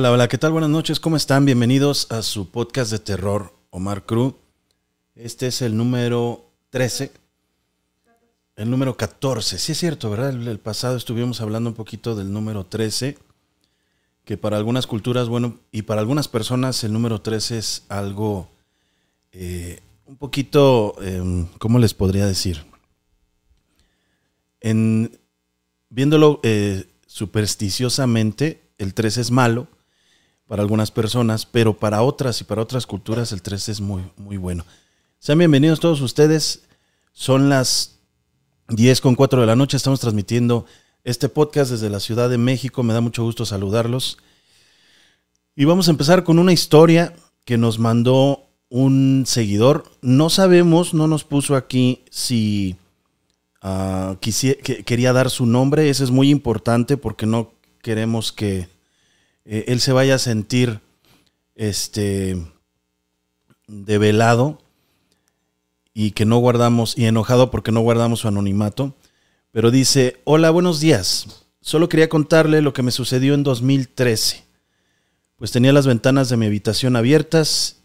Hola, 0.00 0.12
hola, 0.12 0.28
¿qué 0.28 0.38
tal? 0.38 0.52
Buenas 0.52 0.70
noches, 0.70 0.98
¿cómo 0.98 1.18
están? 1.18 1.44
Bienvenidos 1.44 2.10
a 2.10 2.22
su 2.22 2.50
podcast 2.50 2.90
de 2.90 3.00
terror, 3.00 3.52
Omar 3.68 4.06
Cruz. 4.06 4.32
Este 5.14 5.48
es 5.48 5.60
el 5.60 5.76
número 5.76 6.46
13. 6.70 7.12
El 8.56 8.70
número 8.70 8.96
14, 8.96 9.58
sí 9.58 9.72
es 9.72 9.78
cierto, 9.78 10.08
¿verdad? 10.08 10.30
El, 10.30 10.48
el 10.48 10.58
pasado 10.58 10.96
estuvimos 10.96 11.42
hablando 11.42 11.68
un 11.68 11.76
poquito 11.76 12.14
del 12.14 12.32
número 12.32 12.64
13, 12.64 13.18
que 14.24 14.38
para 14.38 14.56
algunas 14.56 14.86
culturas, 14.86 15.28
bueno, 15.28 15.58
y 15.70 15.82
para 15.82 16.00
algunas 16.00 16.28
personas 16.28 16.82
el 16.82 16.94
número 16.94 17.20
13 17.20 17.58
es 17.58 17.84
algo 17.90 18.48
eh, 19.32 19.80
un 20.06 20.16
poquito, 20.16 20.96
eh, 21.02 21.46
¿cómo 21.58 21.78
les 21.78 21.92
podría 21.92 22.24
decir? 22.24 22.64
En, 24.62 25.18
viéndolo 25.90 26.40
eh, 26.42 26.86
supersticiosamente, 27.06 28.62
el 28.78 28.94
13 28.94 29.20
es 29.20 29.30
malo 29.30 29.68
para 30.50 30.62
algunas 30.62 30.90
personas, 30.90 31.46
pero 31.46 31.78
para 31.78 32.02
otras 32.02 32.40
y 32.40 32.44
para 32.44 32.60
otras 32.60 32.84
culturas 32.84 33.30
el 33.30 33.40
13 33.40 33.70
es 33.70 33.80
muy, 33.80 34.02
muy 34.16 34.36
bueno. 34.36 34.64
Sean 35.20 35.38
bienvenidos 35.38 35.78
todos 35.78 36.00
ustedes. 36.00 36.64
Son 37.12 37.48
las 37.48 38.00
10 38.66 39.00
con 39.00 39.14
4 39.14 39.42
de 39.42 39.46
la 39.46 39.54
noche. 39.54 39.76
Estamos 39.76 40.00
transmitiendo 40.00 40.66
este 41.04 41.28
podcast 41.28 41.70
desde 41.70 41.88
la 41.88 42.00
Ciudad 42.00 42.28
de 42.28 42.36
México. 42.36 42.82
Me 42.82 42.92
da 42.92 43.00
mucho 43.00 43.22
gusto 43.22 43.46
saludarlos. 43.46 44.18
Y 45.54 45.66
vamos 45.66 45.86
a 45.86 45.92
empezar 45.92 46.24
con 46.24 46.40
una 46.40 46.52
historia 46.52 47.14
que 47.44 47.56
nos 47.56 47.78
mandó 47.78 48.48
un 48.70 49.26
seguidor. 49.28 49.84
No 50.02 50.30
sabemos, 50.30 50.94
no 50.94 51.06
nos 51.06 51.22
puso 51.22 51.54
aquí 51.54 52.02
si 52.10 52.74
uh, 53.62 54.16
que, 54.16 54.82
quería 54.84 55.12
dar 55.12 55.30
su 55.30 55.46
nombre. 55.46 55.90
Ese 55.90 56.02
es 56.02 56.10
muy 56.10 56.28
importante 56.28 56.96
porque 56.96 57.24
no 57.24 57.52
queremos 57.82 58.32
que 58.32 58.79
eh, 59.44 59.64
él 59.68 59.80
se 59.80 59.92
vaya 59.92 60.16
a 60.16 60.18
sentir 60.18 60.80
este 61.54 62.36
develado 63.66 64.58
y 65.94 66.12
que 66.12 66.24
no 66.24 66.38
guardamos 66.38 66.96
y 66.96 67.06
enojado 67.06 67.50
porque 67.50 67.72
no 67.72 67.80
guardamos 67.80 68.20
su 68.20 68.28
anonimato. 68.28 68.94
Pero 69.52 69.70
dice, 69.70 70.20
hola, 70.24 70.50
buenos 70.50 70.80
días. 70.80 71.46
Solo 71.60 71.88
quería 71.88 72.08
contarle 72.08 72.62
lo 72.62 72.72
que 72.72 72.82
me 72.82 72.90
sucedió 72.90 73.34
en 73.34 73.42
2013. 73.42 74.44
Pues 75.36 75.50
tenía 75.50 75.72
las 75.72 75.86
ventanas 75.86 76.28
de 76.28 76.36
mi 76.36 76.46
habitación 76.46 76.96
abiertas 76.96 77.80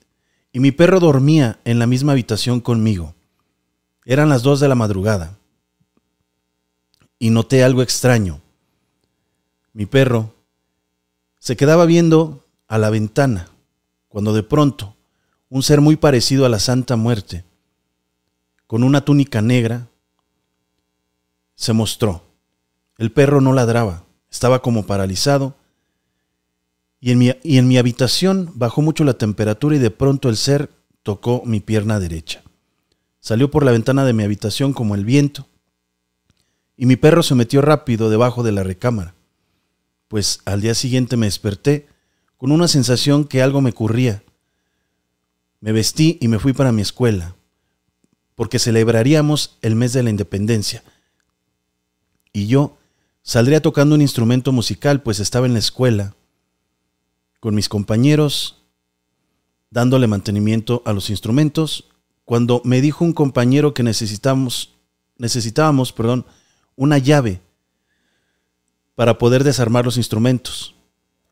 y 0.51 0.59
mi 0.59 0.71
perro 0.71 0.99
dormía 0.99 1.59
en 1.65 1.79
la 1.79 1.87
misma 1.87 2.13
habitación 2.13 2.61
conmigo. 2.61 3.15
Eran 4.05 4.29
las 4.29 4.43
dos 4.43 4.59
de 4.59 4.67
la 4.67 4.75
madrugada. 4.75 5.37
Y 7.17 7.31
noté 7.31 7.63
algo 7.63 7.81
extraño. 7.81 8.41
Mi 9.73 9.85
perro 9.85 10.34
se 11.45 11.55
quedaba 11.55 11.85
viendo 11.85 12.43
a 12.67 12.79
la 12.79 12.89
ventana 12.89 13.51
cuando 14.07 14.33
de 14.33 14.41
pronto 14.41 14.95
un 15.47 15.61
ser 15.61 15.79
muy 15.79 15.95
parecido 15.95 16.43
a 16.43 16.49
la 16.49 16.57
Santa 16.57 16.95
Muerte, 16.95 17.45
con 18.65 18.83
una 18.83 19.05
túnica 19.05 19.43
negra, 19.43 19.87
se 21.53 21.71
mostró. 21.71 22.23
El 22.97 23.11
perro 23.11 23.41
no 23.41 23.53
ladraba, 23.53 24.05
estaba 24.31 24.63
como 24.63 24.87
paralizado 24.87 25.55
y 26.99 27.11
en, 27.11 27.19
mi, 27.19 27.31
y 27.43 27.59
en 27.59 27.67
mi 27.67 27.77
habitación 27.77 28.51
bajó 28.55 28.81
mucho 28.81 29.03
la 29.03 29.13
temperatura 29.13 29.75
y 29.75 29.79
de 29.79 29.91
pronto 29.91 30.29
el 30.29 30.37
ser 30.37 30.71
tocó 31.03 31.43
mi 31.45 31.59
pierna 31.59 31.99
derecha. 31.99 32.41
Salió 33.19 33.51
por 33.51 33.63
la 33.63 33.71
ventana 33.71 34.03
de 34.03 34.13
mi 34.13 34.23
habitación 34.23 34.73
como 34.73 34.95
el 34.95 35.05
viento 35.05 35.47
y 36.75 36.87
mi 36.87 36.95
perro 36.95 37.21
se 37.21 37.35
metió 37.35 37.61
rápido 37.61 38.09
debajo 38.09 38.41
de 38.41 38.51
la 38.51 38.63
recámara, 38.63 39.14
pues 40.07 40.39
al 40.45 40.61
día 40.61 40.75
siguiente 40.75 41.17
me 41.17 41.25
desperté 41.25 41.87
con 42.37 42.51
una 42.51 42.67
sensación 42.67 43.25
que 43.25 43.41
algo 43.41 43.61
me 43.61 43.71
ocurría. 43.71 44.23
Me 45.59 45.71
vestí 45.71 46.17
y 46.21 46.27
me 46.27 46.39
fui 46.39 46.53
para 46.53 46.71
mi 46.71 46.81
escuela, 46.81 47.35
porque 48.35 48.59
celebraríamos 48.59 49.57
el 49.61 49.75
mes 49.75 49.93
de 49.93 50.03
la 50.03 50.09
independencia. 50.09 50.83
Y 52.33 52.47
yo 52.47 52.77
saldría 53.23 53.61
tocando 53.61 53.95
un 53.95 54.01
instrumento 54.01 54.51
musical, 54.51 55.01
pues 55.01 55.19
estaba 55.19 55.45
en 55.45 55.53
la 55.53 55.59
escuela 55.59 56.15
con 57.39 57.55
mis 57.55 57.69
compañeros, 57.69 58.63
dándole 59.69 60.07
mantenimiento 60.07 60.81
a 60.85 60.93
los 60.93 61.09
instrumentos, 61.09 61.89
cuando 62.25 62.61
me 62.65 62.81
dijo 62.81 63.05
un 63.05 63.13
compañero 63.13 63.73
que 63.73 63.83
necesitamos, 63.83 64.73
necesitábamos 65.17 65.93
perdón, 65.93 66.25
una 66.75 66.97
llave 66.97 67.41
para 68.95 69.17
poder 69.17 69.43
desarmar 69.43 69.85
los 69.85 69.97
instrumentos. 69.97 70.75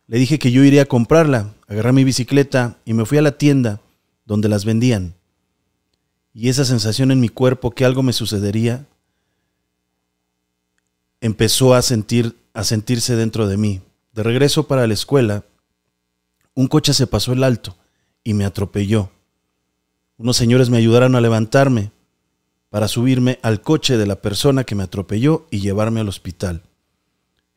Le 0.08 0.18
dije 0.18 0.38
que 0.38 0.52
yo 0.52 0.64
iría 0.64 0.84
a 0.84 0.86
comprarla, 0.86 1.54
agarré 1.68 1.94
mi 1.94 2.04
bicicleta 2.04 2.78
y 2.86 2.94
me 2.94 3.06
fui 3.06 3.18
a 3.18 3.22
la 3.22 3.38
tienda 3.38 3.82
donde 4.26 4.50
las 4.50 4.66
vendían. 4.66 5.16
Y 6.34 6.50
esa 6.50 6.66
sensación 6.66 7.12
en 7.12 7.20
mi 7.20 7.30
cuerpo 7.30 7.72
que 7.72 7.86
algo 7.86 8.04
me 8.04 8.14
sucedería 8.14 8.86
empezó 11.22 11.74
a 11.74 11.82
sentir 11.82 12.36
a 12.54 12.64
sentirse 12.64 13.16
dentro 13.16 13.48
de 13.48 13.58
mí. 13.58 13.82
De 14.14 14.24
regreso 14.24 14.68
para 14.68 14.86
la 14.88 14.94
escuela, 14.94 15.44
un 16.54 16.68
coche 16.68 16.94
se 16.94 17.08
pasó 17.08 17.34
el 17.34 17.44
alto 17.44 17.76
y 18.24 18.34
me 18.34 18.46
atropelló. 18.46 19.10
Unos 20.18 20.38
señores 20.38 20.70
me 20.70 20.78
ayudaron 20.78 21.16
a 21.16 21.22
levantarme 21.22 21.92
para 22.70 22.88
subirme 22.88 23.40
al 23.42 23.62
coche 23.62 23.98
de 23.98 24.06
la 24.06 24.22
persona 24.22 24.64
que 24.64 24.76
me 24.76 24.84
atropelló 24.84 25.48
y 25.50 25.60
llevarme 25.60 26.00
al 26.00 26.10
hospital. 26.10 26.62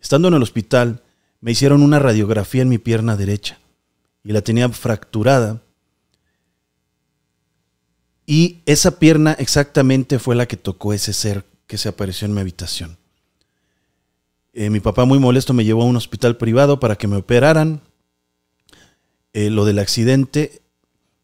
Estando 0.07 0.29
en 0.29 0.35
el 0.35 0.43
hospital, 0.45 1.03
me 1.41 1.51
hicieron 1.51 1.83
una 1.83 1.99
radiografía 1.99 2.63
en 2.63 2.69
mi 2.69 2.79
pierna 2.79 3.17
derecha 3.17 3.59
y 4.23 4.31
la 4.31 4.41
tenía 4.41 4.69
fracturada. 4.69 5.65
Y 8.25 8.63
esa 8.67 9.01
pierna 9.01 9.33
exactamente 9.33 10.21
fue 10.21 10.37
la 10.37 10.47
que 10.47 10.57
tocó 10.57 10.93
ese 10.93 11.13
ser 11.13 11.45
que 11.67 11.77
se 11.77 11.89
apareció 11.89 12.27
en 12.27 12.35
mi 12.35 12.41
habitación. 12.41 12.99
Eh, 14.53 14.71
mi 14.71 14.79
papá 14.79 15.07
muy 15.07 15.19
molesto 15.19 15.53
me 15.53 15.65
llevó 15.65 15.83
a 15.83 15.87
un 15.87 15.97
hospital 15.97 16.37
privado 16.37 16.79
para 16.79 16.95
que 16.95 17.09
me 17.09 17.17
operaran 17.17 17.81
eh, 19.33 19.51
lo 19.51 19.65
del 19.65 19.81
accidente 19.81 20.63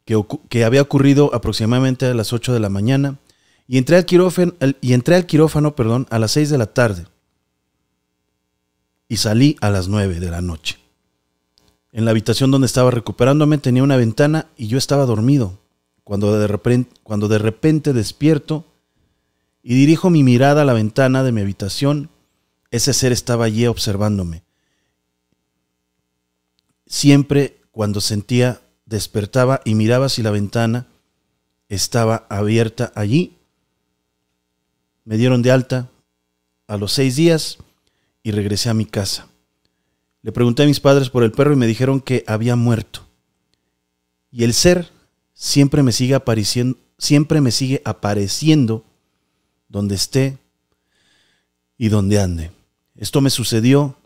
que, 0.04 0.64
había 0.64 0.82
ocurrido 0.82 1.32
aproximadamente 1.32 2.06
a 2.06 2.14
las 2.14 2.32
8 2.32 2.52
de 2.52 2.58
la 2.58 2.68
mañana 2.68 3.20
y 3.68 3.78
entré 3.78 3.94
al 3.94 4.06
quirófano, 4.06 4.54
y 4.80 4.92
entré 4.92 5.14
al 5.14 5.26
quirófano 5.26 5.76
perdón, 5.76 6.08
a 6.10 6.18
las 6.18 6.32
6 6.32 6.50
de 6.50 6.58
la 6.58 6.66
tarde 6.66 7.06
y 9.12 9.18
salí 9.18 9.58
a 9.60 9.68
las 9.68 9.88
9 9.88 10.20
de 10.20 10.30
la 10.30 10.40
noche. 10.40 10.78
En 11.92 12.06
la 12.06 12.12
habitación 12.12 12.50
donde 12.50 12.64
estaba 12.64 12.90
recuperándome 12.90 13.58
tenía 13.58 13.82
una 13.82 13.98
ventana 13.98 14.46
y 14.56 14.68
yo 14.68 14.78
estaba 14.78 15.04
dormido. 15.04 15.58
Cuando 16.02 16.38
de 16.38 16.46
repente, 16.46 16.98
cuando 17.02 17.28
de 17.28 17.36
repente 17.36 17.92
despierto 17.92 18.64
y 19.62 19.74
dirijo 19.74 20.08
mi 20.08 20.22
mirada 20.22 20.62
a 20.62 20.64
la 20.64 20.72
ventana 20.72 21.22
de 21.24 21.30
mi 21.30 21.42
habitación, 21.42 22.08
ese 22.70 22.94
ser 22.94 23.12
estaba 23.12 23.44
allí 23.44 23.66
observándome. 23.66 24.44
Siempre 26.86 27.60
cuando 27.70 28.00
sentía, 28.00 28.62
despertaba 28.86 29.60
y 29.66 29.74
miraba 29.74 30.08
si 30.08 30.22
la 30.22 30.30
ventana 30.30 30.86
estaba 31.68 32.24
abierta 32.30 32.92
allí. 32.94 33.36
Me 35.04 35.18
dieron 35.18 35.42
de 35.42 35.50
alta 35.50 35.90
a 36.66 36.78
los 36.78 36.94
seis 36.94 37.14
días 37.14 37.58
y 38.22 38.30
regresé 38.30 38.68
a 38.68 38.74
mi 38.74 38.86
casa. 38.86 39.28
Le 40.22 40.32
pregunté 40.32 40.62
a 40.62 40.66
mis 40.66 40.80
padres 40.80 41.10
por 41.10 41.24
el 41.24 41.32
perro 41.32 41.52
y 41.52 41.56
me 41.56 41.66
dijeron 41.66 42.00
que 42.00 42.24
había 42.26 42.56
muerto. 42.56 43.06
Y 44.30 44.44
el 44.44 44.54
ser 44.54 44.90
siempre 45.34 45.82
me 45.82 45.92
sigue 45.92 46.14
apareciendo, 46.14 46.78
siempre 46.98 47.40
me 47.40 47.50
sigue 47.50 47.82
apareciendo 47.84 48.84
donde 49.68 49.96
esté 49.96 50.38
y 51.76 51.88
donde 51.88 52.20
ande. 52.20 52.52
Esto 52.96 53.20
me 53.20 53.30
sucedió, 53.30 53.96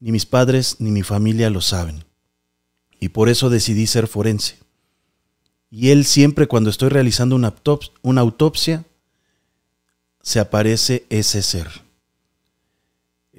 ni 0.00 0.10
mis 0.10 0.26
padres 0.26 0.76
ni 0.80 0.90
mi 0.90 1.02
familia 1.02 1.50
lo 1.50 1.60
saben 1.60 2.04
y 3.02 3.08
por 3.08 3.28
eso 3.28 3.50
decidí 3.50 3.88
ser 3.88 4.06
forense. 4.06 4.60
Y 5.72 5.90
él 5.90 6.04
siempre 6.04 6.46
cuando 6.46 6.70
estoy 6.70 6.88
realizando 6.88 7.34
una, 7.34 8.20
autopsia, 8.20 8.84
se 10.22 10.38
aparece 10.38 11.04
ese 11.10 11.42
ser. 11.42 11.68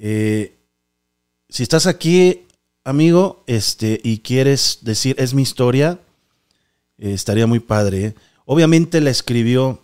Eh, 0.06 0.58
si 1.48 1.62
estás 1.62 1.86
aquí, 1.86 2.42
amigo, 2.84 3.42
este, 3.46 3.98
y 4.04 4.18
quieres 4.18 4.80
decir, 4.82 5.16
es 5.18 5.32
mi 5.32 5.40
historia, 5.40 5.98
eh, 6.98 7.14
estaría 7.14 7.46
muy 7.46 7.60
padre. 7.60 8.04
¿eh? 8.04 8.14
Obviamente 8.44 9.00
la 9.00 9.08
escribió 9.08 9.82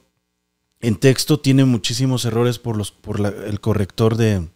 en 0.80 0.96
texto, 0.96 1.40
tiene 1.40 1.64
muchísimos 1.64 2.26
errores 2.26 2.58
por, 2.58 2.76
los, 2.76 2.90
por 2.92 3.18
el 3.20 3.60
corrector 3.60 4.16
de, 4.16 4.46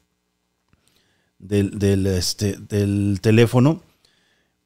del, 1.39 2.07
este, 2.09 2.59
del 2.59 3.21
teléfono 3.23 3.83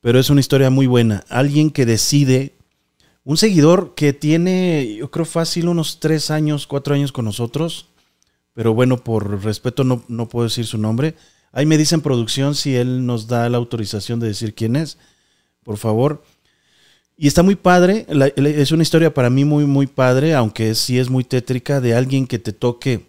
pero 0.00 0.18
es 0.18 0.30
una 0.30 0.40
historia 0.40 0.70
muy 0.70 0.86
buena. 0.86 1.24
Alguien 1.28 1.70
que 1.70 1.86
decide, 1.86 2.54
un 3.24 3.36
seguidor 3.36 3.94
que 3.94 4.12
tiene, 4.12 4.96
yo 4.96 5.10
creo 5.10 5.24
fácil, 5.24 5.68
unos 5.68 6.00
tres 6.00 6.30
años, 6.30 6.66
cuatro 6.66 6.94
años 6.94 7.12
con 7.12 7.24
nosotros, 7.24 7.88
pero 8.58 8.74
bueno, 8.74 8.96
por 8.96 9.44
respeto 9.44 9.84
no, 9.84 10.02
no 10.08 10.28
puedo 10.28 10.48
decir 10.48 10.66
su 10.66 10.78
nombre. 10.78 11.14
Ahí 11.52 11.64
me 11.64 11.78
dicen 11.78 12.00
producción 12.00 12.56
si 12.56 12.74
él 12.74 13.06
nos 13.06 13.28
da 13.28 13.48
la 13.48 13.56
autorización 13.56 14.18
de 14.18 14.26
decir 14.26 14.52
quién 14.52 14.74
es, 14.74 14.98
por 15.62 15.76
favor. 15.76 16.24
Y 17.16 17.28
está 17.28 17.44
muy 17.44 17.54
padre, 17.54 18.04
es 18.34 18.72
una 18.72 18.82
historia 18.82 19.14
para 19.14 19.30
mí 19.30 19.44
muy, 19.44 19.64
muy 19.64 19.86
padre, 19.86 20.34
aunque 20.34 20.74
sí 20.74 20.98
es 20.98 21.08
muy 21.08 21.22
tétrica, 21.22 21.80
de 21.80 21.94
alguien 21.94 22.26
que 22.26 22.40
te 22.40 22.52
toque, 22.52 23.06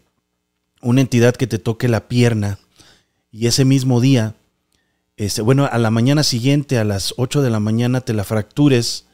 una 0.84 1.02
entidad 1.02 1.36
que 1.36 1.48
te 1.48 1.58
toque 1.58 1.88
la 1.88 2.08
pierna 2.08 2.60
y 3.32 3.48
ese 3.48 3.66
mismo 3.66 4.02
día, 4.02 4.36
este, 5.18 5.42
bueno, 5.42 5.68
a 5.72 5.80
la 5.80 5.90
mañana 5.90 6.22
siguiente, 6.22 6.78
a 6.78 6.84
las 6.84 7.16
8 7.18 7.42
de 7.42 7.50
la 7.50 7.60
mañana, 7.60 8.02
te 8.02 8.14
la 8.14 8.24
fractures, 8.24 9.08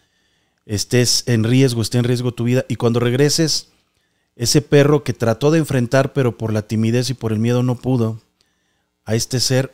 estés 0.65 1.23
en 1.27 1.45
riesgo, 1.45 1.81
esté 1.81 1.97
en 1.97 2.03
riesgo 2.03 2.33
tu 2.33 2.43
vida, 2.43 2.65
y 2.67 2.75
cuando 2.75 2.99
regreses, 2.99 3.69
ese 4.35 4.61
perro 4.61 5.03
que 5.03 5.13
trató 5.13 5.51
de 5.51 5.59
enfrentar, 5.59 6.13
pero 6.13 6.37
por 6.37 6.51
la 6.51 6.67
timidez 6.67 7.09
y 7.09 7.13
por 7.13 7.31
el 7.31 7.39
miedo 7.39 7.63
no 7.63 7.75
pudo, 7.75 8.21
a 9.05 9.15
este 9.15 9.39
ser 9.39 9.73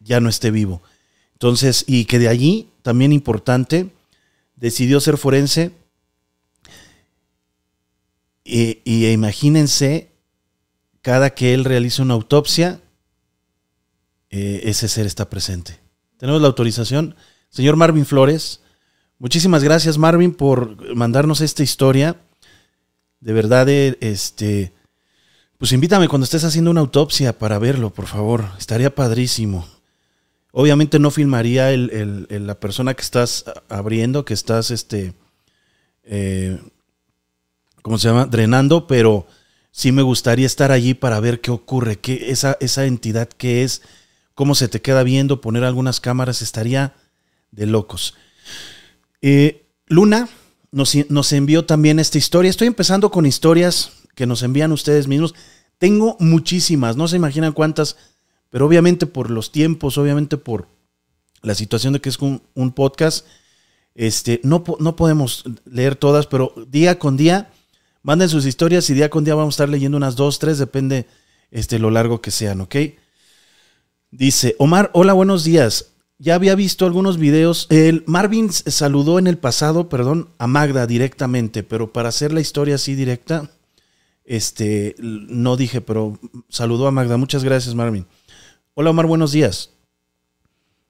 ya 0.00 0.20
no 0.20 0.28
esté 0.28 0.50
vivo. 0.50 0.82
Entonces, 1.32 1.84
y 1.86 2.04
que 2.04 2.18
de 2.18 2.28
allí, 2.28 2.68
también 2.82 3.12
importante, 3.12 3.90
decidió 4.56 5.00
ser 5.00 5.16
forense. 5.16 5.72
Y, 8.44 9.06
imagínense, 9.06 10.10
cada 11.02 11.30
que 11.30 11.54
él 11.54 11.64
realiza 11.64 12.02
una 12.02 12.14
autopsia, 12.14 12.80
eh, 14.28 14.62
ese 14.64 14.88
ser 14.88 15.06
está 15.06 15.30
presente. 15.30 15.78
Tenemos 16.18 16.42
la 16.42 16.48
autorización. 16.48 17.16
Señor 17.48 17.76
Marvin 17.76 18.04
Flores, 18.04 18.60
muchísimas 19.18 19.64
gracias 19.64 19.98
Marvin 19.98 20.32
por 20.32 20.94
mandarnos 20.94 21.40
esta 21.40 21.62
historia. 21.62 22.20
De 23.20 23.32
verdad, 23.32 23.68
eh, 23.68 23.96
este, 24.00 24.72
pues 25.58 25.72
invítame 25.72 26.08
cuando 26.08 26.24
estés 26.24 26.44
haciendo 26.44 26.70
una 26.70 26.80
autopsia 26.80 27.38
para 27.38 27.58
verlo, 27.58 27.90
por 27.90 28.06
favor. 28.06 28.46
Estaría 28.58 28.94
padrísimo. 28.94 29.68
Obviamente 30.52 30.98
no 30.98 31.10
filmaría 31.10 31.70
el, 31.70 32.26
la 32.28 32.58
persona 32.58 32.94
que 32.94 33.02
estás 33.02 33.44
abriendo, 33.68 34.24
que 34.24 34.34
estás, 34.34 34.70
este, 34.70 35.12
eh, 36.02 36.58
¿cómo 37.82 37.98
se 37.98 38.08
llama? 38.08 38.26
Drenando, 38.26 38.86
pero 38.86 39.26
sí 39.70 39.92
me 39.92 40.02
gustaría 40.02 40.46
estar 40.46 40.72
allí 40.72 40.94
para 40.94 41.20
ver 41.20 41.40
qué 41.40 41.50
ocurre, 41.50 41.98
qué, 41.98 42.30
esa, 42.30 42.56
esa 42.60 42.86
entidad 42.86 43.28
que 43.28 43.62
es, 43.62 43.82
cómo 44.34 44.54
se 44.54 44.66
te 44.66 44.80
queda 44.80 45.02
viendo, 45.02 45.40
poner 45.40 45.62
algunas 45.62 46.00
cámaras, 46.00 46.42
estaría 46.42 46.94
de 47.52 47.66
locos. 47.66 48.14
Eh, 49.22 49.66
Luna 49.86 50.28
nos, 50.72 50.94
nos 51.08 51.32
envió 51.32 51.64
también 51.64 51.98
esta 51.98 52.18
historia. 52.18 52.50
Estoy 52.50 52.68
empezando 52.68 53.10
con 53.10 53.26
historias 53.26 53.92
que 54.14 54.26
nos 54.26 54.42
envían 54.42 54.72
ustedes 54.72 55.06
mismos. 55.08 55.34
Tengo 55.78 56.16
muchísimas, 56.20 56.96
no 56.96 57.08
se 57.08 57.16
imaginan 57.16 57.52
cuántas 57.52 57.96
pero 58.50 58.66
obviamente 58.66 59.06
por 59.06 59.30
los 59.30 59.52
tiempos, 59.52 59.96
obviamente 59.96 60.36
por 60.36 60.66
la 61.40 61.54
situación 61.54 61.94
de 61.94 62.00
que 62.00 62.10
es 62.10 62.18
un, 62.18 62.72
podcast, 62.72 63.26
este, 63.94 64.40
no, 64.44 64.62
no 64.78 64.96
podemos 64.96 65.44
leer 65.64 65.96
todas, 65.96 66.26
pero 66.26 66.52
día 66.68 66.98
con 66.98 67.16
día, 67.16 67.50
manden 68.02 68.28
sus 68.28 68.44
historias 68.44 68.90
y 68.90 68.94
día 68.94 69.08
con 69.08 69.24
día 69.24 69.36
vamos 69.36 69.54
a 69.54 69.56
estar 69.56 69.68
leyendo 69.68 69.96
unas 69.96 70.16
dos, 70.16 70.38
tres, 70.38 70.58
depende 70.58 71.06
este, 71.50 71.78
lo 71.78 71.90
largo 71.90 72.20
que 72.20 72.30
sean, 72.30 72.60
¿ok? 72.60 72.76
Dice, 74.10 74.56
Omar, 74.58 74.90
hola, 74.92 75.12
buenos 75.12 75.44
días. 75.44 75.92
Ya 76.22 76.34
había 76.34 76.54
visto 76.54 76.84
algunos 76.84 77.16
videos. 77.16 77.66
El 77.70 78.04
Marvin 78.06 78.52
saludó 78.52 79.18
en 79.18 79.26
el 79.26 79.38
pasado, 79.38 79.88
perdón, 79.88 80.28
a 80.36 80.46
Magda 80.46 80.86
directamente, 80.86 81.62
pero 81.62 81.94
para 81.94 82.10
hacer 82.10 82.30
la 82.30 82.42
historia 82.42 82.74
así 82.74 82.94
directa, 82.94 83.50
este, 84.26 84.94
no 84.98 85.56
dije, 85.56 85.80
pero 85.80 86.18
saludó 86.50 86.86
a 86.86 86.90
Magda. 86.90 87.16
Muchas 87.16 87.42
gracias, 87.42 87.74
Marvin. 87.74 88.06
Hola 88.74 88.90
Omar, 88.90 89.06
buenos 89.06 89.32
días. 89.32 89.70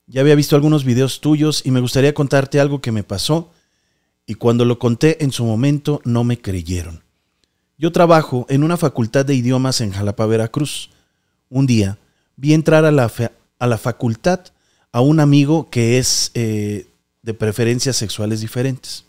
Ya 0.09 0.21
había 0.21 0.35
visto 0.35 0.56
algunos 0.56 0.85
videos 0.85 1.21
tuyos 1.21 1.62
y 1.65 1.71
me 1.71 1.79
gustaría 1.79 2.12
contarte 2.12 2.59
algo 2.59 2.81
que 2.81 2.91
me 2.91 3.05
pasó 3.05 3.53
y 4.27 4.35
cuando 4.35 4.65
lo 4.65 4.81
conté 4.81 5.23
en 5.23 5.31
su 5.31 5.44
momento 5.44 6.03
no 6.05 6.25
me 6.25 6.41
creyeron. 6.41 7.05
Yo 7.79 7.93
trabajo 7.93 8.47
en 8.49 8.65
una 8.65 8.77
facultad 8.77 9.25
de 9.25 9.37
idiomas 9.37 9.81
en 9.81 9.93
Jalapa, 9.93 10.27
Veracruz. 10.27 10.91
Un 11.49 11.67
día 11.67 11.99
vi 12.35 12.53
entrar 12.53 12.85
a 12.85 12.91
la, 12.91 13.12
a 13.61 13.67
la 13.69 13.79
facultad 13.79 14.41
a 14.93 15.01
un 15.01 15.21
amigo 15.21 15.71
que 15.71 15.99
es 15.99 16.31
eh, 16.35 16.87
de 17.23 17.35
preferencias 17.35 17.97
sexuales 17.97 18.41
diferentes. 18.41 19.05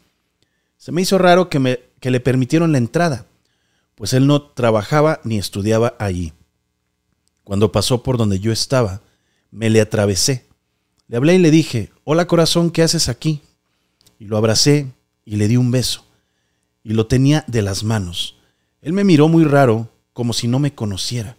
Se 0.77 0.91
me 0.91 1.01
hizo 1.01 1.17
raro 1.17 1.49
que, 1.49 1.59
me, 1.59 1.79
que 1.99 2.11
le 2.11 2.19
permitieron 2.19 2.71
la 2.71 2.77
entrada, 2.77 3.25
pues 3.95 4.13
él 4.13 4.27
no 4.27 4.41
trabajaba 4.41 5.19
ni 5.23 5.37
estudiaba 5.37 5.95
allí. 5.99 6.33
Cuando 7.43 7.71
pasó 7.71 8.03
por 8.03 8.17
donde 8.17 8.39
yo 8.39 8.51
estaba, 8.51 9.01
me 9.51 9.69
le 9.69 9.81
atravesé. 9.81 10.45
Le 11.07 11.17
hablé 11.17 11.35
y 11.35 11.39
le 11.39 11.51
dije, 11.51 11.91
hola 12.03 12.27
corazón, 12.27 12.71
¿qué 12.71 12.83
haces 12.83 13.09
aquí? 13.09 13.41
Y 14.17 14.25
lo 14.25 14.37
abracé 14.37 14.87
y 15.25 15.35
le 15.35 15.47
di 15.47 15.57
un 15.57 15.71
beso. 15.71 16.05
Y 16.83 16.93
lo 16.93 17.07
tenía 17.07 17.43
de 17.47 17.61
las 17.61 17.83
manos. 17.83 18.37
Él 18.81 18.93
me 18.93 19.03
miró 19.03 19.27
muy 19.27 19.43
raro, 19.43 19.89
como 20.13 20.33
si 20.33 20.47
no 20.47 20.59
me 20.59 20.73
conociera. 20.73 21.37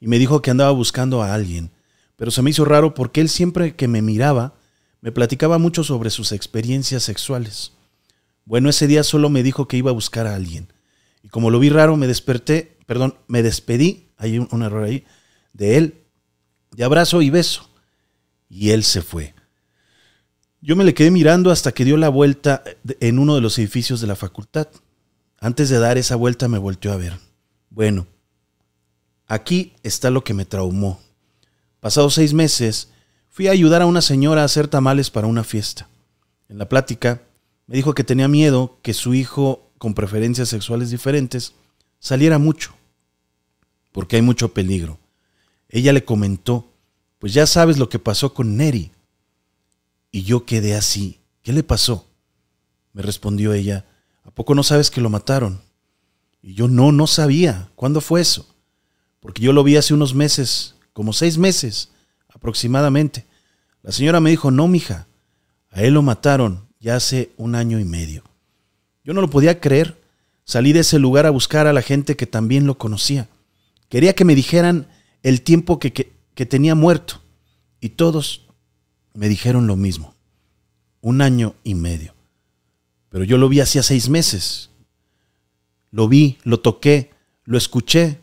Y 0.00 0.06
me 0.06 0.18
dijo 0.18 0.40
que 0.40 0.50
andaba 0.50 0.70
buscando 0.70 1.22
a 1.22 1.34
alguien. 1.34 1.70
Pero 2.18 2.30
se 2.30 2.42
me 2.42 2.50
hizo 2.50 2.66
raro 2.66 2.92
porque 2.92 3.22
él 3.22 3.30
siempre 3.30 3.74
que 3.74 3.88
me 3.88 4.02
miraba, 4.02 4.56
me 5.00 5.12
platicaba 5.12 5.56
mucho 5.56 5.82
sobre 5.82 6.10
sus 6.10 6.32
experiencias 6.32 7.04
sexuales. 7.04 7.72
Bueno, 8.44 8.68
ese 8.68 8.86
día 8.86 9.02
solo 9.02 9.30
me 9.30 9.42
dijo 9.42 9.68
que 9.68 9.78
iba 9.78 9.90
a 9.90 9.94
buscar 9.94 10.26
a 10.26 10.34
alguien. 10.34 10.70
Y 11.22 11.30
como 11.30 11.50
lo 11.50 11.58
vi 11.58 11.70
raro, 11.70 11.96
me 11.96 12.06
desperté, 12.06 12.76
perdón, 12.84 13.16
me 13.26 13.42
despedí 13.42 14.08
hay 14.18 14.38
un, 14.38 14.62
error 14.62 14.84
ahí, 14.84 15.04
de 15.52 15.76
él, 15.76 16.04
de 16.72 16.84
abrazo 16.84 17.22
y 17.22 17.30
beso. 17.30 17.70
Y 18.50 18.70
él 18.70 18.82
se 18.82 19.00
fue. 19.00 19.34
Yo 20.60 20.74
me 20.74 20.84
le 20.84 20.92
quedé 20.92 21.10
mirando 21.10 21.52
hasta 21.52 21.72
que 21.72 21.84
dio 21.84 21.96
la 21.96 22.08
vuelta 22.08 22.64
en 23.00 23.18
uno 23.18 23.36
de 23.36 23.40
los 23.40 23.58
edificios 23.58 24.00
de 24.00 24.08
la 24.08 24.16
facultad. 24.16 24.68
Antes 25.38 25.68
de 25.68 25.78
dar 25.78 25.98
esa 25.98 26.16
vuelta 26.16 26.48
me 26.48 26.58
volteó 26.58 26.92
a 26.92 26.96
ver. 26.96 27.16
Bueno, 27.70 28.08
aquí 29.28 29.74
está 29.84 30.10
lo 30.10 30.24
que 30.24 30.34
me 30.34 30.44
traumó. 30.44 31.00
Pasados 31.80 32.14
seis 32.14 32.34
meses, 32.34 32.88
fui 33.28 33.48
a 33.48 33.52
ayudar 33.52 33.82
a 33.82 33.86
una 33.86 34.02
señora 34.02 34.42
a 34.42 34.44
hacer 34.44 34.68
tamales 34.68 35.10
para 35.10 35.26
una 35.26 35.44
fiesta. 35.44 35.88
En 36.48 36.58
la 36.58 36.68
plática, 36.68 37.22
me 37.66 37.76
dijo 37.76 37.94
que 37.94 38.04
tenía 38.04 38.28
miedo 38.28 38.78
que 38.82 38.94
su 38.94 39.14
hijo, 39.14 39.70
con 39.78 39.94
preferencias 39.94 40.48
sexuales 40.48 40.90
diferentes, 40.90 41.54
saliera 41.98 42.38
mucho 42.38 42.78
porque 43.98 44.14
hay 44.14 44.22
mucho 44.22 44.54
peligro. 44.54 44.98
Ella 45.68 45.92
le 45.92 46.04
comentó, 46.04 46.72
pues 47.18 47.34
ya 47.34 47.46
sabes 47.46 47.78
lo 47.78 47.88
que 47.88 47.98
pasó 47.98 48.32
con 48.32 48.56
Neri. 48.56 48.92
Y 50.12 50.22
yo 50.22 50.46
quedé 50.46 50.76
así. 50.76 51.18
¿Qué 51.42 51.52
le 51.52 51.64
pasó? 51.64 52.06
Me 52.92 53.02
respondió 53.02 53.52
ella, 53.52 53.86
¿a 54.22 54.30
poco 54.30 54.54
no 54.54 54.62
sabes 54.62 54.90
que 54.92 55.00
lo 55.00 55.10
mataron? 55.10 55.60
Y 56.42 56.54
yo 56.54 56.68
no, 56.68 56.92
no 56.92 57.08
sabía. 57.08 57.70
¿Cuándo 57.74 58.00
fue 58.00 58.20
eso? 58.20 58.46
Porque 59.18 59.42
yo 59.42 59.52
lo 59.52 59.64
vi 59.64 59.76
hace 59.76 59.94
unos 59.94 60.14
meses, 60.14 60.76
como 60.98 61.12
seis 61.12 61.38
meses 61.38 61.90
aproximadamente. 62.28 63.24
La 63.84 63.92
señora 63.92 64.18
me 64.18 64.30
dijo, 64.30 64.50
no, 64.50 64.66
mija, 64.66 65.06
a 65.70 65.84
él 65.84 65.94
lo 65.94 66.02
mataron 66.02 66.66
ya 66.80 66.96
hace 66.96 67.30
un 67.36 67.54
año 67.54 67.78
y 67.78 67.84
medio. 67.84 68.24
Yo 69.04 69.14
no 69.14 69.20
lo 69.20 69.30
podía 69.30 69.60
creer. 69.60 69.96
Salí 70.42 70.72
de 70.72 70.80
ese 70.80 70.98
lugar 70.98 71.24
a 71.24 71.30
buscar 71.30 71.68
a 71.68 71.72
la 71.72 71.82
gente 71.82 72.16
que 72.16 72.26
también 72.26 72.66
lo 72.66 72.78
conocía. 72.78 73.28
Quería 73.88 74.16
que 74.16 74.24
me 74.24 74.34
dijeran 74.34 74.88
el 75.22 75.42
tiempo 75.42 75.78
que, 75.78 75.92
tenía 76.34 76.74
muerto. 76.74 77.22
Y 77.78 77.90
todos 77.90 78.48
me 79.14 79.28
dijeron 79.28 79.68
lo 79.68 79.76
mismo. 79.76 80.16
Un 81.00 81.22
año 81.22 81.54
y 81.62 81.76
medio. 81.76 82.12
Pero 83.08 83.22
yo 83.22 83.38
lo 83.38 83.48
vi 83.48 83.60
hacía 83.60 83.84
seis 83.84 84.08
meses. 84.08 84.70
Lo 85.92 86.08
vi, 86.08 86.38
lo 86.42 86.58
toqué, 86.58 87.12
lo 87.44 87.56
escuché. 87.56 88.18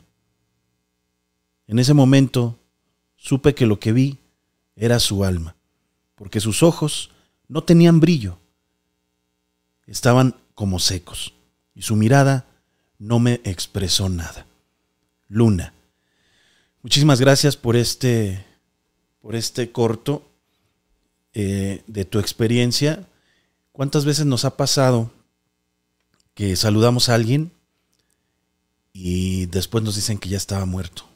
En 1.68 1.80
ese 1.80 1.94
momento 1.94 2.60
supe 3.26 3.56
que 3.56 3.66
lo 3.66 3.80
que 3.80 3.92
vi 3.92 4.20
era 4.76 5.00
su 5.00 5.24
alma, 5.24 5.56
porque 6.14 6.40
sus 6.40 6.62
ojos 6.62 7.10
no 7.48 7.64
tenían 7.64 8.00
brillo, 8.00 8.38
estaban 9.88 10.36
como 10.54 10.78
secos, 10.78 11.34
y 11.74 11.82
su 11.82 11.96
mirada 11.96 12.46
no 13.00 13.20
me 13.20 13.42
expresó 13.44 14.10
nada. 14.10 14.46
Luna. 15.28 15.74
Muchísimas 16.84 17.20
gracias 17.20 17.58
por 17.58 17.76
este, 17.76 18.46
por 19.22 19.36
este 19.36 19.72
corto 19.72 20.30
eh, 21.34 21.84
de 21.88 22.06
tu 22.06 22.20
experiencia. 22.20 23.08
¿Cuántas 23.72 24.06
veces 24.06 24.28
nos 24.28 24.46
ha 24.46 24.56
pasado 24.56 25.12
que 26.36 26.56
saludamos 26.56 27.10
a 27.10 27.16
alguien 27.16 27.52
y 28.94 29.48
después 29.48 29.84
nos 29.84 29.96
dicen 29.96 30.20
que 30.20 30.30
ya 30.30 30.38
estaba 30.38 30.66
muerto? 30.66 31.15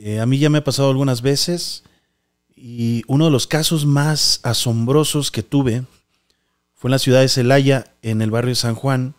Eh, 0.00 0.20
a 0.20 0.26
mí 0.26 0.38
ya 0.38 0.48
me 0.48 0.58
ha 0.58 0.64
pasado 0.64 0.90
algunas 0.90 1.22
veces 1.22 1.82
y 2.54 3.02
uno 3.08 3.24
de 3.24 3.32
los 3.32 3.48
casos 3.48 3.84
más 3.84 4.38
asombrosos 4.44 5.32
que 5.32 5.42
tuve 5.42 5.82
fue 6.74 6.88
en 6.88 6.92
la 6.92 7.00
ciudad 7.00 7.20
de 7.20 7.28
Celaya, 7.28 7.92
en 8.02 8.22
el 8.22 8.30
barrio 8.30 8.54
San 8.54 8.76
Juan. 8.76 9.16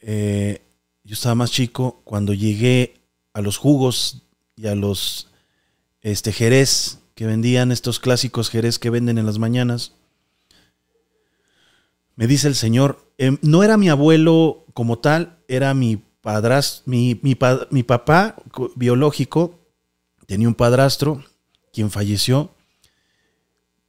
Eh, 0.00 0.62
yo 1.02 1.14
estaba 1.14 1.34
más 1.34 1.50
chico 1.50 2.00
cuando 2.04 2.34
llegué 2.34 3.00
a 3.32 3.40
los 3.40 3.56
jugos 3.56 4.22
y 4.54 4.68
a 4.68 4.76
los 4.76 5.26
este, 6.02 6.30
jerez 6.30 7.00
que 7.16 7.26
vendían 7.26 7.72
estos 7.72 7.98
clásicos 7.98 8.50
jerez 8.50 8.78
que 8.78 8.90
venden 8.90 9.18
en 9.18 9.26
las 9.26 9.40
mañanas. 9.40 9.92
Me 12.14 12.28
dice 12.28 12.46
el 12.46 12.54
Señor, 12.54 13.12
em, 13.18 13.38
no 13.42 13.64
era 13.64 13.76
mi 13.76 13.88
abuelo 13.88 14.66
como 14.72 15.00
tal, 15.00 15.38
era 15.48 15.74
mi 15.74 16.00
padrastro, 16.20 16.84
mi, 16.86 17.18
mi, 17.22 17.36
mi 17.70 17.82
papá 17.82 18.36
biológico, 18.76 19.58
tenía 20.26 20.48
un 20.48 20.54
padrastro, 20.54 21.24
quien 21.72 21.90
falleció. 21.90 22.50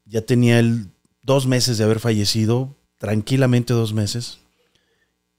Ya 0.05 0.21
tenía 0.21 0.59
él 0.59 0.87
dos 1.21 1.45
meses 1.45 1.77
de 1.77 1.83
haber 1.83 1.99
fallecido, 1.99 2.75
tranquilamente 2.97 3.73
dos 3.73 3.93
meses 3.93 4.39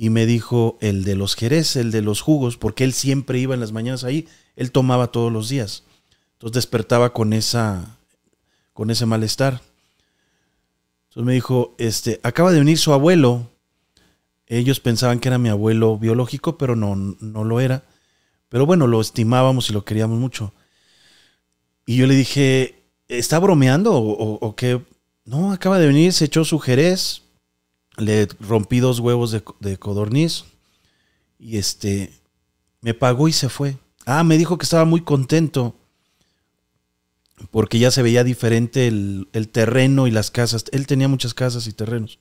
y 0.02 0.09
me 0.09 0.25
dijo 0.25 0.78
el 0.80 1.04
de 1.04 1.14
los 1.14 1.37
jerez, 1.37 1.76
el 1.76 1.90
de 1.90 2.00
los 2.00 2.23
jugos, 2.23 2.56
porque 2.56 2.85
él 2.85 2.94
siempre 2.94 3.38
iba 3.38 3.52
en 3.52 3.61
las 3.61 3.73
mañanas 3.73 4.02
ahí, 4.02 4.26
él 4.56 4.73
tomaba 4.73 5.09
todos 5.09 5.30
los 5.30 5.50
días. 5.50 5.85
Entonces 6.32 6.54
despertaba 6.54 7.12
con 7.12 7.35
esa 7.35 7.99
con 8.73 8.90
ese 8.90 9.04
malestar. 9.04 9.61
Entonces 11.02 11.26
me 11.26 11.35
dijo, 11.35 11.75
este, 11.76 12.18
acaba 12.23 12.50
de 12.50 12.61
venir 12.61 12.78
su 12.78 12.94
abuelo. 12.94 13.50
Ellos 14.50 14.80
pensaban 14.80 15.19
que 15.19 15.28
era 15.28 15.38
mi 15.38 15.49
abuelo 15.49 15.97
biológico, 15.97 16.59
pero 16.59 16.76
no, 16.76 16.95
no 16.95 17.45
lo 17.45 17.61
era. 17.61 17.85
Pero 18.50 18.66
bueno, 18.66 18.87
lo 18.87 19.00
estimábamos 19.00 19.71
y 19.71 19.73
lo 19.73 19.87
queríamos 19.87 20.19
mucho. 20.19 20.52
Y 21.87 21.97
yo 21.97 22.07
le 22.07 22.14
dije, 22.14 22.83
¿está 23.09 23.38
bromeando 23.38 23.95
o, 23.95 24.35
o 24.35 24.57
qué? 24.57 24.83
No, 25.25 25.52
acaba 25.52 25.78
de 25.78 25.87
venir, 25.87 26.12
se 26.12 26.26
echó 26.26 26.45
su 26.45 26.59
jerez, 26.59 27.23
le 28.00 28.26
rompí 28.40 28.80
dos 28.80 28.99
huevos 29.00 29.30
de, 29.30 29.78
codorniz 29.78 30.45
y 31.38 31.59
este 31.59 32.12
me 32.80 32.95
pagó 32.95 33.28
y 33.28 33.33
se 33.33 33.49
fue. 33.49 33.76
Ah, 34.07 34.25
me 34.25 34.38
dijo 34.38 34.59
que 34.59 34.64
estaba 34.64 34.85
muy 34.85 35.02
contento 35.02 35.76
porque 37.50 37.78
ya 37.78 37.90
se 37.90 38.02
veía 38.02 38.25
diferente 38.25 38.88
el, 38.88 39.49
terreno 39.52 40.07
y 40.07 40.11
las 40.11 40.30
casas. 40.30 40.64
Él 40.73 40.87
tenía 40.87 41.09
muchas 41.09 41.35
casas 41.35 41.66
y 41.66 41.73
terrenos. 41.73 42.19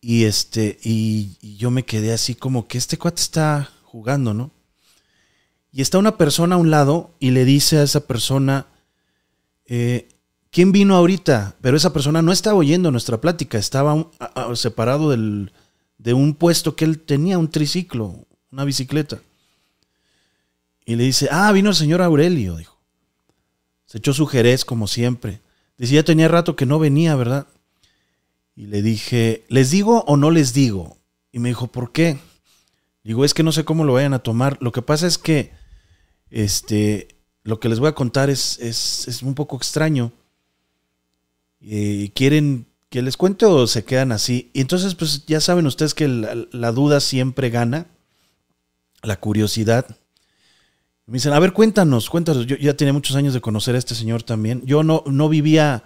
Y 0.00 0.24
este, 0.24 0.78
y, 0.82 1.56
yo 1.58 1.70
me 1.70 1.84
quedé 1.84 2.12
así 2.12 2.34
como 2.34 2.66
que 2.66 2.78
este 2.78 2.98
cuate 2.98 3.20
está 3.20 3.70
jugando, 3.84 4.32
¿no? 4.32 4.50
Y 5.72 5.82
está 5.82 5.98
una 5.98 6.16
persona 6.16 6.54
a 6.54 6.58
un 6.58 6.70
lado 6.70 7.14
y 7.20 7.30
le 7.30 7.44
dice 7.44 7.78
a 7.78 7.82
esa 7.82 8.06
persona, 8.06 8.66
eh, 9.66 10.08
¿quién 10.50 10.72
vino 10.72 10.96
ahorita? 10.96 11.56
Pero 11.60 11.76
esa 11.76 11.92
persona 11.92 12.22
no 12.22 12.32
estaba 12.32 12.58
oyendo 12.58 12.90
nuestra 12.90 13.20
plática, 13.20 13.58
estaba 13.58 14.06
separado 14.54 15.10
de 15.10 16.14
un 16.14 16.34
puesto 16.34 16.74
que 16.74 16.84
él 16.84 16.98
tenía, 17.00 17.38
un 17.38 17.50
triciclo, 17.50 18.26
una 18.50 18.64
bicicleta. 18.64 19.20
Y 20.84 20.96
le 20.96 21.04
dice, 21.04 21.28
ah, 21.30 21.52
vino 21.52 21.70
el 21.70 21.76
señor 21.76 22.02
Aurelio, 22.02 22.56
dijo. 22.56 22.80
Se 23.86 23.98
echó 23.98 24.12
su 24.12 24.26
jerez 24.26 24.64
como 24.64 24.88
siempre. 24.88 25.40
Dice, 25.78 25.94
ya 25.94 26.02
tenía 26.02 26.26
rato 26.26 26.56
que 26.56 26.66
no 26.66 26.78
venía, 26.78 27.14
¿verdad? 27.14 27.46
Y 28.60 28.66
le 28.66 28.82
dije, 28.82 29.46
¿les 29.48 29.70
digo 29.70 30.04
o 30.06 30.18
no 30.18 30.30
les 30.30 30.52
digo? 30.52 30.98
Y 31.32 31.38
me 31.38 31.48
dijo, 31.48 31.68
¿por 31.68 31.92
qué? 31.92 32.18
Digo, 33.02 33.24
es 33.24 33.32
que 33.32 33.42
no 33.42 33.52
sé 33.52 33.64
cómo 33.64 33.84
lo 33.84 33.94
vayan 33.94 34.12
a 34.12 34.18
tomar. 34.18 34.58
Lo 34.60 34.70
que 34.70 34.82
pasa 34.82 35.06
es 35.06 35.16
que, 35.16 35.50
este, 36.28 37.08
lo 37.42 37.58
que 37.58 37.70
les 37.70 37.78
voy 37.78 37.88
a 37.88 37.94
contar 37.94 38.28
es, 38.28 38.58
es, 38.58 39.08
es 39.08 39.22
un 39.22 39.34
poco 39.34 39.56
extraño 39.56 40.12
quieren 42.14 42.66
que 42.90 43.00
les 43.00 43.16
cuente 43.16 43.46
o 43.46 43.66
se 43.66 43.82
quedan 43.82 44.12
así. 44.12 44.50
Y 44.52 44.60
entonces, 44.60 44.94
pues 44.94 45.24
ya 45.24 45.40
saben 45.40 45.66
ustedes 45.66 45.94
que 45.94 46.06
la, 46.08 46.72
duda 46.72 47.00
siempre 47.00 47.48
gana, 47.48 47.86
la 49.02 49.18
curiosidad. 49.18 49.96
Me 51.06 51.14
dicen, 51.14 51.32
a 51.32 51.38
ver, 51.38 51.54
cuéntanos, 51.54 52.10
cuéntanos. 52.10 52.44
Yo 52.44 52.56
ya 52.56 52.76
tenía 52.76 52.92
muchos 52.92 53.16
años 53.16 53.32
de 53.32 53.40
conocer 53.40 53.74
a 53.74 53.78
este 53.78 53.94
señor 53.94 54.22
también. 54.22 54.60
Yo 54.66 54.82
no, 54.82 55.02
no 55.06 55.30
vivía 55.30 55.84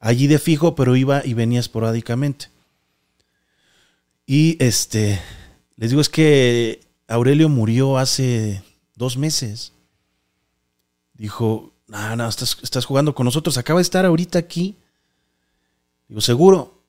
allí 0.00 0.26
de 0.26 0.40
fijo, 0.40 0.74
pero 0.74 0.96
iba 0.96 1.24
y 1.24 1.34
venía 1.34 1.60
esporádicamente. 1.60 2.48
Y 4.26 4.56
este, 4.62 5.20
les 5.76 5.90
digo, 5.90 6.00
es 6.00 6.08
que 6.08 6.80
Aurelio 7.06 7.48
murió 7.48 7.98
hace 7.98 8.64
dos 8.96 9.16
meses. 9.16 9.72
Dijo, 11.14 11.72
no, 11.86 12.16
no, 12.16 12.28
estás, 12.28 12.56
estás 12.62 12.84
jugando 12.84 13.14
con 13.14 13.24
nosotros. 13.24 13.58
Acaba 13.58 13.78
de 13.78 13.82
estar 13.82 14.04
ahorita 14.04 14.38
aquí 14.38 14.76
Digo, 16.10 16.20
seguro. 16.20 16.82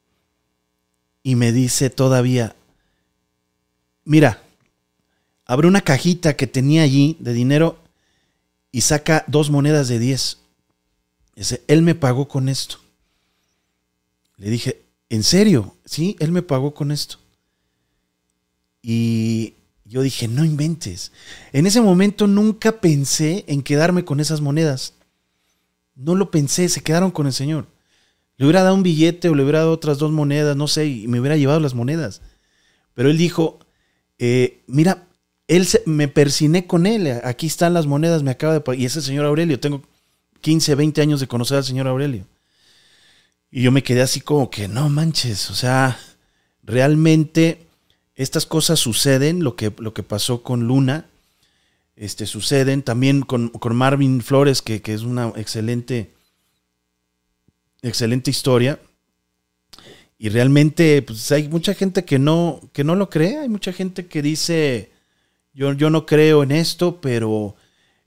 Y 1.21 1.35
me 1.35 1.51
dice 1.51 1.91
todavía, 1.91 2.55
mira, 4.03 4.41
abre 5.45 5.67
una 5.67 5.81
cajita 5.81 6.35
que 6.35 6.47
tenía 6.47 6.81
allí 6.81 7.17
de 7.19 7.31
dinero 7.31 7.77
y 8.71 8.81
saca 8.81 9.23
dos 9.27 9.51
monedas 9.51 9.87
de 9.87 9.99
10. 9.99 10.39
Dice, 11.35 11.61
él 11.67 11.83
me 11.83 11.93
pagó 11.93 12.27
con 12.27 12.49
esto. 12.49 12.79
Le 14.41 14.49
dije, 14.49 14.81
¿en 15.09 15.21
serio? 15.21 15.77
Sí, 15.85 16.15
él 16.19 16.31
me 16.31 16.41
pagó 16.41 16.73
con 16.73 16.91
esto. 16.91 17.17
Y 18.81 19.53
yo 19.85 20.01
dije, 20.01 20.27
no 20.27 20.43
inventes. 20.43 21.11
En 21.53 21.67
ese 21.67 21.79
momento 21.79 22.25
nunca 22.25 22.81
pensé 22.81 23.45
en 23.47 23.61
quedarme 23.61 24.03
con 24.03 24.19
esas 24.19 24.41
monedas. 24.41 24.95
No 25.93 26.15
lo 26.15 26.31
pensé, 26.31 26.69
se 26.69 26.81
quedaron 26.81 27.11
con 27.11 27.27
el 27.27 27.33
Señor. 27.33 27.67
Le 28.37 28.45
hubiera 28.45 28.63
dado 28.63 28.73
un 28.73 28.81
billete 28.81 29.29
o 29.29 29.35
le 29.35 29.43
hubiera 29.43 29.59
dado 29.59 29.73
otras 29.73 29.99
dos 29.99 30.11
monedas, 30.11 30.57
no 30.57 30.67
sé, 30.67 30.87
y 30.87 31.07
me 31.07 31.19
hubiera 31.19 31.37
llevado 31.37 31.59
las 31.59 31.75
monedas. 31.75 32.23
Pero 32.95 33.11
él 33.11 33.19
dijo, 33.19 33.59
eh, 34.17 34.63
mira, 34.65 35.07
él 35.47 35.67
me 35.85 36.07
persiné 36.07 36.65
con 36.65 36.87
él, 36.87 37.21
aquí 37.23 37.45
están 37.45 37.75
las 37.75 37.85
monedas, 37.85 38.23
me 38.23 38.31
acaba 38.31 38.57
de... 38.57 38.75
Y 38.75 38.85
ese 38.85 39.03
señor 39.03 39.27
Aurelio, 39.27 39.59
tengo 39.59 39.83
15, 40.39 40.73
20 40.73 40.99
años 40.99 41.19
de 41.19 41.27
conocer 41.27 41.57
al 41.57 41.63
señor 41.63 41.87
Aurelio. 41.87 42.25
Y 43.51 43.63
yo 43.63 43.71
me 43.71 43.83
quedé 43.83 44.01
así 44.01 44.21
como 44.21 44.49
que, 44.49 44.67
no 44.67 44.89
manches, 44.89 45.49
o 45.49 45.53
sea, 45.53 45.99
realmente 46.63 47.67
estas 48.15 48.45
cosas 48.45 48.79
suceden, 48.79 49.43
lo 49.43 49.55
que, 49.55 49.73
lo 49.77 49.93
que 49.93 50.03
pasó 50.03 50.41
con 50.41 50.67
Luna, 50.67 51.05
este, 51.95 52.25
suceden 52.25 52.81
también 52.81 53.21
con, 53.21 53.49
con 53.49 53.75
Marvin 53.75 54.21
Flores, 54.21 54.61
que, 54.61 54.81
que 54.81 54.93
es 54.93 55.01
una 55.01 55.33
excelente 55.35 56.11
excelente 57.81 58.29
historia. 58.29 58.79
Y 60.17 60.29
realmente 60.29 61.01
pues, 61.01 61.31
hay 61.31 61.47
mucha 61.47 61.73
gente 61.73 62.05
que 62.05 62.19
no, 62.19 62.61
que 62.73 62.83
no 62.83 62.95
lo 62.95 63.09
cree, 63.09 63.39
hay 63.39 63.49
mucha 63.49 63.73
gente 63.73 64.05
que 64.05 64.21
dice, 64.21 64.91
yo, 65.53 65.73
yo 65.73 65.89
no 65.89 66.05
creo 66.05 66.43
en 66.43 66.51
esto, 66.51 67.01
pero 67.01 67.55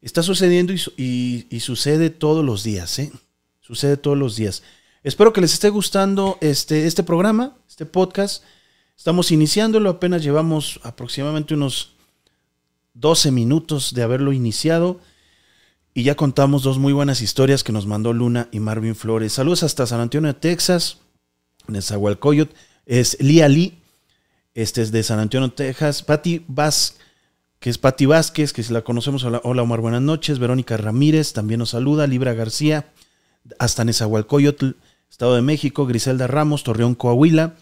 está 0.01 0.23
sucediendo 0.23 0.73
y, 0.73 1.47
y, 1.51 1.61
sucede 1.61 2.11
todos 2.11 2.45
los 2.45 2.63
días, 2.63 2.99
¿eh? 3.01 3.11
Sucede 3.61 3.97
todos 3.97 4.17
los 4.17 4.37
días. 4.37 4.63
Espero 5.05 5.35
que 5.35 5.43
les 5.43 5.53
esté 5.53 5.69
gustando 5.69 6.39
este, 6.41 6.87
este 6.87 7.03
programa, 7.03 7.59
este 7.69 7.85
podcast. 7.85 8.43
Estamos 8.97 9.31
iniciándolo, 9.33 9.91
apenas 9.91 10.23
llevamos 10.23 10.81
aproximadamente 10.83 11.53
unos 11.53 11.93
12 12.95 13.31
minutos 13.31 13.93
de 13.93 14.03
haberlo 14.03 14.33
iniciado. 14.33 14.99
Y 15.93 16.05
ya 16.05 16.15
contamos 16.15 16.63
dos 16.63 16.79
muy 16.79 16.95
buenas 16.95 17.21
historias 17.21 17.63
que 17.63 17.71
nos 17.71 17.87
mandó 17.87 18.15
Luna 18.15 18.49
y 18.51 18.61
Marvin 18.61 18.97
Flores. 18.97 19.35
Saludos 19.35 19.63
hasta 19.63 19.87
San 19.87 20.01
Antonio, 20.01 20.35
Texas, 20.37 20.97
Nezahualcóyotl. 21.67 22.57
Es 22.87 23.19
Lía 23.21 23.47
Lee, 23.51 23.83
este 24.55 24.81
es 24.81 24.91
de 24.91 25.03
San 25.03 25.19
Antonio, 25.19 25.53
Texas. 25.53 26.03
Patti 26.03 26.47
Vaz, 26.49 26.97
que 27.61 27.69
es 27.69 27.77
Patti 27.77 28.07
Vázquez, 28.07 28.55
que 28.55 28.63
si 28.63 28.73
la 28.73 28.81
conocemos, 28.81 29.23
hola, 29.25 29.63
Omar, 29.63 29.83
buenas 29.83 30.01
noches. 30.01 30.39
Verónica 30.39 30.79
Ramírez 30.79 31.35
también 31.35 31.59
nos 31.59 31.71
saluda. 31.71 32.07
Libra 32.07 32.33
García, 32.33 32.91
hasta 33.59 33.85
Nezahualcóyotl, 33.85 34.71
Estado 35.15 35.37
de 35.37 35.43
México. 35.43 35.87
Griselda 35.87 36.27
Ramos, 36.27 36.65
Torreón, 36.65 36.97
Coahuila. 36.97 37.55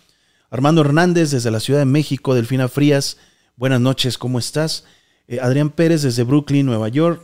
Armando 0.49 0.81
Hernández, 0.81 1.33
desde 1.33 1.51
la 1.51 1.61
Ciudad 1.61 1.81
de 1.81 1.85
México. 1.85 2.35
Delfina 2.35 2.67
Frías, 2.67 3.19
buenas 3.57 3.79
noches, 3.79 4.17
¿cómo 4.17 4.39
estás? 4.39 4.87
Eh, 5.29 5.39
Adrián 5.39 5.69
Pérez, 5.69 6.01
desde 6.01 6.23
Brooklyn, 6.23 6.65
Nueva 6.65 6.89
York 6.89 7.23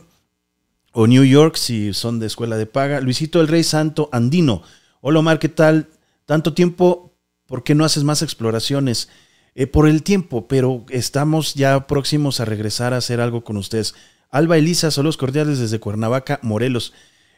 o 0.91 1.07
New 1.07 1.23
York 1.23 1.55
si 1.55 1.95
son 1.95 2.19
de 2.19 2.27
escuela 2.27 2.57
de 2.57 2.67
paga. 2.67 3.01
Luisito 3.01 3.41
el 3.41 3.47
Rey 3.47 3.63
Santo 3.63 4.07
Andino. 4.11 4.61
Hola 5.01 5.17
Omar, 5.17 5.39
¿qué 5.39 5.49
tal? 5.49 5.87
Tanto 6.27 6.53
tiempo, 6.53 7.15
¿por 7.47 7.63
qué 7.63 7.73
no 7.73 7.83
haces 7.83 8.03
más 8.03 8.21
exploraciones? 8.21 9.09
Eh, 9.55 9.65
por 9.65 9.87
el 9.87 10.03
tiempo, 10.03 10.47
pero 10.47 10.85
estamos 10.89 11.55
ya 11.55 11.87
próximos 11.87 12.39
a 12.39 12.45
regresar 12.45 12.93
a 12.93 12.97
hacer 12.97 13.19
algo 13.19 13.43
con 13.43 13.57
ustedes. 13.57 13.95
Alba 14.29 14.59
Elisa, 14.59 14.91
saludos 14.91 15.17
cordiales 15.17 15.57
desde 15.57 15.79
Cuernavaca, 15.79 16.39
Morelos, 16.43 16.93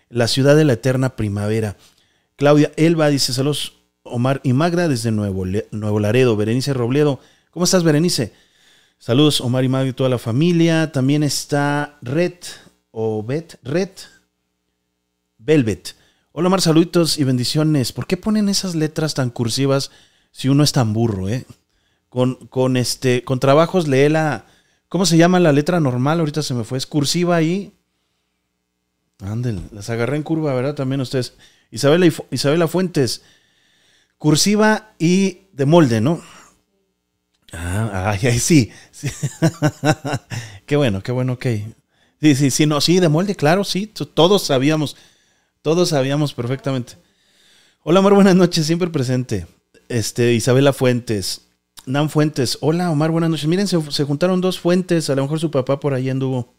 la 0.10 0.28
ciudad 0.28 0.58
de 0.58 0.66
la 0.66 0.74
eterna 0.74 1.16
primavera. 1.16 1.78
Claudia 2.42 2.72
Elba 2.76 3.08
dice 3.10 3.34
saludos 3.34 3.74
Omar 4.02 4.42
y 4.44 4.54
Magda 4.54 4.88
desde 4.88 5.12
Nuevo, 5.12 5.46
Nuevo 5.70 6.00
Laredo. 6.00 6.36
Berenice 6.36 6.74
Robledo, 6.74 7.20
¿cómo 7.52 7.66
estás 7.66 7.84
Berenice? 7.84 8.34
Saludos 8.98 9.42
Omar 9.42 9.64
y 9.64 9.70
Magda 9.70 9.90
y 9.90 9.94
toda 9.94 10.10
la 10.10 10.18
familia. 10.18 10.92
También 10.92 11.22
está 11.22 12.00
Red 12.02 12.34
o 12.90 13.22
Bet, 13.22 13.60
Red, 13.62 13.90
Velvet. 15.38 15.96
Hola 16.32 16.50
Mar, 16.50 16.62
saluditos 16.62 17.20
y 17.20 17.26
bendiciones. 17.26 17.92
¿Por 17.92 18.08
qué 18.08 18.18
ponen 18.18 18.50
esas 18.50 18.74
letras 18.74 19.14
tan 19.14 19.30
cursivas 19.30 19.92
si 20.32 20.50
uno 20.50 20.64
es 20.64 20.72
tan 20.72 20.94
burro, 20.94 21.30
eh? 21.30 21.46
Con, 22.10 22.48
con 22.48 22.76
este, 22.76 23.24
con 23.24 23.40
trabajos 23.40 23.88
lee 23.88 24.10
la, 24.10 24.48
¿cómo 24.90 25.06
se 25.06 25.16
llama 25.16 25.40
la 25.40 25.52
letra 25.52 25.80
normal? 25.80 26.20
Ahorita 26.20 26.42
se 26.42 26.56
me 26.56 26.64
fue, 26.64 26.80
es 26.80 26.88
cursiva 26.88 27.40
y 27.44 27.72
Ándale, 29.20 29.62
las 29.72 29.92
agarré 29.92 30.18
en 30.18 30.24
curva, 30.24 30.56
¿verdad? 30.56 30.74
También 30.74 31.02
ustedes. 31.02 31.36
Isabela, 31.72 32.12
Isabela 32.30 32.68
Fuentes, 32.68 33.24
cursiva 34.18 34.94
y 35.00 35.48
de 35.54 35.66
molde, 35.66 36.02
¿no? 36.02 36.22
Ah, 37.54 38.12
ay, 38.22 38.40
sí. 38.40 38.72
sí. 38.92 39.10
qué 40.66 40.76
bueno, 40.76 41.02
qué 41.02 41.12
bueno, 41.12 41.34
ok. 41.34 41.46
Sí, 42.22 42.36
sí, 42.36 42.52
sí, 42.52 42.66
no, 42.66 42.80
sí, 42.82 43.00
de 43.00 43.10
molde, 43.10 43.36
claro, 43.36 43.64
sí. 43.64 43.88
Todos 43.88 44.44
sabíamos, 44.44 44.96
todos 45.62 45.90
sabíamos 45.90 46.34
perfectamente. 46.34 46.94
Hola, 47.84 48.00
Omar, 48.00 48.14
buenas 48.14 48.36
noches, 48.36 48.66
siempre 48.66 48.90
presente. 48.90 49.48
Este, 49.90 50.34
Isabela 50.34 50.72
Fuentes, 50.72 51.48
Nan 51.86 52.10
Fuentes. 52.10 52.58
Hola, 52.62 52.92
Omar, 52.92 53.12
buenas 53.12 53.30
noches. 53.30 53.48
Miren, 53.48 53.68
se, 53.68 53.82
se 53.92 54.04
juntaron 54.04 54.40
dos 54.40 54.60
fuentes, 54.60 55.10
a 55.10 55.16
lo 55.16 55.24
mejor 55.24 55.40
su 55.40 55.52
papá 55.52 55.80
por 55.80 55.94
ahí 55.94 56.10
anduvo 56.10 56.54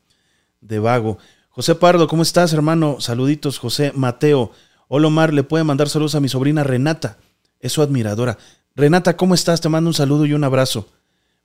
de 0.60 0.78
vago. 0.78 1.18
José 1.48 1.74
Pardo, 1.74 2.08
¿cómo 2.08 2.22
estás, 2.22 2.52
hermano? 2.52 2.96
Saluditos, 2.98 3.58
José 3.58 3.92
Mateo. 3.94 4.52
Hola, 4.94 5.06
Omar, 5.06 5.32
le 5.32 5.42
puede 5.42 5.64
mandar 5.64 5.88
saludos 5.88 6.16
a 6.16 6.20
mi 6.20 6.28
sobrina 6.28 6.64
Renata, 6.64 7.16
es 7.60 7.72
su 7.72 7.80
admiradora. 7.80 8.36
Renata, 8.76 9.16
¿cómo 9.16 9.32
estás? 9.32 9.62
Te 9.62 9.70
mando 9.70 9.88
un 9.88 9.94
saludo 9.94 10.26
y 10.26 10.34
un 10.34 10.44
abrazo. 10.44 10.86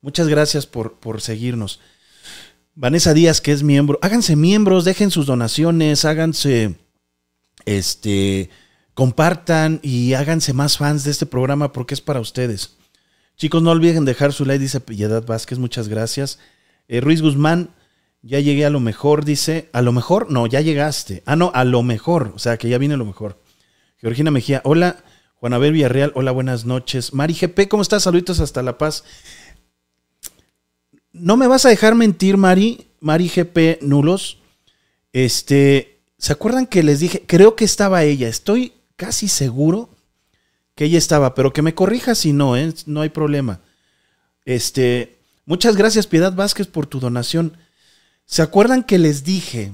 Muchas 0.02 0.28
gracias 0.28 0.66
por, 0.66 0.98
por 1.00 1.22
seguirnos. 1.22 1.80
Vanessa 2.74 3.14
Díaz, 3.14 3.40
que 3.40 3.52
es 3.52 3.62
miembro, 3.62 3.98
háganse 4.02 4.36
miembros, 4.36 4.84
dejen 4.84 5.10
sus 5.10 5.24
donaciones, 5.24 6.04
háganse, 6.04 6.76
este, 7.64 8.50
compartan 8.92 9.80
y 9.82 10.12
háganse 10.12 10.52
más 10.52 10.76
fans 10.76 11.04
de 11.04 11.10
este 11.10 11.24
programa 11.24 11.72
porque 11.72 11.94
es 11.94 12.02
para 12.02 12.20
ustedes. 12.20 12.76
Chicos, 13.38 13.62
no 13.62 13.70
olviden 13.70 14.04
dejar 14.04 14.34
su 14.34 14.44
like, 14.44 14.60
dice 14.60 14.80
Piedad 14.80 15.24
Vázquez, 15.24 15.58
muchas 15.58 15.88
gracias. 15.88 16.38
Eh, 16.86 17.00
Ruiz 17.00 17.22
Guzmán, 17.22 17.70
ya 18.22 18.40
llegué 18.40 18.64
a 18.64 18.70
lo 18.70 18.80
mejor, 18.80 19.24
dice. 19.24 19.68
¿A 19.72 19.82
lo 19.82 19.92
mejor? 19.92 20.30
No, 20.30 20.46
ya 20.46 20.60
llegaste. 20.60 21.22
Ah, 21.26 21.36
no, 21.36 21.50
a 21.54 21.64
lo 21.64 21.82
mejor. 21.82 22.32
O 22.34 22.38
sea, 22.38 22.56
que 22.56 22.68
ya 22.68 22.78
viene 22.78 22.96
lo 22.96 23.04
mejor. 23.04 23.40
Georgina 23.98 24.30
Mejía, 24.30 24.60
hola. 24.64 25.04
Juanabel 25.34 25.72
Villarreal, 25.72 26.10
hola, 26.16 26.32
buenas 26.32 26.64
noches. 26.64 27.14
Mari 27.14 27.34
GP, 27.34 27.68
¿cómo 27.68 27.82
estás? 27.82 28.02
Saluditos 28.02 28.40
hasta 28.40 28.62
La 28.62 28.76
Paz. 28.76 29.04
No 31.12 31.36
me 31.36 31.46
vas 31.46 31.64
a 31.64 31.68
dejar 31.68 31.94
mentir, 31.94 32.36
Mari. 32.36 32.88
Mari 33.00 33.28
GP 33.28 33.82
Nulos. 33.82 34.38
Este, 35.12 36.00
¿se 36.18 36.32
acuerdan 36.32 36.66
que 36.66 36.82
les 36.82 36.98
dije? 36.98 37.22
Creo 37.26 37.54
que 37.54 37.64
estaba 37.64 38.02
ella. 38.02 38.28
Estoy 38.28 38.72
casi 38.96 39.28
seguro 39.28 39.90
que 40.74 40.84
ella 40.84 40.98
estaba, 40.98 41.34
pero 41.34 41.52
que 41.52 41.62
me 41.62 41.74
corrija 41.74 42.14
si 42.14 42.32
no, 42.32 42.56
¿eh? 42.56 42.72
no 42.86 43.00
hay 43.00 43.08
problema. 43.08 43.60
Este, 44.44 45.18
muchas 45.44 45.76
gracias, 45.76 46.06
Piedad 46.06 46.34
Vázquez, 46.34 46.66
por 46.66 46.86
tu 46.86 47.00
donación. 47.00 47.56
¿Se 48.30 48.42
acuerdan 48.42 48.84
que 48.84 48.98
les 48.98 49.24
dije 49.24 49.72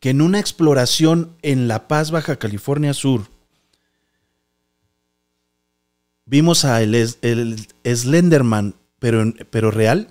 que 0.00 0.08
en 0.08 0.22
una 0.22 0.40
exploración 0.40 1.36
en 1.42 1.68
La 1.68 1.88
Paz, 1.88 2.10
Baja 2.10 2.36
California 2.36 2.94
Sur, 2.94 3.26
vimos 6.24 6.64
a 6.64 6.80
el, 6.80 7.66
Slenderman, 7.84 8.76
pero, 8.98 9.34
pero 9.50 9.70
real? 9.70 10.08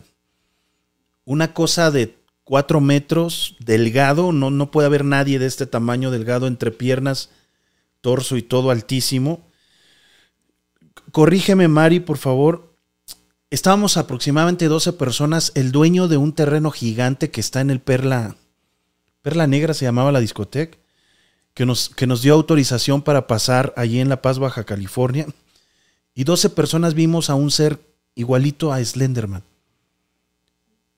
Una 1.25 1.55
cosa 1.55 1.89
de 1.89 2.19
cuatro 2.43 2.81
metros, 2.81 3.57
delgado, 3.59 4.31
no, 4.31 4.51
no 4.51 4.69
puede 4.69 4.85
haber 4.85 5.03
nadie 5.03 5.39
de 5.39 5.47
este 5.47 5.65
tamaño, 5.65 6.11
delgado, 6.11 6.45
entre 6.45 6.69
piernas, 6.69 7.31
torso 8.01 8.37
y 8.37 8.43
todo 8.43 8.69
altísimo. 8.69 9.49
Corrígeme, 11.11 11.67
Mari, 11.67 11.99
por 11.99 12.19
favor. 12.19 12.68
Estábamos 13.51 13.97
aproximadamente 13.97 14.67
12 14.67 14.93
personas. 14.93 15.51
El 15.55 15.71
dueño 15.71 16.07
de 16.07 16.17
un 16.17 16.33
terreno 16.33 16.69
gigante 16.69 17.31
que 17.31 17.41
está 17.41 17.61
en 17.61 17.71
el 17.71 17.79
Perla, 17.79 18.35
Perla 19.23 19.47
Negra 19.47 19.73
se 19.73 19.85
llamaba 19.85 20.11
la 20.11 20.19
discoteca, 20.19 20.77
que 21.55 21.65
nos, 21.65 21.89
que 21.89 22.05
nos 22.05 22.21
dio 22.21 22.33
autorización 22.33 23.01
para 23.01 23.25
pasar 23.25 23.73
allí 23.75 23.99
en 23.99 24.09
La 24.09 24.21
Paz, 24.21 24.37
Baja 24.37 24.65
California. 24.65 25.25
Y 26.13 26.25
12 26.25 26.51
personas 26.51 26.93
vimos 26.93 27.29
a 27.29 27.35
un 27.35 27.49
ser 27.49 27.79
igualito 28.13 28.71
a 28.71 28.83
Slenderman. 28.83 29.43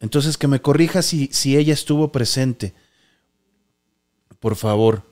Entonces, 0.02 0.38
que 0.38 0.48
me 0.48 0.62
corrija 0.62 1.04
si, 1.04 1.30
si 1.32 1.56
ella 1.56 1.74
estuvo 1.74 2.12
presente. 2.12 2.74
Por 4.40 4.56
favor. 4.56 5.04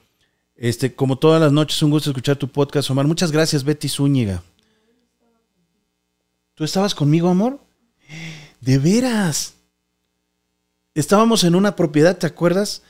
Este, 0.56 0.94
como 0.94 1.18
todas 1.18 1.40
las 1.40 1.54
noches, 1.54 1.82
un 1.84 1.92
gusto 1.92 2.10
escuchar 2.10 2.36
tu 2.36 2.50
podcast, 2.50 2.90
Omar. 2.90 3.08
Muchas 3.08 3.32
gracias, 3.32 3.64
Betty 3.64 3.88
Zúñiga. 3.88 4.44
¿Tú 6.60 6.66
estabas 6.66 6.94
conmigo, 6.94 7.30
amor? 7.30 7.62
De 8.60 8.80
veras. 8.80 9.54
Estábamos 10.94 11.46
en 11.46 11.56
una 11.56 11.78
propiedad, 11.78 12.18
¿te 12.18 12.28
acuerdas? 12.28 12.84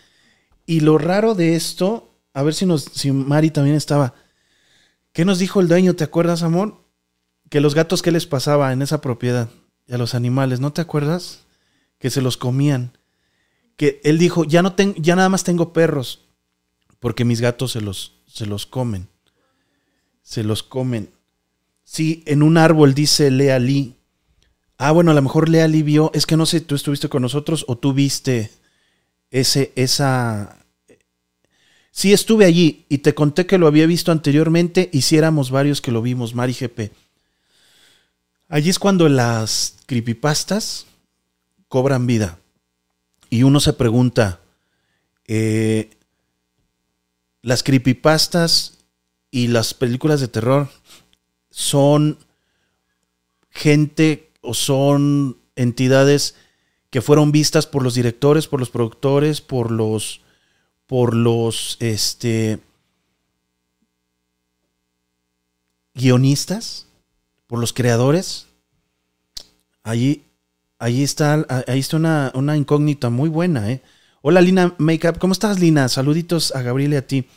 Y 0.66 0.80
lo 0.80 0.98
raro 0.98 1.36
de 1.36 1.56
esto, 1.56 2.16
a 2.34 2.42
ver 2.42 2.56
si, 2.56 2.66
nos, 2.66 2.86
si 2.86 3.12
Mari 3.12 3.52
también 3.52 3.76
estaba. 3.76 4.16
¿Qué 5.14 5.24
nos 5.24 5.38
dijo 5.38 5.62
el 5.62 5.68
dueño? 5.68 5.96
¿Te 5.96 6.04
acuerdas, 6.04 6.42
amor? 6.42 6.84
Que 7.52 7.62
los 7.62 7.76
gatos, 7.76 8.02
¿qué 8.02 8.12
les 8.12 8.26
pasaba 8.26 8.74
en 8.74 8.82
esa 8.82 9.02
propiedad? 9.02 9.52
Y 9.86 9.94
a 9.94 10.00
los 10.00 10.16
animales, 10.16 10.60
¿no 10.60 10.74
te 10.74 10.82
acuerdas? 10.82 11.42
Que 12.00 12.10
se 12.10 12.24
los 12.24 12.38
comían. 12.38 12.98
Que 13.76 14.02
él 14.04 14.18
dijo, 14.18 14.46
ya, 14.46 14.64
no 14.64 14.74
tengo, 14.74 14.96
ya 14.98 15.16
nada 15.16 15.30
más 15.30 15.44
tengo 15.44 15.74
perros, 15.74 16.26
porque 17.00 17.24
mis 17.24 17.40
gatos 17.40 17.74
se 17.74 17.82
los, 17.82 18.16
se 18.26 18.48
los 18.48 18.66
comen. 18.66 19.10
Se 20.24 20.44
los 20.44 20.64
comen. 20.64 21.12
Sí, 21.92 22.22
en 22.28 22.44
un 22.44 22.58
árbol 22.58 22.94
dice 22.94 23.32
Lea 23.32 23.58
Lee. 23.58 23.96
Ah, 24.78 24.92
bueno, 24.92 25.10
a 25.10 25.16
lo 25.16 25.24
mejor 25.24 25.50
Lea 25.50 25.68
Lee 25.68 25.82
vio, 25.82 26.12
es 26.14 26.28
que 26.28 26.38
no 26.38 26.46
sé, 26.46 26.62
tú 26.62 26.76
estuviste 26.76 27.10
con 27.10 27.24
nosotros 27.24 27.66
o 27.68 27.80
tú 27.80 27.94
viste 27.94 28.52
ese, 29.32 29.74
esa... 29.76 30.60
Sí, 31.90 32.14
estuve 32.14 32.46
allí 32.46 32.86
y 32.90 33.00
te 33.00 33.16
conté 33.16 33.48
que 33.48 33.58
lo 33.58 33.66
había 33.66 33.88
visto 33.88 34.12
anteriormente 34.12 34.92
y 34.94 35.02
si 35.02 35.18
éramos 35.18 35.50
varios 35.50 35.82
que 35.82 35.92
lo 35.92 36.04
vimos, 36.04 36.36
Mari 36.36 36.54
GP. 36.54 36.92
Allí 38.50 38.70
es 38.70 38.78
cuando 38.78 39.10
las 39.10 39.78
creepypastas 39.88 40.86
cobran 41.70 42.06
vida. 42.06 42.38
Y 43.32 43.42
uno 43.42 43.60
se 43.60 43.74
pregunta, 43.74 44.42
eh, 45.28 45.90
las 47.42 47.64
creepypastas 47.64 48.78
y 49.32 49.48
las 49.48 49.74
películas 49.74 50.22
de 50.22 50.28
terror 50.28 50.70
son 51.60 52.18
gente 53.50 54.32
o 54.40 54.54
son 54.54 55.38
entidades 55.58 56.36
que 56.90 57.02
fueron 57.02 57.34
vistas 57.34 57.68
por 57.68 57.84
los 57.84 57.96
directores, 57.96 58.48
por 58.48 58.62
los 58.62 58.70
productores, 58.70 59.42
por 59.42 59.70
los 59.70 60.22
por 60.88 61.14
los 61.14 61.76
este 61.82 62.62
guionistas, 65.94 66.88
por 67.46 67.60
los 67.60 67.74
creadores. 67.74 68.48
Allí, 69.84 70.24
allí 70.78 71.04
está, 71.04 71.46
ahí 71.68 71.80
está 71.80 71.98
una, 71.98 72.32
una 72.36 72.56
incógnita 72.56 73.10
muy 73.10 73.28
buena, 73.28 73.70
¿eh? 73.70 73.82
Hola 74.22 74.40
Lina 74.40 74.76
Makeup, 74.78 75.18
¿cómo 75.18 75.34
estás 75.34 75.60
Lina? 75.60 75.90
Saluditos 75.90 76.56
a 76.56 76.62
Gabriel 76.62 76.94
y 76.94 76.96
a 76.96 77.06
ti. 77.06 77.28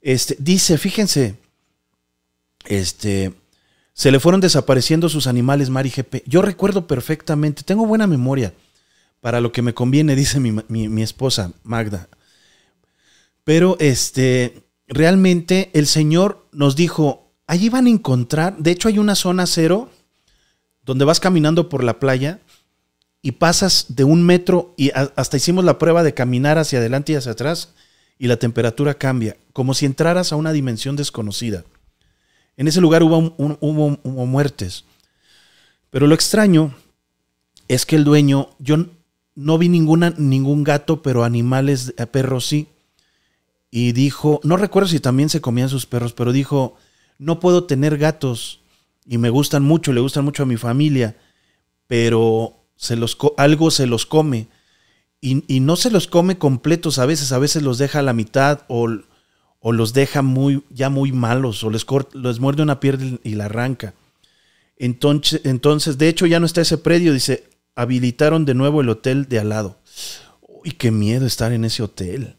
Este, 0.00 0.36
dice, 0.38 0.78
fíjense, 0.78 1.34
este, 2.66 3.34
se 3.96 4.10
le 4.10 4.20
fueron 4.20 4.42
desapareciendo 4.42 5.08
sus 5.08 5.26
animales 5.26 5.70
Mari 5.70 5.88
GP. 5.88 6.22
Yo 6.26 6.42
recuerdo 6.42 6.86
perfectamente, 6.86 7.62
tengo 7.62 7.86
buena 7.86 8.06
memoria 8.06 8.52
para 9.22 9.40
lo 9.40 9.52
que 9.52 9.62
me 9.62 9.72
conviene, 9.72 10.14
dice 10.16 10.38
mi, 10.38 11.02
esposa 11.02 11.52
Magda. 11.64 12.10
Pero 13.42 13.78
este, 13.80 14.64
realmente 14.86 15.70
el 15.72 15.86
Señor 15.86 16.46
nos 16.52 16.76
dijo, 16.76 17.32
allí 17.46 17.70
van 17.70 17.86
a 17.86 17.90
encontrar, 17.90 18.58
de 18.58 18.70
hecho 18.70 18.88
hay 18.88 18.98
una 18.98 19.14
zona 19.14 19.46
cero 19.46 19.88
donde 20.84 21.06
vas 21.06 21.18
caminando 21.18 21.70
por 21.70 21.82
la 21.82 21.98
playa 21.98 22.40
y 23.22 23.32
pasas 23.32 23.86
de 23.88 24.04
un 24.04 24.26
metro 24.26 24.74
y 24.76 24.90
hasta 24.94 25.38
hicimos 25.38 25.64
la 25.64 25.78
prueba 25.78 26.02
de 26.02 26.12
caminar 26.12 26.58
hacia 26.58 26.80
adelante 26.80 27.12
y 27.12 27.14
hacia 27.14 27.32
atrás 27.32 27.70
y 28.18 28.26
la 28.26 28.36
temperatura 28.36 28.92
cambia, 28.92 29.38
como 29.54 29.72
si 29.72 29.86
entraras 29.86 30.32
a 30.32 30.36
una 30.36 30.52
dimensión 30.52 30.96
desconocida. 30.96 31.64
En 32.56 32.68
ese 32.68 32.80
lugar 32.80 33.02
hubo, 33.02 34.26
muertes. 34.26 34.84
Pero 35.90 36.06
lo 36.06 36.14
extraño 36.14 36.74
es 37.68 37.84
que 37.84 37.96
el 37.96 38.04
dueño, 38.04 38.50
yo 38.58 38.86
no 39.34 39.58
vi 39.58 39.68
ninguna, 39.68 40.14
ningún 40.16 40.64
gato, 40.64 41.02
pero 41.02 41.24
animales, 41.24 41.94
eh, 41.96 42.06
perros 42.06 42.46
sí. 42.46 42.68
Y 43.70 43.92
dijo, 43.92 44.40
no 44.42 44.56
recuerdo 44.56 44.88
si 44.88 45.00
también 45.00 45.28
se 45.28 45.40
comían 45.40 45.68
sus 45.68 45.86
perros, 45.86 46.14
pero 46.14 46.32
dijo, 46.32 46.76
no 47.18 47.40
puedo 47.40 47.64
tener 47.64 47.98
gatos 47.98 48.60
y 49.06 49.18
me 49.18 49.30
gustan 49.30 49.62
mucho, 49.62 49.92
le 49.92 50.00
gustan 50.00 50.24
mucho 50.24 50.44
a 50.44 50.46
mi 50.46 50.56
familia, 50.56 51.16
pero 51.86 52.56
se 52.76 52.96
los, 52.96 53.18
algo 53.36 53.70
se 53.70 53.86
los 53.86 54.06
come. 54.06 54.48
Y, 55.20 55.44
y, 55.52 55.60
no 55.60 55.76
se 55.76 55.90
los 55.90 56.06
come 56.06 56.38
completos 56.38 56.98
a 56.98 57.06
veces, 57.06 57.32
a 57.32 57.38
veces 57.38 57.62
los 57.62 57.78
deja 57.78 57.98
a 57.98 58.02
la 58.02 58.12
mitad 58.12 58.62
o 58.68 58.86
o 59.68 59.72
los 59.72 59.92
deja 59.92 60.22
muy, 60.22 60.62
ya 60.70 60.90
muy 60.90 61.10
malos, 61.10 61.64
o 61.64 61.70
les, 61.70 61.84
les 62.12 62.38
muerde 62.38 62.62
una 62.62 62.78
piedra 62.78 63.04
y 63.24 63.34
la 63.34 63.46
arranca. 63.46 63.94
Entonces, 64.76 65.40
entonces, 65.42 65.98
de 65.98 66.08
hecho, 66.08 66.24
ya 66.26 66.38
no 66.38 66.46
está 66.46 66.60
ese 66.60 66.78
predio, 66.78 67.12
dice, 67.12 67.48
habilitaron 67.74 68.44
de 68.44 68.54
nuevo 68.54 68.80
el 68.80 68.88
hotel 68.88 69.28
de 69.28 69.40
al 69.40 69.48
lado. 69.48 69.80
Uy, 70.40 70.70
qué 70.70 70.92
miedo 70.92 71.26
estar 71.26 71.50
en 71.50 71.64
ese 71.64 71.82
hotel. 71.82 72.36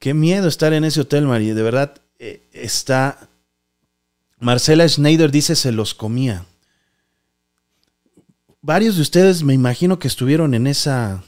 Qué 0.00 0.14
miedo 0.14 0.48
estar 0.48 0.72
en 0.72 0.82
ese 0.82 1.02
hotel, 1.02 1.26
María. 1.28 1.54
De 1.54 1.62
verdad, 1.62 1.94
eh, 2.18 2.42
está... 2.52 3.28
Marcela 4.40 4.88
Schneider 4.88 5.30
dice 5.30 5.54
se 5.54 5.70
los 5.70 5.94
comía. 5.94 6.44
Varios 8.62 8.96
de 8.96 9.02
ustedes 9.02 9.44
me 9.44 9.54
imagino 9.54 10.00
que 10.00 10.08
estuvieron 10.08 10.54
en 10.54 10.66
esa, 10.66 11.22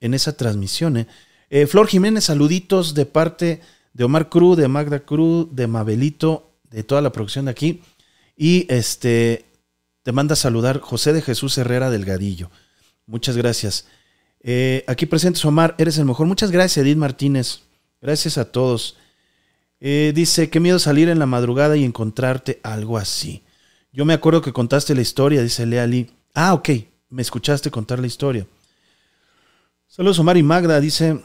en 0.00 0.14
esa 0.14 0.34
transmisión. 0.34 0.96
¿eh? 0.96 1.06
Eh, 1.48 1.66
Flor 1.66 1.86
Jiménez, 1.86 2.24
saluditos 2.24 2.94
de 2.94 3.06
parte 3.06 3.60
de 3.92 4.04
Omar 4.04 4.28
Cruz, 4.28 4.56
de 4.56 4.68
Magda 4.68 5.00
Cruz, 5.00 5.48
de 5.52 5.66
Mabelito, 5.66 6.52
de 6.70 6.82
toda 6.82 7.00
la 7.00 7.12
producción 7.12 7.44
de 7.44 7.52
aquí. 7.52 7.82
Y 8.36 8.66
este 8.68 9.44
te 10.02 10.12
manda 10.12 10.36
saludar 10.36 10.80
José 10.80 11.12
de 11.12 11.22
Jesús 11.22 11.56
Herrera 11.58 11.90
Delgadillo. 11.90 12.50
Muchas 13.06 13.36
gracias. 13.36 13.86
Eh, 14.40 14.84
aquí 14.86 15.06
presentes 15.06 15.44
Omar, 15.44 15.74
eres 15.78 15.98
el 15.98 16.04
mejor. 16.04 16.26
Muchas 16.26 16.50
gracias, 16.50 16.84
Edith 16.84 16.96
Martínez. 16.96 17.62
Gracias 18.00 18.38
a 18.38 18.52
todos. 18.52 18.96
Eh, 19.80 20.12
dice, 20.14 20.50
qué 20.50 20.60
miedo 20.60 20.78
salir 20.78 21.08
en 21.08 21.18
la 21.18 21.26
madrugada 21.26 21.76
y 21.76 21.84
encontrarte 21.84 22.60
algo 22.62 22.98
así. 22.98 23.42
Yo 23.92 24.04
me 24.04 24.14
acuerdo 24.14 24.42
que 24.42 24.52
contaste 24.52 24.94
la 24.94 25.00
historia, 25.00 25.42
dice 25.42 25.66
Leali. 25.66 26.10
Ah, 26.34 26.54
ok, 26.54 26.68
me 27.08 27.22
escuchaste 27.22 27.70
contar 27.70 27.98
la 27.98 28.06
historia. 28.06 28.46
Saludos 29.86 30.18
Omar 30.18 30.36
y 30.36 30.42
Magda, 30.42 30.80
dice, 30.80 31.20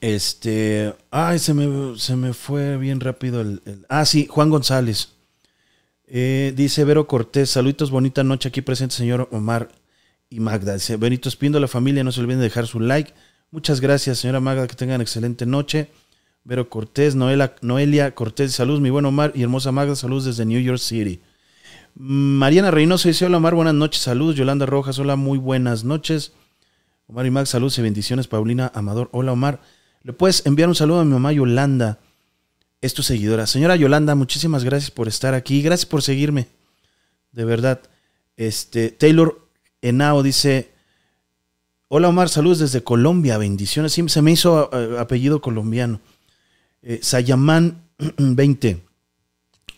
este, 0.00 0.94
ay, 1.10 1.38
se 1.38 1.54
me, 1.54 1.98
se 1.98 2.16
me 2.16 2.32
fue 2.32 2.76
bien 2.76 3.00
rápido 3.00 3.40
el, 3.40 3.60
Ah, 3.88 4.04
sí, 4.04 4.26
Juan 4.28 4.50
González. 4.50 5.14
Eh, 6.06 6.52
dice 6.56 6.84
Vero 6.84 7.06
Cortés, 7.06 7.50
saluditos, 7.50 7.90
bonita 7.90 8.24
noche 8.24 8.48
aquí 8.48 8.62
presente, 8.62 8.94
señor 8.94 9.28
Omar 9.30 9.70
y 10.30 10.40
Magda. 10.40 10.74
Dice 10.74 10.96
Benito 10.96 11.28
Espindo, 11.28 11.60
la 11.60 11.68
familia, 11.68 12.04
no 12.04 12.12
se 12.12 12.20
olviden 12.20 12.38
de 12.38 12.44
dejar 12.44 12.66
su 12.66 12.80
like. 12.80 13.12
Muchas 13.50 13.80
gracias, 13.80 14.18
señora 14.18 14.40
Magda, 14.40 14.66
que 14.66 14.74
tengan 14.74 15.00
excelente 15.00 15.46
noche. 15.46 15.90
Vero 16.44 16.70
Cortés, 16.70 17.14
Noelia 17.14 18.14
Cortés, 18.14 18.52
saludos, 18.52 18.80
mi 18.80 18.90
buen 18.90 19.04
Omar 19.04 19.32
y 19.34 19.42
hermosa 19.42 19.72
Magda, 19.72 19.96
saludos 19.96 20.24
desde 20.24 20.46
New 20.46 20.60
York 20.60 20.78
City. 20.78 21.20
Mariana 21.94 22.70
Reynoso 22.70 23.08
dice, 23.08 23.26
hola 23.26 23.38
Omar, 23.38 23.54
buenas 23.54 23.74
noches, 23.74 24.00
saludos. 24.00 24.36
Yolanda 24.36 24.64
Rojas, 24.64 24.98
hola, 24.98 25.16
muy 25.16 25.36
buenas 25.38 25.84
noches. 25.84 26.32
Omar 27.06 27.26
y 27.26 27.30
Magda, 27.30 27.46
saludos 27.46 27.78
y 27.78 27.82
bendiciones. 27.82 28.28
Paulina 28.28 28.70
Amador, 28.74 29.08
hola 29.12 29.32
Omar. 29.32 29.60
Le 30.02 30.12
puedes 30.12 30.46
enviar 30.46 30.68
un 30.68 30.74
saludo 30.74 31.00
a 31.00 31.04
mi 31.04 31.12
mamá 31.12 31.32
Yolanda, 31.32 31.98
es 32.80 32.94
tu 32.94 33.02
seguidora. 33.02 33.46
Señora 33.46 33.76
Yolanda, 33.76 34.14
muchísimas 34.14 34.64
gracias 34.64 34.90
por 34.90 35.08
estar 35.08 35.34
aquí, 35.34 35.62
gracias 35.62 35.86
por 35.86 36.02
seguirme, 36.02 36.48
de 37.32 37.44
verdad. 37.44 37.80
Este, 38.36 38.90
Taylor 38.90 39.48
Enao 39.82 40.22
dice, 40.22 40.70
hola 41.88 42.08
Omar, 42.08 42.28
saludos 42.28 42.60
desde 42.60 42.84
Colombia, 42.84 43.38
bendiciones. 43.38 43.92
Se 43.92 44.22
me 44.22 44.30
hizo 44.32 44.70
eh, 44.72 44.98
apellido 44.98 45.40
colombiano. 45.40 46.00
Eh, 46.82 47.00
Sayamán 47.02 47.82
20. 48.18 48.84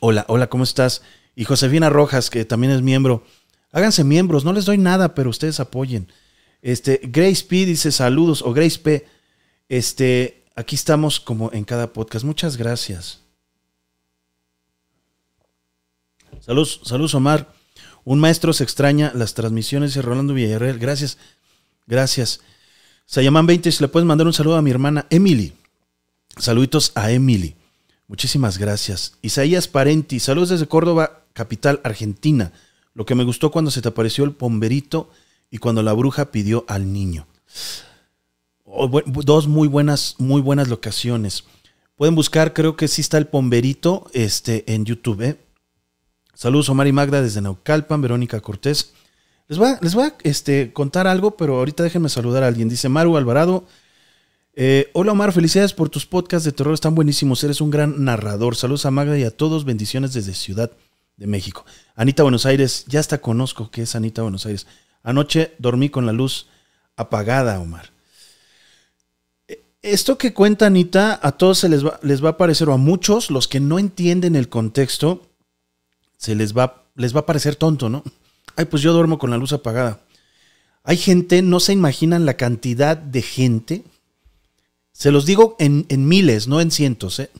Hola, 0.02 0.24
hola, 0.28 0.48
¿cómo 0.48 0.64
estás? 0.64 1.02
Y 1.36 1.44
Josefina 1.44 1.90
Rojas, 1.90 2.30
que 2.30 2.46
también 2.46 2.72
es 2.72 2.80
miembro. 2.80 3.22
Háganse 3.70 4.02
miembros, 4.02 4.46
no 4.46 4.54
les 4.54 4.64
doy 4.64 4.78
nada, 4.78 5.14
pero 5.14 5.28
ustedes 5.28 5.60
apoyen. 5.60 6.08
Este, 6.62 7.02
Grace 7.02 7.44
P 7.46 7.66
dice 7.66 7.92
saludos, 7.92 8.40
o 8.40 8.54
Grace 8.54 8.78
P. 8.78 9.06
Este, 9.70 10.42
aquí 10.56 10.74
estamos 10.74 11.20
como 11.20 11.52
en 11.52 11.62
cada 11.62 11.92
podcast. 11.92 12.24
Muchas 12.24 12.56
gracias. 12.56 13.20
Saludos, 16.40 16.80
saludos 16.84 17.14
Omar. 17.14 17.54
Un 18.04 18.18
maestro 18.18 18.52
se 18.52 18.64
extraña 18.64 19.12
las 19.14 19.34
transmisiones 19.34 19.94
de 19.94 20.02
Rolando 20.02 20.34
Villarreal. 20.34 20.80
Gracias, 20.80 21.18
gracias. 21.86 22.40
Se 23.06 23.22
llaman 23.22 23.46
20. 23.46 23.70
Si 23.70 23.80
le 23.80 23.86
puedes 23.86 24.08
mandar 24.08 24.26
un 24.26 24.32
saludo 24.32 24.56
a 24.56 24.62
mi 24.62 24.72
hermana 24.72 25.06
Emily. 25.08 25.52
Saluditos 26.36 26.90
a 26.96 27.12
Emily. 27.12 27.54
Muchísimas 28.08 28.58
gracias. 28.58 29.18
Isaías 29.22 29.68
Parenti. 29.68 30.18
Saludos 30.18 30.48
desde 30.48 30.66
Córdoba, 30.66 31.22
capital 31.32 31.80
argentina. 31.84 32.50
Lo 32.92 33.06
que 33.06 33.14
me 33.14 33.22
gustó 33.22 33.52
cuando 33.52 33.70
se 33.70 33.82
te 33.82 33.88
apareció 33.88 34.24
el 34.24 34.32
pomberito 34.32 35.10
y 35.48 35.58
cuando 35.58 35.84
la 35.84 35.92
bruja 35.92 36.32
pidió 36.32 36.64
al 36.66 36.92
niño. 36.92 37.28
Dos 39.24 39.48
muy 39.48 39.68
buenas, 39.68 40.14
muy 40.18 40.40
buenas 40.40 40.68
locaciones. 40.68 41.44
Pueden 41.96 42.14
buscar, 42.14 42.54
creo 42.54 42.76
que 42.76 42.88
sí 42.88 43.00
está 43.00 43.18
el 43.18 43.26
pomberito 43.26 44.08
este, 44.14 44.72
en 44.72 44.84
YouTube. 44.84 45.22
¿eh? 45.22 45.36
Saludos 46.34 46.68
Omar 46.68 46.86
y 46.86 46.92
Magda 46.92 47.20
desde 47.20 47.40
Naucalpan, 47.40 48.00
Verónica 48.00 48.40
Cortés. 48.40 48.92
Les 49.48 49.58
voy 49.58 49.68
a, 49.68 49.78
les 49.82 49.96
este, 50.22 50.72
contar 50.72 51.06
algo, 51.06 51.36
pero 51.36 51.58
ahorita 51.58 51.82
déjenme 51.82 52.08
saludar 52.08 52.44
a 52.44 52.46
alguien. 52.46 52.68
Dice 52.68 52.88
Maru 52.88 53.16
Alvarado. 53.16 53.66
Eh, 54.54 54.90
hola 54.94 55.12
Omar, 55.12 55.32
felicidades 55.32 55.72
por 55.72 55.88
tus 55.88 56.06
podcasts 56.06 56.44
de 56.44 56.52
terror, 56.52 56.72
están 56.72 56.94
buenísimos. 56.94 57.42
Eres 57.42 57.60
un 57.60 57.70
gran 57.70 58.04
narrador. 58.04 58.56
Saludos 58.56 58.86
a 58.86 58.90
Magda 58.90 59.18
y 59.18 59.24
a 59.24 59.36
todos. 59.36 59.64
Bendiciones 59.64 60.12
desde 60.12 60.32
Ciudad 60.32 60.70
de 61.16 61.26
México. 61.26 61.66
Anita 61.96 62.22
Buenos 62.22 62.46
Aires, 62.46 62.84
ya 62.88 63.00
hasta 63.00 63.18
conozco 63.18 63.70
que 63.70 63.82
es 63.82 63.94
Anita 63.96 64.22
Buenos 64.22 64.46
Aires. 64.46 64.66
Anoche 65.02 65.52
dormí 65.58 65.90
con 65.90 66.06
la 66.06 66.12
luz 66.12 66.46
apagada, 66.96 67.60
Omar. 67.60 67.90
Esto 69.82 70.18
que 70.18 70.34
cuenta 70.34 70.66
Anita, 70.66 71.18
a 71.22 71.32
todos 71.32 71.58
se 71.58 71.68
les 71.68 71.84
va, 71.84 71.98
les 72.02 72.22
va 72.22 72.30
a 72.30 72.36
parecer, 72.36 72.68
o 72.68 72.74
a 72.74 72.76
muchos, 72.76 73.30
los 73.30 73.48
que 73.48 73.60
no 73.60 73.78
entienden 73.78 74.36
el 74.36 74.50
contexto, 74.50 75.26
se 76.18 76.34
les 76.34 76.56
va, 76.56 76.84
les 76.96 77.16
va 77.16 77.20
a 77.20 77.26
parecer 77.26 77.56
tonto, 77.56 77.88
¿no? 77.88 78.04
Ay, 78.56 78.66
pues 78.66 78.82
yo 78.82 78.92
duermo 78.92 79.18
con 79.18 79.30
la 79.30 79.38
luz 79.38 79.54
apagada. 79.54 80.00
Hay 80.84 80.98
gente, 80.98 81.40
no 81.40 81.60
se 81.60 81.72
imaginan 81.72 82.26
la 82.26 82.34
cantidad 82.34 82.96
de 82.96 83.22
gente. 83.22 83.84
Se 84.92 85.10
los 85.10 85.24
digo 85.24 85.56
en, 85.58 85.86
miles, 85.88 86.46
no 86.46 86.60
en 86.60 86.70
cientos, 86.70 87.18
¿eh? 87.18 87.30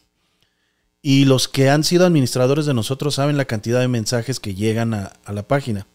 Y 1.03 1.27
los 1.27 1.47
que 1.47 1.69
han 1.69 1.85
sido 1.85 2.07
administradores 2.07 2.65
de 2.65 2.75
nosotros 2.75 3.15
saben 3.15 3.37
la 3.37 3.47
cantidad 3.47 3.81
de 3.81 3.89
mensajes 3.89 4.41
que 4.41 4.55
llegan 4.55 4.95
a, 4.95 5.13
a 5.25 5.33
la 5.33 5.47
página. 5.47 5.87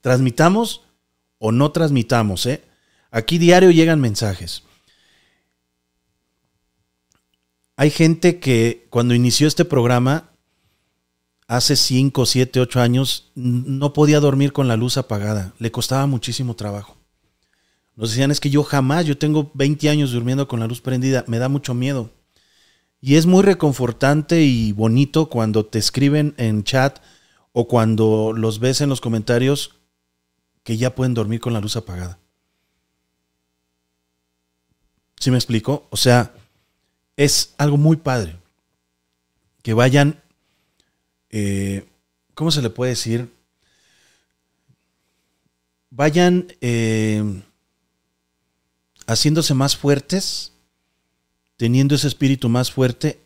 Transmitamos 0.00 0.82
o 1.38 1.52
no 1.52 1.70
transmitamos, 1.70 2.46
¿eh? 2.46 2.62
Aquí 3.12 3.38
diario 3.38 3.70
llegan 3.70 4.00
mensajes. 4.00 4.64
Hay 7.76 7.90
gente 7.90 8.38
que 8.38 8.86
cuando 8.90 9.14
inició 9.14 9.48
este 9.48 9.64
programa 9.64 10.30
hace 11.48 11.76
5, 11.76 12.24
7, 12.24 12.60
8 12.60 12.80
años 12.80 13.32
no 13.34 13.92
podía 13.92 14.20
dormir 14.20 14.52
con 14.52 14.68
la 14.68 14.76
luz 14.76 14.96
apagada. 14.96 15.54
Le 15.58 15.72
costaba 15.72 16.06
muchísimo 16.06 16.54
trabajo. 16.54 16.96
Nos 17.96 18.10
decían 18.10 18.30
es 18.30 18.40
que 18.40 18.50
yo 18.50 18.62
jamás, 18.64 19.06
yo 19.06 19.18
tengo 19.18 19.50
20 19.54 19.88
años 19.88 20.12
durmiendo 20.12 20.48
con 20.48 20.60
la 20.60 20.66
luz 20.66 20.80
prendida, 20.80 21.24
me 21.26 21.38
da 21.38 21.48
mucho 21.48 21.74
miedo. 21.74 22.10
Y 23.00 23.16
es 23.16 23.26
muy 23.26 23.42
reconfortante 23.42 24.42
y 24.42 24.72
bonito 24.72 25.28
cuando 25.28 25.66
te 25.66 25.78
escriben 25.78 26.34
en 26.38 26.64
chat 26.64 27.00
o 27.52 27.68
cuando 27.68 28.32
los 28.32 28.60
ves 28.60 28.80
en 28.80 28.88
los 28.88 29.00
comentarios 29.00 29.76
que 30.62 30.76
ya 30.76 30.94
pueden 30.94 31.14
dormir 31.14 31.40
con 31.40 31.52
la 31.52 31.60
luz 31.60 31.76
apagada. 31.76 32.18
¿Sí 35.20 35.30
me 35.30 35.36
explico? 35.36 35.86
O 35.90 35.96
sea, 35.96 36.34
es 37.16 37.54
algo 37.58 37.76
muy 37.76 37.96
padre. 37.96 38.36
Que 39.62 39.74
vayan 39.74 40.22
eh, 41.36 41.84
¿cómo 42.34 42.52
se 42.52 42.62
le 42.62 42.70
puede 42.70 42.90
decir? 42.90 43.28
Vayan 45.90 46.52
eh, 46.60 47.42
haciéndose 49.06 49.54
más 49.54 49.76
fuertes, 49.76 50.52
teniendo 51.56 51.96
ese 51.96 52.06
espíritu 52.06 52.48
más 52.48 52.70
fuerte, 52.70 53.20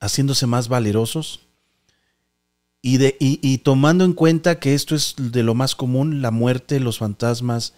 haciéndose 0.00 0.46
más 0.46 0.68
valerosos 0.68 1.40
y, 2.82 2.98
de, 2.98 3.16
y, 3.18 3.58
tomando 3.58 4.04
en 4.04 4.12
cuenta 4.12 4.60
que 4.60 4.74
esto 4.74 4.94
es 4.94 5.14
de 5.18 5.42
lo 5.42 5.54
más 5.54 5.74
común, 5.74 6.22
la 6.22 6.30
muerte, 6.30 6.78
los 6.78 6.98
fantasmas, 6.98 7.74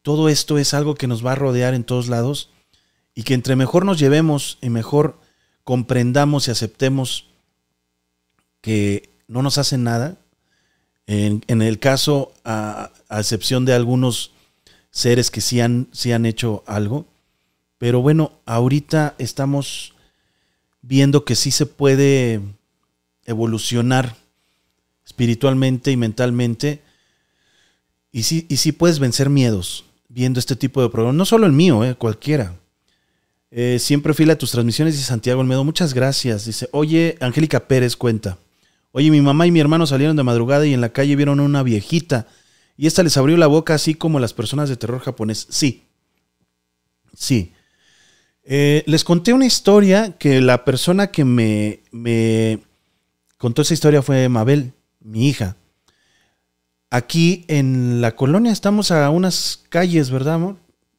todo 0.00 0.30
esto 0.30 0.56
es 0.56 0.72
algo 0.72 0.94
que 0.94 1.06
nos 1.06 1.24
va 1.24 1.32
a 1.32 1.36
rodear 1.36 1.74
en 1.74 1.84
todos 1.84 2.08
lados 2.08 2.50
y 3.14 3.22
que 3.22 3.34
entre 3.34 3.56
mejor 3.56 3.84
nos 3.84 3.98
llevemos 3.98 4.58
y 4.60 4.70
mejor 4.70 5.18
comprendamos 5.62 6.48
y 6.48 6.50
aceptemos 6.50 7.26
que 8.60 9.10
no 9.28 9.42
nos 9.42 9.58
hacen 9.58 9.84
nada. 9.84 10.16
En, 11.06 11.42
el 11.62 11.78
caso, 11.78 12.32
a, 12.44 12.90
excepción 13.10 13.64
de 13.64 13.74
algunos 13.74 14.32
seres 14.90 15.30
que 15.30 15.40
sí 15.40 15.60
han, 15.60 15.88
han 16.12 16.26
hecho 16.26 16.64
algo. 16.66 17.06
Pero 17.78 18.00
bueno, 18.00 18.32
ahorita 18.46 19.14
estamos 19.18 19.94
viendo 20.80 21.24
que 21.24 21.34
sí 21.34 21.50
se 21.50 21.66
puede 21.66 22.40
evolucionar 23.26 24.16
espiritualmente 25.04 25.90
y 25.90 25.96
mentalmente. 25.96 26.82
Y 28.12 28.22
sí, 28.22 28.46
y 28.48 28.56
sí 28.56 28.72
puedes 28.72 28.98
vencer 28.98 29.28
miedos 29.28 29.84
viendo 30.08 30.40
este 30.40 30.56
tipo 30.56 30.80
de 30.80 30.88
programas. 30.88 31.16
No 31.16 31.26
solo 31.26 31.46
el 31.46 31.52
mío, 31.52 31.84
eh, 31.84 31.94
cualquiera. 31.94 32.54
Eh, 33.56 33.78
siempre 33.78 34.14
fila 34.14 34.32
a 34.32 34.36
tus 34.36 34.50
transmisiones, 34.50 34.94
dice 34.94 35.06
Santiago 35.06 35.40
Olmedo. 35.40 35.62
Muchas 35.62 35.94
gracias. 35.94 36.44
Dice, 36.44 36.68
oye, 36.72 37.16
Angélica 37.20 37.68
Pérez 37.68 37.96
cuenta. 37.96 38.36
Oye, 38.90 39.12
mi 39.12 39.20
mamá 39.20 39.46
y 39.46 39.52
mi 39.52 39.60
hermano 39.60 39.86
salieron 39.86 40.16
de 40.16 40.24
madrugada 40.24 40.66
y 40.66 40.74
en 40.74 40.80
la 40.80 40.88
calle 40.88 41.14
vieron 41.14 41.38
a 41.38 41.44
una 41.44 41.62
viejita 41.62 42.26
y 42.76 42.88
esta 42.88 43.04
les 43.04 43.16
abrió 43.16 43.36
la 43.36 43.46
boca 43.46 43.74
así 43.74 43.94
como 43.94 44.18
las 44.18 44.34
personas 44.34 44.68
de 44.68 44.76
terror 44.76 45.00
japonés. 45.00 45.46
Sí, 45.50 45.84
sí. 47.16 47.52
Eh, 48.42 48.82
les 48.86 49.04
conté 49.04 49.32
una 49.32 49.46
historia 49.46 50.16
que 50.18 50.40
la 50.40 50.64
persona 50.64 51.12
que 51.12 51.24
me, 51.24 51.80
me 51.92 52.58
contó 53.38 53.62
esa 53.62 53.74
historia 53.74 54.02
fue 54.02 54.28
Mabel, 54.28 54.72
mi 55.00 55.28
hija. 55.28 55.56
Aquí 56.90 57.44
en 57.46 58.00
la 58.00 58.16
colonia 58.16 58.50
estamos 58.50 58.90
a 58.90 59.08
unas 59.10 59.62
calles, 59.68 60.10
¿verdad, 60.10 60.34
amor? 60.34 60.56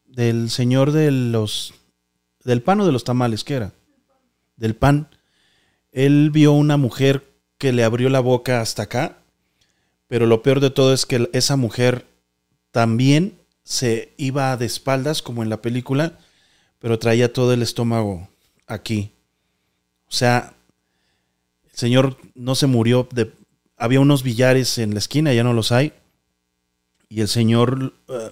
Del 0.08 0.50
señor 0.50 0.94
de 0.94 1.12
los... 1.12 1.74
del 2.46 2.62
pan 2.62 2.80
o 2.80 2.86
de 2.86 2.94
los 2.94 3.04
tamales, 3.04 3.44
¿qué 3.44 3.56
era? 3.56 3.74
Del 4.56 4.76
pan. 4.76 5.10
Él 5.92 6.30
vio 6.32 6.54
una 6.54 6.78
mujer 6.78 7.26
que 7.58 7.74
le 7.74 7.84
abrió 7.84 8.08
la 8.10 8.20
boca 8.22 8.62
hasta 8.62 8.84
acá, 8.84 9.18
pero 10.08 10.28
lo 10.28 10.42
peor 10.42 10.60
de 10.60 10.70
todo 10.70 10.94
es 10.94 11.06
que 11.06 11.30
esa 11.34 11.58
mujer 11.58 12.06
también 12.72 13.38
se 13.64 14.14
iba 14.18 14.56
de 14.58 14.66
espaldas, 14.66 15.22
como 15.22 15.42
en 15.42 15.50
la 15.50 15.62
película, 15.62 16.20
pero 16.80 17.00
traía 17.00 17.34
todo 17.34 17.52
el 17.52 17.64
estómago 17.64 18.30
aquí. 18.68 19.12
O 20.08 20.12
sea, 20.12 20.54
el 21.64 21.76
señor 21.78 22.18
no 22.36 22.54
se 22.56 22.68
murió 22.68 23.08
de... 23.12 23.34
Había 23.76 24.00
unos 24.00 24.24
billares 24.24 24.78
en 24.78 24.94
la 24.94 25.00
esquina, 25.00 25.34
ya 25.34 25.44
no 25.44 25.54
los 25.54 25.72
hay. 25.72 25.94
Y 27.10 27.22
el 27.22 27.28
señor... 27.28 27.94
Eh, 28.08 28.32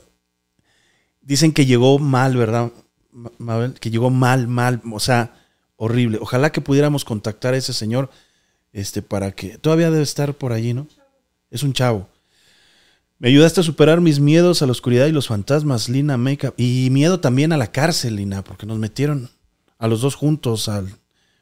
dicen 1.22 1.52
que 1.52 1.66
llegó 1.66 1.98
mal, 1.98 2.38
¿verdad? 2.38 2.72
Que 3.80 3.92
llegó 3.92 4.10
mal, 4.10 4.48
mal. 4.48 4.82
O 4.92 5.00
sea, 5.00 5.34
horrible. 5.76 6.18
Ojalá 6.22 6.52
que 6.52 6.62
pudiéramos 6.62 7.06
contactar 7.06 7.54
a 7.54 7.58
ese 7.58 7.74
señor 7.74 8.10
este, 8.72 9.02
para 9.02 9.32
que... 9.32 9.58
Todavía 9.58 9.92
debe 9.92 10.04
estar 10.04 10.34
por 10.34 10.54
allí, 10.54 10.74
¿no? 10.74 10.88
Es 11.52 11.64
un 11.64 11.74
chavo. 11.74 12.08
Me 13.20 13.30
ayudaste 13.30 13.62
a 13.62 13.64
superar 13.64 14.02
mis 14.02 14.20
miedos 14.20 14.62
a 14.62 14.66
la 14.66 14.72
oscuridad 14.72 15.08
y 15.08 15.12
los 15.12 15.28
fantasmas, 15.28 15.88
Lina 15.88 16.18
Makeup. 16.18 16.54
Y 16.58 16.90
miedo 16.92 17.20
también 17.20 17.54
a 17.54 17.58
la 17.58 17.72
cárcel, 17.72 18.18
Lina, 18.18 18.44
porque 18.44 18.66
nos 18.66 18.80
metieron 18.80 19.30
a 19.78 19.88
los 19.88 20.02
dos 20.02 20.16
juntos 20.16 20.68
al, 20.68 20.90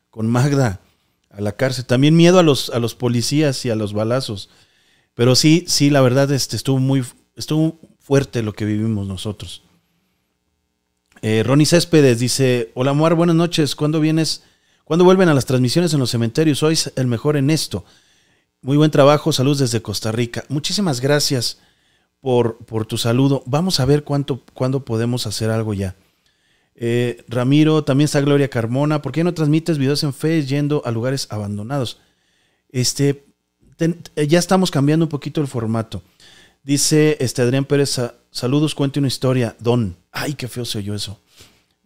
con 0.09 0.27
Magda 0.27 0.81
a 1.29 1.41
la 1.41 1.53
cárcel. 1.53 1.85
También 1.85 2.15
miedo 2.15 2.39
a 2.39 2.43
los, 2.43 2.69
a 2.69 2.79
los 2.79 2.93
policías 2.93 3.65
y 3.65 3.69
a 3.69 3.75
los 3.75 3.93
balazos. 3.93 4.49
Pero 5.13 5.35
sí, 5.35 5.65
sí, 5.67 5.89
la 5.89 6.01
verdad 6.01 6.31
este, 6.31 6.55
estuvo 6.55 6.79
muy 6.79 7.03
estuvo 7.35 7.79
fuerte 7.99 8.43
lo 8.43 8.53
que 8.53 8.65
vivimos 8.65 9.07
nosotros. 9.07 9.63
Eh, 11.21 11.43
Ronnie 11.43 11.67
Céspedes 11.67 12.19
dice, 12.19 12.71
hola 12.73 12.93
Muar, 12.93 13.13
buenas 13.13 13.35
noches. 13.35 13.75
¿Cuándo 13.75 13.99
vienes? 13.99 14.43
¿Cuándo 14.85 15.05
vuelven 15.05 15.29
a 15.29 15.33
las 15.33 15.45
transmisiones 15.45 15.93
en 15.93 15.99
los 15.99 16.09
cementerios? 16.09 16.59
Sois 16.59 16.91
el 16.95 17.07
mejor 17.07 17.37
en 17.37 17.49
esto. 17.49 17.85
Muy 18.61 18.75
buen 18.77 18.91
trabajo, 18.91 19.31
saludos 19.31 19.59
desde 19.59 19.81
Costa 19.81 20.11
Rica. 20.11 20.43
Muchísimas 20.49 20.99
gracias 20.99 21.59
por, 22.21 22.57
por 22.57 22.85
tu 22.85 22.97
saludo. 22.97 23.43
Vamos 23.45 23.79
a 23.79 23.85
ver 23.85 24.03
cuánto, 24.03 24.43
cuándo 24.53 24.83
podemos 24.83 25.27
hacer 25.27 25.51
algo 25.51 25.73
ya. 25.75 25.95
Eh, 26.75 27.23
Ramiro, 27.27 27.83
también 27.83 28.05
está 28.05 28.21
Gloria 28.21 28.49
Carmona. 28.49 29.03
¿Por 29.03 29.11
qué 29.11 29.23
no 29.23 29.33
transmites 29.35 29.77
videos 29.77 30.03
en 30.03 30.13
Face 30.13 30.45
yendo 30.47 30.81
a 30.85 30.91
lugares 30.91 31.27
abandonados? 31.29 31.99
Este, 32.69 33.25
ya 34.15 34.39
estamos 34.39 34.71
cambiando 34.71 35.05
un 35.05 35.09
poquito 35.09 35.41
el 35.41 35.47
formato. 35.47 36.01
Dice 36.63 37.17
este 37.19 37.41
Adrián 37.41 37.65
Pérez, 37.65 37.99
saludos, 38.29 38.75
cuente 38.75 38.99
una 38.99 39.07
historia. 39.07 39.55
Don, 39.59 39.97
ay, 40.11 40.35
qué 40.35 40.47
feo 40.47 40.65
se 40.65 40.77
oyó 40.77 40.93
eso. 40.93 41.19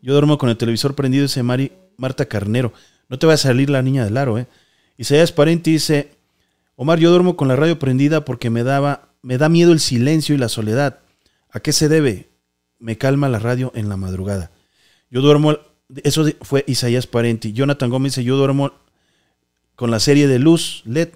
Yo 0.02 0.14
duermo 0.14 0.38
con 0.38 0.50
el 0.50 0.58
televisor 0.58 0.96
prendido, 0.96 1.24
dice 1.24 1.44
Mari, 1.44 1.72
Marta 1.98 2.26
Carnero. 2.26 2.74
No 3.08 3.18
te 3.18 3.28
va 3.28 3.34
a 3.34 3.38
salir 3.38 3.70
la 3.70 3.82
niña 3.82 4.04
del 4.04 4.18
aro, 4.18 4.38
¿eh? 4.38 4.48
Isaías 4.98 5.32
Parenti 5.32 5.74
dice, 5.74 6.12
Omar, 6.76 7.00
yo 7.00 7.10
duermo 7.10 7.36
con 7.38 7.48
la 7.48 7.56
radio 7.56 7.80
prendida 7.80 8.26
porque 8.26 8.50
me 8.50 8.64
daba, 8.64 9.10
me 9.22 9.38
da 9.38 9.50
miedo 9.50 9.72
el 9.72 9.80
silencio 9.80 10.36
y 10.36 10.38
la 10.38 10.50
soledad. 10.50 11.00
¿A 11.52 11.60
qué 11.60 11.72
se 11.74 11.90
debe? 11.90 12.30
Me 12.80 12.98
calma 12.98 13.30
la 13.30 13.40
radio 13.40 13.72
en 13.76 13.90
la 13.90 13.98
madrugada. 13.98 14.52
Yo 15.10 15.22
duermo, 15.22 15.58
eso 16.04 16.26
fue 16.42 16.64
Isaías 16.68 17.08
Parenti. 17.08 17.54
Jonathan 17.54 17.90
Gómez 17.90 18.14
dice, 18.14 18.24
yo 18.24 18.38
duermo 18.38 18.74
con 19.76 19.92
la 19.92 20.00
serie 20.00 20.28
de 20.28 20.40
luz, 20.40 20.82
LED. 20.86 21.10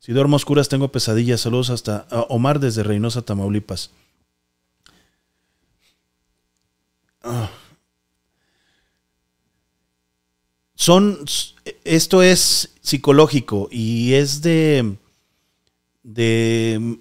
Si 0.00 0.12
duermo 0.12 0.34
a 0.34 0.38
oscuras 0.38 0.70
tengo 0.70 0.90
pesadillas. 0.90 1.42
Saludos 1.42 1.68
hasta 1.68 2.06
Omar 2.30 2.58
desde 2.58 2.82
Reynosa, 2.82 3.20
Tamaulipas. 3.20 3.90
Ah. 7.22 7.50
Son, 10.74 11.18
esto 11.84 12.22
es 12.22 12.74
psicológico 12.80 13.68
y 13.70 14.14
es 14.14 14.40
de, 14.40 14.96
de, 16.02 16.98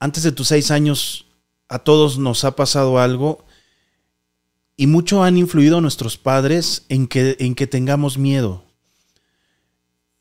antes 0.00 0.24
de 0.24 0.32
tus 0.32 0.48
seis 0.48 0.72
años, 0.72 1.26
a 1.68 1.78
todos 1.78 2.18
nos 2.18 2.42
ha 2.42 2.56
pasado 2.56 2.98
algo 2.98 3.44
y 4.76 4.88
mucho 4.88 5.22
han 5.22 5.38
influido 5.38 5.80
nuestros 5.80 6.18
padres 6.18 6.84
en 6.88 7.06
que, 7.06 7.36
en 7.38 7.54
que 7.54 7.68
tengamos 7.68 8.18
miedo. 8.18 8.64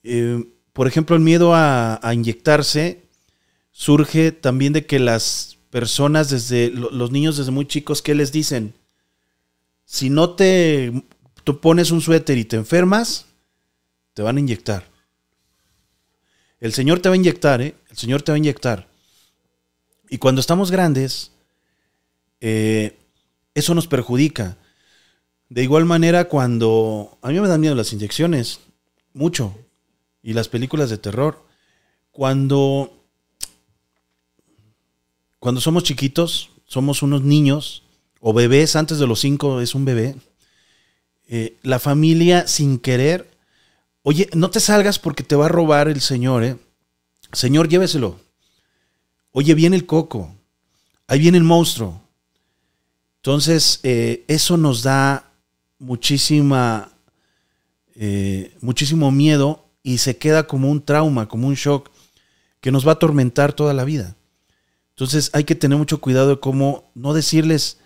Eh, 0.03 0.52
por 0.73 0.88
ejemplo, 0.88 1.15
el 1.15 1.21
miedo 1.21 1.53
a, 1.53 1.99
inyectarse 2.13 3.03
surge 3.71 4.31
también 4.31 4.73
de 4.73 4.86
que 4.86 4.99
las 4.99 5.57
personas 5.69 6.29
desde 6.29 6.69
los 6.69 7.12
niños 7.12 7.38
desde 7.38 7.51
muy 7.51 7.67
chicos, 7.67 8.01
¿qué 8.01 8.13
les 8.15 8.31
dicen? 8.31 8.73
Si 9.86 10.09
no 10.09 10.31
te 10.31 10.91
pones 11.62 11.91
un 11.91 12.01
suéter 12.01 12.38
y 12.38 12.45
te 12.45 12.55
enfermas, 12.55 13.27
te 14.13 14.21
van 14.21 14.38
a 14.38 14.39
inyectar. 14.39 14.91
El 16.59 16.73
Señor 16.73 16.99
te 16.99 17.09
va 17.09 17.13
a 17.13 17.17
inyectar, 17.17 17.62
¿eh? 17.62 17.75
El 17.89 17.97
Señor 17.97 18.21
te 18.21 18.31
va 18.31 18.36
a 18.36 18.38
inyectar. 18.38 18.88
Y 20.09 20.17
cuando 20.17 20.39
estamos 20.39 20.71
grandes, 20.71 21.31
eh, 22.39 22.97
eso 23.53 23.75
nos 23.75 23.88
perjudica. 23.88 24.57
De 25.49 25.63
igual 25.63 25.86
manera, 25.86 26.29
cuando... 26.29 27.17
A 27.21 27.29
mí 27.29 27.39
me 27.39 27.47
dan 27.47 27.62
miedo 27.62 27.75
las 27.75 27.91
inyecciones, 27.93 28.59
mucho. 29.13 29.57
Y 30.23 30.33
las 30.33 30.47
películas 30.47 30.89
de 30.89 30.97
terror. 30.97 31.45
Cuando... 32.12 32.99
Cuando 35.38 35.59
somos 35.59 35.83
chiquitos, 35.83 36.49
somos 36.65 37.03
unos 37.03 37.21
niños 37.21 37.83
o 38.21 38.33
bebés, 38.33 38.77
antes 38.77 38.97
de 38.97 39.05
los 39.05 39.19
cinco 39.19 39.59
es 39.59 39.75
un 39.75 39.83
bebé 39.83 40.15
eh, 41.27 41.57
la 41.63 41.79
familia 41.79 42.47
sin 42.47 42.77
querer, 42.77 43.31
oye, 44.01 44.29
no 44.33 44.49
te 44.49 44.59
salgas 44.59 44.99
porque 44.99 45.23
te 45.23 45.36
va 45.36 45.45
a 45.45 45.49
robar 45.49 45.88
el 45.88 46.01
Señor, 46.01 46.43
¿eh? 46.43 46.57
Señor, 47.31 47.69
lléveselo. 47.69 48.19
Oye, 49.31 49.55
viene 49.55 49.75
el 49.75 49.86
coco, 49.86 50.36
ahí 51.07 51.19
viene 51.19 51.38
el 51.38 51.43
monstruo. 51.43 52.01
Entonces, 53.17 53.79
eh, 53.83 54.25
eso 54.27 54.57
nos 54.57 54.83
da 54.83 55.31
muchísima, 55.79 56.91
eh, 57.95 58.55
muchísimo 58.62 59.09
miedo 59.09 59.62
y 59.84 60.00
se 60.00 60.17
queda 60.17 60.48
como 60.48 60.72
un 60.72 60.84
trauma, 60.84 61.28
como 61.28 61.48
un 61.48 61.56
shock 61.56 61.91
que 62.62 62.72
nos 62.72 62.88
va 62.88 62.91
a 62.91 62.96
atormentar 62.96 63.54
toda 63.54 63.74
la 63.74 63.84
vida. 63.84 64.15
Entonces 64.91 65.30
hay 65.34 65.43
que 65.43 65.56
tener 65.56 65.78
mucho 65.78 66.00
cuidado 66.00 66.30
de 66.30 66.39
cómo 66.39 66.89
no 66.96 67.13
decirles, 67.13 67.78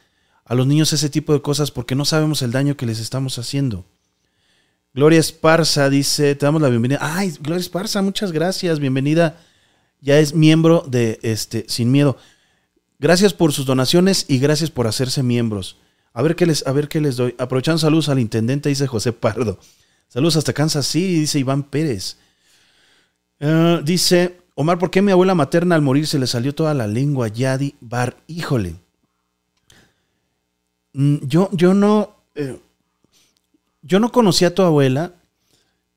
a 0.47 0.55
los 0.55 0.65
niños 0.65 0.93
ese 0.93 1.09
tipo 1.09 1.33
de 1.33 1.41
cosas 1.41 1.71
porque 1.71 1.95
no 1.95 2.05
sabemos 2.05 2.41
el 2.41 2.51
daño 2.51 2.77
que 2.77 2.85
les 2.85 2.99
estamos 2.99 3.37
haciendo. 3.37 3.85
Gloria 4.93 5.19
Esparza 5.19 5.89
dice, 5.89 6.35
te 6.35 6.45
damos 6.45 6.61
la 6.61 6.69
bienvenida. 6.69 6.99
Ay, 7.01 7.33
Gloria 7.41 7.59
Esparza, 7.59 8.01
muchas 8.01 8.31
gracias, 8.31 8.79
bienvenida. 8.79 9.37
Ya 9.99 10.17
es 10.19 10.33
miembro 10.33 10.85
de 10.87 11.19
este 11.21 11.65
Sin 11.67 11.91
Miedo. 11.91 12.17
Gracias 12.97 13.33
por 13.33 13.51
sus 13.51 13.65
donaciones 13.65 14.25
y 14.27 14.39
gracias 14.39 14.71
por 14.71 14.87
hacerse 14.87 15.21
miembros. 15.21 15.77
A 16.13 16.21
ver 16.21 16.35
qué 16.35 16.45
les, 16.45 16.65
a 16.65 16.71
ver 16.71 16.87
qué 16.87 17.01
les 17.01 17.17
doy. 17.17 17.35
Aprovechando 17.37 17.77
saludos 17.77 18.09
al 18.09 18.19
intendente, 18.19 18.69
dice 18.69 18.87
José 18.87 19.11
Pardo. 19.11 19.59
Saludos 20.07 20.37
hasta 20.37 20.53
Kansas 20.53 20.87
City, 20.87 21.19
dice 21.19 21.39
Iván 21.39 21.63
Pérez. 21.63 22.17
Eh, 23.39 23.81
dice, 23.83 24.37
Omar, 24.55 24.79
¿por 24.79 24.89
qué 24.89 25.01
mi 25.01 25.11
abuela 25.11 25.35
materna 25.35 25.75
al 25.75 25.81
morir 25.81 26.07
se 26.07 26.17
le 26.17 26.27
salió 26.27 26.55
toda 26.55 26.73
la 26.73 26.87
lengua? 26.87 27.27
Yadi 27.27 27.75
Bar, 27.81 28.17
híjole. 28.27 28.75
Mm, 30.93 31.17
yo, 31.27 31.49
yo 31.51 31.73
no. 31.73 32.15
Eh, 32.35 32.57
yo 33.83 33.99
no 33.99 34.11
conocía 34.11 34.49
a 34.49 34.55
tu 34.55 34.63
abuela, 34.63 35.13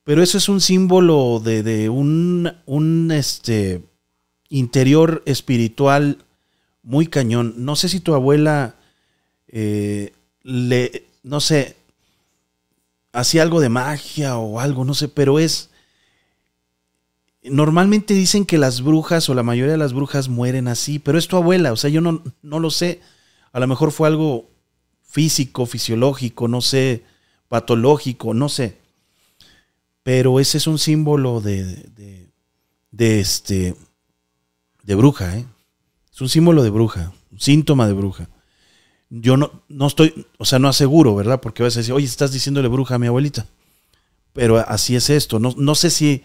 pero 0.05 0.23
eso 0.23 0.39
es 0.39 0.49
un 0.49 0.61
símbolo 0.61 1.41
de, 1.41 1.89
un, 1.89 2.53
un 2.67 3.11
este, 3.11 3.83
interior 4.49 5.23
espiritual 5.27 6.19
muy 6.83 7.07
cañón. 7.07 7.55
No 7.57 7.77
sé 7.77 7.89
si 7.89 8.01
tu 8.01 8.15
abuela 8.15 8.77
eh, 9.49 10.13
le, 10.43 11.05
no 11.23 11.41
sé, 11.41 11.77
hacía 13.13 13.43
algo 13.43 13.61
de 13.61 13.69
magia 13.69 14.37
o 14.37 14.61
algo, 14.61 14.85
no 14.85 14.95
sé, 14.95 15.09
pero 15.09 15.39
es... 15.39 15.71
Normalmente 17.43 18.13
dicen 18.13 18.45
que 18.45 18.59
las 18.59 18.83
brujas 18.83 19.29
o 19.29 19.35
la 19.35 19.43
mayoría 19.43 19.73
de 19.73 19.79
las 19.79 19.95
brujas 19.95 20.29
mueren 20.29 20.69
así, 20.69 20.99
pero 20.99 21.19
es 21.19 21.27
tu 21.27 21.37
abuela, 21.37 21.73
o 21.73 21.77
sea, 21.77 21.89
yo 21.89 22.01
no, 22.03 22.23
no 22.43 22.61
lo 22.61 22.71
sé. 22.71 23.01
A 23.53 23.61
lo 23.61 23.67
mejor 23.67 23.93
fue 23.93 24.09
algo 24.09 24.51
físico, 25.03 25.65
fisiológico, 25.65 26.49
no 26.49 26.61
sé, 26.61 27.05
patológico, 27.49 28.35
no 28.35 28.49
sé. 28.49 28.79
Pero 30.03 30.39
ese 30.39 30.59
es 30.59 30.67
un 30.67 30.79
símbolo 30.79 31.41
de, 31.41 31.65
de, 31.65 32.31
de, 32.91 33.21
este, 33.21 33.75
de 34.83 34.95
bruja, 34.95 35.37
¿eh? 35.39 35.47
Es 36.13 36.21
un 36.21 36.29
símbolo 36.29 36.63
de 36.63 36.71
bruja, 36.71 37.13
un 37.33 37.41
síntoma 37.41 37.87
de 37.87 37.95
bruja. 37.95 38.29
Yo 39.11 39.37
no, 39.37 39.51
no 39.69 39.89
estoy, 39.89 40.27
o 40.39 40.45
sea, 40.45 40.61
no 40.61 40.69
aseguro, 40.69 41.17
¿verdad? 41.17 41.41
Porque 41.41 41.65
a 41.65 41.67
decir, 41.67 41.93
oye, 41.93 42.07
estás 42.07 42.33
diciéndole 42.33 42.69
bruja 42.69 42.95
a 42.95 42.99
mi 42.99 43.09
abuelita. 43.09 43.47
Pero 44.33 44.59
así 44.59 44.95
es 44.95 45.11
esto. 45.11 45.41
No, 45.41 45.53
no 45.57 45.75
sé 45.75 45.91
si, 45.91 46.23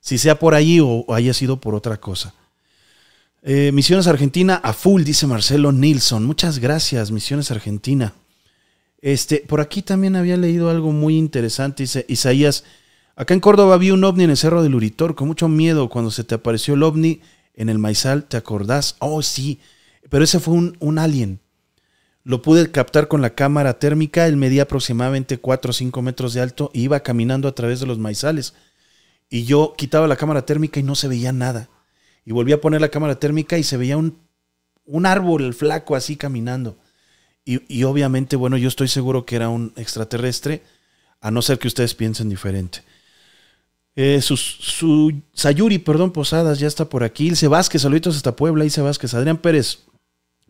si 0.00 0.18
sea 0.18 0.38
por 0.38 0.54
ahí 0.54 0.80
o, 0.80 1.06
haya 1.14 1.32
sido 1.32 1.60
por 1.60 1.74
otra 1.74 1.98
cosa. 1.98 2.34
Eh, 3.42 3.70
Misiones 3.72 4.08
Argentina 4.08 4.56
a 4.56 4.72
full, 4.72 5.04
dice 5.04 5.28
Marcelo 5.28 5.70
Nilsson. 5.70 6.26
Muchas 6.26 6.58
gracias, 6.58 7.12
Misiones 7.12 7.52
Argentina. 7.52 8.14
Este, 9.00 9.44
por 9.46 9.60
aquí 9.60 9.82
también 9.82 10.16
había 10.16 10.36
leído 10.36 10.70
algo 10.70 10.90
muy 10.90 11.16
interesante. 11.16 11.84
Dice 11.84 12.04
Isaías, 12.08 12.64
acá 13.14 13.34
en 13.34 13.40
Córdoba 13.40 13.76
vi 13.76 13.92
un 13.92 14.02
ovni 14.02 14.24
en 14.24 14.30
el 14.30 14.36
Cerro 14.36 14.62
del 14.62 14.74
Uritor, 14.74 15.14
con 15.14 15.28
mucho 15.28 15.46
miedo 15.48 15.88
cuando 15.88 16.10
se 16.10 16.24
te 16.24 16.34
apareció 16.34 16.74
el 16.74 16.82
ovni 16.82 17.20
en 17.54 17.68
el 17.68 17.78
maizal, 17.78 18.24
¿te 18.24 18.36
acordás? 18.36 18.96
Oh, 18.98 19.22
sí, 19.22 19.60
pero 20.08 20.24
ese 20.24 20.40
fue 20.40 20.54
un, 20.54 20.76
un 20.80 20.98
alien. 20.98 21.38
Lo 22.24 22.40
pude 22.40 22.70
captar 22.70 23.06
con 23.06 23.20
la 23.20 23.34
cámara 23.34 23.78
térmica, 23.78 24.26
él 24.26 24.36
medía 24.36 24.62
aproximadamente 24.62 25.38
4 25.38 25.70
o 25.70 25.74
5 25.74 26.02
metros 26.02 26.32
de 26.32 26.40
alto 26.40 26.70
y 26.72 26.82
iba 26.82 27.00
caminando 27.00 27.48
a 27.48 27.54
través 27.54 27.80
de 27.80 27.86
los 27.86 27.98
maizales. 27.98 28.54
Y 29.28 29.44
yo 29.44 29.74
quitaba 29.76 30.08
la 30.08 30.16
cámara 30.16 30.46
térmica 30.46 30.80
y 30.80 30.82
no 30.82 30.94
se 30.94 31.08
veía 31.08 31.32
nada. 31.32 31.68
Y 32.24 32.32
volví 32.32 32.52
a 32.52 32.60
poner 32.60 32.80
la 32.80 32.88
cámara 32.88 33.18
térmica 33.18 33.58
y 33.58 33.62
se 33.62 33.76
veía 33.76 33.98
un, 33.98 34.18
un 34.86 35.06
árbol 35.06 35.52
flaco 35.54 35.96
así 35.96 36.16
caminando. 36.16 36.78
Y, 37.46 37.84
obviamente, 37.84 38.36
bueno, 38.36 38.56
yo 38.56 38.68
estoy 38.68 38.88
seguro 38.88 39.26
que 39.26 39.36
era 39.36 39.50
un 39.50 39.74
extraterrestre, 39.76 40.62
a 41.20 41.30
no 41.30 41.42
ser 41.42 41.58
que 41.58 41.68
ustedes 41.68 41.94
piensen 41.94 42.30
diferente. 42.30 42.82
Eh, 43.96 44.22
su, 44.22 45.22
Sayuri, 45.34 45.78
perdón, 45.78 46.10
Posadas, 46.10 46.58
ya 46.58 46.66
está 46.66 46.88
por 46.88 47.04
aquí. 47.04 47.26
Ilse 47.26 47.46
Vázquez, 47.46 47.82
saluditos 47.82 48.16
hasta 48.16 48.34
Puebla. 48.34 48.64
Ilse 48.64 48.80
Vázquez, 48.80 49.12
Adrián 49.12 49.36
Pérez. 49.36 49.80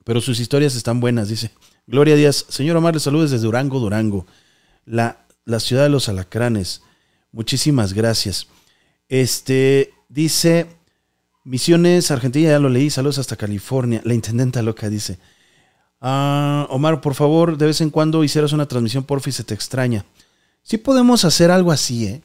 Pero 0.05 0.21
sus 0.21 0.39
historias 0.41 0.77
están 0.77 1.01
buenas, 1.01 1.29
dice. 1.29 1.51
Gloria 1.87 2.15
Díaz, 2.15 2.47
señor 2.49 2.77
Omar, 2.77 2.95
le 2.95 3.01
saludos 3.01 3.31
desde 3.31 3.45
Durango, 3.45 3.81
Durango. 3.81 4.27
La, 4.85 5.27
la 5.45 5.61
ciudad 5.61 5.83
de 5.83 5.89
los 5.89 6.09
alacranes. 6.09 6.83
Muchísimas 7.33 7.93
gracias. 7.93 8.47
Este, 9.09 9.93
dice, 10.09 10.67
Misiones, 11.45 12.11
Argentina, 12.11 12.51
ya 12.51 12.59
lo 12.59 12.69
leí, 12.69 12.91
saludos 12.91 13.19
hasta 13.19 13.37
California. 13.37 14.01
La 14.05 14.15
intendenta 14.15 14.63
loca 14.63 14.89
dice, 14.89 15.19
Ah, 16.07 16.67
Omar, 16.69 17.01
por 17.01 17.15
favor, 17.15 17.57
de 17.57 17.65
vez 17.65 17.81
en 17.81 17.89
cuando 17.89 18.25
hicieras 18.25 18.53
una 18.53 18.67
transmisión, 18.69 19.05
porfi, 19.05 19.33
se 19.33 19.43
te 19.43 19.55
extraña. 19.55 20.05
Sí 20.63 20.77
podemos 20.77 21.25
hacer 21.25 21.51
algo 21.51 21.73
así, 21.73 22.07
¿eh? 22.07 22.23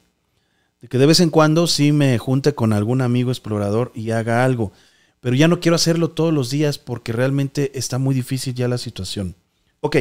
De 0.82 0.88
que 0.88 0.98
de 0.98 1.06
vez 1.06 1.20
en 1.20 1.30
cuando 1.30 1.66
sí 1.66 1.90
me 1.90 2.18
junte 2.18 2.54
con 2.54 2.74
algún 2.74 3.00
amigo 3.00 3.30
explorador 3.30 3.90
y 3.94 4.10
haga 4.10 4.44
algo. 4.44 4.72
Pero 5.20 5.36
ya 5.36 5.48
no 5.48 5.60
quiero 5.60 5.76
hacerlo 5.76 6.10
todos 6.10 6.32
los 6.32 6.50
días 6.50 6.78
porque 6.78 7.12
realmente 7.12 7.78
está 7.78 7.98
muy 7.98 8.14
difícil 8.14 8.54
ya 8.54 8.68
la 8.68 8.78
situación. 8.78 9.36
Ok. 9.80 9.96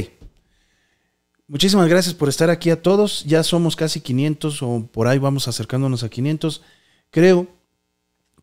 Muchísimas 1.48 1.90
gracias 1.90 2.16
por 2.16 2.30
estar 2.30 2.50
aquí 2.50 2.70
a 2.70 2.82
todos. 2.82 3.26
Ya 3.26 3.44
somos 3.44 3.76
casi 3.76 4.02
500 4.02 4.62
o 4.64 4.88
por 4.92 5.08
ahí 5.08 5.18
vamos 5.18 5.48
acercándonos 5.48 6.04
a 6.04 6.10
500. 6.10 6.62
Creo 7.12 7.48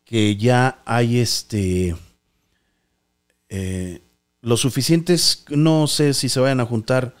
que 0.03 0.35
ya 0.35 0.81
hay 0.85 1.19
este... 1.19 1.95
Eh, 3.49 4.01
lo 4.41 4.57
suficientes, 4.57 5.45
no 5.49 5.87
sé 5.87 6.13
si 6.13 6.29
se 6.29 6.39
vayan 6.39 6.59
a 6.59 6.65
juntar 6.65 7.15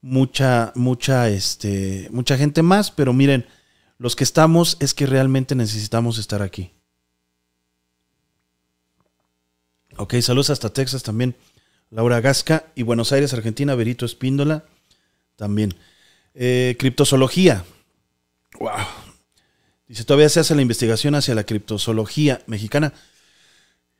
mucha, 0.00 0.72
mucha, 0.74 1.28
este, 1.28 2.08
mucha 2.10 2.36
gente 2.36 2.62
más, 2.62 2.90
pero 2.90 3.12
miren, 3.12 3.46
los 3.98 4.16
que 4.16 4.24
estamos 4.24 4.76
es 4.80 4.94
que 4.94 5.06
realmente 5.06 5.54
necesitamos 5.54 6.18
estar 6.18 6.42
aquí. 6.42 6.72
Ok, 10.00 10.14
saludos 10.22 10.48
hasta 10.48 10.72
Texas 10.72 11.02
también. 11.02 11.36
Laura 11.90 12.22
Gasca 12.22 12.72
y 12.74 12.84
Buenos 12.84 13.12
Aires, 13.12 13.34
Argentina, 13.34 13.74
Berito 13.74 14.06
Espíndola 14.06 14.64
también. 15.36 15.74
Eh, 16.32 16.74
criptozoología. 16.78 17.66
Wow. 18.58 18.78
Dice, 19.86 20.04
todavía 20.04 20.30
se 20.30 20.40
hace 20.40 20.54
la 20.54 20.62
investigación 20.62 21.14
hacia 21.16 21.34
la 21.34 21.44
criptozoología 21.44 22.42
mexicana. 22.46 22.94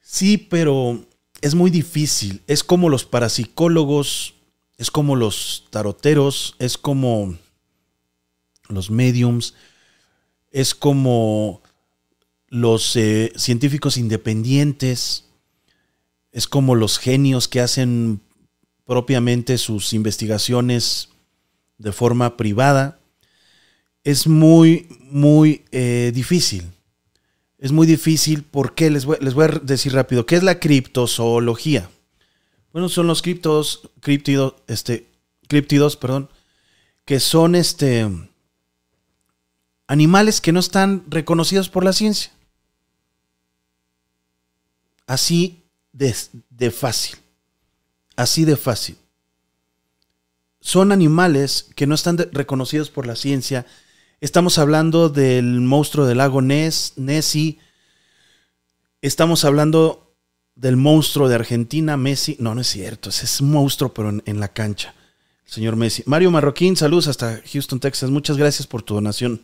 Sí, 0.01 0.39
pero 0.39 1.05
es 1.43 1.55
muy 1.55 1.71
difícil. 1.71 2.41
Es 2.47 2.65
como 2.65 2.89
los 2.89 3.05
parapsicólogos, 3.05 4.37
es 4.79 4.91
como 4.91 5.17
los 5.17 5.67
taroteros, 5.69 6.57
es 6.59 6.79
como 6.79 7.37
los 8.69 8.91
mediums, 8.91 9.53
es 10.51 10.75
como 10.75 11.61
los 12.49 12.97
eh, 12.97 13.35
científicos 13.37 13.99
independientes, 13.99 15.27
es 16.33 16.47
como 16.47 16.75
los 16.75 16.99
genios 16.99 17.49
que 17.49 17.61
hacen 17.61 18.21
propiamente 18.85 19.59
sus 19.59 19.93
investigaciones 19.93 21.11
de 21.79 21.93
forma 21.93 22.37
privada. 22.37 22.99
Es 24.05 24.27
muy, 24.27 24.89
muy 25.11 25.65
eh, 25.73 26.13
difícil. 26.15 26.65
Es 27.59 27.73
muy 27.73 27.87
difícil 27.87 28.43
porque 28.43 28.91
les 28.91 29.05
voy, 29.05 29.19
les 29.21 29.35
voy 29.35 29.45
a 29.45 29.49
decir 29.63 29.93
rápido, 29.93 30.25
¿qué 30.25 30.37
es 30.37 30.43
la 30.43 30.59
criptozoología? 30.61 31.91
Bueno, 32.73 32.89
son 32.89 33.07
los 33.07 33.21
criptos, 33.21 33.91
criptidos, 34.01 34.55
este, 34.67 35.09
criptidos, 35.49 35.97
perdón, 35.97 36.31
que 37.05 37.21
son 37.21 37.55
este, 37.55 38.09
animales 39.89 40.41
que 40.41 40.53
no 40.53 40.61
están 40.61 41.05
reconocidos 41.09 41.69
por 41.69 41.85
la 41.85 41.93
ciencia. 41.93 42.33
Así 45.07 45.60
de, 45.93 46.71
fácil. 46.71 47.19
Así 48.17 48.45
de 48.45 48.57
fácil. 48.57 48.97
Son 50.61 50.93
animales 50.93 51.69
que 51.75 51.87
no 51.87 51.95
están 51.95 52.19
reconocidos 52.33 52.91
por 52.91 53.07
la 53.07 53.17
ciencia 53.17 53.67
Estamos 54.21 54.59
hablando 54.59 55.09
del 55.09 55.63
monstruo 55.63 56.05
del 56.05 56.19
lago 56.19 56.43
Ness, 56.43 56.93
Nessie. 56.97 57.59
Estamos 59.01 59.47
hablando 59.47 60.15
del 60.55 60.77
monstruo 60.77 61.27
de 61.27 61.37
Argentina, 61.37 61.97
Messi. 61.97 62.37
No, 62.39 62.55
no 62.55 62.61
es 62.61 62.67
cierto. 62.67 63.09
Ese 63.09 63.25
es 63.25 63.41
un 63.41 63.51
monstruo, 63.51 63.95
pero 63.95 64.11
en, 64.11 64.41
la 64.41 64.49
cancha. 64.49 64.95
El 65.47 65.53
señor 65.53 65.77
Messi. 65.77 66.03
Mario 66.05 66.31
Marroquín, 66.31 66.77
saludos 66.77 67.09
hasta 67.09 67.41
Houston, 67.51 67.81
Texas. 67.81 68.11
Muchas 68.11 68.37
gracias 68.37 68.67
por 68.67 68.83
tu 68.83 68.93
donación. 68.93 69.41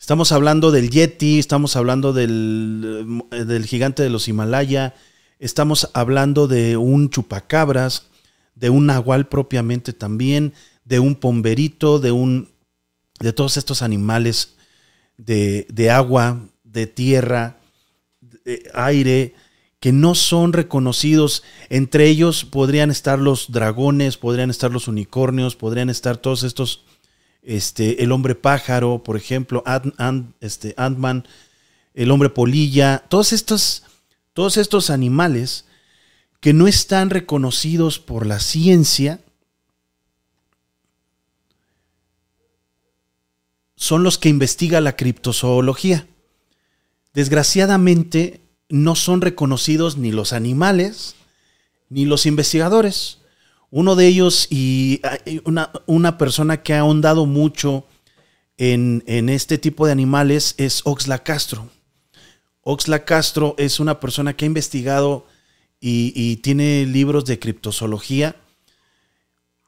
Estamos 0.00 0.32
hablando 0.32 0.70
del 0.70 0.88
Yeti, 0.88 1.38
estamos 1.38 1.76
hablando 1.76 2.14
del, 2.14 3.22
eh, 3.30 3.44
del 3.44 3.66
gigante 3.66 4.02
de 4.02 4.08
los 4.08 4.26
Himalaya, 4.26 4.94
estamos 5.42 5.90
hablando 5.92 6.46
de 6.46 6.76
un 6.76 7.10
chupacabras, 7.10 8.06
de 8.54 8.70
un 8.70 8.86
nahual 8.86 9.26
propiamente 9.26 9.92
también, 9.92 10.54
de 10.84 11.00
un 11.00 11.16
pomberito, 11.16 11.98
de 11.98 12.12
un 12.12 12.52
de 13.18 13.32
todos 13.32 13.56
estos 13.56 13.82
animales 13.82 14.56
de, 15.16 15.90
agua, 15.90 16.40
de 16.64 16.86
tierra, 16.86 17.58
de 18.20 18.70
aire, 18.74 19.34
que 19.80 19.92
no 19.92 20.14
son 20.14 20.52
reconocidos. 20.52 21.42
Entre 21.68 22.08
ellos 22.08 22.44
podrían 22.44 22.90
estar 22.90 23.18
los 23.18 23.52
dragones, 23.52 24.16
podrían 24.16 24.50
estar 24.50 24.70
los 24.70 24.88
unicornios, 24.88 25.56
podrían 25.56 25.90
estar 25.90 26.16
todos 26.16 26.42
estos, 26.42 26.84
este, 27.42 28.02
el 28.02 28.12
hombre 28.12 28.34
pájaro, 28.34 29.02
por 29.04 29.16
ejemplo, 29.16 29.62
Ant, 29.66 30.34
este, 30.40 30.74
Ant-Man, 30.76 31.26
el 31.94 32.10
hombre 32.10 32.28
polilla, 32.28 33.04
todos 33.08 33.32
estos, 33.32 33.84
todos 34.32 34.56
estos 34.56 34.90
animales 34.90 35.66
que 36.40 36.52
no 36.52 36.66
están 36.66 37.10
reconocidos 37.10 37.98
por 37.98 38.26
la 38.26 38.40
ciencia, 38.40 39.20
son 43.76 44.02
los 44.02 44.18
que 44.18 44.28
investiga 44.28 44.80
la 44.80 44.96
criptozoología. 44.96 46.06
Desgraciadamente, 47.14 48.40
no 48.68 48.94
son 48.94 49.20
reconocidos 49.20 49.98
ni 49.98 50.12
los 50.12 50.32
animales 50.32 51.14
ni 51.90 52.06
los 52.06 52.24
investigadores. 52.24 53.18
Uno 53.70 53.96
de 53.96 54.06
ellos 54.06 54.48
y 54.50 55.02
una, 55.44 56.18
persona 56.18 56.62
que 56.62 56.74
ha 56.74 56.80
ahondado 56.80 57.26
mucho 57.26 57.86
en, 58.56 59.02
este 59.28 59.58
tipo 59.58 59.86
de 59.86 59.92
animales 59.92 60.54
es 60.56 60.80
Oxla 60.84 61.18
Castro. 61.22 61.68
Oxla 62.62 63.04
Castro 63.04 63.54
es 63.58 63.80
una 63.80 64.00
persona 64.00 64.34
que 64.34 64.44
ha 64.44 64.46
investigado 64.46 65.26
y, 65.80 66.36
tiene 66.36 66.86
libros 66.86 67.24
de 67.24 67.40
criptozoología 67.40 68.36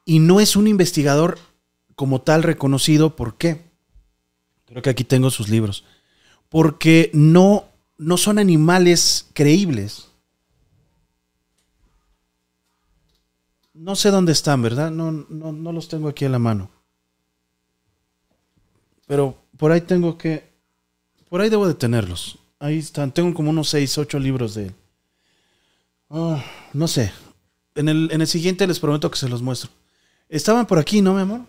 y 0.05 0.19
no 0.19 0.39
es 0.39 0.55
un 0.55 0.67
investigador 0.67 1.37
como 1.95 2.21
tal 2.21 2.41
reconocido. 2.41 3.17
¿Por 3.17 3.37
qué? 3.37 3.65
Creo 4.65 4.81
que 4.81 4.89
aquí 4.89 5.03
tengo 5.03 5.29
sus 5.29 5.49
libros. 5.49 5.83
Porque 6.47 7.09
no, 7.13 7.65
no 7.97 8.15
son 8.15 8.39
animales 8.39 9.27
creíbles. 9.33 10.07
No 13.73 13.97
sé 13.97 14.09
dónde 14.09 14.31
están, 14.31 14.61
¿verdad? 14.61 14.91
No, 14.91 15.11
no, 15.11 15.51
no 15.51 15.71
los 15.73 15.89
tengo 15.89 16.07
aquí 16.07 16.23
a 16.23 16.29
la 16.29 16.39
mano. 16.39 16.69
Pero 19.05 19.37
por 19.57 19.73
ahí 19.73 19.81
tengo 19.81 20.17
que... 20.17 20.55
Por 21.27 21.41
ahí 21.41 21.49
debo 21.49 21.67
de 21.67 21.73
tenerlos. 21.73 22.39
Ahí 22.65 22.79
están. 22.79 23.11
Tengo 23.11 23.31
como 23.31 23.51
unos 23.51 23.69
6, 23.69 23.99
8 23.99 24.17
libros 24.17 24.55
de 24.55 24.65
él. 24.65 24.73
Ah, 26.09 26.43
no 26.73 26.87
sé. 26.87 27.11
en 27.75 27.89
el, 27.89 28.09
en 28.11 28.21
el 28.21 28.27
siguiente 28.27 28.65
les 28.65 28.79
prometo 28.79 29.11
que 29.11 29.19
se 29.19 29.29
los 29.29 29.43
muestro. 29.43 29.69
Estaban 30.29 30.65
por 30.65 30.79
aquí, 30.79 30.99
¿no, 30.99 31.13
mi 31.13 31.21
amor? 31.21 31.41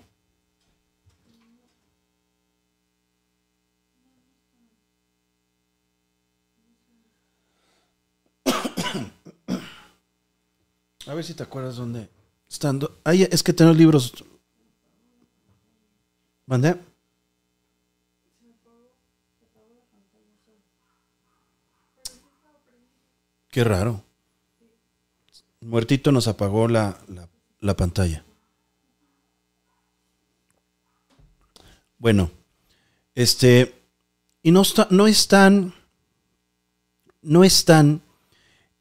A 11.06 11.14
ver 11.14 11.24
si 11.24 11.32
te 11.32 11.44
acuerdas 11.44 11.76
dónde 11.76 12.10
están. 12.46 12.78
Ay, 13.04 13.22
es 13.22 13.42
que 13.42 13.54
tengo 13.54 13.72
libros. 13.72 14.12
¿Mandé? 16.44 16.76
Qué 23.56 23.64
raro. 23.64 24.04
Muertito 25.62 26.12
nos 26.12 26.28
apagó 26.28 26.68
la, 26.68 27.00
la, 27.58 27.74
pantalla. 27.74 28.22
Bueno, 31.96 32.30
este, 33.14 33.74
y 34.42 34.50
no, 34.50 34.60
está, 34.60 34.88
no 34.90 35.06
están, 35.06 35.72
no 37.22 37.44
están, 37.44 38.02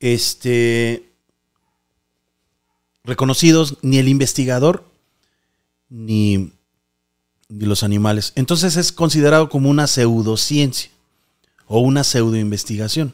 este, 0.01 1.09
reconocidos 3.05 3.77
ni 3.81 3.97
el 3.97 4.09
investigador 4.09 4.83
ni, 5.87 6.51
ni 7.47 7.65
los 7.65 7.81
animales. 7.81 8.33
Entonces 8.35 8.75
es 8.75 8.91
considerado 8.91 9.47
como 9.47 9.69
una 9.69 9.87
pseudociencia 9.87 10.91
o 11.65 11.79
una 11.79 12.03
pseudoinvestigación 12.03 13.13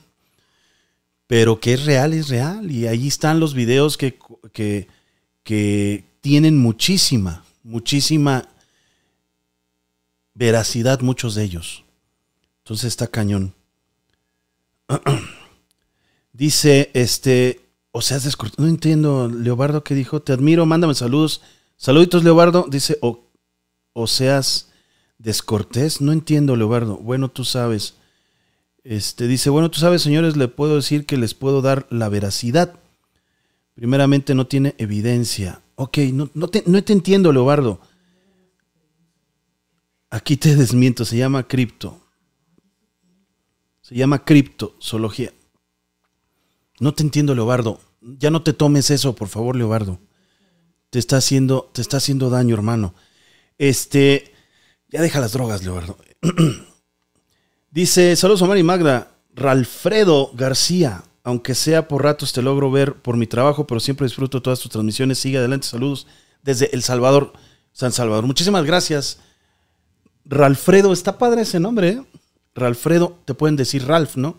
pero 1.31 1.61
que 1.61 1.71
es 1.71 1.85
real, 1.85 2.11
es 2.11 2.27
real. 2.27 2.69
Y 2.69 2.87
ahí 2.87 3.07
están 3.07 3.39
los 3.39 3.53
videos 3.53 3.95
que, 3.95 4.19
que, 4.51 6.03
tienen 6.19 6.57
muchísima, 6.57 7.45
muchísima 7.63 8.49
veracidad, 10.33 10.99
muchos 10.99 11.33
de 11.35 11.45
ellos. 11.45 11.85
Entonces 12.57 12.87
está 12.87 13.07
cañón. 13.07 13.53
Dice, 16.33 16.91
este, 16.93 17.61
o 17.93 18.01
sea, 18.01 18.19
no 18.57 18.67
entiendo, 18.67 19.29
Leobardo, 19.29 19.85
¿qué 19.85 19.95
dijo? 19.95 20.21
Te 20.21 20.33
admiro, 20.33 20.65
mándame 20.65 20.95
saludos. 20.95 21.41
Saluditos, 21.77 22.25
Leobardo. 22.25 22.65
Dice, 22.69 22.97
o, 23.01 23.23
o 23.93 24.05
seas 24.05 24.67
descortés. 25.17 26.01
No 26.01 26.11
entiendo, 26.11 26.57
Leobardo. 26.57 26.97
Bueno, 26.97 27.29
tú 27.29 27.45
sabes. 27.45 28.00
Este, 28.83 29.27
dice, 29.27 29.49
bueno, 29.49 29.69
tú 29.69 29.79
sabes, 29.79 30.01
señores, 30.01 30.35
le 30.37 30.47
puedo 30.47 30.75
decir 30.75 31.05
que 31.05 31.17
les 31.17 31.33
puedo 31.33 31.61
dar 31.61 31.85
la 31.89 32.09
veracidad. 32.09 32.79
Primeramente 33.75 34.33
no 34.33 34.47
tiene 34.47 34.75
evidencia. 34.77 35.61
Ok, 35.75 35.99
no, 36.13 36.29
no, 36.33 36.47
te, 36.47 36.63
no 36.65 36.83
te 36.83 36.93
entiendo, 36.93 37.31
Leobardo. 37.31 37.79
Aquí 40.09 40.35
te 40.37 40.55
desmiento, 40.55 41.05
se 41.05 41.17
llama 41.17 41.47
cripto. 41.47 42.01
Se 43.81 43.95
llama 43.95 44.23
criptozoología. 44.23 45.33
No 46.79 46.93
te 46.93 47.03
entiendo, 47.03 47.35
Leobardo. 47.35 47.79
Ya 48.01 48.31
no 48.31 48.41
te 48.41 48.53
tomes 48.53 48.89
eso, 48.89 49.13
por 49.15 49.27
favor, 49.27 49.55
Leobardo. 49.55 49.99
Te 50.89 50.97
está 50.97 51.17
haciendo, 51.17 51.69
te 51.73 51.81
está 51.81 51.97
haciendo 51.97 52.29
daño, 52.29 52.55
hermano. 52.55 52.95
Este, 53.57 54.33
ya 54.89 55.01
deja 55.01 55.19
las 55.19 55.33
drogas, 55.33 55.63
Leobardo. 55.63 55.97
Dice, 57.71 58.17
saludos 58.17 58.41
Omar 58.41 58.57
y 58.57 58.63
Magda, 58.63 59.15
Ralfredo 59.33 60.31
García, 60.33 61.05
aunque 61.23 61.55
sea 61.55 61.87
por 61.87 62.03
ratos 62.03 62.33
te 62.33 62.41
logro 62.41 62.69
ver 62.69 62.95
por 62.95 63.15
mi 63.15 63.27
trabajo, 63.27 63.65
pero 63.65 63.79
siempre 63.79 64.05
disfruto 64.05 64.41
todas 64.41 64.59
tus 64.59 64.69
transmisiones. 64.69 65.19
Sigue 65.19 65.37
adelante, 65.37 65.67
saludos 65.67 66.05
desde 66.43 66.69
El 66.75 66.83
Salvador, 66.83 67.31
San 67.71 67.93
Salvador. 67.93 68.25
Muchísimas 68.25 68.65
gracias. 68.65 69.19
Ralfredo, 70.25 70.91
está 70.91 71.17
padre 71.17 71.43
ese 71.43 71.61
nombre, 71.61 71.89
¿eh? 71.89 72.03
Ralfredo, 72.55 73.17
te 73.23 73.35
pueden 73.35 73.55
decir 73.55 73.87
Ralph, 73.87 74.17
¿no? 74.17 74.37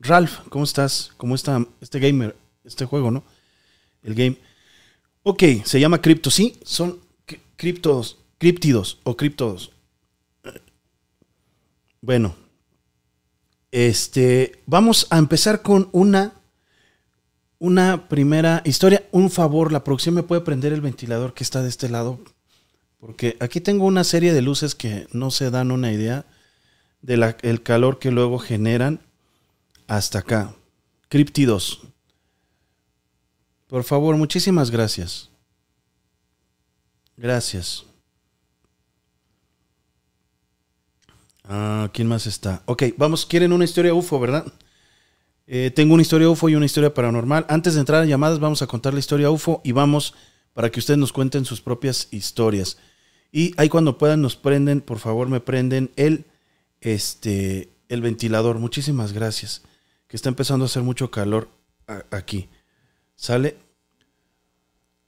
Ralph, 0.00 0.40
¿cómo 0.48 0.64
estás? 0.64 1.12
¿Cómo 1.16 1.36
está 1.36 1.64
este 1.80 2.00
gamer, 2.00 2.34
este 2.64 2.86
juego, 2.86 3.12
no? 3.12 3.22
El 4.02 4.16
game. 4.16 4.36
Ok, 5.22 5.44
se 5.64 5.78
llama 5.78 6.02
cripto, 6.02 6.28
sí, 6.28 6.58
son 6.64 6.98
criptos, 7.54 8.18
criptidos 8.38 8.98
o 9.04 9.16
criptos. 9.16 9.70
Bueno, 12.00 12.34
este, 13.74 14.62
vamos 14.66 15.08
a 15.10 15.18
empezar 15.18 15.60
con 15.62 15.88
una, 15.90 16.34
una 17.58 18.08
primera 18.08 18.62
historia. 18.64 19.02
Un 19.10 19.30
favor, 19.30 19.72
la 19.72 19.82
producción 19.82 20.14
me 20.14 20.22
puede 20.22 20.42
prender 20.42 20.72
el 20.72 20.80
ventilador 20.80 21.34
que 21.34 21.42
está 21.42 21.60
de 21.60 21.70
este 21.70 21.88
lado. 21.88 22.20
Porque 23.00 23.36
aquí 23.40 23.60
tengo 23.60 23.84
una 23.84 24.04
serie 24.04 24.32
de 24.32 24.42
luces 24.42 24.76
que 24.76 25.08
no 25.10 25.32
se 25.32 25.50
dan 25.50 25.72
una 25.72 25.90
idea 25.92 26.24
del 27.02 27.62
calor 27.64 27.98
que 27.98 28.12
luego 28.12 28.38
generan 28.38 29.00
hasta 29.88 30.20
acá. 30.20 30.54
Criptidos. 31.08 31.82
Por 33.66 33.82
favor, 33.82 34.16
muchísimas 34.16 34.70
gracias. 34.70 35.30
Gracias. 37.16 37.84
Ah, 41.44 41.90
¿quién 41.92 42.08
más 42.08 42.26
está? 42.26 42.62
Ok, 42.66 42.84
vamos, 42.96 43.26
quieren 43.26 43.52
una 43.52 43.64
historia 43.64 43.94
UFO, 43.94 44.18
¿verdad? 44.18 44.46
Eh, 45.46 45.70
tengo 45.74 45.92
una 45.92 46.02
historia 46.02 46.28
UFO 46.30 46.48
y 46.48 46.54
una 46.54 46.66
historia 46.66 46.94
paranormal. 46.94 47.44
Antes 47.48 47.74
de 47.74 47.80
entrar 47.80 48.02
a 48.02 48.06
llamadas, 48.06 48.40
vamos 48.40 48.62
a 48.62 48.66
contar 48.66 48.94
la 48.94 49.00
historia 49.00 49.30
UFO 49.30 49.60
y 49.62 49.72
vamos 49.72 50.14
para 50.54 50.70
que 50.70 50.80
ustedes 50.80 50.98
nos 50.98 51.12
cuenten 51.12 51.44
sus 51.44 51.60
propias 51.60 52.08
historias. 52.10 52.78
Y 53.30 53.52
ahí 53.58 53.68
cuando 53.68 53.98
puedan 53.98 54.22
nos 54.22 54.36
prenden, 54.36 54.80
por 54.80 54.98
favor 54.98 55.28
me 55.28 55.40
prenden 55.40 55.90
el, 55.96 56.24
este, 56.80 57.68
el 57.88 58.00
ventilador. 58.00 58.58
Muchísimas 58.58 59.12
gracias. 59.12 59.62
Que 60.06 60.16
está 60.16 60.28
empezando 60.28 60.64
a 60.64 60.66
hacer 60.66 60.82
mucho 60.82 61.10
calor 61.10 61.48
aquí. 62.10 62.48
¿Sale? 63.16 63.56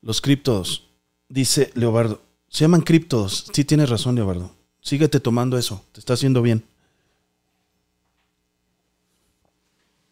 Los 0.02 0.20
criptodos. 0.20 0.88
Dice 1.28 1.70
Leobardo. 1.74 2.20
Se 2.48 2.64
llaman 2.64 2.82
criptodos. 2.82 3.46
Sí 3.52 3.64
tienes 3.64 3.88
razón, 3.88 4.16
Leobardo. 4.16 4.55
Síguete 4.86 5.18
tomando 5.18 5.58
eso, 5.58 5.82
te 5.90 5.98
está 5.98 6.12
haciendo 6.12 6.42
bien. 6.42 6.62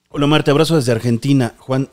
Hola 0.08 0.24
Omar, 0.24 0.42
te 0.42 0.50
abrazo 0.50 0.74
desde 0.74 0.90
Argentina, 0.90 1.54
Juan 1.58 1.88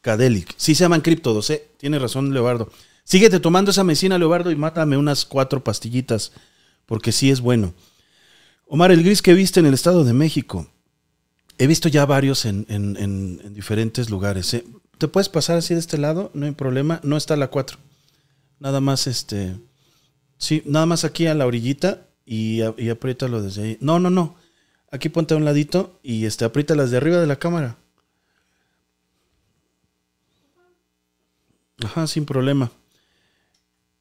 Cadelic. 0.00 0.54
Sí 0.56 0.74
se 0.74 0.84
llaman 0.84 1.02
criptodos, 1.02 1.50
¿eh? 1.50 1.68
Tienes 1.76 2.00
razón, 2.00 2.32
Leobardo. 2.32 2.70
Síguete 3.04 3.40
tomando 3.40 3.72
esa 3.72 3.84
medicina, 3.84 4.16
Leobardo, 4.16 4.50
y 4.50 4.56
mátame 4.56 4.96
unas 4.96 5.26
cuatro 5.26 5.62
pastillitas, 5.62 6.32
porque 6.86 7.12
sí 7.12 7.28
es 7.28 7.42
bueno. 7.42 7.74
Omar, 8.68 8.90
el 8.90 9.04
gris 9.04 9.20
que 9.20 9.34
viste 9.34 9.60
en 9.60 9.66
el 9.66 9.74
Estado 9.74 10.02
de 10.02 10.14
México. 10.14 10.66
He 11.58 11.66
visto 11.66 11.90
ya 11.90 12.06
varios 12.06 12.46
en, 12.46 12.64
en 12.70 13.52
diferentes 13.52 14.08
lugares. 14.08 14.54
¿eh? 14.54 14.64
¿Te 14.96 15.08
puedes 15.08 15.28
pasar 15.28 15.58
así 15.58 15.74
de 15.74 15.80
este 15.80 15.98
lado? 15.98 16.30
No 16.32 16.46
hay 16.46 16.52
problema. 16.52 17.00
No 17.02 17.18
está 17.18 17.36
la 17.36 17.48
4. 17.48 17.76
Nada 18.60 18.80
más 18.80 19.08
este. 19.08 19.58
Sí, 20.38 20.62
nada 20.64 20.86
más 20.86 21.04
aquí 21.04 21.26
a 21.26 21.34
la 21.34 21.46
orillita 21.46 22.06
y, 22.26 22.60
y 22.78 22.88
apriétalo 22.88 23.42
desde 23.42 23.62
ahí. 23.62 23.78
No, 23.80 23.98
no, 23.98 24.10
no. 24.10 24.36
Aquí 24.90 25.08
ponte 25.08 25.34
a 25.34 25.36
un 25.36 25.44
ladito 25.44 25.98
y 26.02 26.24
este, 26.24 26.44
apriétalas 26.44 26.90
de 26.90 26.96
arriba 26.96 27.18
de 27.18 27.26
la 27.26 27.36
cámara. 27.36 27.76
Ajá, 31.84 32.06
sin 32.06 32.24
problema. 32.24 32.70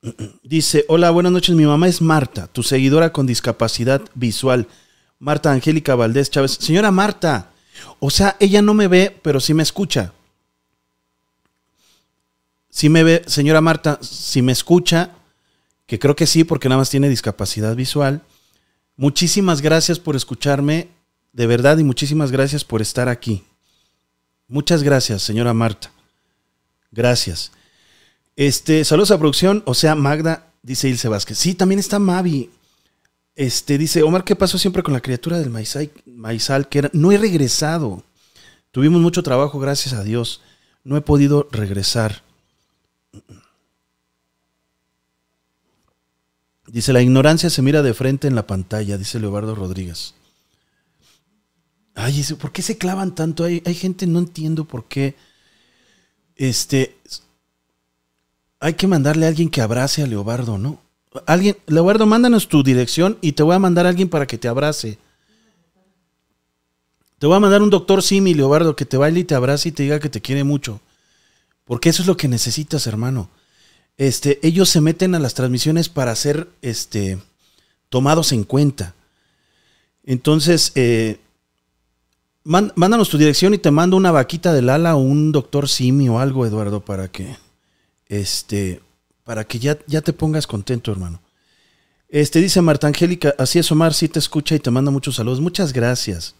Dice, 0.43 0.85
hola, 0.87 1.09
buenas 1.11 1.31
noches, 1.31 1.55
mi 1.55 1.65
mamá 1.65 1.87
es 1.87 2.01
Marta, 2.01 2.47
tu 2.47 2.63
seguidora 2.63 3.11
con 3.11 3.25
discapacidad 3.25 4.01
visual. 4.13 4.67
Marta 5.19 5.51
Angélica 5.51 5.95
Valdés 5.95 6.29
Chávez. 6.29 6.51
Señora 6.59 6.91
Marta, 6.91 7.51
o 7.99 8.09
sea, 8.09 8.35
ella 8.39 8.61
no 8.61 8.73
me 8.73 8.87
ve, 8.87 9.17
pero 9.21 9.39
sí 9.39 9.53
me 9.53 9.63
escucha. 9.63 10.13
Sí 12.69 12.89
me 12.89 13.03
ve, 13.03 13.23
señora 13.27 13.61
Marta, 13.61 13.99
si 14.01 14.41
me 14.41 14.51
escucha, 14.51 15.11
que 15.93 15.99
creo 15.99 16.15
que 16.15 16.25
sí, 16.25 16.43
porque 16.43 16.69
nada 16.69 16.79
más 16.79 16.89
tiene 16.89 17.07
discapacidad 17.07 17.75
visual. 17.75 18.23
Muchísimas 18.97 19.61
gracias 19.61 19.99
por 19.99 20.15
escucharme, 20.15 20.87
de 21.33 21.45
verdad, 21.45 21.77
y 21.77 21.83
muchísimas 21.83 22.31
gracias 22.31 22.63
por 22.65 22.81
estar 22.81 23.09
aquí. 23.09 23.43
Muchas 24.47 24.81
gracias, 24.81 25.21
señora 25.21 25.53
Marta. 25.53 25.91
Gracias. 26.91 27.51
Este, 28.35 28.83
saludos 28.85 29.11
a 29.11 29.19
producción, 29.19 29.61
o 29.67 29.75
sea, 29.75 29.93
Magda, 29.93 30.47
dice 30.63 30.89
Ilse 30.89 31.09
Vázquez. 31.09 31.37
Sí, 31.37 31.53
también 31.53 31.77
está 31.77 31.99
Mavi. 31.99 32.49
Este, 33.35 33.77
dice, 33.77 34.01
Omar, 34.01 34.23
¿qué 34.23 34.35
pasó 34.35 34.57
siempre 34.57 34.81
con 34.81 34.95
la 34.95 35.01
criatura 35.01 35.37
del 35.37 35.51
maizal, 35.51 35.91
maizal 36.07 36.69
que? 36.69 36.89
No 36.93 37.11
he 37.11 37.19
regresado. 37.19 38.01
Tuvimos 38.71 38.99
mucho 38.99 39.21
trabajo, 39.21 39.59
gracias 39.59 39.93
a 39.93 40.03
Dios. 40.03 40.41
No 40.83 40.97
he 40.97 41.01
podido 41.01 41.47
regresar. 41.51 42.23
Dice, 46.73 46.91
la 46.91 47.03
ignorancia 47.03 47.51
se 47.51 47.61
mira 47.61 47.83
de 47.83 47.93
frente 47.93 48.27
en 48.27 48.33
la 48.33 48.47
pantalla, 48.47 48.97
dice 48.97 49.19
Leobardo 49.19 49.53
Rodríguez. 49.53 50.15
Ay, 51.93 52.23
¿por 52.39 52.51
qué 52.51 52.63
se 52.63 52.79
clavan 52.79 53.13
tanto? 53.13 53.43
Hay, 53.43 53.61
hay 53.63 53.75
gente, 53.75 54.07
no 54.07 54.17
entiendo 54.17 54.65
por 54.65 54.85
qué. 54.85 55.13
Este, 56.35 56.97
hay 58.59 58.73
que 58.73 58.87
mandarle 58.87 59.27
a 59.27 59.29
alguien 59.29 59.51
que 59.51 59.61
abrace 59.61 60.01
a 60.01 60.07
Leobardo, 60.07 60.57
¿no? 60.57 60.81
Alguien, 61.27 61.55
Leobardo, 61.67 62.07
mándanos 62.07 62.47
tu 62.47 62.63
dirección 62.63 63.19
y 63.21 63.33
te 63.33 63.43
voy 63.43 63.53
a 63.53 63.59
mandar 63.59 63.85
a 63.85 63.89
alguien 63.89 64.09
para 64.09 64.25
que 64.25 64.39
te 64.39 64.47
abrace. 64.47 64.97
Te 67.19 67.27
voy 67.27 67.35
a 67.35 67.39
mandar 67.39 67.61
un 67.61 67.69
doctor 67.69 68.01
Simi, 68.01 68.33
Leobardo, 68.33 68.75
que 68.75 68.85
te 68.85 68.97
baile 68.97 69.19
y 69.19 69.25
te 69.25 69.35
abrace 69.35 69.69
y 69.69 69.73
te 69.73 69.83
diga 69.83 69.99
que 69.99 70.09
te 70.09 70.21
quiere 70.21 70.43
mucho. 70.43 70.81
Porque 71.65 71.89
eso 71.89 72.01
es 72.01 72.07
lo 72.07 72.17
que 72.17 72.27
necesitas, 72.27 72.87
hermano. 72.87 73.29
Este, 73.97 74.39
ellos 74.45 74.69
se 74.69 74.81
meten 74.81 75.15
a 75.15 75.19
las 75.19 75.33
transmisiones 75.33 75.89
para 75.89 76.15
ser 76.15 76.47
este, 76.61 77.19
tomados 77.89 78.31
en 78.31 78.43
cuenta. 78.43 78.95
Entonces, 80.03 80.71
eh, 80.75 81.19
mándanos 82.43 83.09
tu 83.09 83.17
dirección 83.17 83.53
y 83.53 83.57
te 83.57 83.71
mando 83.71 83.95
una 83.95 84.11
vaquita 84.11 84.53
del 84.53 84.69
ala 84.69 84.95
o 84.95 84.99
un 84.99 85.31
doctor 85.31 85.69
Simi 85.69 86.09
o 86.09 86.19
algo, 86.19 86.45
Eduardo, 86.45 86.81
para 86.83 87.07
que 87.07 87.37
este, 88.07 88.81
para 89.23 89.45
que 89.45 89.59
ya, 89.59 89.77
ya 89.87 90.01
te 90.01 90.13
pongas 90.13 90.47
contento, 90.47 90.91
hermano. 90.91 91.21
Este 92.09 92.39
dice 92.39 92.61
Marta 92.61 92.87
Angélica, 92.87 93.33
así 93.39 93.57
es 93.57 93.71
Omar, 93.71 93.93
sí 93.93 94.07
te 94.07 94.19
escucha 94.19 94.53
y 94.53 94.59
te 94.59 94.69
manda 94.69 94.91
muchos 94.91 95.15
saludos. 95.15 95.39
Muchas 95.39 95.73
gracias. 95.73 96.35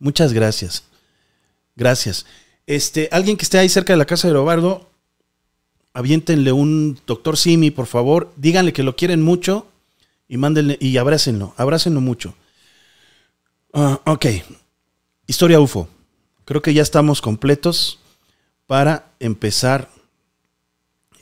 Muchas 0.00 0.32
gracias. 0.32 0.84
Gracias. 1.76 2.26
Este, 2.66 3.08
alguien 3.12 3.36
que 3.36 3.44
esté 3.44 3.58
ahí 3.58 3.68
cerca 3.68 3.92
de 3.92 3.98
la 3.98 4.04
casa 4.04 4.26
de 4.26 4.34
Robardo, 4.34 4.90
aviéntenle 5.94 6.52
un 6.52 6.98
doctor 7.06 7.38
Simi, 7.38 7.70
por 7.70 7.86
favor. 7.86 8.32
Díganle 8.36 8.72
que 8.72 8.82
lo 8.82 8.96
quieren 8.96 9.22
mucho 9.22 9.66
y 10.28 10.36
mándenle 10.36 10.76
y 10.80 10.96
abrácenlo, 10.98 11.54
abrácenlo 11.56 12.00
mucho. 12.00 12.34
Ah, 13.72 14.00
ok. 14.04 14.26
Historia 15.26 15.60
UFO. 15.60 15.88
Creo 16.44 16.60
que 16.60 16.74
ya 16.74 16.82
estamos 16.82 17.22
completos 17.22 18.00
para 18.66 19.06
empezar 19.20 19.88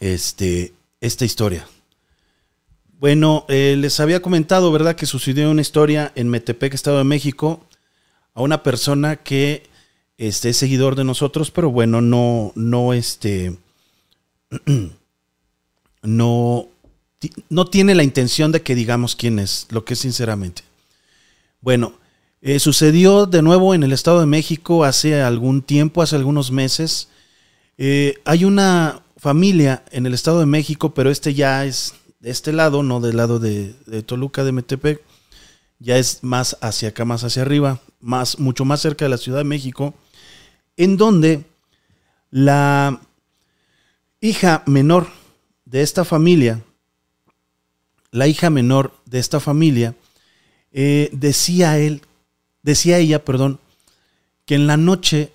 este, 0.01 0.73
esta 1.01 1.25
historia. 1.25 1.68
Bueno, 2.99 3.45
eh, 3.49 3.77
les 3.79 4.01
había 4.01 4.23
comentado, 4.23 4.73
¿verdad?, 4.73 4.97
que 4.97 5.07
sucedió 5.07 5.51
una 5.51 5.61
historia 5.61 6.12
en 6.14 6.29
Metepec, 6.29 6.75
Estado 6.75 6.99
de 6.99 7.05
México, 7.05 7.66
a 8.35 8.43
una 8.43 8.62
persona 8.62 9.16
que 9.16 9.68
este, 10.18 10.51
es 10.51 10.57
seguidor 10.57 10.95
de 10.95 11.05
nosotros, 11.05 11.51
pero 11.51 11.70
bueno, 11.70 12.01
no, 12.01 12.53
no, 12.55 12.93
este, 12.93 13.57
no, 16.03 16.68
no 17.48 17.64
tiene 17.66 17.94
la 17.94 18.03
intención 18.03 18.53
de 18.53 18.62
que 18.62 18.74
digamos 18.74 19.16
quién 19.16 19.38
es, 19.38 19.66
lo 19.70 19.84
que 19.84 19.94
es 19.94 20.00
sinceramente. 20.00 20.62
Bueno, 21.61 21.94
eh, 22.40 22.59
sucedió 22.59 23.26
de 23.26 23.42
nuevo 23.42 23.74
en 23.74 23.82
el 23.82 23.92
Estado 23.92 24.20
de 24.20 24.26
México 24.26 24.84
hace 24.84 25.22
algún 25.22 25.62
tiempo, 25.62 26.03
hace 26.03 26.16
algunos 26.16 26.50
meses. 26.50 27.09
Eh, 27.78 28.14
hay 28.24 28.44
una, 28.44 29.03
familia 29.22 29.84
en 29.92 30.05
el 30.05 30.14
Estado 30.14 30.40
de 30.40 30.46
México, 30.46 30.94
pero 30.94 31.09
este 31.09 31.32
ya 31.32 31.64
es 31.64 31.94
de 32.18 32.30
este 32.32 32.53
lado, 32.53 32.82
no 32.82 32.98
del 32.98 33.16
lado 33.16 33.38
de, 33.38 33.72
Toluca, 34.05 34.42
de 34.42 34.50
Metepec, 34.50 35.00
ya 35.78 35.96
es 35.96 36.24
más 36.24 36.59
hacia 36.61 36.88
acá, 36.88 37.05
más 37.05 37.22
hacia 37.22 37.42
arriba, 37.42 37.78
más, 38.00 38.40
mucho 38.40 38.64
más 38.64 38.80
cerca 38.80 39.05
de 39.05 39.11
la 39.11 39.18
Ciudad 39.18 39.38
de 39.38 39.44
México, 39.44 39.94
en 40.76 40.96
donde 40.96 41.44
la 42.32 43.00
hija 44.23 44.62
menor 44.66 45.09
de 45.66 45.83
esta 45.83 46.07
familia, 46.07 46.62
la 48.12 48.29
hija 48.29 48.49
menor 48.49 48.95
de 49.05 49.18
esta 49.18 49.41
familia, 49.41 49.95
eh, 50.70 51.11
decía 51.12 51.79
él, 51.79 52.03
decía 52.62 52.99
ella, 52.99 53.25
perdón, 53.25 53.59
que 54.47 54.55
en 54.55 54.66
la 54.66 54.77
noche 54.77 55.33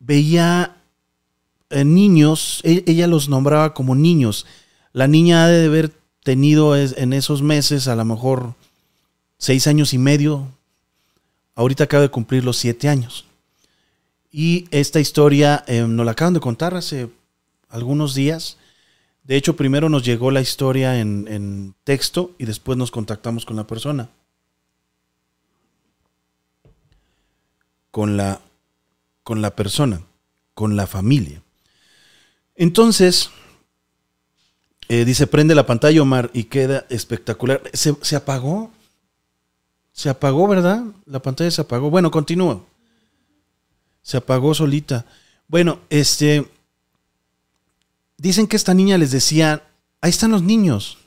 veía 0.00 0.76
eh, 1.70 1.84
niños, 1.84 2.60
e, 2.64 2.82
ella 2.86 3.06
los 3.06 3.28
nombraba 3.28 3.74
como 3.74 3.94
niños. 3.94 4.46
La 4.92 5.06
niña 5.06 5.44
ha 5.44 5.48
de 5.48 5.66
haber 5.66 5.92
tenido 6.22 6.76
en 6.76 7.12
esos 7.12 7.42
meses 7.42 7.88
a 7.88 7.94
lo 7.94 8.04
mejor 8.06 8.54
seis 9.36 9.66
años 9.66 9.92
y 9.92 9.98
medio. 9.98 10.48
Ahorita 11.54 11.84
acaba 11.84 12.02
de 12.02 12.10
cumplir 12.10 12.44
los 12.44 12.56
siete 12.56 12.88
años. 12.88 13.26
Y 14.32 14.66
esta 14.70 14.98
historia 14.98 15.62
eh, 15.66 15.82
nos 15.86 16.06
la 16.06 16.12
acaban 16.12 16.34
de 16.34 16.40
contar 16.40 16.74
hace 16.74 17.10
algunos 17.74 18.14
días. 18.14 18.56
De 19.24 19.36
hecho, 19.36 19.56
primero 19.56 19.88
nos 19.88 20.04
llegó 20.04 20.30
la 20.30 20.40
historia 20.40 21.00
en, 21.00 21.26
en 21.28 21.74
texto 21.84 22.32
y 22.38 22.44
después 22.44 22.78
nos 22.78 22.90
contactamos 22.90 23.44
con 23.44 23.56
la 23.56 23.66
persona. 23.66 24.08
Con 27.90 28.16
la, 28.16 28.40
con 29.22 29.42
la 29.42 29.54
persona, 29.54 30.02
con 30.54 30.76
la 30.76 30.86
familia. 30.86 31.42
Entonces, 32.56 33.30
eh, 34.88 35.04
dice, 35.04 35.26
prende 35.26 35.54
la 35.54 35.66
pantalla, 35.66 36.02
Omar, 36.02 36.30
y 36.32 36.44
queda 36.44 36.86
espectacular. 36.90 37.62
¿Se, 37.72 38.16
apagó? 38.16 38.70
Se 39.92 40.08
apagó, 40.08 40.46
¿verdad? 40.46 40.84
La 41.06 41.20
pantalla 41.20 41.50
se 41.50 41.62
apagó. 41.62 41.90
Bueno, 41.90 42.10
continúa. 42.10 42.62
Se 44.02 44.18
apagó 44.18 44.54
solita. 44.54 45.06
Bueno, 45.48 45.80
este. 45.88 46.46
Dicen 48.16 48.46
que 48.46 48.56
esta 48.56 48.74
niña 48.74 48.98
les 48.98 49.10
decía: 49.10 49.62
ahí 50.00 50.10
están 50.10 50.30
los 50.30 50.42
niños. 50.42 50.98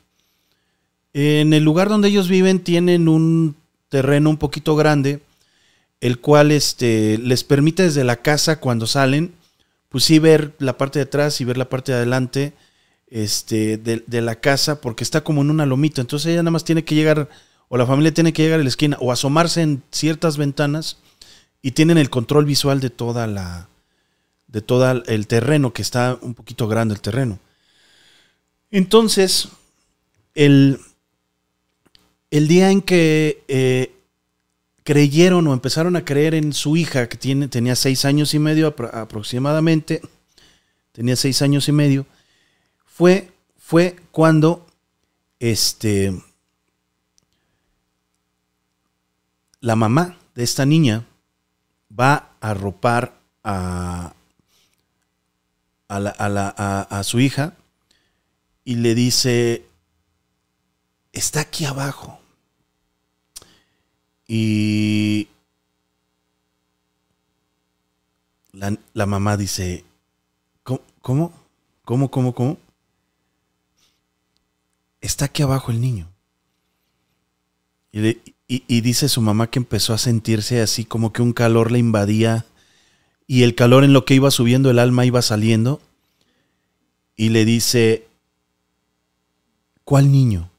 En 1.13 1.53
el 1.53 1.63
lugar 1.63 1.89
donde 1.89 2.09
ellos 2.09 2.27
viven 2.27 2.59
tienen 2.59 3.07
un 3.07 3.55
terreno 3.89 4.29
un 4.29 4.37
poquito 4.37 4.75
grande, 4.75 5.21
el 6.01 6.19
cual 6.19 6.51
este, 6.51 7.17
les 7.17 7.43
permite 7.43 7.83
desde 7.83 8.03
la 8.03 8.17
casa 8.17 8.59
cuando 8.59 8.85
salen 8.85 9.33
pues 9.89 10.03
sí 10.03 10.19
ver 10.19 10.53
la 10.59 10.77
parte 10.77 10.99
de 10.99 11.03
atrás 11.03 11.39
y 11.41 11.45
ver 11.45 11.57
la 11.57 11.69
parte 11.69 11.91
de 11.91 11.97
adelante 11.97 12.53
este, 13.09 13.77
de, 13.77 14.21
la 14.21 14.35
casa, 14.35 14.81
porque 14.81 15.03
está 15.03 15.21
como 15.21 15.41
en 15.41 15.49
una 15.49 15.65
lomita. 15.65 16.01
Entonces 16.01 16.31
ella 16.31 16.43
nada 16.43 16.51
más 16.51 16.65
tiene 16.65 16.83
que 16.83 16.95
llegar, 16.95 17.29
o 17.69 17.77
la 17.77 17.85
familia 17.85 18.13
tiene 18.13 18.33
que 18.33 18.43
llegar 18.43 18.59
a 18.59 18.63
la 18.63 18.69
esquina, 18.69 18.97
o 18.99 19.11
asomarse 19.11 19.61
en 19.61 19.83
ciertas 19.91 20.37
ventanas 20.37 20.97
y 21.61 21.71
tienen 21.71 21.97
el 21.97 22.09
control 22.09 22.45
visual 22.45 22.79
de 22.79 22.89
toda 22.89 23.27
la, 23.27 23.69
de 24.47 24.61
todo 24.61 25.03
el 25.05 25.27
terreno, 25.27 25.73
que 25.73 25.81
está 25.81 26.17
un 26.21 26.33
poquito 26.33 26.67
grande 26.67 26.95
el 26.95 27.01
terreno. 27.01 27.39
Entonces, 28.71 29.49
el, 30.35 30.79
el 32.31 32.47
día 32.47 32.71
en 32.71 32.81
que 32.81 33.43
eh, 33.47 33.93
creyeron 34.83 35.47
o 35.47 35.53
empezaron 35.53 35.95
a 35.95 36.05
creer 36.05 36.33
en 36.33 36.53
su 36.53 36.77
hija, 36.77 37.09
que 37.09 37.17
tiene, 37.17 37.47
tenía 37.47 37.75
seis 37.75 38.05
años 38.05 38.33
y 38.33 38.39
medio 38.39 38.67
aproximadamente, 38.67 40.01
tenía 40.91 41.15
seis 41.15 41.41
años 41.41 41.67
y 41.67 41.71
medio, 41.71 42.05
fue, 42.85 43.31
fue 43.57 43.95
cuando 44.11 44.65
este, 45.39 46.13
la 49.59 49.75
mamá 49.75 50.17
de 50.35 50.43
esta 50.43 50.65
niña 50.65 51.05
va 51.91 52.31
a 52.41 52.51
arropar 52.51 53.19
a, 53.43 54.13
a, 55.87 56.87
a 56.89 57.03
su 57.03 57.19
hija 57.19 57.53
y 58.63 58.75
le 58.75 58.95
dice, 58.95 59.65
está 61.13 61.41
aquí 61.41 61.65
abajo 61.65 62.19
y 64.27 65.29
la, 68.51 69.05
mamá 69.05 69.37
dice, 69.37 69.85
¿cómo? 70.63 70.81
¿Cómo? 71.85 72.11
¿Cómo? 72.11 72.33
¿Cómo? 72.33 72.57
Está 74.99 75.25
aquí 75.25 75.43
abajo 75.43 75.71
el 75.71 75.79
niño. 75.79 76.09
Y, 77.93 78.19
y, 78.47 78.81
dice 78.81 79.07
su 79.07 79.21
mamá 79.21 79.49
que 79.49 79.59
empezó 79.59 79.93
a 79.93 79.97
sentirse 79.97 80.61
así 80.61 80.85
como 80.85 81.13
que 81.13 81.21
un 81.21 81.33
calor 81.33 81.71
le 81.71 81.79
invadía 81.79 82.45
y 83.27 83.43
el 83.43 83.53
calor 83.53 83.83
en 83.83 83.93
lo 83.93 84.05
que 84.05 84.15
iba 84.15 84.31
subiendo 84.31 84.71
el 84.71 84.79
alma 84.79 85.05
iba 85.05 85.21
saliendo. 85.21 85.81
Y 87.15 87.29
le 87.29 87.45
dice, 87.45 88.07
¿cuál 89.83 90.11
niño? 90.11 90.49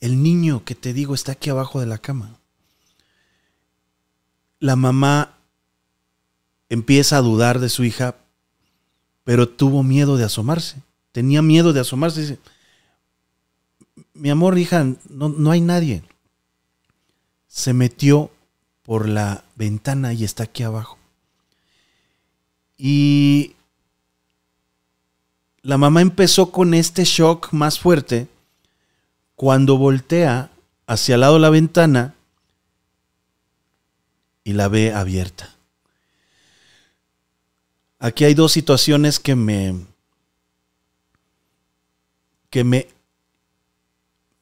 El 0.00 0.22
niño 0.22 0.64
que 0.64 0.74
te 0.74 0.92
digo 0.92 1.14
está 1.14 1.32
aquí 1.32 1.50
abajo 1.50 1.80
de 1.80 1.86
la 1.86 1.98
cama 1.98 2.40
la 4.60 4.76
mamá 4.76 5.34
empieza 6.68 7.16
a 7.16 7.22
dudar 7.22 7.58
de 7.58 7.70
su 7.70 7.82
hija, 7.82 8.16
pero 9.24 9.48
tuvo 9.48 9.82
miedo 9.82 10.16
de 10.16 10.24
asomarse. 10.24 10.82
Tenía 11.12 11.42
miedo 11.42 11.72
de 11.72 11.80
asomarse. 11.80 12.20
Dice, 12.20 12.38
mi 14.12 14.30
amor, 14.30 14.58
hija, 14.58 14.84
no, 15.08 15.30
no 15.30 15.50
hay 15.50 15.62
nadie. 15.62 16.04
Se 17.48 17.72
metió 17.72 18.30
por 18.82 19.08
la 19.08 19.44
ventana 19.56 20.12
y 20.12 20.24
está 20.24 20.44
aquí 20.44 20.62
abajo. 20.62 20.98
Y 22.82 23.56
la 25.60 25.76
mamá 25.76 26.00
empezó 26.00 26.50
con 26.50 26.72
este 26.72 27.04
shock 27.04 27.52
más 27.52 27.78
fuerte 27.78 28.26
cuando 29.34 29.76
voltea 29.76 30.50
hacia 30.86 31.16
el 31.16 31.20
lado 31.20 31.34
de 31.34 31.40
la 31.40 31.50
ventana 31.50 32.14
y 34.44 34.54
la 34.54 34.68
ve 34.68 34.94
abierta. 34.94 35.54
Aquí 37.98 38.24
hay 38.24 38.32
dos 38.32 38.52
situaciones 38.52 39.20
que 39.20 39.36
me 39.36 39.84
que 42.48 42.64
me, 42.64 42.88